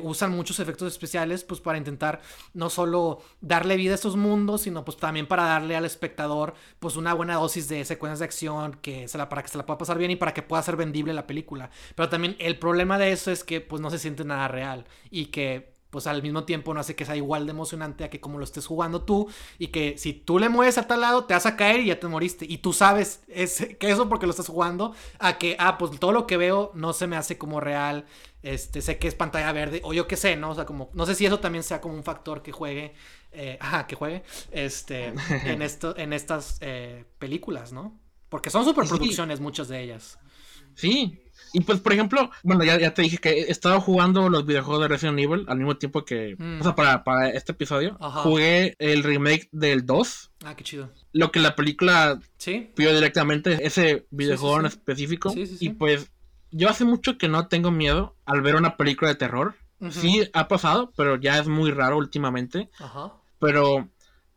usan 0.01 0.31
muchos 0.31 0.59
efectos 0.59 0.91
especiales, 0.91 1.43
pues 1.43 1.59
para 1.59 1.77
intentar 1.77 2.21
no 2.53 2.69
solo 2.69 3.21
darle 3.41 3.75
vida 3.75 3.91
a 3.91 3.95
esos 3.95 4.15
mundos, 4.15 4.61
sino 4.61 4.83
pues 4.83 4.97
también 4.97 5.27
para 5.27 5.43
darle 5.43 5.75
al 5.75 5.85
espectador, 5.85 6.55
pues 6.79 6.95
una 6.95 7.13
buena 7.13 7.35
dosis 7.35 7.67
de 7.67 7.85
secuencias 7.85 8.19
de 8.19 8.25
acción 8.25 8.77
que 8.81 9.07
se 9.07 9.17
la, 9.17 9.29
para 9.29 9.43
que 9.43 9.49
se 9.49 9.57
la 9.57 9.65
pueda 9.65 9.77
pasar 9.77 9.97
bien 9.97 10.11
y 10.11 10.15
para 10.15 10.33
que 10.33 10.41
pueda 10.41 10.63
ser 10.63 10.75
vendible 10.77 11.13
la 11.13 11.27
película. 11.27 11.69
Pero 11.95 12.09
también 12.09 12.35
el 12.39 12.57
problema 12.57 12.97
de 12.97 13.11
eso 13.11 13.31
es 13.31 13.43
que 13.43 13.61
pues 13.61 13.81
no 13.81 13.89
se 13.89 13.99
siente 13.99 14.23
nada 14.23 14.47
real 14.47 14.85
y 15.09 15.27
que 15.27 15.74
pues 15.95 16.07
al 16.07 16.21
mismo 16.21 16.43
tiempo 16.43 16.73
no 16.73 16.81
hace 16.81 16.93
que 16.93 17.05
sea 17.05 17.15
igual 17.15 17.45
de 17.45 17.51
emocionante 17.51 18.03
a 18.03 18.09
que 18.09 18.19
como 18.19 18.37
lo 18.37 18.43
estés 18.43 18.67
jugando 18.67 19.03
tú 19.03 19.29
y 19.57 19.67
que 19.67 19.97
si 19.97 20.11
tú 20.11 20.39
le 20.39 20.49
mueves 20.49 20.77
a 20.77 20.87
tal 20.87 20.99
lado 20.99 21.23
te 21.23 21.33
vas 21.33 21.45
a 21.45 21.55
caer 21.55 21.79
y 21.79 21.85
ya 21.85 22.01
te 22.01 22.07
moriste. 22.09 22.45
Y 22.49 22.57
tú 22.57 22.73
sabes 22.73 23.21
que 23.29 23.89
eso 23.89 24.09
porque 24.09 24.25
lo 24.25 24.31
estás 24.31 24.49
jugando 24.49 24.93
a 25.19 25.37
que 25.37 25.55
ah 25.57 25.77
pues 25.77 25.97
todo 25.97 26.11
lo 26.11 26.27
que 26.27 26.35
veo 26.35 26.73
no 26.73 26.91
se 26.91 27.07
me 27.07 27.15
hace 27.15 27.37
como 27.37 27.61
real. 27.61 28.07
Este 28.43 28.81
sé 28.81 28.97
que 28.97 29.07
es 29.07 29.15
pantalla 29.15 29.49
verde 29.53 29.79
o 29.85 29.93
yo 29.93 30.05
qué 30.05 30.17
sé 30.17 30.35
no 30.35 30.49
o 30.49 30.55
sea 30.55 30.65
como 30.65 30.89
no 30.93 31.05
sé 31.05 31.15
si 31.15 31.25
eso 31.25 31.39
también 31.39 31.63
sea 31.63 31.79
como 31.79 31.95
un 31.95 32.03
factor 32.03 32.41
que 32.43 32.51
juegue 32.51 32.93
eh, 33.31 33.57
ajá 33.61 33.87
que 33.87 33.95
juegue 33.95 34.23
este 34.51 35.13
en 35.45 35.61
esto 35.61 35.95
en 35.95 36.11
estas 36.11 36.57
eh, 36.59 37.05
películas 37.19 37.71
no 37.71 37.97
porque 38.27 38.49
son 38.49 38.65
superproducciones 38.65 39.39
muchas 39.39 39.69
de 39.69 39.81
ellas. 39.81 40.19
Sí 40.75 41.21
y 41.55 41.61
pues, 41.61 41.79
por 41.79 41.93
ejemplo, 41.93 42.29
bueno, 42.43 42.65
ya, 42.65 42.77
ya 42.77 42.93
te 42.93 43.01
dije 43.01 43.17
que 43.17 43.29
he 43.29 43.49
estado 43.49 43.79
jugando 43.79 44.27
los 44.27 44.45
videojuegos 44.45 44.81
de 44.81 44.87
Resident 44.89 45.19
Evil 45.19 45.45
al 45.47 45.57
mismo 45.57 45.77
tiempo 45.77 46.03
que, 46.03 46.35
mm. 46.37 46.59
o 46.59 46.63
sea, 46.63 46.75
para, 46.75 47.05
para 47.05 47.29
este 47.29 47.53
episodio. 47.53 47.95
Jugué 47.97 48.75
el 48.77 49.03
remake 49.03 49.47
del 49.53 49.85
2. 49.85 50.31
Ah, 50.43 50.57
qué 50.57 50.65
chido. 50.65 50.89
Lo 51.13 51.31
que 51.31 51.39
la 51.39 51.55
película 51.55 52.19
¿Sí? 52.37 52.71
pidió 52.75 52.93
directamente, 52.93 53.65
ese 53.65 54.05
videojuego 54.11 54.59
en 54.59 54.65
específico. 54.65 55.33
Y 55.33 55.69
pues, 55.69 56.11
yo 56.51 56.67
hace 56.67 56.83
mucho 56.83 57.17
que 57.17 57.29
no 57.29 57.47
tengo 57.47 57.71
miedo 57.71 58.17
al 58.25 58.41
ver 58.41 58.57
una 58.57 58.75
película 58.75 59.07
de 59.07 59.15
terror. 59.15 59.55
Sí, 59.91 60.29
ha 60.33 60.49
pasado, 60.49 60.91
pero 60.97 61.15
ya 61.15 61.39
es 61.39 61.47
muy 61.47 61.71
raro 61.71 61.95
últimamente. 61.95 62.69
Ajá. 62.79 63.13
Pero 63.39 63.87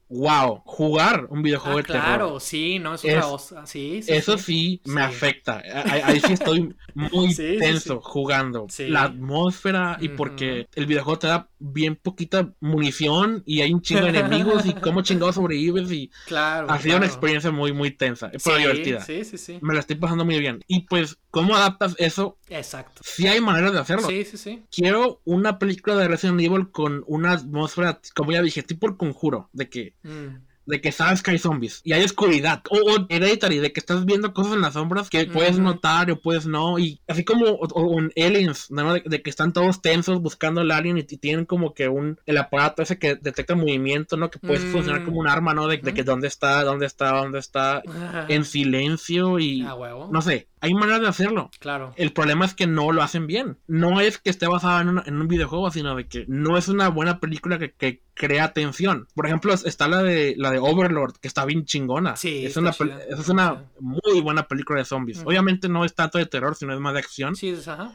wow, 0.09 0.63
jugar 0.65 1.27
un 1.31 1.43
videojuego 1.43 1.79
ah, 1.79 1.83
de 1.83 1.87
terror. 1.87 2.03
Claro, 2.03 2.41
sí, 2.41 2.79
no 2.79 2.95
es 2.95 3.05
otra 3.05 3.21
cosa. 3.21 3.67
Sí, 3.67 4.03
sí, 4.03 4.13
eso 4.13 4.39
sí, 4.39 4.81
me 4.87 5.03
afecta. 5.03 5.63
Ahí, 5.85 6.21
sí 6.21 6.33
estoy 6.33 6.75
muy 6.95 7.35
tenso 7.35 8.01
jugando. 8.01 8.67
La 8.79 9.05
atmósfera 9.05 9.99
y 10.01 10.09
porque 10.09 10.69
el 10.75 10.87
videojuego 10.87 11.19
te 11.19 11.27
da 11.27 11.49
bien 11.59 11.97
poquita 11.97 12.53
munición 12.61 13.43
y 13.47 13.61
hay 13.61 13.73
un 13.73 13.83
chingo 13.83 14.03
de 14.03 14.11
enemigos 14.11 14.67
y 14.67 14.75
cómo 14.75 15.03
chingados 15.03 15.37
sobrevives 15.37 15.91
y 15.93 16.11
claro, 16.27 16.71
ha 16.71 16.79
sido 16.79 16.97
una 16.97 17.07
experiencia 17.07 17.51
muy 17.51 17.73
muy 17.73 17.91
tensa, 17.91 18.31
pero 18.45 18.57
divertida. 18.57 19.01
Sí, 19.01 19.25
sí, 19.25 19.39
sí. 19.39 19.59
Me 19.61 19.75
la 19.75 19.81
estoy 19.81 19.97
pasando 19.97 20.25
muy 20.25 20.39
bien. 20.39 20.63
Y 20.67 20.81
pues, 20.83 21.19
¿cómo 21.31 21.55
adaptas 21.55 21.95
eso? 21.99 22.39
Exacto. 22.49 23.03
Sí 23.05 23.27
hay 23.27 23.41
maneras 23.41 23.73
de 23.73 23.79
hacerlo. 23.81 24.09
Sí, 24.09 24.25
sí, 24.25 24.37
sí. 24.37 24.63
Quiero 24.71 25.21
una 25.25 25.59
película 25.59 25.97
de 25.97 26.09
Resident 26.09 26.41
Evil 26.41 26.71
con 26.71 27.05
una 27.07 27.33
atmósfera, 27.33 28.01
como 28.15 28.33
ya 28.33 28.43
dije, 28.43 28.63
tipo 28.63 28.87
el 28.87 28.97
conjuro, 28.97 29.49
de 29.53 29.69
que 29.69 29.95
Mm 30.03 30.48
de 30.69 30.81
que 30.81 30.93
sabes 30.93 31.23
que 31.23 31.31
hay 31.31 31.39
zombies 31.39 31.81
y 31.83 31.93
hay 31.93 32.05
oscuridad. 32.05 32.63
O, 32.71 32.77
o 32.77 33.07
Hereditary, 33.09 33.59
de 33.59 33.73
que 33.73 33.81
estás 33.81 34.05
viendo 34.05 34.33
cosas 34.35 34.53
en 34.53 34.61
las 34.61 34.75
sombras 34.75 35.09
que 35.09 35.27
puedes 35.27 35.59
notar 35.59 36.11
o 36.11 36.21
puedes 36.21 36.47
no. 36.47 36.79
Y 36.79 37.01
así 37.09 37.25
como 37.25 37.57
un 37.75 38.13
Aliens, 38.17 38.71
¿no? 38.71 38.95
De, 38.95 39.23
que 39.23 39.31
están 39.31 39.53
todos 39.53 39.81
tensos 39.81 40.21
buscando 40.21 40.61
al 40.61 40.71
alien 40.71 40.99
y, 40.99 41.03
tienen 41.03 41.47
como 41.47 41.75
que 41.75 41.89
un 41.89 42.21
el 42.27 42.37
aparato 42.37 42.83
ese 42.83 42.99
que 42.99 43.17
detecta 43.17 43.55
movimiento, 43.55 44.17
¿no? 44.17 44.31
Que 44.31 44.39
puede 44.39 44.61
funcionar 44.61 45.05
como 45.05 45.21
un 45.21 45.27
mm. 45.27 45.31
arma, 45.31 45.55
¿no? 45.55 45.67
De, 45.67 45.81
que 45.81 46.05
dónde 46.05 46.29
está, 46.29 46.63
dónde 46.65 46.87
está, 46.87 47.13
dónde 47.13 47.39
está, 47.39 47.83
en 48.29 48.45
silencio 48.45 49.39
y 49.39 49.63
no 49.63 50.23
sé. 50.23 50.49
Hay 50.61 50.75
maneras 50.75 51.01
de 51.01 51.09
hacerlo. 51.09 51.51
Claro. 51.59 51.93
El 51.97 52.13
problema 52.13 52.45
es 52.45 52.55
que 52.55 52.67
no 52.67 52.93
lo 52.93 53.03
hacen 53.03 53.27
bien. 53.27 53.59
No 53.67 54.01
es 54.01 54.19
que 54.19 54.31
esté 54.31 54.47
basado 54.47 54.81
en, 54.81 55.03
en 55.07 55.21
un 55.21 55.29
videojuego, 55.29 55.71
sino 55.71 55.95
de 55.95 56.07
que 56.07 56.25
no 56.29 56.57
es 56.57 56.69
una 56.69 56.89
buena 56.89 57.21
película 57.21 57.59
que, 57.59 57.73
que 57.73 58.03
crea 58.15 58.53
tensión. 58.53 59.07
Por 59.15 59.27
ejemplo, 59.27 59.55
está 59.55 59.89
la 59.89 60.03
de 60.03 60.35
la 60.37 60.51
de 60.51 60.59
Overlord, 60.59 61.15
que 61.21 61.29
está 61.29 61.45
bien 61.45 61.65
chingona. 61.65 62.17
Sí, 62.17 62.45
es 62.47 62.57
una, 62.57 62.71
es 62.71 63.29
una 63.29 63.65
muy 63.81 64.21
buena 64.21 64.49
película 64.49 64.81
de 64.81 64.85
zombies. 64.85 65.23
Obviamente 65.25 65.69
no 65.69 65.85
es 65.85 65.95
tanto 65.95 66.19
de 66.19 66.27
terror, 66.27 66.55
sino 66.57 66.75
es 66.75 66.81
más 66.81 66.95
de 66.95 67.01
acción. 67.01 67.37
Sí, 67.37 67.55
ajá. 67.67 67.93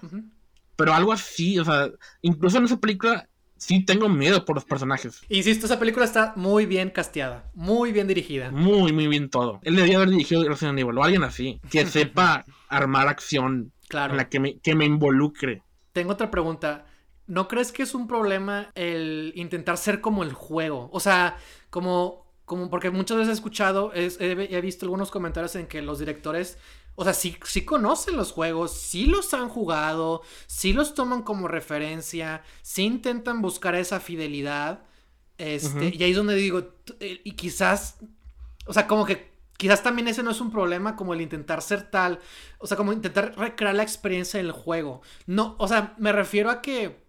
Pero 0.75 0.93
algo 0.93 1.13
así, 1.13 1.59
o 1.59 1.65
sea, 1.65 1.91
incluso 2.21 2.57
en 2.57 2.65
esa 2.65 2.79
película 2.79 3.27
sí 3.63 3.85
tengo 3.85 4.09
miedo 4.09 4.45
por 4.45 4.55
los 4.55 4.65
personajes. 4.65 5.21
Insisto, 5.29 5.65
esa 5.65 5.79
película 5.79 6.05
está 6.05 6.33
muy 6.35 6.65
bien 6.65 6.89
casteada, 6.89 7.49
muy 7.53 7.91
bien 7.91 8.07
dirigida. 8.07 8.51
Muy, 8.51 8.91
muy 8.91 9.07
bien 9.07 9.29
todo. 9.29 9.59
Él 9.63 9.75
debería 9.75 9.97
haber 9.97 10.09
dirigido 10.09 10.47
Resident 10.47 10.79
Evil 10.79 10.97
o 10.97 11.03
alguien 11.03 11.23
así, 11.23 11.59
que 11.69 11.85
sepa 11.87 12.45
armar 12.69 13.07
acción 13.07 13.71
Claro. 13.87 14.13
En 14.13 14.17
la 14.17 14.29
que 14.29 14.39
me, 14.39 14.57
que 14.59 14.75
me 14.75 14.85
involucre. 14.85 15.61
Tengo 15.91 16.13
otra 16.13 16.31
pregunta. 16.31 16.85
¿No 17.27 17.47
crees 17.47 17.71
que 17.71 17.83
es 17.83 17.93
un 17.93 18.07
problema 18.07 18.71
el 18.75 19.33
intentar 19.35 19.77
ser 19.77 20.01
como 20.01 20.23
el 20.23 20.33
juego? 20.33 20.89
O 20.91 20.99
sea, 20.99 21.37
como, 21.69 22.25
como 22.45 22.69
porque 22.69 22.89
muchas 22.89 23.17
veces 23.17 23.29
he 23.29 23.33
escuchado, 23.33 23.91
he, 23.93 24.09
he, 24.19 24.61
visto 24.61 24.85
algunos 24.85 25.11
comentarios 25.11 25.55
en 25.55 25.67
que 25.67 25.81
los 25.81 25.99
directores, 25.99 26.57
o 26.95 27.03
sea, 27.03 27.13
sí, 27.13 27.37
sí 27.45 27.65
conocen 27.65 28.17
los 28.17 28.31
juegos, 28.31 28.71
sí 28.73 29.05
los 29.05 29.33
han 29.33 29.49
jugado, 29.49 30.21
sí 30.45 30.73
los 30.73 30.93
toman 30.93 31.23
como 31.23 31.47
referencia, 31.47 32.43
sí 32.61 32.83
intentan 32.83 33.41
buscar 33.41 33.75
esa 33.75 33.99
fidelidad. 33.99 34.83
Este, 35.37 35.91
y 35.95 36.03
ahí 36.03 36.11
es 36.11 36.17
donde 36.17 36.35
digo, 36.35 36.59
eh, 36.99 37.21
y 37.23 37.31
quizás, 37.31 37.97
o 38.67 38.73
sea, 38.73 38.87
como 38.87 39.05
que 39.05 39.33
quizás 39.57 39.81
también 39.81 40.07
ese 40.07 40.21
no 40.21 40.31
es 40.31 40.41
un 40.41 40.51
problema 40.51 40.95
como 40.95 41.13
el 41.13 41.21
intentar 41.21 41.61
ser 41.61 41.89
tal, 41.89 42.19
o 42.59 42.67
sea, 42.67 42.77
como 42.77 42.93
intentar 42.93 43.33
recrear 43.37 43.73
la 43.73 43.83
experiencia 43.83 44.37
del 44.37 44.51
juego. 44.51 45.01
No, 45.25 45.55
o 45.57 45.67
sea, 45.67 45.95
me 45.97 46.11
refiero 46.11 46.51
a 46.51 46.61
que 46.61 47.03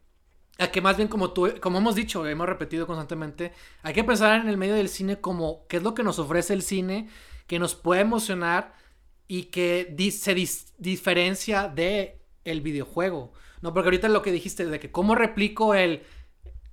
a 0.58 0.68
que 0.68 0.80
más 0.80 0.96
bien 0.96 1.08
como 1.08 1.32
tú, 1.32 1.52
como 1.60 1.78
hemos 1.78 1.96
dicho, 1.96 2.26
hemos 2.26 2.48
repetido 2.48 2.86
constantemente, 2.86 3.52
hay 3.82 3.92
que 3.92 4.04
pensar 4.04 4.40
en 4.40 4.48
el 4.48 4.56
medio 4.56 4.74
del 4.74 4.88
cine 4.88 5.20
como 5.20 5.66
qué 5.66 5.78
es 5.78 5.82
lo 5.82 5.94
que 5.94 6.04
nos 6.04 6.18
ofrece 6.18 6.54
el 6.54 6.62
cine, 6.62 7.08
que 7.46 7.58
nos 7.58 7.74
puede 7.74 8.02
emocionar 8.02 8.72
y 9.26 9.44
que 9.44 9.94
se 10.10 10.34
diferencia 10.78 11.68
de 11.68 12.20
el 12.44 12.60
videojuego. 12.60 13.32
No, 13.62 13.72
porque 13.72 13.88
ahorita 13.88 14.08
lo 14.08 14.22
que 14.22 14.32
dijiste 14.32 14.66
de 14.66 14.78
que 14.78 14.90
cómo 14.90 15.14
replico 15.14 15.74
el, 15.74 16.02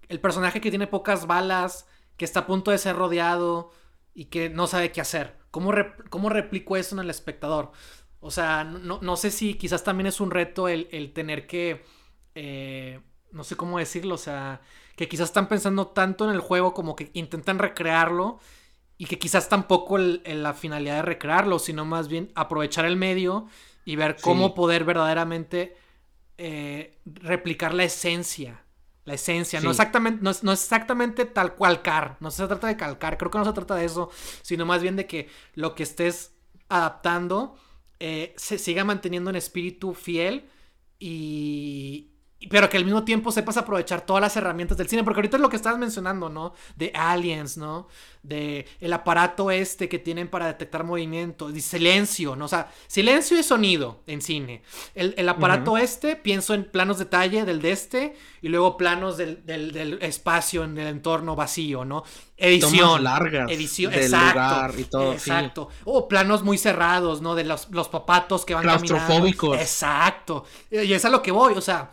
el 0.10 0.20
personaje 0.20 0.60
que 0.60 0.70
tiene 0.70 0.88
pocas 0.88 1.28
balas, 1.28 1.88
que 2.18 2.26
está 2.26 2.42
a 2.42 2.48
punto 2.48 2.72
de 2.72 2.78
ser 2.78 2.96
rodeado 2.96 3.72
y 4.14 4.26
que 4.26 4.50
no 4.50 4.68
sabe 4.68 4.92
qué 4.92 5.02
hacer. 5.02 5.38
¿Cómo, 5.52 5.72
cómo 6.10 6.30
replico 6.30 6.76
eso 6.76 6.96
en 6.96 7.02
el 7.02 7.10
espectador? 7.10 7.72
O 8.20 8.30
sea, 8.30 8.64
no, 8.64 9.00
no, 9.02 9.18
sé 9.18 9.32
si 9.32 9.56
quizás 9.56 9.84
también 9.84 10.08
es 10.08 10.20
un 10.20 10.32
reto 10.32 10.68
el, 10.68 10.88
el 10.92 11.14
tener 11.14 11.48
que... 11.48 11.84
Eh, 12.36 13.00
no 13.32 13.44
sé 13.46 13.56
cómo 13.56 13.80
decirlo, 13.80 14.16
o 14.16 14.18
sea, 14.18 14.62
que 14.96 15.08
quizás 15.08 15.30
están 15.30 15.48
pensando 15.48 15.88
tanto 15.88 16.26
en 16.26 16.32
el 16.32 16.42
juego 16.42 16.74
como 16.74 16.96
que 16.96 17.10
intentan 17.14 17.60
recrearlo 17.60 18.40
y 19.02 19.08
que 19.08 19.18
quizás 19.18 19.50
tampoco 19.50 19.98
la 19.98 20.54
finalidad 20.54 20.98
de 20.98 21.02
recrearlo, 21.02 21.58
sino 21.58 21.86
más 21.86 22.08
bien 22.08 22.32
aprovechar 22.36 22.86
el 22.86 22.98
medio 22.98 23.48
y 23.84 23.96
ver 23.96 24.16
cómo 24.22 24.54
poder 24.54 24.84
verdaderamente 24.84 25.76
eh, 26.38 27.00
replicar 27.06 27.74
la 27.74 27.84
esencia. 27.84 28.64
La 29.06 29.16
esencia, 29.16 29.60
no, 29.60 29.72
exactamente, 29.72 30.20
no, 30.22 30.30
no, 30.44 30.52
exactamente 30.52 31.26
tal 31.26 31.56
cual 31.56 31.82
car, 31.82 32.18
no 32.20 32.30
se 32.30 32.46
trata 32.46 32.68
de 32.68 32.78
calcar, 32.78 33.18
creo 33.18 33.32
que 33.32 33.40
no 33.40 33.46
se 33.46 33.54
trata 33.54 33.74
de 33.74 33.86
eso, 33.86 34.12
sino 34.44 34.68
más 34.68 34.84
bien 34.84 34.96
de 34.96 35.08
que 35.08 35.30
lo 35.56 35.74
que 35.74 35.82
estés 35.82 36.36
adaptando 36.70 37.56
eh, 38.00 38.36
se 38.38 38.60
siga 38.60 38.84
manteniendo 38.84 39.32
un 39.32 39.36
espíritu 39.36 39.96
fiel 39.96 40.48
y, 41.00 42.11
pero 42.50 42.70
que 42.70 42.78
al 42.78 42.86
mismo 42.86 43.04
tiempo 43.04 43.32
sepas 43.32 43.58
aprovechar 43.58 44.02
todas 44.02 44.22
las 44.22 44.36
herramientas 44.36 44.78
del 44.78 44.90
cine, 44.90 45.04
porque 45.04 45.20
ahorita 45.20 45.38
es 45.38 45.42
lo 45.42 45.50
que 45.50 45.58
estabas 45.58 45.78
mencionando, 45.78 46.30
¿no? 46.30 46.54
De 46.76 46.92
aliens, 46.96 47.58
¿no? 47.58 47.88
De 48.24 48.68
el 48.80 48.94
aparato 48.94 49.52
este 49.52 49.88
que 49.88 50.00
tienen 50.00 50.28
para 50.28 50.48
detectar 50.48 50.84
movimiento, 50.84 51.52
de 51.52 51.62
silencio, 51.62 52.36
¿no? 52.36 52.46
O 52.46 52.48
sea, 52.48 52.72
silencio 52.88 53.38
y 53.38 53.44
sonido 53.44 54.02
en 54.08 54.22
cine. 54.22 54.64
El, 54.96 55.30
aparato 55.30 55.78
este, 55.78 56.16
pienso 56.16 56.54
en 56.54 56.66
planos 56.66 56.98
detalle 56.98 57.46
del 57.46 57.62
de 57.62 57.72
este, 57.72 58.16
y 58.42 58.50
luego 58.50 58.76
planos 58.76 59.18
del, 59.18 60.00
espacio 60.02 60.64
en 60.64 60.78
el 60.80 60.88
entorno 60.88 61.36
vacío, 61.36 61.86
¿no? 61.86 62.04
Edición. 62.38 63.04
largas. 63.04 63.52
Edición, 63.52 63.94
exacto. 63.94 64.80
y 64.80 64.84
todo. 64.86 65.14
Exacto. 65.14 65.70
O 65.86 66.08
planos 66.08 66.42
muy 66.42 66.58
cerrados, 66.58 67.22
¿no? 67.22 67.36
De 67.36 67.44
los, 67.44 67.70
los 67.70 67.88
papatos 67.88 68.46
que 68.46 68.56
van 68.56 68.64
Claustrofóbicos. 68.64 69.60
Exacto. 69.60 70.46
Y 70.72 70.92
es 70.92 71.06
a 71.06 71.10
lo 71.10 71.22
que 71.22 71.32
voy, 71.32 71.54
o 71.54 71.62
sea 71.62 71.92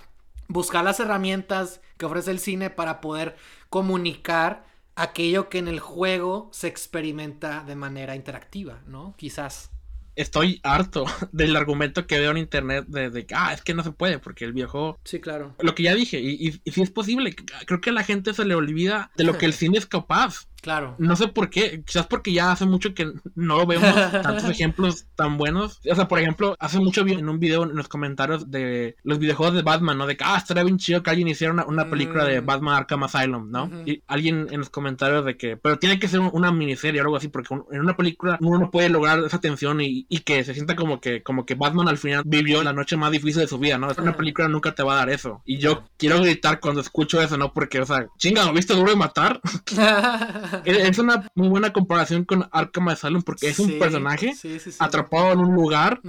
buscar 0.48 0.84
las 0.84 0.98
herramientas 1.00 1.80
que 1.96 2.06
ofrece 2.06 2.30
el 2.30 2.38
cine 2.40 2.70
para 2.70 3.00
poder 3.00 3.36
comunicar 3.68 4.64
aquello 4.96 5.48
que 5.48 5.58
en 5.58 5.68
el 5.68 5.78
juego 5.78 6.48
se 6.52 6.66
experimenta 6.66 7.62
de 7.64 7.76
manera 7.76 8.16
interactiva, 8.16 8.80
¿no? 8.86 9.14
Quizás. 9.16 9.70
Estoy 10.16 10.58
harto 10.64 11.04
del 11.32 11.54
argumento 11.54 12.06
que 12.08 12.18
veo 12.18 12.32
en 12.32 12.38
internet 12.38 12.86
de, 12.88 13.24
que, 13.24 13.34
ah, 13.36 13.52
es 13.52 13.62
que 13.62 13.74
no 13.74 13.84
se 13.84 13.92
puede 13.92 14.18
porque 14.18 14.44
el 14.44 14.52
viejo... 14.52 14.98
Sí, 15.04 15.20
claro. 15.20 15.54
Lo 15.60 15.76
que 15.76 15.84
ya 15.84 15.94
dije, 15.94 16.18
y, 16.20 16.48
y, 16.48 16.60
y 16.64 16.72
si 16.72 16.82
es 16.82 16.90
posible, 16.90 17.36
creo 17.66 17.80
que 17.80 17.90
a 17.90 17.92
la 17.92 18.02
gente 18.02 18.34
se 18.34 18.44
le 18.44 18.56
olvida 18.56 19.12
de 19.16 19.24
lo 19.24 19.38
que 19.38 19.46
el 19.46 19.52
cine 19.52 19.78
es 19.78 19.86
capaz. 19.86 20.48
Claro. 20.60 20.97
No 20.98 21.16
sé 21.16 21.28
por 21.28 21.51
qué, 21.51 21.82
quizás 21.85 22.06
porque 22.06 22.32
ya 22.32 22.52
hace 22.52 22.66
mucho 22.66 22.94
que 22.94 23.12
no 23.35 23.66
vemos 23.66 23.94
tantos 24.22 24.48
ejemplos 24.51 25.06
tan 25.14 25.36
buenos. 25.39 25.80
O 25.90 25.94
sea, 25.94 26.09
por 26.09 26.18
ejemplo, 26.18 26.56
hace 26.59 26.78
mucho 26.78 27.05
vi 27.05 27.12
en 27.12 27.28
un 27.28 27.39
video 27.39 27.62
en 27.64 27.76
los 27.76 27.89
comentarios 27.89 28.51
de 28.51 28.97
los 29.02 29.18
videojuegos 29.18 29.55
de 29.55 29.62
Batman, 29.62 29.98
¿no? 29.98 30.06
De 30.06 30.16
que, 30.16 30.24
ah, 30.24 30.36
estaría 30.36 30.64
bien 30.64 30.78
chido 30.78 31.02
que 31.02 31.10
alguien 31.10 31.28
hiciera 31.28 31.52
una, 31.52 31.89
película 31.89 32.24
de 32.24 32.40
mm. 32.40 32.47
Batman 32.47 32.74
Arkham 32.74 33.05
Asylum, 33.05 33.51
¿no? 33.51 33.70
Y 33.86 34.02
alguien 34.06 34.48
en 34.51 34.59
los 34.59 34.70
comentarios 34.70 35.24
de 35.24 35.36
que, 35.36 35.56
pero 35.56 35.78
tiene 35.78 35.98
que 35.98 36.09
ser 36.09 36.20
una 36.20 36.52
miniserie 36.52 37.01
o 37.01 37.05
algo 37.05 37.16
así, 37.16 37.28
porque 37.28 37.55
en 37.70 37.80
una 37.80 37.97
película 37.97 38.36
uno 38.40 38.59
no 38.59 38.70
puede 38.70 38.89
lograr 38.89 39.20
esa 39.20 39.40
tensión 39.40 39.80
y, 39.80 40.06
que 40.24 40.44
se 40.44 40.52
sienta 40.52 40.76
como 40.76 41.01
que, 41.01 41.22
como 41.22 41.47
que 41.47 41.55
Batman 41.55 41.89
al 41.89 41.97
final 41.97 42.22
vivió 42.26 42.62
la 42.62 42.72
noche 42.72 42.97
más 42.97 43.10
difícil 43.10 43.40
de 43.40 43.48
su 43.48 43.59
vida, 43.59 43.78
¿no? 43.78 43.89
Una 43.97 44.16
película 44.16 44.48
nunca 44.48 44.74
te 44.74 44.82
va 44.82 44.94
a 44.94 44.97
dar 44.97 45.10
eso. 45.10 45.43
Y 45.44 45.59
yo 45.59 45.85
quiero 45.97 46.20
gritar 46.20 46.60
cuando 46.60 46.80
escucho 46.80 47.22
eso, 47.22 47.39
¿no? 47.39 47.52
Porque, 47.52 47.80
o 47.80 47.86
sea, 47.86 48.06
chinga, 48.18 48.44
¿no 48.44 48.52
viste 48.52 48.74
duro 48.74 48.90
de 48.90 48.97
matar? 48.97 49.40
es 50.64 50.98
una 50.98 51.28
muy 51.34 51.48
buena 51.48 51.72
comparación 51.72 52.24
con 52.24 52.48
Arkham 52.52 52.88
Asylum 52.88 53.22
porque 53.22 53.48
es 53.48 53.58
un 53.58 53.78
personaje 53.78 54.34
atrapado 54.78 55.32
en 55.32 55.38
un 55.40 55.54
lugar 55.54 56.00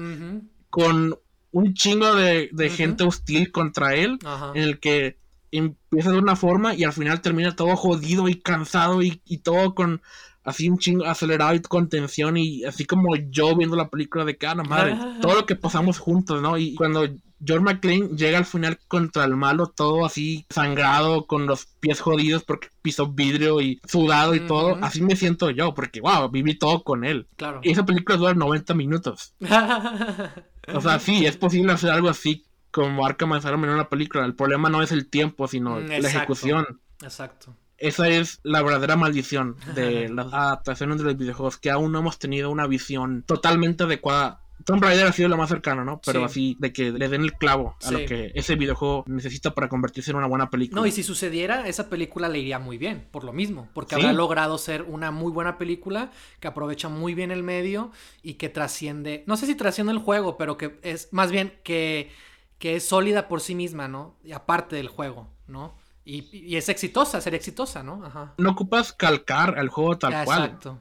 con 0.70 1.18
un 1.52 1.74
chingo 1.74 2.16
de, 2.16 2.72
gente 2.76 3.04
hostil 3.04 3.52
contra 3.52 3.96
él, 3.96 4.20
en 4.54 4.64
el 4.64 4.80
que 4.80 5.18
empieza 5.52 6.12
de 6.12 6.20
una 6.20 6.36
forma 6.36 6.76
y 6.76 6.84
al 6.84 6.94
final 6.94 7.22
termina 7.22 7.56
todo 7.56 7.76
jodido 7.76 8.28
y 8.28 8.36
cansado 8.36 9.02
y, 9.02 9.22
y 9.26 9.40
todo 9.40 9.74
con 9.74 10.02
así 10.44 10.70
un 10.70 10.78
chingo 10.78 11.06
acelerado 11.06 11.54
y 11.56 11.62
con 11.62 11.90
tensión 11.90 12.38
y 12.38 12.64
así 12.66 12.86
como 12.86 13.16
yo 13.16 13.56
viendo 13.56 13.76
la 13.76 13.90
película 13.90 14.26
de 14.26 14.38
cara, 14.38 14.64
madre, 14.64 14.98
todo 15.22 15.36
lo 15.36 15.46
que 15.46 15.56
pasamos 15.56 16.00
juntos, 16.00 16.42
¿no? 16.42 16.58
Y 16.58 16.76
cuando 16.76 17.08
George 17.44 17.64
McClane 17.64 18.10
llega 18.16 18.38
al 18.38 18.46
final 18.46 18.80
contra 18.88 19.24
el 19.24 19.36
malo, 19.36 19.68
todo 19.68 20.06
así 20.06 20.46
sangrado, 20.50 21.26
con 21.26 21.46
los 21.46 21.66
pies 21.80 22.02
jodidos 22.02 22.44
porque 22.44 22.70
pisó 22.82 23.08
vidrio 23.08 23.62
y 23.62 23.80
sudado 23.88 24.36
y 24.36 24.42
todo. 24.42 24.78
Así 24.82 25.02
me 25.02 25.16
siento 25.16 25.50
yo, 25.50 25.74
porque 25.74 26.02
wow, 26.02 26.30
viví 26.30 26.58
todo 26.58 26.84
con 26.84 27.06
él. 27.06 27.28
Claro. 27.38 27.62
Y 27.64 27.72
esa 27.72 27.86
película 27.86 28.18
dura 28.18 28.34
90 28.34 28.74
minutos. 28.74 29.34
o 30.74 30.82
sea, 30.82 31.00
sí, 31.00 31.26
es 31.26 31.38
posible 31.38 31.72
hacer 31.72 31.92
algo 31.92 32.10
así 32.10 32.46
como 32.72 33.06
Arkham 33.06 33.34
Asylum 33.34 33.66
en 33.66 33.72
una 33.72 33.90
película. 33.90 34.26
El 34.26 34.36
problema 34.36 34.70
no 34.70 34.82
es 34.82 34.92
el 34.92 35.10
tiempo, 35.10 35.48
sino 35.48 35.80
mm, 35.80 35.88
la 35.88 36.08
ejecución. 36.10 36.82
Exacto. 37.02 37.56
Esa 37.78 38.10
es 38.10 38.42
la 38.44 38.62
verdadera 38.62 38.98
maldición 38.98 39.56
de 39.74 40.10
las 40.14 40.34
adaptaciones 40.34 40.98
de 40.98 41.06
los 41.06 41.18
videojuegos, 41.18 41.58
que 41.58 41.72
aún 41.72 41.92
no 41.92 42.00
hemos 42.00 42.20
tenido 42.20 42.52
una 42.52 42.68
visión 42.68 43.24
totalmente 43.24 43.86
adecuada 43.86 44.42
Tomb 44.66 44.84
Raider 44.84 45.08
ha 45.08 45.12
sido 45.12 45.30
lo 45.30 45.38
más 45.38 45.50
cercano, 45.50 45.86
¿no? 45.86 46.02
Pero 46.06 46.26
así, 46.26 46.56
de 46.60 46.74
que 46.74 46.92
le 46.92 47.08
den 47.08 47.24
el 47.24 47.34
clavo 47.34 47.76
a 47.84 47.92
lo 47.92 48.00
que 48.00 48.32
ese 48.36 48.56
videojuego 48.56 49.04
necesita 49.08 49.54
para 49.54 49.70
convertirse 49.70 50.12
en 50.12 50.18
una 50.18 50.28
buena 50.28 50.50
película. 50.50 50.82
No, 50.82 50.88
y 50.88 50.92
si 50.92 51.04
sucediera, 51.04 51.68
esa 51.68 51.90
película 51.90 52.30
le 52.30 52.40
iría 52.40 52.60
muy 52.60 52.78
bien, 52.78 53.08
por 53.12 53.24
lo 53.24 53.34
mismo, 53.34 53.70
porque 53.74 53.96
habrá 53.96 54.14
logrado 54.14 54.58
ser 54.58 54.84
una 54.84 55.12
muy 55.12 55.32
buena 55.32 55.58
película 55.58 56.12
que 56.40 56.48
aprovecha 56.48 56.90
muy 56.90 57.14
bien 57.14 57.32
el 57.32 57.44
medio 57.44 57.92
y 58.22 58.36
que 58.36 58.50
trasciende, 58.50 59.24
no 59.28 59.38
sé 59.38 59.46
si 59.46 59.56
trasciende 59.56 59.94
el 59.94 60.00
juego, 60.00 60.38
pero 60.38 60.58
que 60.58 60.80
es 60.84 61.10
más 61.12 61.32
bien 61.32 61.54
que, 61.64 62.12
que 62.58 62.76
es 62.76 62.88
sólida 62.88 63.28
por 63.28 63.42
sí 63.42 63.56
misma, 63.56 63.88
¿no? 63.88 64.18
Y 64.24 64.34
aparte 64.34 64.76
del 64.76 64.88
juego, 64.88 65.30
¿no? 65.48 65.76
Y, 66.06 66.56
es 66.56 66.70
exitosa, 66.70 67.22
sería 67.22 67.38
exitosa, 67.38 67.84
¿no? 67.84 68.04
Ajá. 68.04 68.34
No 68.38 68.52
ocupas 68.52 68.94
calcar 68.94 69.56
el 69.60 69.70
juego 69.70 69.98
tal 69.98 70.26
cual. 70.26 70.46
Exacto. 70.46 70.80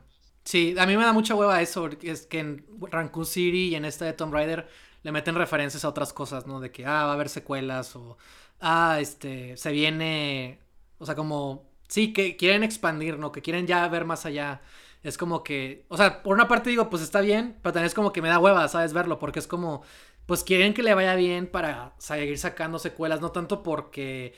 Sí, 0.49 0.75
a 0.79 0.87
mí 0.87 0.97
me 0.97 1.05
da 1.05 1.13
mucha 1.13 1.35
hueva 1.35 1.61
eso, 1.61 1.83
porque 1.83 2.11
es 2.11 2.27
que 2.27 2.39
en 2.39 2.65
Raccoon 2.91 3.27
City 3.27 3.69
y 3.69 3.75
en 3.75 3.85
esta 3.85 4.07
de 4.07 4.15
Tomb 4.15 4.33
Raider 4.33 4.67
le 5.03 5.13
meten 5.13 5.35
referencias 5.35 5.85
a 5.85 5.91
otras 5.91 6.15
cosas, 6.15 6.47
¿no? 6.47 6.59
De 6.59 6.71
que, 6.73 6.87
ah, 6.87 7.05
va 7.05 7.11
a 7.11 7.13
haber 7.13 7.29
secuelas 7.29 7.95
o, 7.97 8.17
ah, 8.59 8.97
este, 8.99 9.59
se 9.59 9.71
viene, 9.73 10.59
o 10.97 11.05
sea, 11.05 11.15
como, 11.15 11.69
sí, 11.87 12.15
que 12.15 12.39
quieren 12.39 12.63
expandir, 12.63 13.19
¿no? 13.19 13.31
Que 13.31 13.43
quieren 13.43 13.67
ya 13.67 13.87
ver 13.89 14.07
más 14.07 14.25
allá. 14.25 14.63
Es 15.03 15.19
como 15.19 15.45
que, 15.45 15.85
o 15.89 15.99
sea, 15.99 16.23
por 16.23 16.35
una 16.35 16.49
parte 16.49 16.71
digo, 16.71 16.89
pues 16.89 17.03
está 17.03 17.21
bien, 17.21 17.59
pero 17.63 17.75
también 17.75 17.89
es 17.89 17.95
como 17.95 18.11
que 18.13 18.23
me 18.23 18.31
da 18.31 18.39
hueva, 18.39 18.67
¿sabes? 18.69 18.95
Verlo, 18.95 19.19
porque 19.19 19.41
es 19.41 19.47
como, 19.47 19.83
pues 20.25 20.45
quieren 20.45 20.73
que 20.73 20.83
le 20.83 20.95
vaya 20.95 21.15
bien 21.15 21.47
para 21.47 21.95
seguir 21.99 22.39
sacando 22.39 22.79
secuelas, 22.79 23.21
no 23.21 23.33
tanto 23.33 23.63
porque 23.63 24.33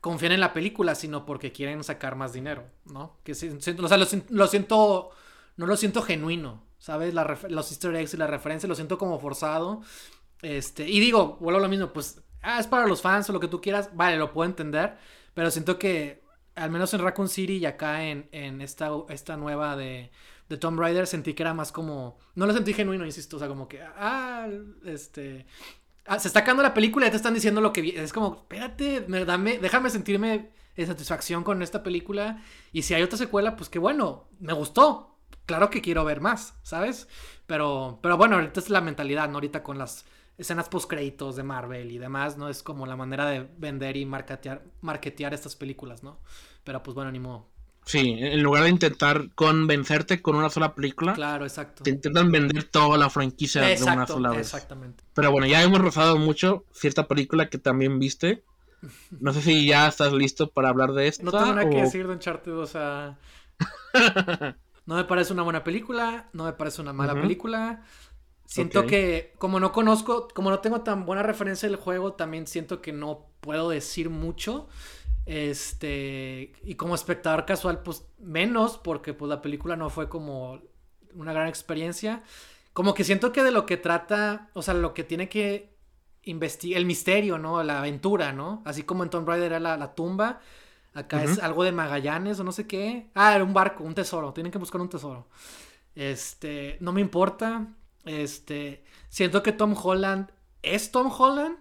confían 0.00 0.32
en 0.32 0.40
la 0.40 0.52
película, 0.52 0.94
sino 0.94 1.26
porque 1.26 1.50
quieren 1.50 1.82
sacar 1.82 2.14
más 2.14 2.32
dinero, 2.32 2.64
¿no? 2.84 3.16
Que 3.24 3.32
o 3.32 3.88
sea, 3.88 3.98
lo 4.30 4.46
siento 4.46 5.10
no 5.56 5.66
lo 5.66 5.76
siento 5.76 6.02
genuino, 6.02 6.64
¿sabes? 6.78 7.14
los 7.14 7.70
easter 7.70 7.94
eggs 7.94 8.14
y 8.14 8.16
la 8.16 8.26
referencia 8.26 8.68
lo 8.68 8.74
siento 8.74 8.98
como 8.98 9.18
forzado. 9.18 9.82
Este, 10.42 10.88
y 10.88 11.00
digo, 11.00 11.36
vuelvo 11.40 11.58
a 11.60 11.62
lo 11.62 11.68
mismo, 11.68 11.92
pues, 11.92 12.20
ah, 12.42 12.58
es 12.58 12.66
para 12.66 12.86
los 12.86 13.00
fans 13.00 13.30
o 13.30 13.32
lo 13.32 13.40
que 13.40 13.48
tú 13.48 13.60
quieras, 13.60 13.90
vale, 13.94 14.16
lo 14.16 14.32
puedo 14.32 14.48
entender, 14.48 14.96
pero 15.34 15.50
siento 15.50 15.78
que, 15.78 16.22
al 16.54 16.70
menos 16.70 16.92
en 16.92 17.00
Raccoon 17.00 17.28
City 17.28 17.58
y 17.58 17.66
acá 17.66 18.04
en, 18.04 18.28
en 18.32 18.60
esta, 18.60 18.90
esta 19.08 19.36
nueva 19.36 19.76
de, 19.76 20.10
de 20.48 20.56
Tomb 20.56 20.78
Raider, 20.78 21.06
sentí 21.06 21.34
que 21.34 21.42
era 21.42 21.54
más 21.54 21.70
como, 21.72 22.18
no 22.34 22.46
lo 22.46 22.52
sentí 22.52 22.74
genuino, 22.74 23.06
insisto, 23.06 23.36
o 23.36 23.38
sea, 23.38 23.48
como 23.48 23.68
que, 23.68 23.80
ah, 23.82 24.48
este, 24.84 25.46
ah, 26.06 26.18
se 26.18 26.28
está 26.28 26.40
acabando 26.40 26.62
la 26.62 26.74
película 26.74 27.06
y 27.06 27.10
te 27.10 27.16
están 27.16 27.34
diciendo 27.34 27.60
lo 27.60 27.72
que 27.72 28.02
es 28.02 28.12
como, 28.12 28.34
espérate, 28.34 29.00
dame, 29.24 29.58
déjame 29.58 29.90
sentirme 29.90 30.50
en 30.76 30.86
satisfacción 30.86 31.44
con 31.44 31.62
esta 31.62 31.82
película 31.82 32.42
y 32.72 32.82
si 32.82 32.94
hay 32.94 33.02
otra 33.02 33.18
secuela, 33.18 33.56
pues 33.56 33.68
qué 33.68 33.78
bueno, 33.78 34.28
me 34.40 34.52
gustó. 34.52 35.11
Claro 35.46 35.70
que 35.70 35.80
quiero 35.80 36.04
ver 36.04 36.20
más, 36.20 36.54
¿sabes? 36.62 37.08
Pero 37.46 37.98
pero 38.02 38.16
bueno, 38.16 38.36
ahorita 38.36 38.60
es 38.60 38.70
la 38.70 38.80
mentalidad, 38.80 39.28
¿no? 39.28 39.34
Ahorita 39.34 39.62
con 39.62 39.78
las 39.78 40.04
escenas 40.38 40.68
post 40.68 40.88
créditos 40.88 41.36
de 41.36 41.42
Marvel 41.42 41.90
y 41.90 41.98
demás, 41.98 42.36
¿no? 42.36 42.48
Es 42.48 42.62
como 42.62 42.86
la 42.86 42.96
manera 42.96 43.26
de 43.26 43.48
vender 43.58 43.96
y 43.96 44.04
marketear, 44.06 44.62
marketear 44.80 45.34
estas 45.34 45.56
películas, 45.56 46.02
¿no? 46.02 46.18
Pero 46.64 46.82
pues 46.82 46.94
bueno, 46.94 47.10
ni 47.10 47.18
modo. 47.18 47.48
Sí, 47.84 48.16
en 48.16 48.42
lugar 48.42 48.62
de 48.62 48.70
intentar 48.70 49.30
convencerte 49.34 50.22
con 50.22 50.36
una 50.36 50.48
sola 50.50 50.72
película, 50.72 51.14
claro, 51.14 51.44
exacto. 51.44 51.82
te 51.82 51.90
intentan 51.90 52.30
vender 52.30 52.64
toda 52.64 52.96
la 52.96 53.10
franquicia 53.10 53.62
de 53.62 53.82
una 53.82 54.06
sola 54.06 54.30
vez. 54.30 54.40
Exactamente. 54.40 55.02
Pero 55.14 55.32
bueno, 55.32 55.48
ya 55.48 55.62
hemos 55.62 55.80
rozado 55.80 56.16
mucho 56.16 56.64
cierta 56.72 57.08
película 57.08 57.48
que 57.48 57.58
también 57.58 57.98
viste. 57.98 58.44
No 59.20 59.32
sé 59.32 59.42
si 59.42 59.66
ya 59.66 59.86
estás 59.86 60.12
listo 60.12 60.50
para 60.50 60.68
hablar 60.68 60.92
de 60.92 61.06
esto. 61.06 61.22
No 61.22 61.30
tengo 61.30 61.54
nada 61.54 61.70
que 61.70 61.82
decir 61.82 62.04
de 62.04 62.14
Uncharted, 62.14 62.56
o 62.56 62.66
sea. 62.66 63.16
no 64.86 64.96
me 64.96 65.04
parece 65.04 65.32
una 65.32 65.42
buena 65.42 65.64
película, 65.64 66.28
no 66.32 66.44
me 66.44 66.52
parece 66.52 66.80
una 66.80 66.92
mala 66.92 67.14
película. 67.14 67.84
Siento 68.44 68.86
que, 68.86 69.32
como 69.38 69.60
no 69.60 69.72
conozco, 69.72 70.28
como 70.34 70.50
no 70.50 70.58
tengo 70.58 70.82
tan 70.82 71.06
buena 71.06 71.22
referencia 71.22 71.68
del 71.68 71.76
juego, 71.76 72.14
también 72.14 72.46
siento 72.46 72.82
que 72.82 72.92
no 72.92 73.26
puedo 73.40 73.70
decir 73.70 74.10
mucho. 74.10 74.68
Este, 75.24 76.52
y 76.62 76.74
como 76.74 76.94
espectador 76.94 77.46
casual, 77.46 77.82
pues 77.82 78.04
menos, 78.18 78.78
porque 78.78 79.14
pues 79.14 79.28
la 79.28 79.40
película 79.40 79.76
no 79.76 79.88
fue 79.88 80.08
como 80.08 80.60
una 81.14 81.32
gran 81.32 81.48
experiencia. 81.48 82.22
Como 82.72 82.94
que 82.94 83.04
siento 83.04 83.32
que 83.32 83.42
de 83.42 83.52
lo 83.52 83.66
que 83.66 83.76
trata, 83.76 84.50
o 84.54 84.62
sea, 84.62 84.74
lo 84.74 84.94
que 84.94 85.04
tiene 85.04 85.28
que 85.28 85.72
investigar, 86.24 86.78
el 86.78 86.86
misterio, 86.86 87.38
¿no? 87.38 87.62
La 87.62 87.78
aventura, 87.78 88.32
¿no? 88.32 88.62
Así 88.64 88.82
como 88.82 89.02
en 89.02 89.10
Tomb 89.10 89.28
Raider 89.28 89.52
era 89.52 89.76
la, 89.76 89.94
tumba, 89.94 90.40
acá 90.94 91.24
es 91.24 91.38
algo 91.38 91.64
de 91.64 91.72
Magallanes 91.72 92.38
o 92.40 92.44
no 92.44 92.52
sé 92.52 92.66
qué. 92.66 93.10
Ah, 93.14 93.34
era 93.34 93.44
un 93.44 93.54
barco, 93.54 93.84
un 93.84 93.94
tesoro, 93.94 94.32
tienen 94.32 94.52
que 94.52 94.58
buscar 94.58 94.80
un 94.80 94.88
tesoro. 94.88 95.28
Este, 95.94 96.76
no 96.80 96.92
me 96.92 97.00
importa. 97.00 97.68
Este, 98.04 98.84
siento 99.08 99.42
que 99.42 99.52
Tom 99.52 99.74
Holland 99.80 100.30
es 100.62 100.90
Tom 100.90 101.12
Holland. 101.16 101.56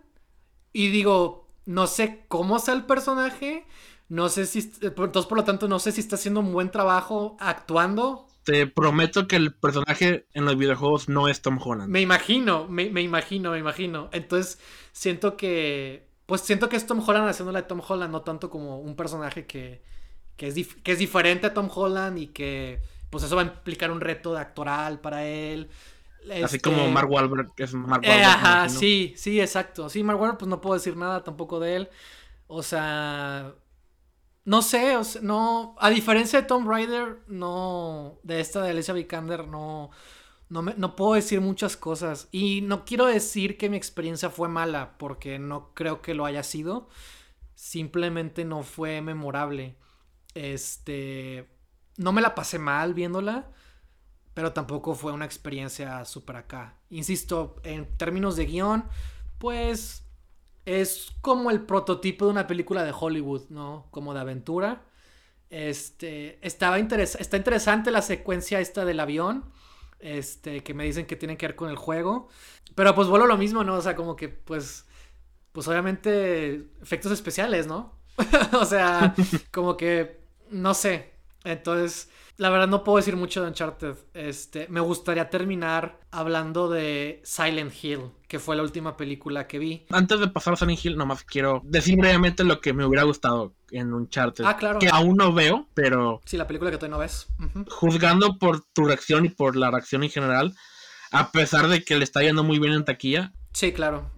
Y 0.74 0.90
digo, 0.90 1.50
no 1.66 1.88
sé 1.88 2.26
cómo 2.28 2.60
sea 2.60 2.74
el 2.74 2.86
personaje. 2.86 3.66
No 4.10 4.30
sé 4.30 4.46
si. 4.46 4.72
Entonces, 4.82 5.26
por 5.26 5.38
lo 5.38 5.44
tanto, 5.44 5.68
no 5.68 5.80
sé 5.80 5.92
si 5.92 6.02
está 6.02 6.16
haciendo 6.16 6.42
un 6.42 6.52
buen 6.52 6.70
trabajo 6.72 7.38
actuando. 7.40 8.28
Te 8.44 8.68
prometo 8.68 9.28
que 9.28 9.36
el 9.36 9.54
personaje 9.54 10.26
en 10.34 10.46
los 10.46 10.58
videojuegos 10.58 11.08
no 11.08 11.28
es 11.28 11.42
Tom 11.42 11.60
Holland. 11.64 11.90
Me 11.90 12.02
imagino, 12.02 12.68
me, 12.68 12.84
imagino, 13.02 13.52
me 13.52 13.60
imagino. 13.60 14.10
Entonces, 14.12 14.60
siento 14.92 15.38
que. 15.38 16.11
Pues 16.32 16.40
siento 16.40 16.70
que 16.70 16.78
es 16.78 16.88
Tom 16.88 17.04
Holland 17.06 17.28
haciéndole 17.28 17.60
a 17.60 17.68
Tom 17.68 17.82
Holland, 17.86 18.10
no 18.10 18.22
tanto 18.22 18.50
como 18.50 18.80
un 18.80 18.96
personaje 18.96 19.46
que, 19.46 19.84
que, 20.38 20.48
es, 20.48 20.76
que 20.76 20.94
es 20.94 20.98
diferente 20.98 21.48
a 21.48 21.54
Tom 21.54 21.70
Holland 21.70 22.18
y 22.18 22.28
que. 22.28 22.82
Pues 23.10 23.26
eso 23.26 23.36
va 23.36 23.42
a 23.42 23.46
implicar 23.48 23.92
un 23.92 24.00
reto 24.00 24.34
de 24.34 24.40
actoral 24.40 25.02
para 25.02 25.26
él. 25.26 25.70
Así 26.42 26.58
como 26.60 26.78
este, 26.78 26.92
Mark 26.94 27.12
Wahlberg, 27.12 27.54
que 27.54 27.64
es 27.64 27.74
Mark 27.74 28.06
eh, 28.06 28.08
Wahlberg. 28.08 28.30
ajá, 28.30 28.70
sí, 28.70 29.14
sí, 29.18 29.42
exacto. 29.42 29.90
Sí, 29.90 30.04
Mark 30.04 30.22
Wahlberg, 30.22 30.38
pues 30.38 30.48
no 30.48 30.62
puedo 30.62 30.76
decir 30.76 30.96
nada 30.96 31.22
tampoco 31.22 31.60
de 31.60 31.76
él. 31.76 31.90
O 32.48 32.64
sea, 32.64 33.54
no 34.46 34.62
sé, 34.62 34.96
no, 35.22 35.76
a 35.80 35.90
diferencia 35.90 36.40
de 36.40 36.48
Tom 36.48 36.66
Raider, 36.66 37.18
no, 37.28 38.20
de 38.24 38.40
esta 38.40 38.62
de 38.62 38.70
Alicia 38.70 38.94
Vikander, 38.94 39.50
no, 39.50 39.92
no, 40.52 40.62
me, 40.62 40.76
no 40.76 40.96
puedo 40.96 41.14
decir 41.16 41.42
muchas 41.42 41.76
cosas. 41.76 42.28
Y 42.32 42.62
no 42.62 42.86
quiero 42.86 43.08
decir 43.08 43.58
que 43.58 43.70
mi 43.70 43.78
experiencia 43.78 44.30
fue 44.30 44.50
mala, 44.50 44.98
porque 45.00 45.40
no 45.40 45.74
creo 45.74 46.04
que 46.04 46.14
lo 46.14 46.26
haya 46.26 46.44
sido. 46.44 46.90
Simplemente 47.56 48.46
no 48.46 48.62
fue 48.62 49.02
memorable. 49.02 49.76
Este, 50.36 51.50
no 51.98 52.12
me 52.12 52.22
la 52.22 52.36
pasé 52.36 52.60
mal 52.60 52.94
viéndola 52.94 53.52
pero 54.34 54.54
tampoco 54.54 54.96
fue 54.96 55.12
una 55.12 55.26
experiencia 55.26 56.04
súper 56.06 56.38
acá. 56.38 56.78
Insisto, 56.90 57.58
en 57.64 57.86
términos 57.98 58.36
de 58.36 58.46
guion, 58.46 58.86
pues 59.38 60.06
es 60.66 61.12
como 61.22 61.52
el 61.52 61.62
prototipo 61.62 62.26
de 62.26 62.32
una 62.32 62.48
película 62.48 62.84
de 62.84 62.94
Hollywood, 62.98 63.50
¿no? 63.50 63.88
Como 63.92 64.14
de 64.14 64.22
aventura. 64.22 64.86
Este, 65.50 66.40
estaba 66.46 66.78
está 66.80 67.38
interesante 67.38 67.92
la 67.92 68.02
secuencia 68.02 68.62
esta 68.62 68.86
del 68.86 69.02
avión, 69.02 69.52
este, 70.02 70.64
que 70.64 70.74
me 70.74 70.84
dicen 70.84 71.06
que 71.06 71.16
tiene 71.16 71.38
que 71.38 71.48
ver 71.48 71.56
con 71.56 71.70
el 71.70 71.76
juego. 71.76 72.30
Pero 72.76 72.96
pues 72.96 73.08
vuelo 73.08 73.28
lo 73.28 73.38
mismo, 73.38 73.64
¿no? 73.64 73.76
O 73.76 73.82
sea, 73.82 73.96
como 73.96 74.16
que 74.16 74.30
pues, 74.30 74.86
pues 75.52 75.68
obviamente 75.68 76.68
efectos 76.82 77.12
especiales, 77.12 77.68
¿no? 77.68 78.00
o 78.54 78.66
sea, 78.66 79.16
como 79.52 79.78
que, 79.78 80.22
no 80.50 80.74
sé. 80.74 81.11
Entonces, 81.44 82.10
la 82.38 82.50
verdad 82.50 82.68
no 82.68 82.84
puedo 82.84 82.98
decir 82.98 83.16
mucho 83.16 83.42
de 83.42 83.48
Uncharted. 83.50 83.96
Este, 84.14 84.68
me 84.70 84.80
gustaría 84.80 85.30
terminar 85.30 86.00
hablando 86.12 86.70
de 86.70 87.22
Silent 87.24 87.74
Hill, 87.82 88.12
que 88.28 88.40
fue 88.40 88.56
la 88.56 88.64
última 88.64 88.98
película 88.98 89.48
que 89.48 89.60
vi. 89.60 89.86
Antes 89.90 90.20
de 90.20 90.28
pasar 90.28 90.54
a 90.54 90.58
Silent 90.58 90.84
Hill, 90.84 90.98
nomás 90.98 91.24
quiero 91.24 91.62
decir 91.64 91.98
brevemente 91.98 92.44
lo 92.44 92.62
que 92.62 92.74
me 92.74 92.86
hubiera 92.86 93.04
gustado 93.04 93.54
en 93.72 93.94
Uncharted. 93.94 94.44
Ah, 94.46 94.58
claro. 94.58 94.80
Que 94.80 94.90
aún 94.90 95.18
no 95.18 95.34
veo, 95.34 95.68
pero... 95.74 96.22
Sí, 96.26 96.38
la 96.38 96.48
película 96.48 96.72
que 96.72 96.78
todavía 96.78 96.98
no 96.98 97.02
ves. 97.02 97.28
Juzgando 97.70 98.38
por 98.38 98.62
tu 98.74 98.86
reacción 98.86 99.26
y 99.26 99.30
por 99.30 99.56
la 99.56 99.72
reacción 99.72 100.04
en 100.04 100.10
general, 100.10 100.56
a 101.12 101.32
pesar 101.32 101.68
de 101.68 101.84
que 101.84 101.96
le 101.96 102.04
está 102.04 102.22
yendo 102.22 102.44
muy 102.44 102.60
bien 102.60 102.74
en 102.74 102.86
taquilla. 102.86 103.34
Sí, 103.54 103.72
claro 103.72 104.10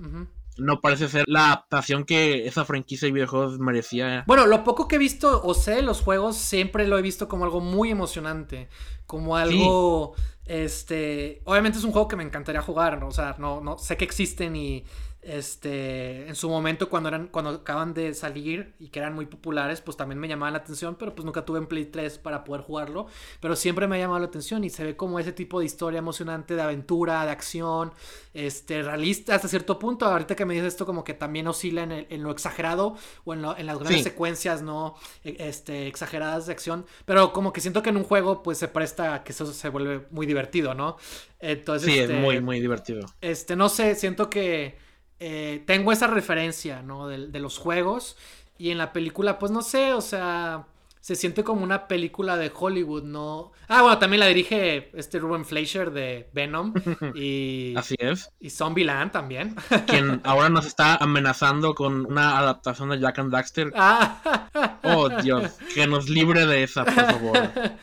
no 0.58 0.82
parece 0.82 1.08
ser 1.08 1.26
la 1.28 1.48
adaptación 1.48 2.04
que 2.04 2.48
esa 2.48 2.66
franquicia 2.66 3.08
de 3.08 3.14
videojuegos 3.14 3.60
merecía. 3.60 4.24
Bueno, 4.28 4.46
lo 4.46 4.64
poco 4.64 4.88
que 4.88 4.96
he 4.96 5.00
visto 5.00 5.42
o 5.44 5.54
sé 5.54 5.82
los 5.82 6.02
juegos 6.02 6.38
siempre 6.38 6.88
lo 6.88 6.98
he 6.98 7.02
visto 7.02 7.28
como 7.28 7.46
algo 7.46 7.60
muy 7.60 7.92
emocionante, 7.92 8.70
como 9.06 9.36
algo 9.36 10.16
este, 10.46 11.42
obviamente 11.46 11.78
es 11.78 11.84
un 11.84 11.92
juego 11.92 12.08
que 12.08 12.16
me 12.16 12.24
encantaría 12.24 12.62
jugar, 12.62 13.04
o 13.04 13.12
sea, 13.12 13.36
no 13.40 13.62
no 13.62 13.78
sé 13.78 13.98
que 13.98 14.06
existen 14.06 14.56
y 14.56 14.84
este, 15.24 16.28
en 16.28 16.36
su 16.36 16.50
momento 16.50 16.90
cuando 16.90 17.10
eran, 17.10 17.28
cuando 17.28 17.52
acaban 17.52 17.94
de 17.94 18.14
salir 18.14 18.74
y 18.80 18.90
que 18.90 19.00
eran 19.00 19.16
muy 19.16 19.26
populares, 19.26 19.80
pues 19.80 19.96
también 19.96 20.20
me 20.20 20.28
llamaban 20.28 20.54
la 20.54 20.60
atención, 20.60 20.96
pero 21.00 21.16
pues 21.16 21.26
nunca 21.26 21.46
tuve 21.46 21.60
en 21.60 21.68
Play 21.68 21.86
3 21.86 22.18
para 22.18 22.44
poder 22.44 22.62
jugarlo, 22.62 23.08
pero 23.40 23.56
siempre 23.56 23.88
me 23.88 23.96
ha 23.96 24.00
llamado 24.00 24.20
la 24.20 24.26
atención 24.26 24.64
y 24.64 24.70
se 24.70 24.84
ve 24.84 24.96
como 24.98 25.20
ese 25.20 25.32
tipo 25.32 25.60
de 25.60 25.66
historia 25.66 26.00
emocionante, 26.00 26.56
de 26.56 26.62
aventura, 26.62 27.26
de 27.26 27.32
acción, 27.32 27.94
este, 28.34 28.84
realista 28.84 29.36
hasta 29.36 29.48
cierto 29.48 29.80
punto, 29.80 30.06
ahorita 30.06 30.36
que 30.36 30.46
me 30.46 30.56
dices 30.56 30.74
esto 30.74 30.86
como 30.86 31.04
que 31.04 31.14
también 31.14 31.48
oscila 31.48 31.84
en, 31.84 32.24
lo 32.24 32.32
exagerado 32.32 32.98
o 33.24 33.34
en, 33.34 33.42
las 33.42 33.80
grandes 33.80 34.04
secuencias, 34.04 34.62
¿no? 34.62 34.96
E, 35.24 35.38
este, 35.40 35.88
exageradas 35.88 36.48
de 36.48 36.52
acción, 36.52 36.86
pero 37.06 37.32
como 37.32 37.54
que 37.54 37.62
siento 37.62 37.82
que 37.82 37.92
en 37.92 37.98
un 37.98 38.04
juego 38.04 38.44
pues 38.44 38.58
se 38.58 38.68
presta 38.68 39.16
a 39.16 39.24
que 39.24 39.32
eso 39.32 39.46
se 39.46 39.70
vuelve 39.70 40.06
muy 40.12 40.26
divertido, 40.26 40.74
¿no? 40.74 40.98
Entonces, 41.40 41.92
sí, 41.92 42.00
es 42.00 42.10
muy, 42.10 42.42
muy 42.42 42.60
divertido. 42.60 43.06
Este, 43.22 43.56
no 43.56 43.70
sé, 43.70 43.96
siento 43.96 44.30
que 44.30 44.83
eh, 45.26 45.64
tengo 45.66 45.94
esa 45.94 46.08
referencia, 46.08 46.82
¿no? 46.82 47.08
De, 47.08 47.40
los 47.40 47.58
juegos. 47.58 48.18
Y 48.58 48.72
en 48.72 48.78
la 48.78 48.92
película, 48.92 49.40
pues 49.40 49.54
no 49.54 49.62
sé, 49.62 49.94
o 49.94 50.02
sea, 50.02 50.68
se 51.00 51.16
siente 51.16 51.46
como 51.46 51.64
una 51.64 51.88
película 51.88 52.36
de 52.36 52.52
Hollywood, 52.54 53.04
¿no? 53.04 53.54
Ah, 53.70 53.84
bueno, 53.84 54.00
también 54.00 54.20
la 54.20 54.28
dirige 54.28 54.92
este 54.94 55.20
Ruben 55.20 55.46
Fleischer 55.46 55.92
de 55.92 56.30
Venom. 56.34 56.74
Y, 57.16 57.74
Así 57.78 57.96
es. 58.00 58.32
Y 58.42 58.50
Zombieland 58.50 59.14
también. 59.14 59.56
Quien 59.88 60.20
ahora 60.26 60.50
nos 60.50 60.66
está 60.66 60.98
amenazando 60.98 61.74
con 61.74 62.06
una 62.06 62.38
adaptación 62.38 62.90
de 62.90 63.00
Jack 63.00 63.20
and 63.20 63.32
Daxter. 63.32 63.72
Ah. 63.78 64.50
Oh, 64.84 65.08
Dios, 65.08 65.54
que 65.74 65.88
nos 65.88 66.10
libre 66.10 66.46
de 66.46 66.64
esa, 66.64 66.84
por 66.84 66.94
favor. 66.96 67.38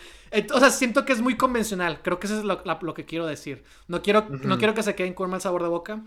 O 0.55 0.61
sea, 0.61 0.71
siento 0.71 1.05
que 1.05 1.13
es 1.13 1.21
muy 1.21 1.37
convencional. 1.37 2.03
Creo 2.03 2.21
que 2.21 2.29
eso 2.29 2.39
es 2.39 2.45
lo, 2.45 2.95
que 2.95 3.05
quiero 3.05 3.27
decir. 3.27 3.65
No 3.89 4.01
quiero, 4.01 4.29
no 4.29 4.59
quiero 4.59 4.75
que 4.75 4.85
se 4.85 4.95
queden 4.95 5.13
con 5.13 5.29
mal 5.29 5.41
sabor 5.41 5.65
de 5.65 5.69
boca. 5.69 6.05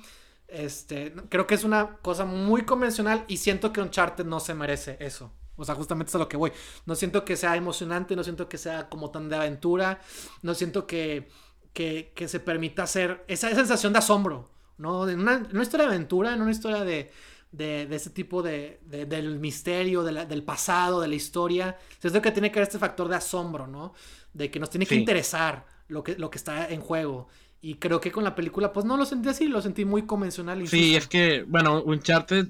Este, 0.54 1.12
creo 1.30 1.48
que 1.48 1.56
es 1.56 1.64
una 1.64 1.98
cosa 1.98 2.26
muy 2.26 2.62
convencional 2.62 3.26
y 3.28 3.38
siento 3.38 3.74
que 3.74 3.82
Uncharted 3.82 4.24
no 4.24 4.40
se 4.40 4.54
merece 4.54 4.98
eso. 5.00 5.34
O 5.56 5.66
sea, 5.66 5.74
justamente 5.74 6.12
es 6.12 6.16
a 6.16 6.20
lo 6.20 6.30
que 6.30 6.38
voy. 6.38 6.52
No 6.86 6.94
siento 6.96 7.26
que 7.26 7.36
sea 7.36 7.56
emocionante, 7.56 8.16
no 8.16 8.24
siento 8.24 8.48
que 8.48 8.60
sea 8.60 8.88
como 8.88 9.10
tan 9.10 9.30
de 9.30 9.36
aventura, 9.36 10.00
no 10.44 10.54
siento 10.54 10.86
que, 10.86 11.28
que, 11.74 12.14
se 12.28 12.40
permita 12.40 12.84
hacer 12.84 13.26
esa, 13.28 13.50
sensación 13.50 13.94
de 13.94 14.00
asombro, 14.00 14.52
¿no? 14.78 15.10
En 15.10 15.22
una, 15.22 15.42
historia 15.60 15.88
de 15.88 15.96
aventura, 15.96 16.36
en 16.36 16.42
una 16.44 16.52
historia 16.52 16.84
de, 16.84 17.12
de, 17.52 17.88
ese 17.90 18.12
tipo 18.12 18.44
de, 18.44 18.80
del 18.84 19.40
misterio, 19.40 20.04
del 20.04 20.44
pasado, 20.44 21.02
de 21.02 21.08
la 21.08 21.16
historia. 21.16 21.80
Siento 22.00 22.22
que 22.22 22.32
tiene 22.32 22.52
que 22.52 22.60
haber 22.60 22.68
este 22.68 22.80
factor 22.80 23.08
de 23.08 23.16
asombro, 23.16 23.66
¿no? 23.66 23.96
De 24.34 24.52
que 24.52 24.60
nos 24.60 24.70
tiene 24.70 24.86
que 24.86 24.96
interesar 24.96 25.66
lo 25.88 26.04
que, 26.04 26.16
lo 26.16 26.30
que 26.30 26.38
está 26.38 26.70
en 26.70 26.82
juego. 26.82 27.28
Y 27.66 27.76
creo 27.76 28.02
que 28.02 28.12
con 28.12 28.26
la 28.26 28.36
película, 28.36 28.74
pues 28.74 28.86
no 28.86 28.98
lo 28.98 29.06
sentí 29.06 29.30
así, 29.30 29.48
lo 29.48 29.62
sentí 29.62 29.86
muy 29.86 30.02
convencional. 30.02 30.68
Sí, 30.68 30.98
es 30.98 31.08
que, 31.08 31.46
bueno, 31.48 31.82
Uncharted, 31.82 32.50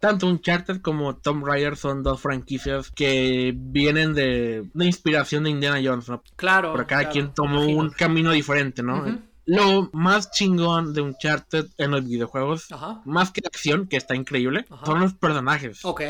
tanto 0.00 0.26
Uncharted 0.26 0.80
como 0.80 1.14
Tomb 1.16 1.46
Raider 1.46 1.76
son 1.76 2.02
dos 2.02 2.20
franquicias 2.20 2.90
que 2.90 3.54
vienen 3.56 4.14
de, 4.14 4.68
de 4.74 4.84
inspiración 4.84 5.44
de 5.44 5.50
Indiana 5.50 5.80
Jones, 5.80 6.08
¿no? 6.08 6.24
Claro. 6.34 6.72
Pero 6.72 6.88
cada 6.88 7.08
quien 7.08 7.32
tomó 7.32 7.66
un 7.66 7.90
camino 7.90 8.32
diferente, 8.32 8.82
¿no? 8.82 9.04
Lo 9.48 9.88
más 9.94 10.30
chingón 10.30 10.92
de 10.92 11.00
Uncharted 11.00 11.68
en 11.78 11.90
los 11.90 12.04
videojuegos, 12.04 12.68
más 13.06 13.30
que 13.30 13.40
la 13.40 13.48
acción, 13.48 13.86
que 13.86 13.96
está 13.96 14.14
increíble, 14.14 14.66
son 14.84 15.00
los 15.00 15.14
personajes. 15.14 15.82
Ok. 15.86 16.02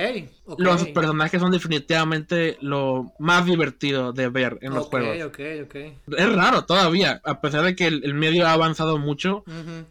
Los 0.59 0.89
personajes 0.89 1.41
son 1.41 1.53
definitivamente 1.53 2.59
lo 2.61 3.13
más 3.21 3.47
divertido 3.47 4.13
de 4.13 4.29
ver 4.29 4.59
en 4.61 4.75
los 4.75 4.87
juegos. 4.87 5.25
Ok, 5.27 5.39
ok, 5.67 5.75
Es 6.17 6.35
raro 6.35 6.65
todavía, 6.65 7.21
a 7.25 7.41
pesar 7.41 7.63
de 7.63 7.77
que 7.77 7.87
el, 7.87 8.13
medio 8.15 8.45
ha 8.45 8.55
avanzado 8.55 8.99
mucho 8.99 9.45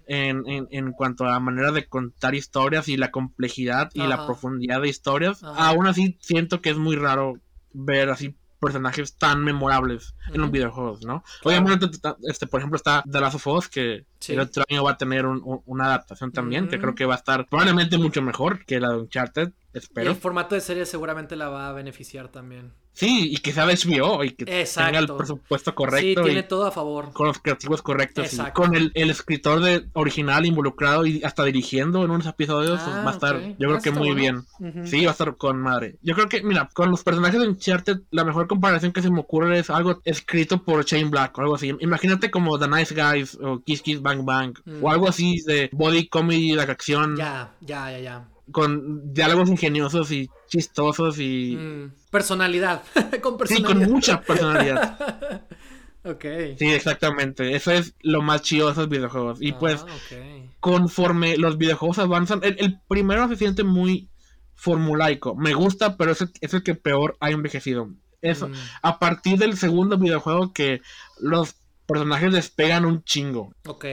en, 0.07 0.43
en, 0.69 0.91
cuanto 0.91 1.23
a 1.23 1.31
la 1.31 1.39
manera 1.39 1.71
de 1.71 1.85
contar 1.85 2.35
historias 2.35 2.89
y 2.89 2.97
la 2.97 3.11
complejidad 3.11 3.91
y 3.93 4.05
la 4.05 4.25
profundidad 4.25 4.81
de 4.81 4.89
historias. 4.89 5.41
Aún 5.41 5.87
así 5.87 6.17
siento 6.19 6.59
que 6.59 6.71
es 6.71 6.77
muy 6.77 6.97
raro 6.97 7.39
ver 7.71 8.09
así 8.09 8.35
personajes 8.59 9.15
tan 9.15 9.43
memorables 9.43 10.15
en 10.33 10.41
los 10.41 10.51
videojuegos, 10.51 11.05
¿no? 11.05 11.23
Obviamente, 11.43 11.87
este, 12.23 12.47
por 12.47 12.59
ejemplo, 12.59 12.77
está 12.77 13.03
The 13.09 13.19
Last 13.19 13.35
of 13.35 13.47
Us, 13.47 13.69
que 13.69 14.05
el 14.27 14.39
otro 14.39 14.63
año 14.69 14.83
va 14.83 14.91
a 14.91 14.97
tener 14.97 15.25
una 15.25 15.85
adaptación 15.85 16.31
también, 16.31 16.67
que 16.67 16.79
creo 16.79 16.95
que 16.95 17.05
va 17.05 17.15
a 17.15 17.17
estar 17.17 17.47
probablemente 17.47 17.97
mucho 17.97 18.21
mejor 18.21 18.65
que 18.65 18.79
la 18.79 18.89
de 18.89 18.97
Uncharted, 18.97 19.51
espero. 19.73 20.11
el 20.11 20.17
formato 20.17 20.55
de 20.55 20.61
serie 20.61 20.85
seguramente 20.85 21.35
la 21.35 21.49
va 21.49 21.69
a 21.69 21.73
beneficiar 21.73 22.29
también. 22.29 22.73
Sí, 22.97 23.29
y 23.31 23.37
que 23.37 23.53
sea 23.53 23.67
de 23.67 23.75
HBO 23.75 24.23
y 24.23 24.31
que 24.31 24.45
tenga 24.45 24.97
el 24.97 25.05
presupuesto 25.05 25.75
correcto. 25.75 26.23
Sí, 26.23 26.25
tiene 26.25 26.41
todo 26.41 26.65
a 26.65 26.71
favor. 26.71 27.13
Con 27.13 27.27
los 27.27 27.37
creativos 27.37 27.83
correctos. 27.83 28.33
Y 28.33 28.51
con 28.53 28.75
el, 28.75 28.91
escritor 28.95 29.59
de 29.59 29.85
original 29.93 30.47
involucrado 30.47 31.05
y 31.05 31.23
hasta 31.23 31.43
dirigiendo 31.43 32.03
en 32.03 32.09
unos 32.09 32.25
episodios, 32.25 32.81
pues, 32.81 32.95
va 32.95 33.11
a 33.11 33.13
estar, 33.13 33.35
ah, 33.35 33.55
yo 33.59 33.69
creo 33.69 33.81
que 33.81 33.91
muy 33.91 34.15
bien. 34.15 34.45
Sí, 34.85 35.05
va 35.05 35.11
a 35.11 35.13
estar 35.13 35.37
con 35.37 35.61
madre. 35.61 35.97
Yo 36.01 36.15
creo 36.15 36.27
que, 36.27 36.41
mira, 36.41 36.71
con 36.73 36.89
los 36.89 37.03
personajes 37.03 37.39
de 37.39 37.47
Uncharted, 37.47 37.99
la 38.09 38.23
mejor 38.23 38.47
comparación 38.47 38.91
que 38.91 39.03
se 39.03 39.11
me 39.11 39.19
ocurre 39.19 39.59
es 39.59 39.69
algo 39.69 40.01
escrito 40.03 40.63
por 40.63 40.83
Shane 40.83 41.11
Black 41.11 41.37
o 41.37 41.41
algo 41.41 41.53
así. 41.53 41.75
Imagínate 41.79 42.31
como 42.31 42.57
The 42.57 42.67
Nice 42.67 42.95
Guys 42.95 43.37
o 43.39 43.61
Kiss 43.63 43.83
Kiss 43.83 44.01
Bang 44.01 44.25
Bang 44.25 44.57
o 44.81 44.89
algo 44.89 45.07
así 45.07 45.43
de 45.45 45.69
body 45.71 46.07
comedy, 46.07 46.55
de 46.55 46.63
acción. 46.63 47.15
Ya, 47.15 47.53
ya, 47.61 47.91
ya, 47.91 47.99
ya 47.99 48.27
con 48.51 49.13
diálogos 49.13 49.49
ingeniosos 49.49 50.11
y 50.11 50.29
chistosos 50.47 51.19
y... 51.19 51.55
Mm, 51.55 51.91
personalidad. 52.09 52.83
con 53.21 53.37
personalidad. 53.37 53.69
Sí, 53.69 53.79
con 53.79 53.91
mucha 53.91 54.21
personalidad. 54.21 55.45
ok. 56.03 56.25
Sí, 56.57 56.65
exactamente. 56.65 57.55
Eso 57.55 57.71
es 57.71 57.95
lo 58.01 58.21
más 58.21 58.41
chido 58.41 58.67
de 58.67 58.73
esos 58.73 58.89
videojuegos. 58.89 59.39
Y 59.41 59.53
pues, 59.53 59.85
ah, 59.87 60.15
conforme 60.59 61.37
los 61.37 61.57
videojuegos 61.57 61.99
avanzan, 61.99 62.41
el, 62.43 62.79
primero 62.87 63.27
se 63.27 63.35
siente 63.35 63.63
muy 63.63 64.09
formulaico. 64.55 65.35
Me 65.35 65.53
gusta, 65.53 65.97
pero 65.97 66.11
es 66.11 66.21
el, 66.21 66.31
es 66.41 66.53
el 66.53 66.63
que 66.63 66.75
peor 66.75 67.17
ha 67.19 67.29
envejecido. 67.29 67.89
Eso, 68.21 68.47
mm. 68.47 68.53
a 68.81 68.99
partir 68.99 69.37
del 69.37 69.57
segundo 69.57 69.97
videojuego 69.97 70.51
que 70.51 70.81
los 71.19 71.55
personajes 71.85 72.33
despegan 72.33 72.85
un 72.85 73.03
chingo. 73.03 73.53
Ok 73.67 73.85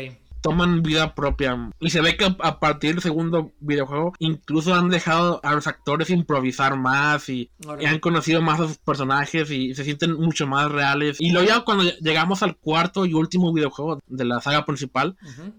toman 0.44 0.82
vida 0.82 1.14
propia. 1.14 1.70
Y 1.80 1.88
se 1.88 2.02
ve 2.02 2.18
que 2.18 2.26
a 2.38 2.60
partir 2.60 2.92
del 2.92 3.02
segundo 3.02 3.52
videojuego 3.60 4.12
incluso 4.18 4.74
han 4.74 4.90
dejado 4.90 5.40
a 5.42 5.54
los 5.54 5.66
actores 5.66 6.10
improvisar 6.10 6.76
más 6.76 7.30
y, 7.30 7.50
han 7.86 7.98
conocido 7.98 8.42
más 8.42 8.60
a 8.60 8.68
sus 8.68 8.76
personajes 8.76 9.50
y 9.50 9.74
se 9.74 9.84
sienten 9.84 10.12
mucho 10.12 10.46
más 10.46 10.70
reales. 10.70 11.18
Y 11.18 11.30
luego 11.30 11.48
ya 11.48 11.60
cuando 11.60 11.84
llegamos 12.00 12.42
al 12.42 12.58
cuarto 12.58 13.06
y 13.06 13.14
último 13.14 13.54
videojuego 13.54 14.00
de 14.06 14.24
la 14.26 14.42
saga 14.42 14.66
principal, 14.66 15.16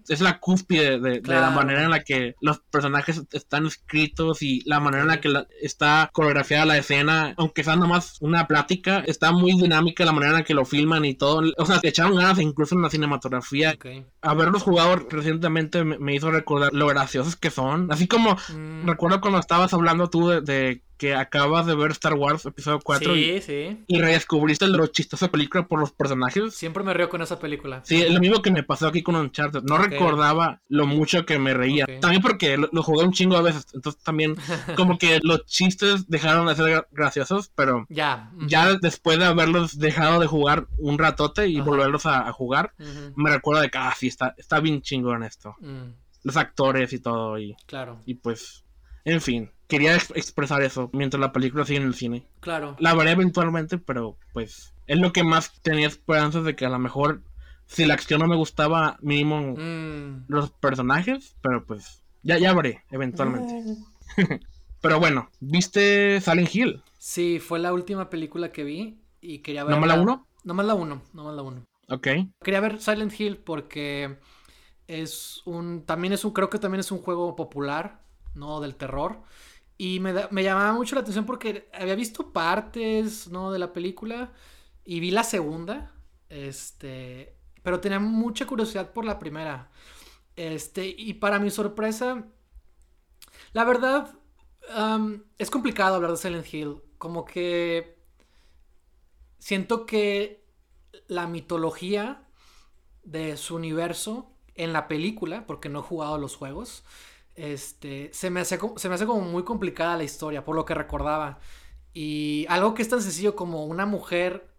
es 0.08 0.20
la 0.20 0.38
cúspide 0.38 1.00
de, 1.00 1.20
la 1.20 1.50
manera 1.50 1.82
en 1.82 1.90
la 1.90 2.04
que 2.04 2.36
los 2.40 2.60
personajes 2.60 3.20
están 3.32 3.66
escritos 3.66 4.40
y 4.40 4.62
la 4.66 4.78
manera 4.78 5.02
en 5.02 5.08
la 5.08 5.20
que 5.20 5.32
está 5.60 6.10
coreografiada 6.12 6.64
la 6.64 6.78
escena, 6.78 7.34
aunque 7.38 7.64
sea 7.64 7.74
nomás 7.74 8.18
una 8.20 8.46
plática, 8.46 9.02
está 9.04 9.32
muy 9.32 9.60
dinámica 9.60 10.04
la 10.04 10.12
manera 10.12 10.30
en 10.30 10.38
la 10.38 10.44
que 10.44 10.54
lo 10.54 10.64
filman 10.64 11.04
y 11.04 11.14
todo. 11.14 11.42
O 11.58 11.66
sea, 11.66 11.80
echaron 11.82 12.14
ganas 12.14 12.38
incluso 12.38 12.76
en 12.76 12.82
la 12.82 12.90
cinematografía. 12.90 13.76
A 14.22 14.34
verlos 14.34 14.62
jugar 14.62 14.75
recientemente 15.10 15.84
me, 15.84 16.14
hizo 16.14 16.30
recordar 16.30 16.72
lo 16.72 16.86
graciosos 16.86 17.36
que 17.36 17.50
son. 17.50 17.90
Así 17.90 18.06
como 18.06 18.34
mm. 18.34 18.86
recuerdo 18.86 19.20
cuando 19.20 19.38
estabas 19.38 19.72
hablando 19.72 20.10
tú 20.10 20.28
de 20.28 20.82
que 20.96 21.14
acabas 21.14 21.66
de 21.66 21.74
ver 21.74 21.90
Star 21.92 22.14
Wars 22.14 22.46
episodio 22.46 22.80
4 22.82 23.14
sí, 23.14 23.20
y, 23.20 23.40
sí. 23.40 23.84
y 23.86 24.00
redescubriste 24.00 24.66
lo 24.66 24.86
chistosa 24.86 25.30
película 25.30 25.66
por 25.66 25.78
los 25.78 25.92
personajes. 25.92 26.54
Siempre 26.54 26.82
me 26.82 26.94
río 26.94 27.08
con 27.08 27.22
esa 27.22 27.38
película. 27.38 27.82
Sí, 27.84 28.02
es 28.02 28.12
lo 28.12 28.20
mismo 28.20 28.42
que 28.42 28.50
me 28.50 28.62
pasó 28.62 28.86
aquí 28.86 29.02
con 29.02 29.16
Uncharted. 29.16 29.62
No 29.62 29.78
recordaba 29.78 30.60
lo 30.68 30.86
mucho 30.86 31.26
que 31.26 31.38
me 31.38 31.54
reía. 31.54 31.86
También 32.00 32.22
porque 32.22 32.56
lo, 32.56 32.82
jugué 32.82 33.04
un 33.04 33.12
chingo 33.12 33.36
a 33.36 33.42
veces. 33.42 33.66
Entonces 33.74 34.02
también 34.02 34.36
como 34.76 34.98
que 34.98 35.20
los 35.22 35.44
chistes 35.46 36.08
dejaron 36.08 36.46
de 36.46 36.56
ser 36.56 36.88
graciosos, 36.90 37.50
pero 37.54 37.86
ya, 37.88 38.32
ya 38.46 38.74
después 38.74 39.18
de 39.18 39.26
haberlos 39.26 39.78
dejado 39.78 40.20
de 40.20 40.26
jugar 40.26 40.66
un 40.78 40.98
ratote 40.98 41.48
y 41.48 41.60
volverlos 41.60 42.06
a, 42.06 42.32
jugar, 42.32 42.72
me 43.14 43.30
recuerdo 43.30 43.62
de 43.62 43.70
que, 43.70 43.78
ah, 43.78 43.94
sí, 43.96 44.08
está, 44.08 44.34
está 44.36 44.60
bien 44.60 44.82
chingón 44.82 45.22
esto. 45.22 45.54
Mm. 45.60 45.92
Los 46.24 46.36
actores 46.36 46.92
y 46.92 46.98
todo. 46.98 47.38
Y, 47.38 47.54
claro. 47.66 48.00
Y 48.04 48.14
pues, 48.14 48.64
en 49.04 49.20
fin 49.20 49.50
quería 49.68 49.94
expresar 49.96 50.62
eso 50.62 50.90
mientras 50.92 51.20
la 51.20 51.32
película 51.32 51.64
sigue 51.64 51.80
en 51.80 51.86
el 51.86 51.94
cine. 51.94 52.26
Claro. 52.40 52.76
La 52.78 52.94
veré 52.94 53.12
eventualmente, 53.12 53.78
pero 53.78 54.16
pues 54.32 54.74
es 54.86 54.98
lo 54.98 55.12
que 55.12 55.24
más 55.24 55.60
tenía 55.62 55.88
esperanzas 55.88 56.44
de 56.44 56.56
que 56.56 56.66
a 56.66 56.70
lo 56.70 56.78
mejor 56.78 57.22
si 57.66 57.84
la 57.84 57.94
acción 57.94 58.20
no 58.20 58.28
me 58.28 58.36
gustaba, 58.36 58.96
mínimo 59.00 59.54
mm. 59.56 60.26
los 60.28 60.50
personajes, 60.52 61.36
pero 61.42 61.64
pues 61.64 62.04
ya, 62.22 62.38
ya 62.38 62.54
veré 62.54 62.84
eventualmente. 62.90 63.76
pero 64.80 65.00
bueno, 65.00 65.30
¿viste 65.40 66.20
Silent 66.20 66.54
Hill? 66.54 66.82
Sí, 66.98 67.38
fue 67.40 67.58
la 67.58 67.72
última 67.72 68.08
película 68.08 68.52
que 68.52 68.64
vi 68.64 69.00
y 69.20 69.38
quería 69.38 69.64
ver. 69.64 69.74
¿No 69.74 69.80
más 69.80 69.88
la 69.88 70.00
1? 70.00 70.26
No 70.44 70.54
más 70.54 70.66
la 70.66 70.74
1, 70.74 71.02
no 71.12 71.24
más 71.24 71.34
la 71.34 71.42
1. 71.42 71.64
Ok. 71.88 72.08
Quería 72.42 72.60
ver 72.60 72.80
Silent 72.80 73.18
Hill 73.18 73.38
porque 73.38 74.18
es 74.86 75.42
un. 75.44 75.84
También 75.84 76.12
es 76.12 76.24
un. 76.24 76.32
Creo 76.32 76.50
que 76.50 76.58
también 76.58 76.80
es 76.80 76.92
un 76.92 76.98
juego 76.98 77.36
popular, 77.36 78.00
¿no? 78.34 78.60
Del 78.60 78.76
terror. 78.76 79.22
Y 79.78 80.00
me, 80.00 80.12
me, 80.30 80.42
llamaba 80.42 80.72
mucho 80.72 80.94
la 80.94 81.02
atención 81.02 81.26
porque 81.26 81.68
había 81.74 81.94
visto 81.94 82.32
partes, 82.32 83.28
¿no? 83.28 83.52
De 83.52 83.58
la 83.58 83.72
película 83.72 84.32
y 84.86 85.00
vi 85.00 85.10
la 85.10 85.24
segunda, 85.24 85.92
este, 86.28 87.36
pero 87.62 87.80
tenía 87.80 87.98
mucha 87.98 88.46
curiosidad 88.46 88.92
por 88.92 89.04
la 89.04 89.18
primera. 89.18 89.70
Este, 90.36 90.86
y 90.86 91.14
para 91.14 91.38
mi 91.40 91.50
sorpresa, 91.50 92.24
la 93.52 93.64
verdad, 93.64 94.14
es 95.38 95.50
complicado 95.50 95.96
hablar 95.96 96.12
de 96.12 96.16
Silent 96.16 96.54
Hill. 96.54 96.82
Como 96.98 97.24
que 97.24 97.98
siento 99.38 99.86
que 99.86 100.46
la 101.08 101.26
mitología 101.26 102.28
de 103.02 103.36
su 103.36 103.56
universo 103.56 104.32
en 104.54 104.72
la 104.72 104.88
película, 104.88 105.46
porque 105.46 105.68
no 105.68 105.80
he 105.80 105.82
jugado 105.82 106.18
los 106.18 106.36
juegos, 106.36 106.84
este, 107.36 108.10
se 108.12 108.30
me, 108.30 108.40
hace, 108.40 108.58
se 108.76 108.88
me 108.88 108.94
hace 108.94 109.06
como 109.06 109.20
muy 109.20 109.44
complicada 109.44 109.96
la 109.96 110.04
historia, 110.04 110.44
por 110.44 110.56
lo 110.56 110.64
que 110.64 110.74
recordaba. 110.74 111.38
Y 111.92 112.46
algo 112.48 112.74
que 112.74 112.82
es 112.82 112.88
tan 112.88 113.02
sencillo 113.02 113.36
como 113.36 113.64
una 113.66 113.86
mujer 113.86 114.50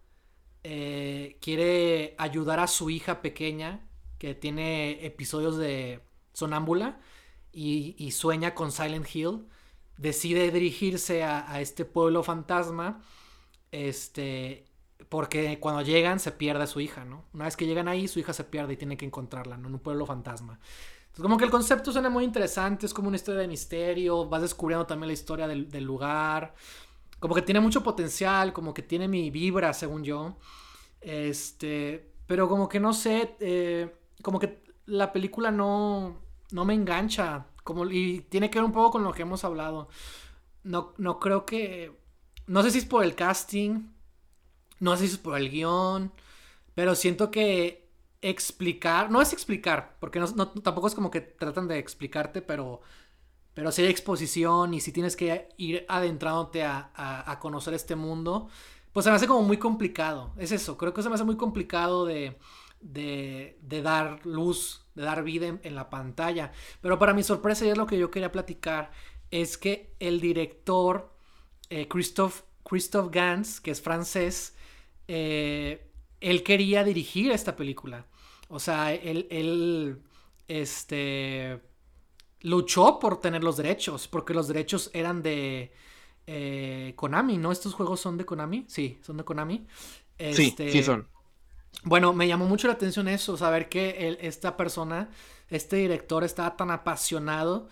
eh, 0.64 1.38
quiere 1.40 2.14
ayudar 2.18 2.60
a 2.60 2.66
su 2.66 2.90
hija 2.90 3.20
pequeña 3.22 3.88
que 4.18 4.34
tiene 4.34 5.04
episodios 5.06 5.56
de 5.56 6.00
sonámbula 6.32 7.00
y, 7.52 8.10
sueña 8.12 8.54
con 8.54 8.70
Silent 8.70 9.06
Hill, 9.14 9.46
decide 9.96 10.50
dirigirse 10.52 11.24
a, 11.24 11.60
este 11.60 11.84
pueblo 11.84 12.22
fantasma, 12.22 13.02
este, 13.72 14.66
porque 15.08 15.58
cuando 15.58 15.82
llegan 15.82 16.20
se 16.20 16.32
pierde 16.32 16.64
a 16.64 16.66
su 16.68 16.80
hija, 16.80 17.04
¿no? 17.04 17.24
Una 17.32 17.46
vez 17.46 17.56
que 17.56 17.66
llegan 17.66 17.88
ahí, 17.88 18.06
su 18.06 18.20
hija 18.20 18.32
se 18.32 18.44
pierde 18.44 18.74
y 18.74 18.76
tiene 18.76 18.96
que 18.96 19.06
encontrarla, 19.06 19.56
¿no? 19.56 19.68
En 19.68 19.74
un 19.74 19.80
pueblo 19.80 20.06
fantasma 20.06 20.60
como 21.22 21.36
que 21.36 21.44
el 21.44 21.50
concepto 21.50 21.92
suena 21.92 22.10
muy 22.10 22.24
interesante, 22.24 22.86
es 22.86 22.94
como 22.94 23.08
una 23.08 23.16
historia 23.16 23.40
de 23.40 23.48
misterio, 23.48 24.28
vas 24.28 24.42
descubriendo 24.42 24.86
también 24.86 25.08
la 25.08 25.14
historia 25.14 25.48
del, 25.48 25.84
lugar, 25.84 26.54
como 27.18 27.34
que 27.34 27.42
tiene 27.42 27.60
mucho 27.60 27.82
potencial, 27.82 28.52
como 28.52 28.72
que 28.72 28.82
tiene 28.82 29.08
mi 29.08 29.30
vibra, 29.30 29.72
según 29.72 30.04
yo. 30.04 30.36
Este, 31.00 32.12
pero 32.26 32.48
como 32.48 32.68
que 32.68 32.80
no 32.80 32.92
sé, 32.92 33.36
eh, 33.40 33.94
como 34.22 34.38
que 34.38 34.62
la 34.86 35.12
película 35.12 35.50
no, 35.50 36.20
no 36.52 36.64
me 36.64 36.74
engancha, 36.74 37.46
como, 37.64 37.86
y 37.86 38.20
tiene 38.28 38.50
que 38.50 38.58
ver 38.58 38.64
un 38.64 38.72
poco 38.72 38.92
con 38.92 39.04
lo 39.04 39.12
que 39.12 39.22
hemos 39.22 39.44
hablado. 39.44 39.88
No, 40.62 40.94
no 40.98 41.18
creo 41.18 41.44
que, 41.46 41.98
no 42.46 42.62
sé 42.62 42.70
si 42.70 42.78
es 42.78 42.84
por 42.84 43.04
el 43.04 43.14
casting, 43.14 43.88
no 44.80 44.96
sé 44.96 45.06
si 45.08 45.14
es 45.14 45.18
por 45.18 45.36
el 45.36 45.50
guion, 45.50 46.12
pero 46.74 46.94
siento 46.94 47.30
que 47.30 47.87
explicar, 48.20 49.10
no 49.10 49.22
es 49.22 49.32
explicar, 49.32 49.96
porque 50.00 50.20
tampoco 50.62 50.88
es 50.88 50.94
como 50.94 51.10
que 51.10 51.20
tratan 51.20 51.68
de 51.68 51.78
explicarte, 51.78 52.42
pero, 52.42 52.80
pero 53.54 53.70
si 53.72 53.82
hay 53.82 53.88
exposición 53.88 54.74
y 54.74 54.80
si 54.80 54.92
tienes 54.92 55.16
que 55.16 55.48
ir 55.56 55.84
adentrándote 55.88 56.64
a, 56.64 56.90
a, 56.94 57.38
conocer 57.38 57.74
este 57.74 57.96
mundo, 57.96 58.48
pues 58.92 59.04
se 59.04 59.10
me 59.10 59.16
hace 59.16 59.26
como 59.26 59.42
muy 59.42 59.58
complicado. 59.58 60.32
Es 60.36 60.52
eso, 60.52 60.76
creo 60.76 60.94
que 60.94 61.02
se 61.02 61.08
me 61.08 61.14
hace 61.14 61.24
muy 61.24 61.36
complicado 61.36 62.06
de, 62.06 62.36
de, 62.80 63.58
de 63.62 63.82
dar 63.82 64.24
luz, 64.26 64.84
de 64.94 65.02
dar 65.02 65.22
vida 65.22 65.58
en, 65.62 65.74
la 65.74 65.90
pantalla. 65.90 66.52
Pero 66.80 66.98
para 66.98 67.14
mi 67.14 67.22
sorpresa, 67.22 67.64
y 67.64 67.70
es 67.70 67.78
lo 67.78 67.86
que 67.86 67.98
yo 67.98 68.10
quería 68.10 68.32
platicar, 68.32 68.90
es 69.30 69.58
que 69.58 69.94
el 70.00 70.20
director 70.20 71.12
eh, 71.70 71.86
Christophe, 71.88 72.42
Christophe 72.68 73.10
Gans, 73.12 73.60
que 73.60 73.70
es 73.70 73.80
francés, 73.80 74.54
eh, 75.06 75.87
él 76.20 76.42
quería 76.42 76.84
dirigir 76.84 77.30
esta 77.30 77.56
película. 77.56 78.06
O 78.48 78.58
sea, 78.58 78.92
él, 78.94 79.26
él, 79.30 79.98
este, 80.48 81.60
luchó 82.40 82.98
por 82.98 83.20
tener 83.20 83.44
los 83.44 83.56
derechos, 83.56 84.08
porque 84.08 84.34
los 84.34 84.48
derechos 84.48 84.90
eran 84.94 85.22
de 85.22 85.72
eh, 86.26 86.92
Konami, 86.96 87.36
¿no? 87.38 87.52
¿Estos 87.52 87.74
juegos 87.74 88.00
son 88.00 88.16
de 88.16 88.24
Konami? 88.24 88.64
Sí, 88.68 88.98
son 89.02 89.16
de 89.18 89.24
Konami. 89.24 89.66
sí, 90.18 90.48
este, 90.48 90.72
sí 90.72 90.82
son. 90.82 91.08
Bueno, 91.84 92.12
me 92.12 92.26
llamó 92.26 92.46
mucho 92.46 92.66
la 92.66 92.74
atención 92.74 93.08
eso, 93.08 93.36
saber 93.36 93.68
que 93.68 94.18
esta 94.20 94.56
persona, 94.56 95.10
este 95.48 95.76
director, 95.76 96.24
estaba 96.24 96.56
tan 96.56 96.70
apasionado 96.70 97.68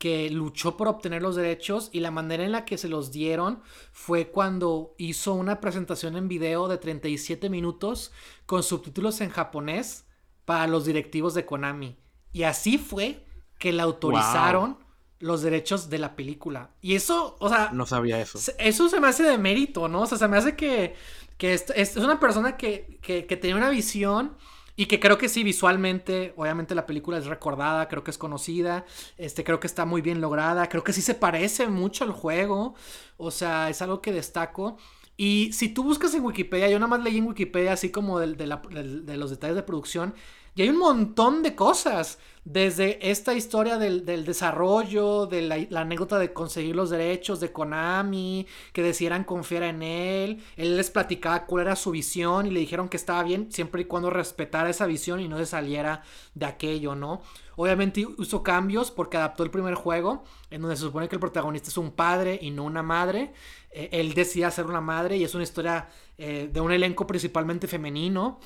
que 0.00 0.30
luchó 0.30 0.78
por 0.78 0.88
obtener 0.88 1.20
los 1.20 1.36
derechos 1.36 1.90
y 1.92 2.00
la 2.00 2.10
manera 2.10 2.42
en 2.42 2.52
la 2.52 2.64
que 2.64 2.78
se 2.78 2.88
los 2.88 3.12
dieron 3.12 3.60
fue 3.92 4.30
cuando 4.30 4.94
hizo 4.96 5.34
una 5.34 5.60
presentación 5.60 6.16
en 6.16 6.26
video 6.26 6.68
de 6.68 6.78
37 6.78 7.50
minutos 7.50 8.10
con 8.46 8.62
subtítulos 8.62 9.20
en 9.20 9.28
japonés 9.28 10.06
para 10.46 10.66
los 10.68 10.86
directivos 10.86 11.34
de 11.34 11.44
Konami. 11.44 11.98
Y 12.32 12.44
así 12.44 12.78
fue 12.78 13.26
que 13.58 13.74
le 13.74 13.82
autorizaron 13.82 14.78
los 15.18 15.42
derechos 15.42 15.90
de 15.90 15.98
la 15.98 16.16
película. 16.16 16.70
Y 16.80 16.94
eso, 16.94 17.36
o 17.38 17.50
sea... 17.50 17.68
No 17.74 17.84
sabía 17.84 18.18
eso. 18.22 18.38
Eso 18.56 18.88
se 18.88 19.00
me 19.00 19.08
hace 19.08 19.22
de 19.22 19.36
mérito, 19.36 19.86
¿no? 19.86 20.00
O 20.00 20.06
sea, 20.06 20.16
se 20.16 20.28
me 20.28 20.38
hace 20.38 20.56
que, 20.56 20.94
que 21.36 21.52
es, 21.52 21.66
es, 21.76 21.96
una 21.96 22.18
persona 22.18 22.56
que, 22.56 22.98
que, 23.02 23.26
que 23.26 23.36
tenía 23.36 23.54
una 23.54 23.68
visión 23.68 24.34
y 24.76 24.86
que 24.86 25.00
creo 25.00 25.18
que 25.18 25.28
sí, 25.28 25.44
visualmente, 25.44 26.32
obviamente 26.36 26.74
la 26.74 26.86
película 26.86 27.18
es 27.18 27.26
recordada, 27.26 27.88
creo 27.88 28.04
que 28.04 28.10
es 28.10 28.18
conocida, 28.18 28.84
este, 29.18 29.44
creo 29.44 29.60
que 29.60 29.66
está 29.66 29.84
muy 29.84 30.00
bien 30.00 30.20
lograda, 30.20 30.68
creo 30.68 30.84
que 30.84 30.92
sí 30.92 31.02
se 31.02 31.14
parece 31.14 31.68
mucho 31.68 32.04
al 32.04 32.12
juego, 32.12 32.74
o 33.16 33.30
sea, 33.30 33.68
es 33.68 33.82
algo 33.82 34.00
que 34.00 34.12
destaco. 34.12 34.76
Y 35.16 35.52
si 35.52 35.68
tú 35.68 35.84
buscas 35.84 36.14
en 36.14 36.24
Wikipedia, 36.24 36.70
yo 36.70 36.78
nada 36.78 36.88
más 36.88 37.02
leí 37.02 37.18
en 37.18 37.26
Wikipedia 37.26 37.74
así 37.74 37.90
como 37.90 38.18
de, 38.18 38.34
de 38.34 39.16
los 39.16 39.30
detalles 39.30 39.56
de 39.56 39.62
producción, 39.62 40.14
y 40.60 40.64
hay 40.64 40.68
un 40.68 40.76
montón 40.76 41.42
de 41.42 41.54
cosas 41.54 42.18
desde 42.44 43.10
esta 43.10 43.32
historia 43.32 43.78
del, 43.78 44.04
desarrollo, 44.04 45.24
de 45.24 45.40
la, 45.40 45.80
anécdota 45.80 46.18
de 46.18 46.34
conseguir 46.34 46.76
los 46.76 46.90
derechos 46.90 47.40
de 47.40 47.50
Konami, 47.50 48.46
que 48.74 48.82
decidieran 48.82 49.24
confiar 49.24 49.62
en 49.62 49.82
él, 49.82 50.44
él 50.58 50.76
les 50.76 50.90
platicaba 50.90 51.46
cuál 51.46 51.62
era 51.62 51.76
su 51.76 51.90
visión 51.92 52.46
y 52.46 52.50
le 52.50 52.60
dijeron 52.60 52.90
que 52.90 52.98
estaba 52.98 53.22
bien 53.22 53.50
siempre 53.50 53.80
y 53.80 53.84
cuando 53.86 54.10
respetara 54.10 54.68
esa 54.68 54.84
visión 54.84 55.20
y 55.20 55.28
no 55.28 55.38
se 55.38 55.46
saliera 55.46 56.02
de 56.34 56.44
aquello, 56.44 56.94
¿no? 56.94 57.22
Obviamente 57.56 58.06
hizo 58.18 58.42
cambios 58.42 58.90
porque 58.90 59.16
adaptó 59.16 59.44
el 59.44 59.50
primer 59.50 59.76
juego, 59.76 60.24
en 60.50 60.60
donde 60.60 60.76
se 60.76 60.82
supone 60.82 61.08
que 61.08 61.16
el 61.16 61.20
protagonista 61.20 61.70
es 61.70 61.78
un 61.78 61.92
padre 61.92 62.38
y 62.42 62.50
no 62.50 62.64
una 62.64 62.82
madre. 62.82 63.32
Eh, 63.70 63.88
él 63.92 64.12
decide 64.12 64.50
ser 64.50 64.66
una 64.66 64.82
madre 64.82 65.16
y 65.16 65.24
es 65.24 65.34
una 65.34 65.44
historia 65.44 65.88
eh, 66.18 66.50
de 66.52 66.60
un 66.60 66.70
elenco 66.70 67.06
principalmente 67.06 67.66
femenino. 67.66 68.40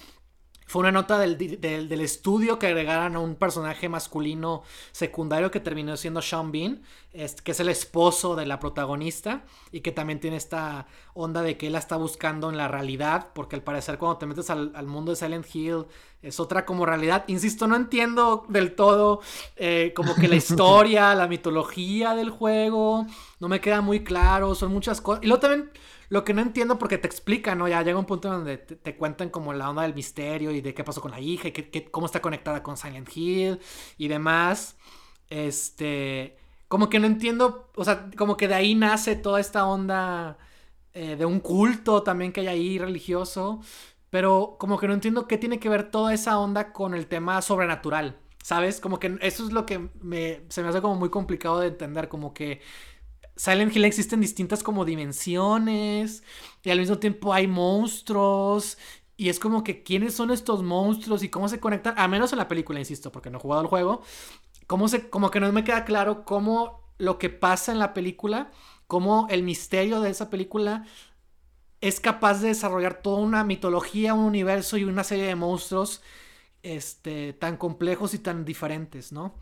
Fue 0.67 0.81
una 0.81 0.93
nota 0.93 1.19
del, 1.19 1.37
del, 1.39 2.01
estudio 2.01 2.59
que 2.59 2.67
agregaran 2.67 3.17
a 3.17 3.21
un 3.21 3.35
personaje 3.35 3.89
masculino 3.89 4.63
secundario 4.93 5.51
que 5.51 5.61
terminó 5.61 5.97
siendo 5.97 6.23
Sean 6.23 6.53
Bean, 6.53 6.83
que 7.13 7.53
es 7.53 7.61
el 7.61 7.69
esposo 7.69 8.35
de 8.35 8.47
la 8.47 8.59
protagonista 8.59 9.45
y 9.73 9.81
que 9.81 9.93
también 9.93 10.21
tiene 10.21 10.37
esta 10.37 10.87
onda 11.13 11.43
de 11.43 11.57
que 11.57 11.67
él 11.67 11.75
la 11.75 11.79
está 11.79 11.97
buscando 11.97 12.49
en 12.51 12.57
la 12.57 12.67
realidad, 12.67 13.29
porque 13.35 13.57
al 13.57 13.63
parecer 13.63 13.99
cuando 13.99 14.17
te 14.17 14.27
metes 14.27 14.49
al, 14.51 14.87
mundo 14.87 15.13
de 15.13 15.17
Silent 15.17 15.47
Hill 15.55 15.85
es 16.23 16.41
otra 16.41 16.65
como 16.65 16.87
realidad. 16.87 17.25
Insisto, 17.29 17.67
no 17.67 17.77
entiendo 17.77 18.47
del 18.49 18.75
todo 18.75 19.21
eh, 19.57 19.93
como 19.95 20.15
que 20.15 20.29
la 20.29 20.37
historia, 20.37 21.15
la 21.15 21.29
mitología 21.29 22.15
del 22.15 22.31
juego, 22.31 23.07
no 23.39 23.49
me 23.49 23.61
queda 23.61 23.83
muy 23.83 24.03
claro, 24.03 24.55
son 24.55 24.73
muchas 24.73 25.01
cosas. 25.01 25.23
Y 25.23 25.27
luego 25.27 25.41
también 25.41 25.71
lo 26.09 26.25
que 26.25 26.35
no 26.35 26.43
entiendo 26.43 26.79
porque 26.79 26.99
te 26.99 27.07
explican, 27.07 27.59
¿no? 27.59 27.69
Ya 27.69 27.83
llega 27.83 27.99
un 27.99 28.07
punto 28.07 28.29
donde 28.29 28.59
te, 28.59 28.97
cuentan 28.97 29.31
como 29.31 29.53
la 29.53 29.71
onda 29.71 29.83
del 29.83 29.95
misterio 29.95 30.51
y 30.51 30.61
de 30.61 30.75
qué 30.75 30.85
pasó 30.85 31.01
con 31.01 31.11
la 31.11 31.21
hija 31.21 31.49
y 31.49 31.53
que, 31.53 31.91
cómo 31.91 32.07
está 32.07 32.21
conectada 32.21 32.63
con 32.63 32.77
Silent 32.77 33.09
Hill 33.15 33.61
y 33.99 34.09
demás. 34.09 34.77
Este, 35.29 36.37
como 36.69 36.89
que 36.91 36.99
no 36.99 37.07
entiendo, 37.07 37.71
o 37.77 37.85
sea, 37.85 38.11
como 38.17 38.37
que 38.37 38.49
de 38.49 38.55
ahí 38.55 38.75
nace 38.75 39.17
toda 39.17 39.41
esta 39.41 39.67
onda 39.67 40.39
eh, 40.93 41.17
de 41.17 41.25
un 41.25 41.41
culto 41.41 42.03
también 42.03 42.33
que 42.33 42.41
hay 42.43 42.47
ahí 42.49 42.79
religioso, 42.79 43.61
pero 44.11 44.57
como 44.61 44.79
que 44.79 44.87
no 44.89 44.95
entiendo 44.95 45.27
qué 45.27 45.39
tiene 45.39 45.59
que 45.59 45.69
ver 45.69 45.91
toda 45.91 46.15
esa 46.15 46.39
onda 46.39 46.73
con 46.73 46.95
el 46.95 47.07
tema 47.09 47.43
sobrenatural, 47.43 48.19
¿sabes? 48.43 48.81
Como 48.81 49.01
que 49.01 49.19
eso 49.21 49.45
es 49.47 49.53
lo 49.53 49.67
que 49.67 49.91
me, 50.01 50.43
se 50.49 50.63
me 50.63 50.69
hace 50.69 50.81
como 50.81 50.95
muy 50.97 51.11
complicado 51.11 51.61
de 51.61 51.69
entender, 51.69 52.09
como 52.09 52.33
que 52.35 52.61
Silent 53.37 53.75
Hill 53.75 53.85
existen 53.85 54.21
distintas 54.21 54.63
como 54.63 54.85
dimensiones 54.85 56.23
y 56.63 56.71
al 56.71 56.79
mismo 56.79 56.99
tiempo 56.99 57.33
hay 57.35 57.47
monstruos 57.47 58.79
y 59.17 59.29
es 59.29 59.39
como 59.39 59.65
que 59.65 59.83
quiénes 59.83 60.15
son 60.15 60.31
estos 60.31 60.63
monstruos 60.63 61.23
y 61.23 61.29
cómo 61.29 61.49
se 61.49 61.61
conectan, 61.61 61.95
a 61.97 62.09
menos 62.09 62.33
en 62.33 62.39
la 62.39 62.49
película, 62.49 62.81
insisto, 62.81 63.13
porque 63.13 63.31
no 63.31 63.39
he 63.39 63.41
jugado 63.41 63.63
el 63.63 63.69
juego, 63.69 64.03
cómo 64.67 64.89
se, 64.89 65.09
como 65.09 65.31
que 65.31 65.41
no 65.41 65.51
me 65.53 65.65
queda 65.65 65.85
claro 65.85 66.25
cómo 66.25 66.85
lo 66.99 67.19
que 67.19 67.31
pasa 67.31 67.73
en 67.73 67.79
la 67.79 67.95
película, 67.95 68.51
cómo 68.87 69.27
el 69.31 69.43
misterio 69.43 70.01
de 70.01 70.11
esa 70.11 70.31
película 70.31 70.85
es 71.81 72.01
capaz 72.01 72.41
de 72.41 72.49
desarrollar 72.49 73.03
toda 73.03 73.19
una 73.19 73.45
mitología, 73.45 74.15
un 74.15 74.25
universo 74.25 74.77
y 74.77 74.85
una 74.85 75.05
serie 75.05 75.27
de 75.27 75.35
monstruos 75.35 76.03
este, 76.63 77.35
tan 77.35 77.57
complejos 77.57 78.15
y 78.15 78.19
tan 78.19 78.45
diferentes, 78.45 79.13
¿no? 79.13 79.35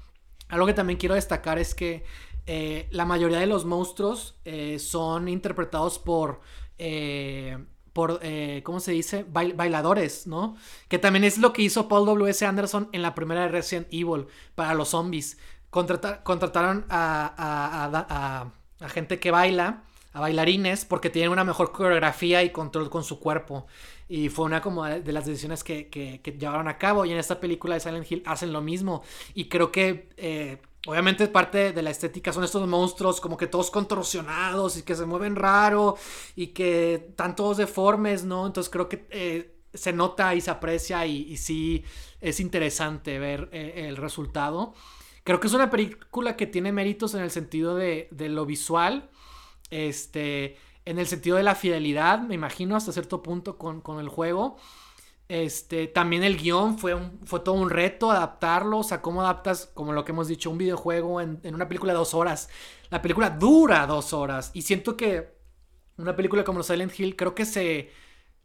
Algo 0.48 0.66
que 0.66 0.74
también 0.74 0.98
quiero 0.98 1.14
destacar 1.14 1.58
es 1.58 1.74
que 1.74 2.04
eh, 2.46 2.88
la 2.90 3.04
mayoría 3.04 3.38
de 3.38 3.46
los 3.46 3.64
monstruos 3.64 4.34
eh, 4.44 4.78
son 4.80 5.28
interpretados 5.28 6.00
por, 6.00 6.40
eh, 6.78 7.56
por 7.92 8.20
¿cómo 8.62 8.80
se 8.80 8.92
dice? 8.92 9.24
bailadores, 9.28 10.26
¿no? 10.26 10.56
Que 10.88 10.98
también 10.98 11.24
es 11.24 11.38
lo 11.38 11.52
que 11.52 11.62
hizo 11.62 11.88
Paul 11.88 12.06
W.S. 12.06 12.44
Anderson 12.44 12.88
en 12.92 13.02
la 13.02 13.14
primera 13.14 13.42
de 13.42 13.48
Resident 13.48 13.86
Evil 13.92 14.26
para 14.54 14.74
los 14.74 14.88
zombies. 14.88 15.38
contrataron 15.70 16.86
a, 16.88 18.50
a, 18.80 18.88
gente 18.88 19.20
que 19.20 19.30
baila, 19.30 19.84
a 20.12 20.20
bailarines, 20.20 20.84
porque 20.84 21.10
tienen 21.10 21.30
una 21.30 21.44
mejor 21.44 21.70
coreografía 21.70 22.42
y 22.42 22.50
control 22.50 22.90
con 22.90 23.04
su 23.04 23.20
cuerpo. 23.20 23.66
Y 24.08 24.30
fue 24.30 24.46
una 24.46 24.60
como 24.60 24.84
de 24.84 25.12
las 25.12 25.26
decisiones 25.26 25.62
que, 25.62 25.88
que, 25.88 26.20
que 26.22 26.32
llevaron 26.32 26.68
a 26.68 26.78
cabo. 26.78 27.04
Y 27.04 27.12
en 27.12 27.18
esta 27.18 27.40
película 27.40 27.74
de 27.74 27.80
Silent 27.80 28.10
Hill 28.10 28.22
hacen 28.26 28.52
lo 28.52 28.62
mismo. 28.62 29.02
Y 29.34 29.48
creo 29.48 29.70
que 29.70 30.08
Obviamente 30.86 31.28
parte 31.28 31.72
de 31.72 31.82
la 31.82 31.90
estética 31.90 32.32
son 32.32 32.42
estos 32.42 32.66
monstruos 32.66 33.20
como 33.20 33.36
que 33.36 33.46
todos 33.46 33.70
contorsionados 33.70 34.76
y 34.76 34.82
que 34.82 34.96
se 34.96 35.06
mueven 35.06 35.36
raro 35.36 35.96
y 36.34 36.48
que 36.48 36.94
están 36.94 37.36
todos 37.36 37.56
deformes, 37.56 38.24
¿no? 38.24 38.46
Entonces 38.46 38.68
creo 38.68 38.88
que 38.88 39.06
eh, 39.10 39.54
se 39.72 39.92
nota 39.92 40.34
y 40.34 40.40
se 40.40 40.50
aprecia 40.50 41.06
y, 41.06 41.36
sí 41.36 41.84
es 42.20 42.40
interesante 42.40 43.20
ver 43.20 43.48
eh, 43.52 43.86
el 43.88 43.96
resultado. 43.96 44.74
Creo 45.22 45.38
que 45.38 45.46
es 45.46 45.52
una 45.52 45.70
película 45.70 46.36
que 46.36 46.48
tiene 46.48 46.72
méritos 46.72 47.14
en 47.14 47.22
el 47.22 47.30
sentido 47.30 47.76
de, 47.76 48.08
de, 48.10 48.28
lo 48.28 48.44
visual, 48.44 49.08
este, 49.70 50.56
en 50.84 50.98
el 50.98 51.06
sentido 51.06 51.36
de 51.36 51.44
la 51.44 51.54
fidelidad, 51.54 52.20
me 52.20 52.34
imagino, 52.34 52.74
hasta 52.74 52.90
cierto 52.90 53.22
punto 53.22 53.56
con, 53.56 53.80
con 53.80 54.00
el 54.00 54.08
juego. 54.08 54.56
Este, 55.32 55.86
también 55.86 56.24
el 56.24 56.36
guion 56.36 56.78
fue, 56.78 56.94
fue 57.24 57.40
todo 57.40 57.54
un 57.54 57.70
reto 57.70 58.10
adaptarlo. 58.10 58.80
O 58.80 58.82
sea, 58.82 59.00
cómo 59.00 59.22
adaptas, 59.22 59.70
como 59.72 59.94
lo 59.94 60.04
que 60.04 60.12
hemos 60.12 60.28
dicho, 60.28 60.50
un 60.50 60.58
videojuego 60.58 61.22
en, 61.22 61.40
una 61.44 61.68
película 61.68 61.94
de 61.94 61.98
dos 61.98 62.12
horas. 62.12 62.50
La 62.90 63.00
película 63.00 63.30
dura 63.30 63.86
dos 63.86 64.12
horas. 64.12 64.50
Y 64.52 64.60
siento 64.60 64.94
que 64.94 65.34
una 65.96 66.14
película 66.16 66.44
como 66.44 66.62
Silent 66.62 67.00
Hill 67.00 67.16
creo 67.16 67.34
que 67.34 67.46
se 67.46 67.90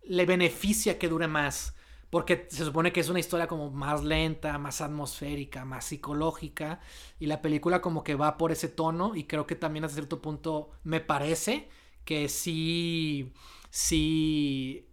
le 0.04 0.26
beneficia 0.26 0.98
que 0.98 1.10
dure 1.10 1.28
más. 1.28 1.76
Porque 2.10 2.48
se 2.50 2.64
supone 2.64 2.94
que 2.94 3.02
es 3.02 3.10
una 3.10 3.20
historia 3.20 3.48
como 3.48 3.70
más 3.70 4.06
lenta, 4.06 4.58
más 4.58 4.80
atmosférica, 4.80 5.66
más 5.66 5.84
psicológica. 5.84 6.80
Y 7.20 7.26
la 7.26 7.42
película 7.42 7.82
como 7.82 8.02
que 8.06 8.16
va 8.16 8.38
por 8.38 8.54
ese 8.54 8.70
tono. 8.70 9.14
Y 9.14 9.26
creo 9.26 9.46
que 9.46 9.56
también 9.56 9.84
a 9.84 9.90
cierto 9.90 10.22
punto 10.22 10.70
me 10.86 11.02
parece 11.02 11.68
que 12.06 12.30
sí, 12.30 13.34
sí 13.72 14.87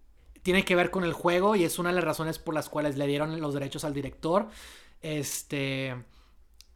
tiene 0.44 0.64
que 0.64 0.76
ver 0.76 0.90
con 0.90 1.04
el 1.04 1.14
juego 1.14 1.56
y 1.56 1.64
es 1.64 1.78
una 1.78 1.88
de 1.88 1.96
las 1.96 2.04
razones 2.04 2.38
por 2.38 2.54
las 2.54 2.68
cuales 2.68 2.96
le 2.96 3.06
dieron 3.06 3.40
los 3.40 3.54
derechos 3.54 3.82
al 3.82 3.94
director. 3.94 4.48
Este. 5.00 5.96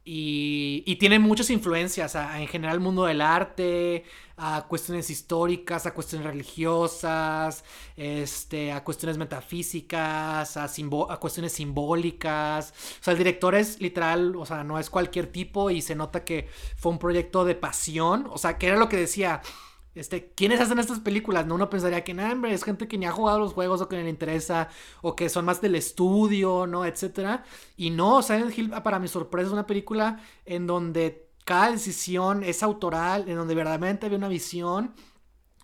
Y, 0.03 0.95
tiene 0.95 1.19
muchas 1.19 1.51
influencias 1.51 2.15
en 2.15 2.47
general 2.47 2.75
el 2.77 2.79
mundo 2.81 3.05
del 3.05 3.21
arte, 3.21 4.05
a 4.37 4.65
cuestiones 4.67 5.11
históricas, 5.11 5.85
a 5.85 5.93
cuestiones 5.93 6.25
religiosas, 6.25 7.63
este, 7.95 8.71
a 8.71 8.83
cuestiones 8.83 9.19
metafísicas, 9.19 10.57
a, 10.57 10.63
a, 10.63 11.17
cuestiones 11.19 11.53
simbólicas. 11.53 12.73
O 12.99 13.03
sea, 13.03 13.11
el 13.11 13.19
director 13.19 13.53
es 13.53 13.79
literal, 13.81 14.35
o 14.35 14.47
sea, 14.47 14.63
no 14.63 14.79
es 14.79 14.89
cualquier 14.89 15.27
tipo 15.31 15.69
y 15.69 15.81
se 15.83 15.93
nota 15.93 16.25
que 16.25 16.47
fue 16.75 16.91
un 16.91 16.97
proyecto 16.97 17.45
de 17.45 17.53
pasión. 17.53 18.27
O 18.31 18.39
sea, 18.39 18.57
que 18.57 18.65
era 18.67 18.77
lo 18.77 18.89
que 18.89 18.97
decía 18.97 19.41
este, 19.95 20.31
¿quiénes 20.33 20.61
hacen 20.61 20.79
estas 20.79 20.99
películas? 20.99 21.45
No, 21.45 21.55
uno 21.55 21.69
pensaría 21.69 22.03
que, 22.03 22.13
no, 22.13 22.23
hombre, 22.31 22.53
es 22.53 22.63
gente 22.63 22.87
que 22.87 22.97
ni 22.97 23.05
ha 23.05 23.11
jugado 23.11 23.39
los 23.39 23.53
juegos 23.53 23.81
o 23.81 23.89
que 23.89 24.01
le 24.01 24.09
interesa, 24.09 24.69
o 25.01 25.15
que 25.15 25.29
son 25.29 25.45
más 25.45 25.61
del 25.61 25.75
estudio, 25.75 26.67
¿no? 26.67 26.85
Etcétera. 26.85 27.43
Y 27.75 27.89
no, 27.89 28.21
Silent 28.21 28.57
Hill, 28.57 28.69
para 28.83 28.99
mi 28.99 29.07
sorpresa, 29.07 29.47
es 29.47 29.53
una 29.53 29.67
película 29.67 30.21
en 30.45 30.67
donde 30.67 31.29
cada 31.45 31.71
decisión 31.71 32.43
es 32.43 32.61
autoral, 32.63 33.27
en 33.27 33.35
donde 33.35 33.55
verdaderamente 33.55 34.05
había 34.05 34.17
una 34.17 34.27
visión. 34.27 34.93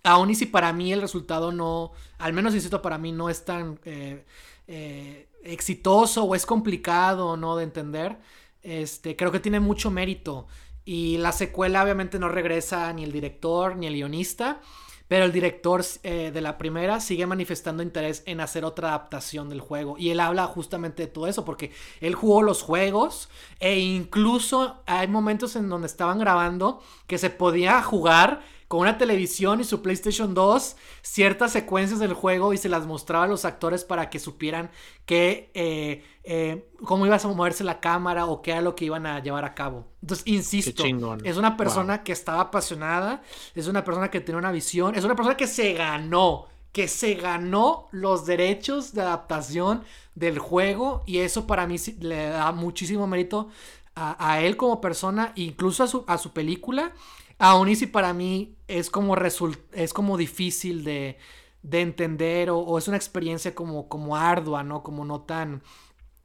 Aún 0.02 0.30
y 0.30 0.34
si 0.34 0.46
para 0.46 0.72
mí 0.72 0.92
el 0.92 1.00
resultado 1.00 1.52
no, 1.52 1.92
al 2.18 2.32
menos 2.32 2.54
insisto, 2.54 2.82
para 2.82 2.98
mí 2.98 3.12
no 3.12 3.28
es 3.30 3.44
tan 3.44 3.78
eh, 3.84 4.24
eh, 4.68 5.28
exitoso 5.44 6.24
o 6.24 6.34
es 6.34 6.46
complicado, 6.46 7.36
¿no? 7.36 7.56
De 7.56 7.64
entender, 7.64 8.18
este, 8.62 9.16
creo 9.16 9.32
que 9.32 9.40
tiene 9.40 9.60
mucho 9.60 9.90
mérito. 9.90 10.48
Y 10.86 11.18
la 11.18 11.32
secuela 11.32 11.82
obviamente 11.82 12.18
no 12.18 12.30
regresa 12.30 12.90
ni 12.94 13.04
el 13.04 13.12
director 13.12 13.76
ni 13.76 13.86
el 13.86 13.94
guionista. 13.94 14.60
Pero 15.08 15.24
el 15.24 15.32
director 15.32 15.84
eh, 16.02 16.32
de 16.34 16.40
la 16.40 16.58
primera 16.58 16.98
sigue 16.98 17.26
manifestando 17.26 17.82
interés 17.82 18.24
en 18.26 18.40
hacer 18.40 18.64
otra 18.64 18.88
adaptación 18.88 19.48
del 19.48 19.60
juego. 19.60 19.96
Y 19.98 20.10
él 20.10 20.18
habla 20.18 20.46
justamente 20.46 21.04
de 21.04 21.08
todo 21.08 21.28
eso, 21.28 21.44
porque 21.44 21.70
él 22.00 22.16
jugó 22.16 22.42
los 22.42 22.62
juegos 22.62 23.28
e 23.60 23.78
incluso 23.78 24.82
hay 24.86 25.06
momentos 25.06 25.54
en 25.54 25.68
donde 25.68 25.86
estaban 25.86 26.18
grabando 26.18 26.82
que 27.06 27.18
se 27.18 27.30
podía 27.30 27.82
jugar 27.82 28.42
con 28.68 28.80
una 28.80 28.98
televisión 28.98 29.60
y 29.60 29.64
su 29.64 29.80
PlayStation 29.80 30.34
2 30.34 30.76
ciertas 31.02 31.52
secuencias 31.52 32.00
del 32.00 32.14
juego 32.14 32.52
y 32.52 32.58
se 32.58 32.68
las 32.68 32.86
mostraba 32.86 33.24
a 33.24 33.28
los 33.28 33.44
actores 33.44 33.84
para 33.84 34.10
que 34.10 34.18
supieran 34.18 34.70
que, 35.04 35.50
eh, 35.54 36.04
eh, 36.24 36.68
cómo 36.84 37.06
iba 37.06 37.16
a 37.16 37.28
moverse 37.28 37.62
la 37.62 37.80
cámara 37.80 38.26
o 38.26 38.42
qué 38.42 38.52
era 38.52 38.60
lo 38.60 38.74
que 38.74 38.86
iban 38.86 39.06
a 39.06 39.22
llevar 39.22 39.44
a 39.44 39.54
cabo. 39.54 39.86
Entonces, 40.02 40.26
insisto, 40.26 40.84
es 41.24 41.36
una 41.36 41.56
persona 41.56 42.02
que 42.02 42.12
estaba 42.12 42.40
apasionada, 42.40 43.22
es 43.54 43.68
una 43.68 43.84
persona 43.84 44.10
que 44.10 44.20
tiene 44.20 44.38
una 44.38 44.50
visión, 44.50 44.94
es 44.96 45.04
una 45.04 45.14
persona 45.14 45.36
que 45.36 45.46
se 45.46 45.72
ganó, 45.74 46.46
que 46.72 46.88
se 46.88 47.14
ganó 47.14 47.86
los 47.92 48.26
derechos 48.26 48.92
de 48.92 49.02
adaptación 49.02 49.84
del 50.14 50.38
juego 50.38 51.04
y 51.06 51.18
eso 51.18 51.46
para 51.46 51.66
mí 51.66 51.76
le 52.00 52.30
da 52.30 52.50
muchísimo 52.52 53.06
mérito 53.06 53.48
a, 53.94 54.40
él 54.42 54.56
como 54.58 54.80
persona, 54.80 55.32
incluso 55.36 55.82
a 55.82 55.86
su, 55.86 56.04
a 56.06 56.18
su 56.18 56.32
película. 56.32 56.92
Aún 57.38 57.68
y 57.68 57.76
si 57.76 57.86
para 57.86 58.12
mí 58.12 58.56
es 58.68 58.90
como, 58.90 59.16
es 59.16 59.92
como 59.92 60.16
difícil 60.16 60.84
de, 60.84 61.18
de 61.62 61.80
entender 61.80 62.50
o, 62.50 62.78
es 62.78 62.88
una 62.88 62.96
experiencia 62.96 63.54
como, 63.54 63.88
como 63.88 64.16
ardua, 64.16 64.62
¿no? 64.62 64.82
Como 64.82 65.04
no 65.04 65.22
tan... 65.22 65.62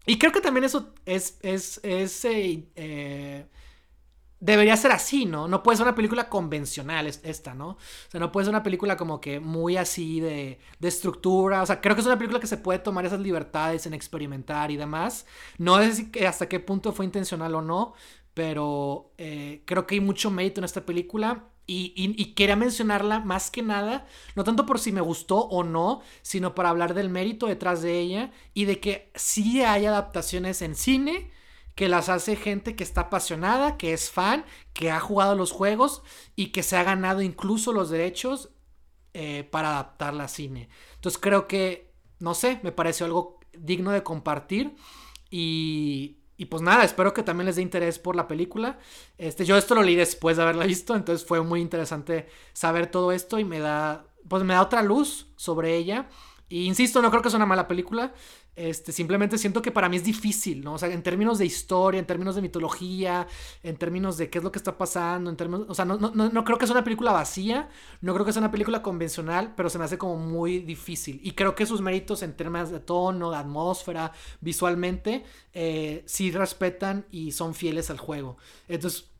Y 0.05 0.17
creo 0.17 0.31
que 0.31 0.41
también 0.41 0.63
eso 0.63 0.93
es, 1.05 1.37
es, 1.41 1.79
es 1.83 2.25
eh, 2.25 2.67
eh, 2.75 3.45
debería 4.39 4.75
ser 4.75 4.91
así, 4.91 5.25
¿no? 5.25 5.47
No 5.47 5.61
puede 5.63 5.77
ser 5.77 5.85
una 5.85 5.95
película 5.95 6.27
convencional 6.27 7.05
esta, 7.07 7.53
¿no? 7.53 7.69
O 7.69 7.77
sea, 8.09 8.19
no 8.19 8.31
puede 8.31 8.45
ser 8.45 8.53
una 8.53 8.63
película 8.63 8.97
como 8.97 9.21
que 9.21 9.39
muy 9.39 9.77
así 9.77 10.19
de, 10.19 10.59
de 10.79 10.87
estructura. 10.87 11.61
O 11.61 11.65
sea, 11.65 11.79
creo 11.81 11.95
que 11.95 12.01
es 12.01 12.07
una 12.07 12.17
película 12.17 12.39
que 12.39 12.47
se 12.47 12.57
puede 12.57 12.79
tomar 12.79 13.05
esas 13.05 13.19
libertades 13.19 13.85
en 13.85 13.93
experimentar 13.93 14.71
y 14.71 14.77
demás. 14.77 15.27
No 15.59 15.79
sé 15.79 16.09
hasta 16.27 16.49
qué 16.49 16.59
punto 16.59 16.91
fue 16.91 17.05
intencional 17.05 17.53
o 17.53 17.61
no, 17.61 17.93
pero 18.33 19.13
eh, 19.17 19.63
creo 19.65 19.87
que 19.87 19.95
hay 19.95 20.01
mucho 20.01 20.31
mérito 20.31 20.59
en 20.59 20.65
esta 20.65 20.85
película. 20.85 21.47
Y, 21.73 22.33
quería 22.33 22.57
mencionarla 22.57 23.21
más 23.21 23.49
que 23.49 23.61
nada, 23.61 24.05
no 24.35 24.43
tanto 24.43 24.65
por 24.65 24.77
si 24.77 24.91
me 24.91 24.99
gustó 24.99 25.37
o 25.37 25.63
no, 25.63 26.01
sino 26.21 26.53
para 26.53 26.69
hablar 26.69 26.93
del 26.93 27.09
mérito 27.09 27.47
detrás 27.47 27.81
de 27.81 27.97
ella 27.97 28.31
y 28.53 28.65
de 28.65 28.81
que 28.81 29.09
sí 29.15 29.61
hay 29.61 29.85
adaptaciones 29.85 30.61
en 30.61 30.75
cine 30.75 31.31
que 31.75 31.87
las 31.87 32.09
hace 32.09 32.35
gente 32.35 32.75
que 32.75 32.83
está 32.83 33.01
apasionada, 33.01 33.77
que 33.77 33.93
es 33.93 34.11
fan, 34.11 34.43
que 34.73 34.91
ha 34.91 34.99
jugado 34.99 35.35
los 35.35 35.53
juegos 35.53 36.03
y 36.35 36.47
que 36.47 36.61
se 36.61 36.75
ha 36.75 36.83
ganado 36.83 37.21
incluso 37.21 37.71
los 37.71 37.89
derechos 37.89 38.49
eh, 39.13 39.47
para 39.49 39.69
adaptarla 39.69 40.25
a 40.25 40.27
cine. 40.27 40.67
Entonces 40.95 41.21
creo 41.21 41.47
que, 41.47 41.93
no 42.19 42.33
sé, 42.33 42.59
me 42.63 42.73
pareció 42.73 43.05
algo 43.05 43.39
digno 43.53 43.91
de 43.91 44.03
compartir 44.03 44.75
y, 45.29 46.20
y 46.41 46.45
pues 46.45 46.63
nada, 46.63 46.83
espero 46.83 47.13
que 47.13 47.21
también 47.21 47.45
les 47.45 47.57
dé 47.57 47.61
interés 47.61 47.99
por 47.99 48.15
la 48.15 48.27
película. 48.27 48.79
Este, 49.19 49.45
yo 49.45 49.57
esto 49.57 49.75
lo 49.75 49.83
leí 49.83 49.95
después 49.95 50.37
de 50.37 50.41
haberla 50.41 50.65
visto, 50.65 50.95
entonces 50.95 51.23
fue 51.23 51.39
muy 51.43 51.61
interesante 51.61 52.29
saber 52.51 52.87
todo 52.87 53.11
esto 53.11 53.37
y 53.37 53.45
me 53.45 53.59
da, 53.59 54.07
pues 54.27 54.43
me 54.43 54.55
da 54.55 54.63
otra 54.63 54.81
luz 54.81 55.27
sobre 55.35 55.75
ella. 55.75 56.09
Y 56.49 56.65
insisto, 56.65 56.99
no 57.03 57.11
creo 57.11 57.21
que 57.21 57.29
sea 57.29 57.37
una 57.37 57.45
mala 57.45 57.67
película. 57.67 58.15
Este, 58.53 58.91
simplemente 58.91 59.37
siento 59.37 59.61
que 59.61 59.71
para 59.71 59.87
mí 59.87 59.95
es 59.95 60.03
difícil, 60.03 60.61
¿no? 60.61 60.73
O 60.73 60.77
sea, 60.77 60.91
en 60.91 61.01
términos 61.03 61.37
de 61.37 61.45
historia, 61.45 61.99
en 61.99 62.05
términos 62.05 62.35
de 62.35 62.41
mitología, 62.41 63.25
en 63.63 63.77
términos 63.77 64.17
de 64.17 64.29
qué 64.29 64.39
es 64.39 64.43
lo 64.43 64.51
que 64.51 64.59
está 64.59 64.77
pasando, 64.77 65.29
en 65.29 65.37
términos, 65.37 65.67
o 65.69 65.73
sea, 65.73 65.85
no, 65.85 65.97
no, 65.97 66.11
no 66.11 66.43
creo 66.43 66.57
que 66.57 66.67
sea 66.67 66.75
una 66.75 66.83
película 66.83 67.13
vacía, 67.13 67.69
no 68.01 68.13
creo 68.13 68.25
que 68.25 68.33
sea 68.33 68.41
una 68.41 68.51
película 68.51 68.81
convencional, 68.81 69.53
pero 69.55 69.69
se 69.69 69.79
me 69.79 69.85
hace 69.85 69.97
como 69.97 70.17
muy 70.17 70.59
difícil. 70.59 71.21
Y 71.23 71.31
creo 71.31 71.55
que 71.55 71.65
sus 71.65 71.81
méritos 71.81 72.23
en 72.23 72.35
términos 72.35 72.71
de 72.71 72.81
tono, 72.81 73.31
de 73.31 73.37
atmósfera, 73.37 74.11
visualmente, 74.41 75.23
eh, 75.53 76.03
sí 76.05 76.29
respetan 76.31 77.05
y 77.09 77.31
son 77.31 77.53
fieles 77.55 77.89
al 77.89 77.99
juego. 77.99 78.37
Entonces, 78.67 79.11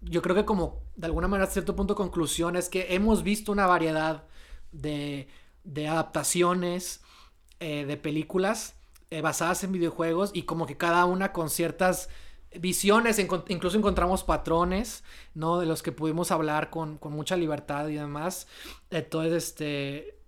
yo 0.00 0.22
creo 0.22 0.34
que 0.34 0.44
como 0.44 0.80
de 0.96 1.06
alguna 1.06 1.28
manera, 1.28 1.48
a 1.48 1.52
cierto 1.52 1.76
punto, 1.76 1.94
conclusión 1.94 2.56
es 2.56 2.68
que 2.68 2.94
hemos 2.94 3.22
visto 3.22 3.52
una 3.52 3.66
variedad 3.66 4.24
de, 4.72 5.28
de 5.62 5.86
adaptaciones 5.88 7.01
eh, 7.62 7.84
de 7.86 7.96
películas 7.96 8.74
eh, 9.12 9.20
basadas 9.20 9.62
en 9.62 9.70
videojuegos 9.70 10.32
y 10.34 10.42
como 10.42 10.66
que 10.66 10.76
cada 10.76 11.04
una 11.04 11.30
con 11.32 11.48
ciertas 11.48 12.08
visiones, 12.58 13.20
incluso 13.20 13.76
encontramos 13.76 14.24
patrones, 14.24 15.04
¿no? 15.34 15.60
De 15.60 15.66
los 15.66 15.80
que 15.80 15.92
pudimos 15.92 16.32
hablar 16.32 16.70
con, 16.70 16.98
mucha 17.00 17.36
libertad 17.36 17.86
y 17.86 17.94
demás. 17.94 18.48
Entonces, 18.90 19.44
este, 19.44 20.18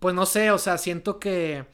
pues 0.00 0.12
no 0.12 0.26
sé, 0.26 0.50
o 0.50 0.58
sea, 0.58 0.76
siento 0.76 1.20
que, 1.20 1.66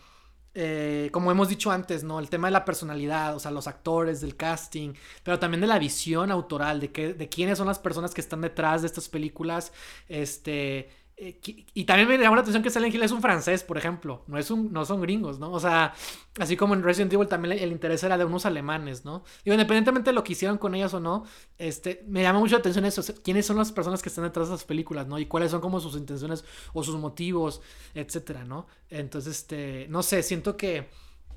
eh, 0.53 1.09
como 1.11 1.31
hemos 1.31 1.49
dicho 1.49 1.71
antes, 1.71 2.05
¿no? 2.05 2.19
El 2.21 2.29
tema 2.29 2.49
de 2.49 2.53
la 2.53 2.67
personalidad, 2.67 3.35
o 3.35 3.39
sea, 3.41 3.51
los 3.51 3.67
actores, 3.67 4.21
del 4.21 4.37
casting, 4.37 4.93
pero 5.23 5.39
también 5.39 5.63
de 5.63 5.69
la 5.69 5.79
visión 5.79 6.31
autoral, 6.31 6.81
de, 6.81 6.93
que, 6.93 7.15
de 7.15 7.29
quiénes 7.31 7.57
son 7.57 7.67
las 7.67 7.79
personas 7.79 8.13
que 8.13 8.21
están 8.21 8.43
detrás 8.43 8.83
de 8.83 8.89
estas 8.89 9.09
películas, 9.09 9.73
este, 10.07 10.91
eh, 11.21 11.41
y 11.75 11.85
también 11.85 12.09
me 12.09 12.17
llama 12.17 12.37
la 12.37 12.43
atención 12.43 12.63
que 12.63 12.71
Silent 12.71 12.95
Hill 12.95 13.03
es 13.03 13.11
un 13.11 13.21
francés, 13.21 13.65
por 13.65 13.77
ejemplo. 13.77 14.23
No, 14.29 14.39
es 14.39 14.51
un, 14.53 14.73
no 14.73 14.85
son 14.85 15.01
gringos, 15.01 15.41
¿no? 15.41 15.51
O 15.51 15.59
sea, 15.59 15.93
así 16.39 16.57
como 16.57 16.75
en 16.75 16.83
Resident 16.85 17.13
Evil 17.13 17.27
también 17.27 17.59
el 17.59 17.73
interés 17.73 18.05
era 18.05 18.17
de 18.17 18.25
unos 18.25 18.47
alemanes, 18.47 19.05
¿no? 19.05 19.25
Y 19.45 19.51
independientemente 19.51 20.11
de 20.11 20.15
lo 20.15 20.23
que 20.23 20.33
hicieron 20.33 20.59
con 20.59 20.77
ellas 20.77 20.95
o 20.95 21.01
no, 21.01 21.25
este, 21.59 22.05
me 22.07 22.23
llama 22.23 22.39
mucho 22.39 22.55
la 22.55 22.61
atención 22.61 22.85
eso. 22.85 23.03
¿Quiénes 23.25 23.47
son 23.47 23.57
las 23.57 23.73
personas 23.73 24.01
que 24.01 24.11
están 24.11 24.25
detrás 24.25 24.49
de 24.49 24.55
esas 24.55 24.65
películas, 24.65 25.09
¿no? 25.09 25.19
Y 25.19 25.27
cuáles 25.27 25.51
son 25.51 25.61
como 25.61 25.81
sus 25.81 25.97
intenciones 25.97 26.45
o 26.73 26.85
sus 26.85 26.95
motivos, 26.97 27.63
etcétera, 27.95 28.45
¿no? 28.45 28.69
Entonces, 28.89 29.39
este, 29.39 29.87
no 29.89 30.03
sé, 30.03 30.23
siento 30.23 30.57
que... 30.57 30.89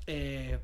Eh, 0.06 0.58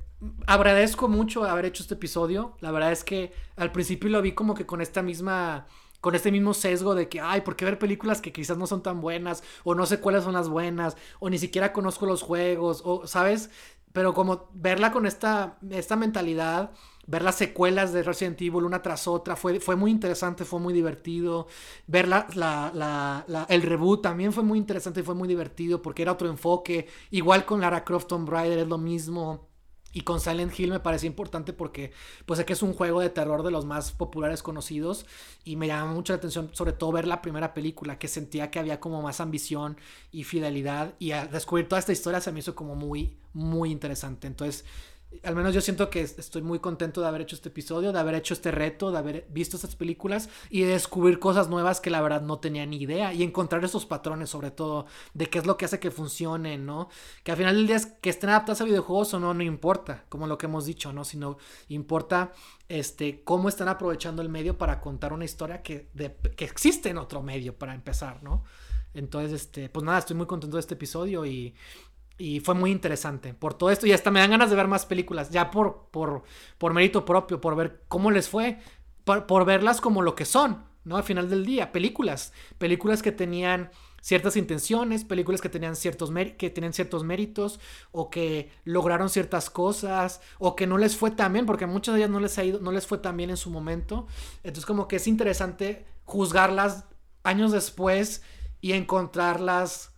agradezco 0.46 1.06
mucho 1.06 1.44
haber 1.44 1.66
hecho 1.66 1.82
este 1.82 1.94
episodio. 1.94 2.56
La 2.60 2.72
verdad 2.72 2.90
es 2.92 3.04
que 3.04 3.32
al 3.56 3.70
principio 3.70 4.10
lo 4.10 4.20
vi 4.20 4.32
como 4.32 4.54
que 4.54 4.66
con 4.66 4.80
esta 4.80 5.00
misma 5.00 5.66
con 6.00 6.14
este 6.14 6.32
mismo 6.32 6.54
sesgo 6.54 6.94
de 6.94 7.08
que, 7.08 7.20
ay, 7.20 7.40
¿por 7.42 7.56
qué 7.56 7.64
ver 7.64 7.78
películas 7.78 8.20
que 8.20 8.32
quizás 8.32 8.56
no 8.58 8.66
son 8.66 8.82
tan 8.82 9.00
buenas? 9.00 9.42
O 9.64 9.74
no 9.74 9.86
sé 9.86 10.00
cuáles 10.00 10.24
son 10.24 10.34
las 10.34 10.48
buenas, 10.48 10.96
o 11.20 11.30
ni 11.30 11.38
siquiera 11.38 11.72
conozco 11.72 12.06
los 12.06 12.22
juegos, 12.22 12.82
o, 12.84 13.06
¿sabes? 13.06 13.50
Pero 13.92 14.14
como 14.14 14.48
verla 14.52 14.92
con 14.92 15.06
esta, 15.06 15.58
esta 15.70 15.96
mentalidad, 15.96 16.70
ver 17.06 17.22
las 17.22 17.36
secuelas 17.36 17.92
de 17.92 18.02
Resident 18.02 18.40
Evil 18.42 18.64
una 18.64 18.82
tras 18.82 19.08
otra, 19.08 19.34
fue, 19.34 19.60
fue 19.60 19.76
muy 19.76 19.90
interesante, 19.90 20.44
fue 20.44 20.60
muy 20.60 20.74
divertido. 20.74 21.46
Ver 21.86 22.06
la, 22.08 22.26
la, 22.34 23.46
el 23.48 23.62
reboot 23.62 24.02
también 24.02 24.32
fue 24.32 24.42
muy 24.44 24.58
interesante 24.58 25.00
y 25.00 25.02
fue 25.02 25.14
muy 25.14 25.26
divertido 25.28 25.80
porque 25.82 26.02
era 26.02 26.12
otro 26.12 26.28
enfoque. 26.28 26.86
Igual 27.10 27.44
con 27.46 27.60
Lara 27.60 27.84
Croft 27.84 28.08
Tomb 28.08 28.28
Raider 28.28 28.58
es 28.58 28.68
lo 28.68 28.78
mismo. 28.78 29.47
Y 29.92 30.02
con 30.02 30.20
Silent 30.20 30.58
Hill 30.58 30.70
me 30.70 30.80
parece 30.80 31.06
importante 31.06 31.52
porque 31.52 31.92
pues 32.26 32.38
sé 32.38 32.44
que 32.44 32.52
es 32.52 32.62
un 32.62 32.74
juego 32.74 33.00
de 33.00 33.08
terror 33.08 33.42
de 33.42 33.50
los 33.50 33.64
más 33.64 33.92
populares 33.92 34.42
conocidos 34.42 35.06
y 35.44 35.56
me 35.56 35.66
llama 35.66 35.92
mucho 35.92 36.12
la 36.12 36.18
atención 36.18 36.50
sobre 36.52 36.72
todo 36.72 36.92
ver 36.92 37.06
la 37.06 37.22
primera 37.22 37.54
película 37.54 37.98
que 37.98 38.06
sentía 38.06 38.50
que 38.50 38.58
había 38.58 38.80
como 38.80 39.00
más 39.00 39.20
ambición 39.20 39.78
y 40.12 40.24
fidelidad 40.24 40.92
y 40.98 41.12
descubrir 41.32 41.68
toda 41.68 41.78
esta 41.78 41.92
historia 41.92 42.20
se 42.20 42.32
me 42.32 42.40
hizo 42.40 42.54
como 42.54 42.74
muy 42.74 43.16
muy 43.32 43.70
interesante. 43.70 44.26
Entonces 44.26 44.64
al 45.22 45.34
menos 45.34 45.54
yo 45.54 45.60
siento 45.60 45.88
que 45.88 46.00
estoy 46.00 46.42
muy 46.42 46.58
contento 46.58 47.00
de 47.00 47.08
haber 47.08 47.22
hecho 47.22 47.34
este 47.34 47.48
episodio, 47.48 47.92
de 47.92 47.98
haber 47.98 48.14
hecho 48.14 48.34
este 48.34 48.50
reto, 48.50 48.90
de 48.90 48.98
haber 48.98 49.26
visto 49.30 49.56
estas 49.56 49.74
películas 49.74 50.28
y 50.50 50.62
de 50.62 50.72
descubrir 50.72 51.18
cosas 51.18 51.48
nuevas 51.48 51.80
que 51.80 51.90
la 51.90 52.02
verdad 52.02 52.22
no 52.22 52.38
tenía 52.38 52.66
ni 52.66 52.76
idea 52.76 53.14
y 53.14 53.22
encontrar 53.22 53.64
esos 53.64 53.86
patrones 53.86 54.28
sobre 54.28 54.50
todo 54.50 54.86
de 55.14 55.26
qué 55.28 55.38
es 55.38 55.46
lo 55.46 55.56
que 55.56 55.64
hace 55.64 55.80
que 55.80 55.90
funcionen, 55.90 56.66
¿no? 56.66 56.88
Que 57.24 57.30
al 57.30 57.38
final 57.38 57.56
del 57.56 57.66
día 57.66 57.76
es 57.76 57.86
que 57.86 58.10
estén 58.10 58.30
adaptados 58.30 58.60
a 58.60 58.64
videojuegos 58.64 59.14
o 59.14 59.20
no, 59.20 59.32
no 59.32 59.42
importa, 59.42 60.04
como 60.08 60.26
lo 60.26 60.36
que 60.36 60.46
hemos 60.46 60.66
dicho, 60.66 60.92
¿no? 60.92 61.04
Sino 61.04 61.38
importa 61.68 62.32
este, 62.68 63.22
cómo 63.24 63.48
están 63.48 63.68
aprovechando 63.68 64.20
el 64.20 64.28
medio 64.28 64.58
para 64.58 64.80
contar 64.80 65.12
una 65.14 65.24
historia 65.24 65.62
que, 65.62 65.88
que 66.36 66.44
existe 66.44 66.90
en 66.90 66.98
otro 66.98 67.22
medio 67.22 67.56
para 67.56 67.74
empezar, 67.74 68.22
¿no? 68.22 68.44
Entonces, 68.94 69.42
este, 69.42 69.68
pues 69.68 69.84
nada, 69.84 69.98
estoy 69.98 70.16
muy 70.16 70.26
contento 70.26 70.56
de 70.56 70.60
este 70.60 70.74
episodio 70.74 71.24
y 71.24 71.54
y 72.18 72.40
fue 72.40 72.54
muy 72.54 72.72
interesante 72.72 73.32
por 73.32 73.54
todo 73.54 73.70
esto. 73.70 73.86
Y 73.86 73.92
hasta 73.92 74.10
me 74.10 74.20
dan 74.20 74.32
ganas 74.32 74.50
de 74.50 74.56
ver 74.56 74.66
más 74.66 74.84
películas, 74.84 75.30
ya 75.30 75.50
por, 75.50 75.88
por, 75.90 76.24
por 76.58 76.74
mérito 76.74 77.04
propio, 77.04 77.40
por 77.40 77.54
ver 77.54 77.84
cómo 77.88 78.10
les 78.10 78.28
fue, 78.28 78.58
por, 79.04 79.44
verlas 79.46 79.80
como 79.80 80.02
lo 80.02 80.14
que 80.14 80.24
son, 80.24 80.64
¿no? 80.84 80.96
Al 80.96 81.04
final 81.04 81.30
del 81.30 81.46
día, 81.46 81.72
películas. 81.72 82.32
Películas 82.58 83.02
que 83.02 83.12
tenían 83.12 83.70
ciertas 84.02 84.36
intenciones, 84.36 85.04
películas 85.04 85.40
que 85.40 85.48
tenían 85.48 85.76
ciertos, 85.76 86.12
que 86.36 86.50
tenían 86.50 86.72
ciertos 86.72 87.04
méritos, 87.04 87.60
o 87.92 88.10
que 88.10 88.50
lograron 88.64 89.08
ciertas 89.08 89.48
cosas, 89.48 90.20
o 90.38 90.56
que 90.56 90.66
no 90.66 90.76
les 90.76 90.96
fue 90.96 91.12
tan 91.12 91.32
bien, 91.32 91.46
porque 91.46 91.66
muchas 91.66 91.94
de 91.94 92.00
ellas 92.00 92.10
no 92.10 92.20
les, 92.20 92.36
ha 92.38 92.44
ido, 92.44 92.60
no 92.60 92.72
les 92.72 92.86
fue 92.86 92.98
tan 92.98 93.16
bien 93.16 93.30
en 93.30 93.36
su 93.36 93.50
momento. 93.50 94.08
Entonces 94.42 94.66
como 94.66 94.88
que 94.88 94.96
es 94.96 95.06
interesante 95.06 95.86
juzgarlas 96.04 96.84
años 97.22 97.52
después 97.52 98.22
y 98.60 98.72
encontrarlas 98.72 99.92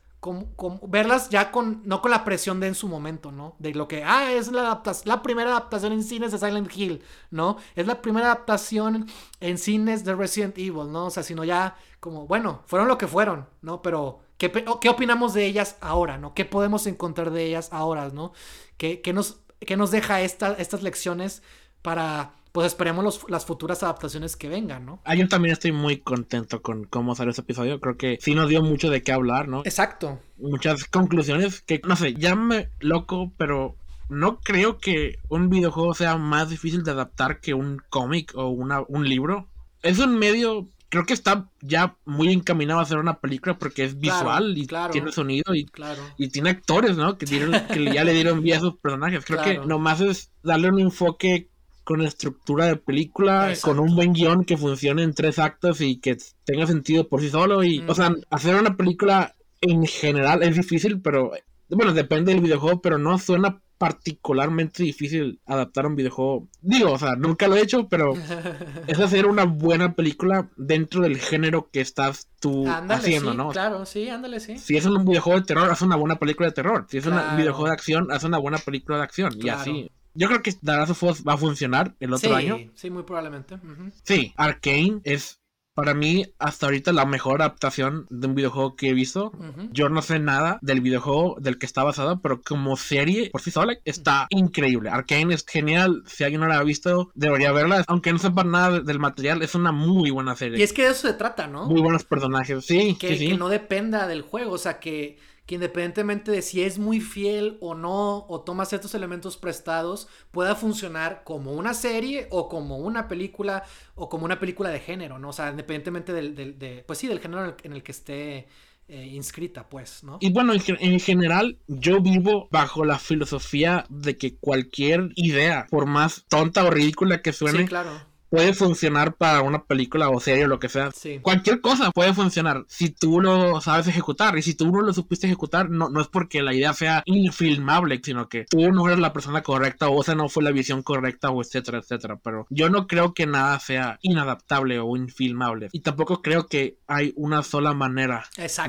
verlas 0.82 1.30
ya 1.30 1.50
con, 1.50 1.82
no 1.84 2.02
con 2.02 2.10
la 2.10 2.24
presión 2.24 2.60
de 2.60 2.66
en 2.66 2.74
su 2.74 2.88
momento, 2.88 3.32
¿no? 3.32 3.56
De 3.58 3.72
lo 3.72 3.88
que, 3.88 4.04
ah, 4.04 4.32
es 4.32 4.52
la, 4.52 4.82
la 5.04 5.22
primera 5.22 5.50
adaptación 5.50 5.92
en 5.92 6.04
cines 6.04 6.32
de 6.32 6.38
Silent 6.38 6.70
Hill, 6.76 7.02
¿no? 7.30 7.56
Es 7.74 7.86
la 7.86 8.02
primera 8.02 8.26
adaptación 8.26 9.06
en 9.40 9.58
cines 9.58 10.04
de 10.04 10.14
Resident 10.14 10.58
Evil, 10.58 10.92
¿no? 10.92 11.06
O 11.06 11.10
sea, 11.10 11.22
sino 11.22 11.44
ya 11.44 11.76
como, 12.00 12.26
bueno, 12.26 12.62
fueron 12.66 12.88
lo 12.88 12.98
que 12.98 13.06
fueron, 13.06 13.46
¿no? 13.62 13.80
Pero, 13.80 14.20
¿qué, 14.36 14.52
qué 14.80 14.88
opinamos 14.90 15.32
de 15.32 15.46
ellas 15.46 15.76
ahora, 15.80 16.18
¿no? 16.18 16.34
¿Qué 16.34 16.44
podemos 16.44 16.86
encontrar 16.86 17.30
de 17.30 17.44
ellas 17.44 17.68
ahora, 17.72 18.10
¿no? 18.10 18.32
¿Qué, 18.76 19.00
nos, 19.14 19.40
qué 19.60 19.76
nos 19.76 19.90
deja 19.90 20.20
esta, 20.20 20.52
estas 20.52 20.82
lecciones 20.82 21.42
para 21.80 22.34
pues 22.52 22.66
esperemos 22.66 23.24
las 23.28 23.46
futuras 23.46 23.82
adaptaciones 23.82 24.36
que 24.36 24.48
vengan, 24.48 24.86
¿no? 24.86 25.00
Ah, 25.04 25.14
yo 25.14 25.28
también 25.28 25.52
estoy 25.52 25.72
muy 25.72 25.98
contento 25.98 26.62
con 26.62 26.84
cómo 26.84 27.14
salió 27.14 27.30
ese 27.30 27.42
episodio. 27.42 27.80
Creo 27.80 27.96
que 27.96 28.18
sí 28.20 28.34
nos 28.34 28.48
dio 28.48 28.62
mucho 28.62 28.90
de 28.90 29.02
qué 29.02 29.12
hablar, 29.12 29.48
¿no? 29.48 29.60
Exacto. 29.64 30.20
Muchas 30.38 30.84
conclusiones 30.84 31.60
que, 31.60 31.80
no 31.84 31.96
sé, 31.96 32.14
llámame 32.14 32.70
loco, 32.80 33.32
pero 33.36 33.76
no 34.08 34.40
creo 34.40 34.78
que 34.78 35.18
un 35.28 35.48
videojuego 35.48 35.94
sea 35.94 36.16
más 36.16 36.50
difícil 36.50 36.82
de 36.82 36.90
adaptar 36.90 37.40
que 37.40 37.54
un 37.54 37.80
cómic 37.88 38.32
o 38.34 38.48
una, 38.48 38.82
un 38.88 39.08
libro. 39.08 39.48
Es 39.82 39.98
un 39.98 40.18
medio 40.18 40.68
creo 40.90 41.06
que 41.06 41.14
está 41.14 41.48
ya 41.62 41.96
muy 42.04 42.32
encaminado 42.32 42.80
a 42.80 42.82
hacer 42.82 42.98
una 42.98 43.20
película 43.20 43.56
porque 43.56 43.84
es 43.84 43.98
visual 43.98 44.58
y 44.58 44.66
tiene 44.90 45.12
sonido 45.12 45.54
y, 45.54 45.70
y 46.18 46.28
tiene 46.28 46.50
actores, 46.50 46.96
¿no? 46.96 47.16
Que, 47.16 47.26
que 47.26 47.94
ya 47.94 48.04
le 48.04 48.12
dieron 48.12 48.42
vida 48.42 48.56
a 48.56 48.60
sus 48.60 48.76
personajes. 48.76 49.24
Creo 49.24 49.42
que 49.42 49.58
nomás 49.58 50.00
es 50.00 50.32
darle 50.42 50.68
un 50.68 50.80
enfoque 50.80 51.48
con 51.90 52.02
estructura 52.02 52.66
de 52.66 52.76
película, 52.76 53.52
con 53.62 53.80
un 53.80 53.96
buen 53.96 54.12
guion 54.12 54.44
que 54.44 54.56
funcione 54.56 55.02
en 55.02 55.12
tres 55.12 55.40
actos 55.40 55.80
y 55.80 55.98
que 55.98 56.16
tenga 56.44 56.64
sentido 56.68 57.08
por 57.08 57.20
sí 57.20 57.30
solo. 57.30 57.64
Y, 57.64 57.84
o 57.88 57.96
sea, 57.96 58.14
hacer 58.30 58.54
una 58.54 58.76
película 58.76 59.34
en 59.60 59.84
general 59.84 60.44
es 60.44 60.54
difícil, 60.54 61.00
pero 61.00 61.32
bueno, 61.68 61.92
depende 61.92 62.32
del 62.32 62.42
videojuego, 62.42 62.80
pero 62.80 62.96
no 62.96 63.18
suena 63.18 63.60
particularmente 63.76 64.84
difícil 64.84 65.40
adaptar 65.46 65.84
un 65.86 65.96
videojuego. 65.96 66.46
Digo, 66.60 66.92
o 66.92 66.98
sea, 66.98 67.16
nunca 67.16 67.48
lo 67.48 67.56
he 67.56 67.62
hecho, 67.62 67.88
pero 67.88 68.12
es 68.86 69.00
hacer 69.00 69.26
una 69.26 69.42
buena 69.42 69.96
película 69.96 70.48
dentro 70.56 71.02
del 71.02 71.18
género 71.18 71.70
que 71.72 71.80
estás 71.80 72.28
tú 72.38 72.68
haciendo, 72.68 73.34
¿no? 73.34 73.48
Claro, 73.48 73.84
sí, 73.84 74.08
ándale, 74.08 74.38
sí. 74.38 74.58
Si 74.58 74.76
es 74.76 74.86
un 74.86 75.04
videojuego 75.04 75.40
de 75.40 75.46
terror, 75.46 75.68
haz 75.68 75.82
una 75.82 75.96
buena 75.96 76.20
película 76.20 76.50
de 76.50 76.54
terror. 76.54 76.86
Si 76.88 76.98
es 76.98 77.06
un 77.06 77.16
videojuego 77.36 77.66
de 77.66 77.72
acción, 77.72 78.12
haz 78.12 78.22
una 78.22 78.38
buena 78.38 78.58
película 78.58 78.98
de 78.98 79.02
acción. 79.02 79.32
Y 79.42 79.48
así. 79.48 79.90
Yo 80.14 80.28
creo 80.28 80.42
que 80.42 80.52
The 80.52 80.72
Last 80.72 81.02
of 81.02 81.26
va 81.26 81.34
a 81.34 81.38
funcionar 81.38 81.94
el 82.00 82.12
otro 82.12 82.34
año. 82.34 82.58
Sí, 82.74 82.90
muy 82.90 83.02
probablemente. 83.04 83.58
Sí, 84.04 84.32
Arkane 84.36 85.00
es 85.04 85.40
para 85.72 85.94
mí 85.94 86.26
hasta 86.38 86.66
ahorita 86.66 86.92
la 86.92 87.06
mejor 87.06 87.40
adaptación 87.40 88.06
de 88.10 88.26
un 88.26 88.34
videojuego 88.34 88.76
que 88.76 88.90
he 88.90 88.92
visto. 88.92 89.32
Yo 89.70 89.88
no 89.88 90.02
sé 90.02 90.18
nada 90.18 90.58
del 90.60 90.80
videojuego 90.80 91.36
del 91.40 91.58
que 91.58 91.64
está 91.64 91.84
basado, 91.84 92.20
pero 92.20 92.42
como 92.42 92.76
serie 92.76 93.30
por 93.30 93.40
sí 93.40 93.50
sola 93.50 93.78
está 93.84 94.26
increíble. 94.30 94.90
Arkane 94.90 95.32
es 95.32 95.44
genial. 95.46 96.02
Si 96.06 96.24
alguien 96.24 96.40
no 96.42 96.48
la 96.48 96.58
ha 96.58 96.64
visto, 96.64 97.10
debería 97.14 97.52
verla. 97.52 97.84
Aunque 97.86 98.12
no 98.12 98.18
sepa 98.18 98.44
nada 98.44 98.80
del 98.80 98.98
material, 98.98 99.42
es 99.42 99.54
una 99.54 99.72
muy 99.72 100.10
buena 100.10 100.36
serie. 100.36 100.58
Y 100.58 100.62
es 100.62 100.72
que 100.72 100.82
de 100.82 100.90
eso 100.90 101.08
se 101.08 101.14
trata, 101.14 101.46
¿no? 101.46 101.66
Muy 101.66 101.80
buenos 101.80 102.04
personajes, 102.04 102.66
sí. 102.66 102.96
Que, 103.00 103.16
sí, 103.16 103.28
que 103.28 103.38
no 103.38 103.48
dependa 103.48 104.06
del 104.06 104.22
juego, 104.22 104.52
o 104.52 104.58
sea, 104.58 104.80
que 104.80 105.18
que 105.50 105.56
independientemente 105.56 106.30
de 106.30 106.42
si 106.42 106.62
es 106.62 106.78
muy 106.78 107.00
fiel 107.00 107.58
o 107.60 107.74
no, 107.74 108.24
o 108.28 108.40
toma 108.42 108.64
ciertos 108.66 108.94
elementos 108.94 109.36
prestados, 109.36 110.06
pueda 110.30 110.54
funcionar 110.54 111.22
como 111.24 111.54
una 111.54 111.74
serie 111.74 112.28
o 112.30 112.48
como 112.48 112.78
una 112.78 113.08
película 113.08 113.64
o 113.96 114.08
como 114.08 114.26
una 114.26 114.38
película 114.38 114.68
de 114.68 114.78
género, 114.78 115.18
¿no? 115.18 115.30
O 115.30 115.32
sea, 115.32 115.50
independientemente 115.50 116.12
del, 116.12 116.36
del 116.36 116.84
pues 116.86 117.00
sí, 117.00 117.08
del 117.08 117.18
género 117.18 117.56
en 117.64 117.72
el, 117.72 117.82
que 117.82 117.90
esté 117.90 118.46
eh, 118.86 119.06
inscrita, 119.06 119.68
pues, 119.68 120.04
¿no? 120.04 120.18
Y 120.20 120.32
bueno, 120.32 120.52
en, 120.54 121.00
general, 121.00 121.58
yo 121.66 122.00
vivo 122.00 122.46
bajo 122.52 122.84
la 122.84 123.00
filosofía 123.00 123.86
de 123.88 124.16
que 124.16 124.36
cualquier 124.36 125.08
idea, 125.16 125.66
por 125.68 125.86
más 125.86 126.26
tonta 126.28 126.64
o 126.64 126.70
ridícula 126.70 127.22
que 127.22 127.32
suene, 127.32 127.64
claro 127.64 128.09
puede 128.30 128.54
funcionar 128.54 129.14
para 129.14 129.42
una 129.42 129.64
película 129.64 130.08
o 130.08 130.20
serie 130.20 130.44
o 130.44 130.48
lo 130.48 130.58
que 130.58 130.68
sea. 130.68 130.90
Cualquier 131.22 131.60
cosa 131.60 131.90
puede 131.90 132.14
funcionar 132.14 132.64
si 132.68 132.90
tú 132.90 133.20
lo 133.20 133.60
sabes 133.60 133.88
ejecutar. 133.88 134.38
Y 134.38 134.42
si 134.42 134.54
tú 134.54 134.70
no 134.70 134.80
lo 134.80 134.92
supiste 134.92 135.26
ejecutar, 135.26 135.68
no, 135.68 135.90
no 135.90 136.00
es 136.00 136.08
porque 136.08 136.42
la 136.42 136.54
idea 136.54 136.72
sea 136.72 137.02
infilmable, 137.06 138.00
sino 138.02 138.28
que 138.28 138.46
tú 138.48 138.70
no 138.72 138.86
eres 138.86 139.00
la 139.00 139.12
persona 139.12 139.42
correcta 139.42 139.88
o 139.88 140.00
esa 140.00 140.14
no 140.14 140.28
fue 140.28 140.42
la 140.42 140.52
visión 140.52 140.82
correcta 140.82 141.30
o 141.30 141.42
etcétera, 141.42 141.78
etcétera. 141.78 142.18
Pero 142.22 142.46
yo 142.50 142.70
no 142.70 142.86
creo 142.86 143.12
que 143.12 143.26
nada 143.26 143.58
sea 143.58 143.98
inadaptable 144.02 144.78
o 144.78 144.96
infilmable. 144.96 145.68
Y 145.72 145.80
tampoco 145.80 146.22
creo 146.22 146.46
que 146.46 146.78
hay 146.86 147.12
una 147.16 147.42
sola 147.42 147.74
manera 147.74 148.24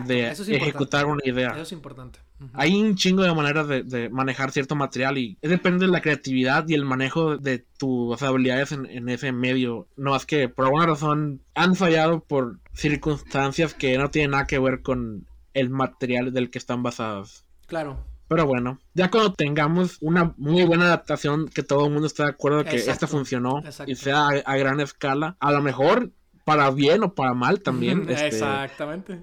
de 0.05 0.31
ejecutar 0.31 1.05
una 1.05 1.21
idea. 1.23 1.51
Eso 1.51 1.61
es 1.61 1.71
importante. 1.71 2.19
Hay 2.53 2.79
un 2.81 2.95
chingo 2.95 3.23
de 3.23 3.33
maneras 3.33 3.67
de, 3.67 4.09
manejar 4.09 4.51
cierto 4.51 4.75
material 4.75 5.17
y 5.17 5.37
depende 5.41 5.85
de 5.85 5.91
la 5.91 6.01
creatividad 6.01 6.67
y 6.67 6.73
el 6.73 6.85
manejo 6.85 7.37
de 7.37 7.65
tus 7.77 8.21
habilidades 8.21 8.71
en, 8.71 9.09
ese 9.09 9.31
medio. 9.31 9.87
No 9.95 10.15
es 10.15 10.25
que 10.25 10.49
por 10.49 10.65
alguna 10.65 10.85
razón 10.85 11.41
han 11.55 11.75
fallado 11.75 12.23
por 12.23 12.59
circunstancias 12.73 13.73
que 13.73 13.97
no 13.97 14.09
tienen 14.09 14.31
nada 14.31 14.47
que 14.47 14.59
ver 14.59 14.81
con 14.81 15.27
el 15.53 15.69
material 15.69 16.33
del 16.33 16.49
que 16.49 16.59
están 16.59 16.83
basados. 16.83 17.45
Claro. 17.67 18.05
Pero 18.27 18.45
bueno, 18.45 18.79
ya 18.93 19.11
cuando 19.11 19.33
tengamos 19.33 19.97
una 19.99 20.33
muy 20.37 20.63
buena 20.63 20.85
adaptación, 20.85 21.49
que 21.49 21.63
todo 21.63 21.87
el 21.87 21.91
mundo 21.91 22.07
esté 22.07 22.23
de 22.23 22.29
acuerdo 22.29 22.63
que 22.63 22.77
esta 22.77 23.05
funcionó 23.05 23.61
y 23.85 23.95
sea 23.95 24.27
a, 24.45 24.55
gran 24.55 24.79
escala, 24.79 25.35
a 25.41 25.51
lo 25.51 25.61
mejor 25.61 26.11
para 26.45 26.71
bien 26.71 27.03
o 27.03 27.13
para 27.13 27.33
mal 27.33 27.61
también. 27.61 28.09
Este, 28.09 28.27
Exactamente. 28.27 29.21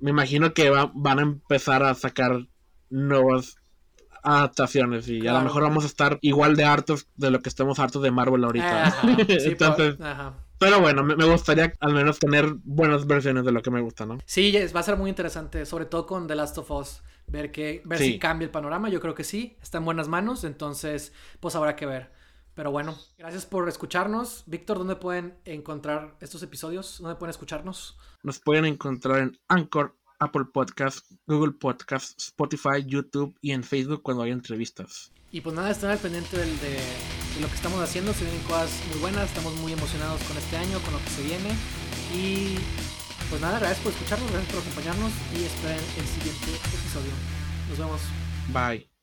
Me 0.00 0.10
imagino 0.10 0.54
que 0.54 0.70
van 0.70 1.18
a 1.18 1.22
empezar 1.22 1.82
a 1.82 1.92
sacar 1.92 2.46
nuevas 2.90 3.56
adaptaciones 4.22 5.08
y 5.08 5.26
a 5.28 5.34
lo 5.34 5.42
mejor 5.42 5.62
vamos 5.62 5.84
a 5.84 5.86
estar 5.86 6.18
igual 6.20 6.56
de 6.56 6.64
hartos 6.64 7.06
de 7.14 7.30
lo 7.30 7.40
que 7.40 7.48
estamos 7.48 7.78
hartos 7.78 8.02
de 8.02 8.10
Marvel 8.10 8.44
ahorita. 8.44 8.96
Entonces, 9.28 9.96
pero 10.58 10.80
bueno, 10.80 11.04
me, 11.04 11.24
gustaría 11.26 11.72
al 11.80 11.94
menos 11.94 12.18
tener 12.18 12.54
buenas 12.64 13.06
versiones 13.06 13.44
de 13.44 13.52
lo 13.52 13.62
que 13.62 13.70
me 13.70 13.80
gusta, 13.80 14.06
¿no? 14.06 14.18
Sí, 14.24 14.52
va 14.74 14.80
a 14.80 14.82
ser 14.82 14.96
muy 14.96 15.10
interesante, 15.10 15.64
sobre 15.66 15.84
todo 15.84 16.06
con 16.06 16.26
The 16.26 16.34
Last 16.34 16.58
of 16.58 16.70
Us, 16.70 17.02
ver 17.26 17.52
que 17.52 17.82
ver 17.84 17.98
si 17.98 18.18
cambia 18.18 18.46
el 18.46 18.50
panorama. 18.50 18.88
Yo 18.88 19.00
creo 19.00 19.14
que 19.14 19.24
sí, 19.24 19.56
está 19.62 19.78
en 19.78 19.84
buenas 19.84 20.08
manos, 20.08 20.44
entonces 20.44 21.12
pues 21.40 21.54
habrá 21.54 21.76
que 21.76 21.86
ver. 21.86 22.10
Pero 22.54 22.70
bueno, 22.70 22.96
gracias 23.18 23.44
por 23.44 23.68
escucharnos. 23.68 24.44
Víctor, 24.46 24.78
¿dónde 24.78 24.96
pueden 24.96 25.34
encontrar 25.44 26.16
estos 26.20 26.42
episodios? 26.42 26.98
¿Dónde 27.00 27.16
pueden 27.16 27.30
escucharnos? 27.30 27.98
Nos 28.22 28.40
pueden 28.40 28.64
encontrar 28.64 29.18
en 29.18 29.38
Anchor, 29.46 29.94
Apple 30.18 30.44
Podcast, 30.52 31.06
Google 31.26 31.52
Podcast, 31.52 32.18
Spotify, 32.18 32.84
YouTube 32.84 33.36
y 33.40 33.52
en 33.52 33.62
Facebook 33.62 34.02
cuando 34.02 34.22
hay 34.22 34.30
entrevistas. 34.32 35.12
Y 35.32 35.40
pues 35.40 35.54
nada, 35.54 35.70
estén 35.70 35.90
al 35.90 35.98
pendiente 35.98 36.36
de, 36.36 36.80
lo 37.40 37.48
que 37.48 37.54
estamos 37.54 37.80
haciendo, 37.80 38.12
se 38.14 38.24
vienen 38.24 38.42
cosas 38.44 38.70
muy 38.90 39.00
buenas, 39.00 39.28
estamos 39.28 39.54
muy 39.56 39.72
emocionados 39.72 40.22
con 40.22 40.36
este 40.36 40.56
año, 40.56 40.78
con 40.80 40.94
lo 40.94 41.00
que 41.00 41.10
se 41.10 41.22
viene. 41.22 41.50
Y 42.14 42.56
pues 43.28 43.40
nada, 43.40 43.58
gracias 43.58 43.80
por 43.80 43.92
escucharnos, 43.92 44.30
gracias 44.30 44.52
por 44.52 44.62
acompañarnos 44.62 45.12
y 45.34 45.44
esperen 45.44 45.84
el 45.98 46.06
siguiente 46.06 46.50
episodio. 46.74 47.12
Nos 47.68 47.78
vemos. 47.78 48.00
Bye. 48.52 48.95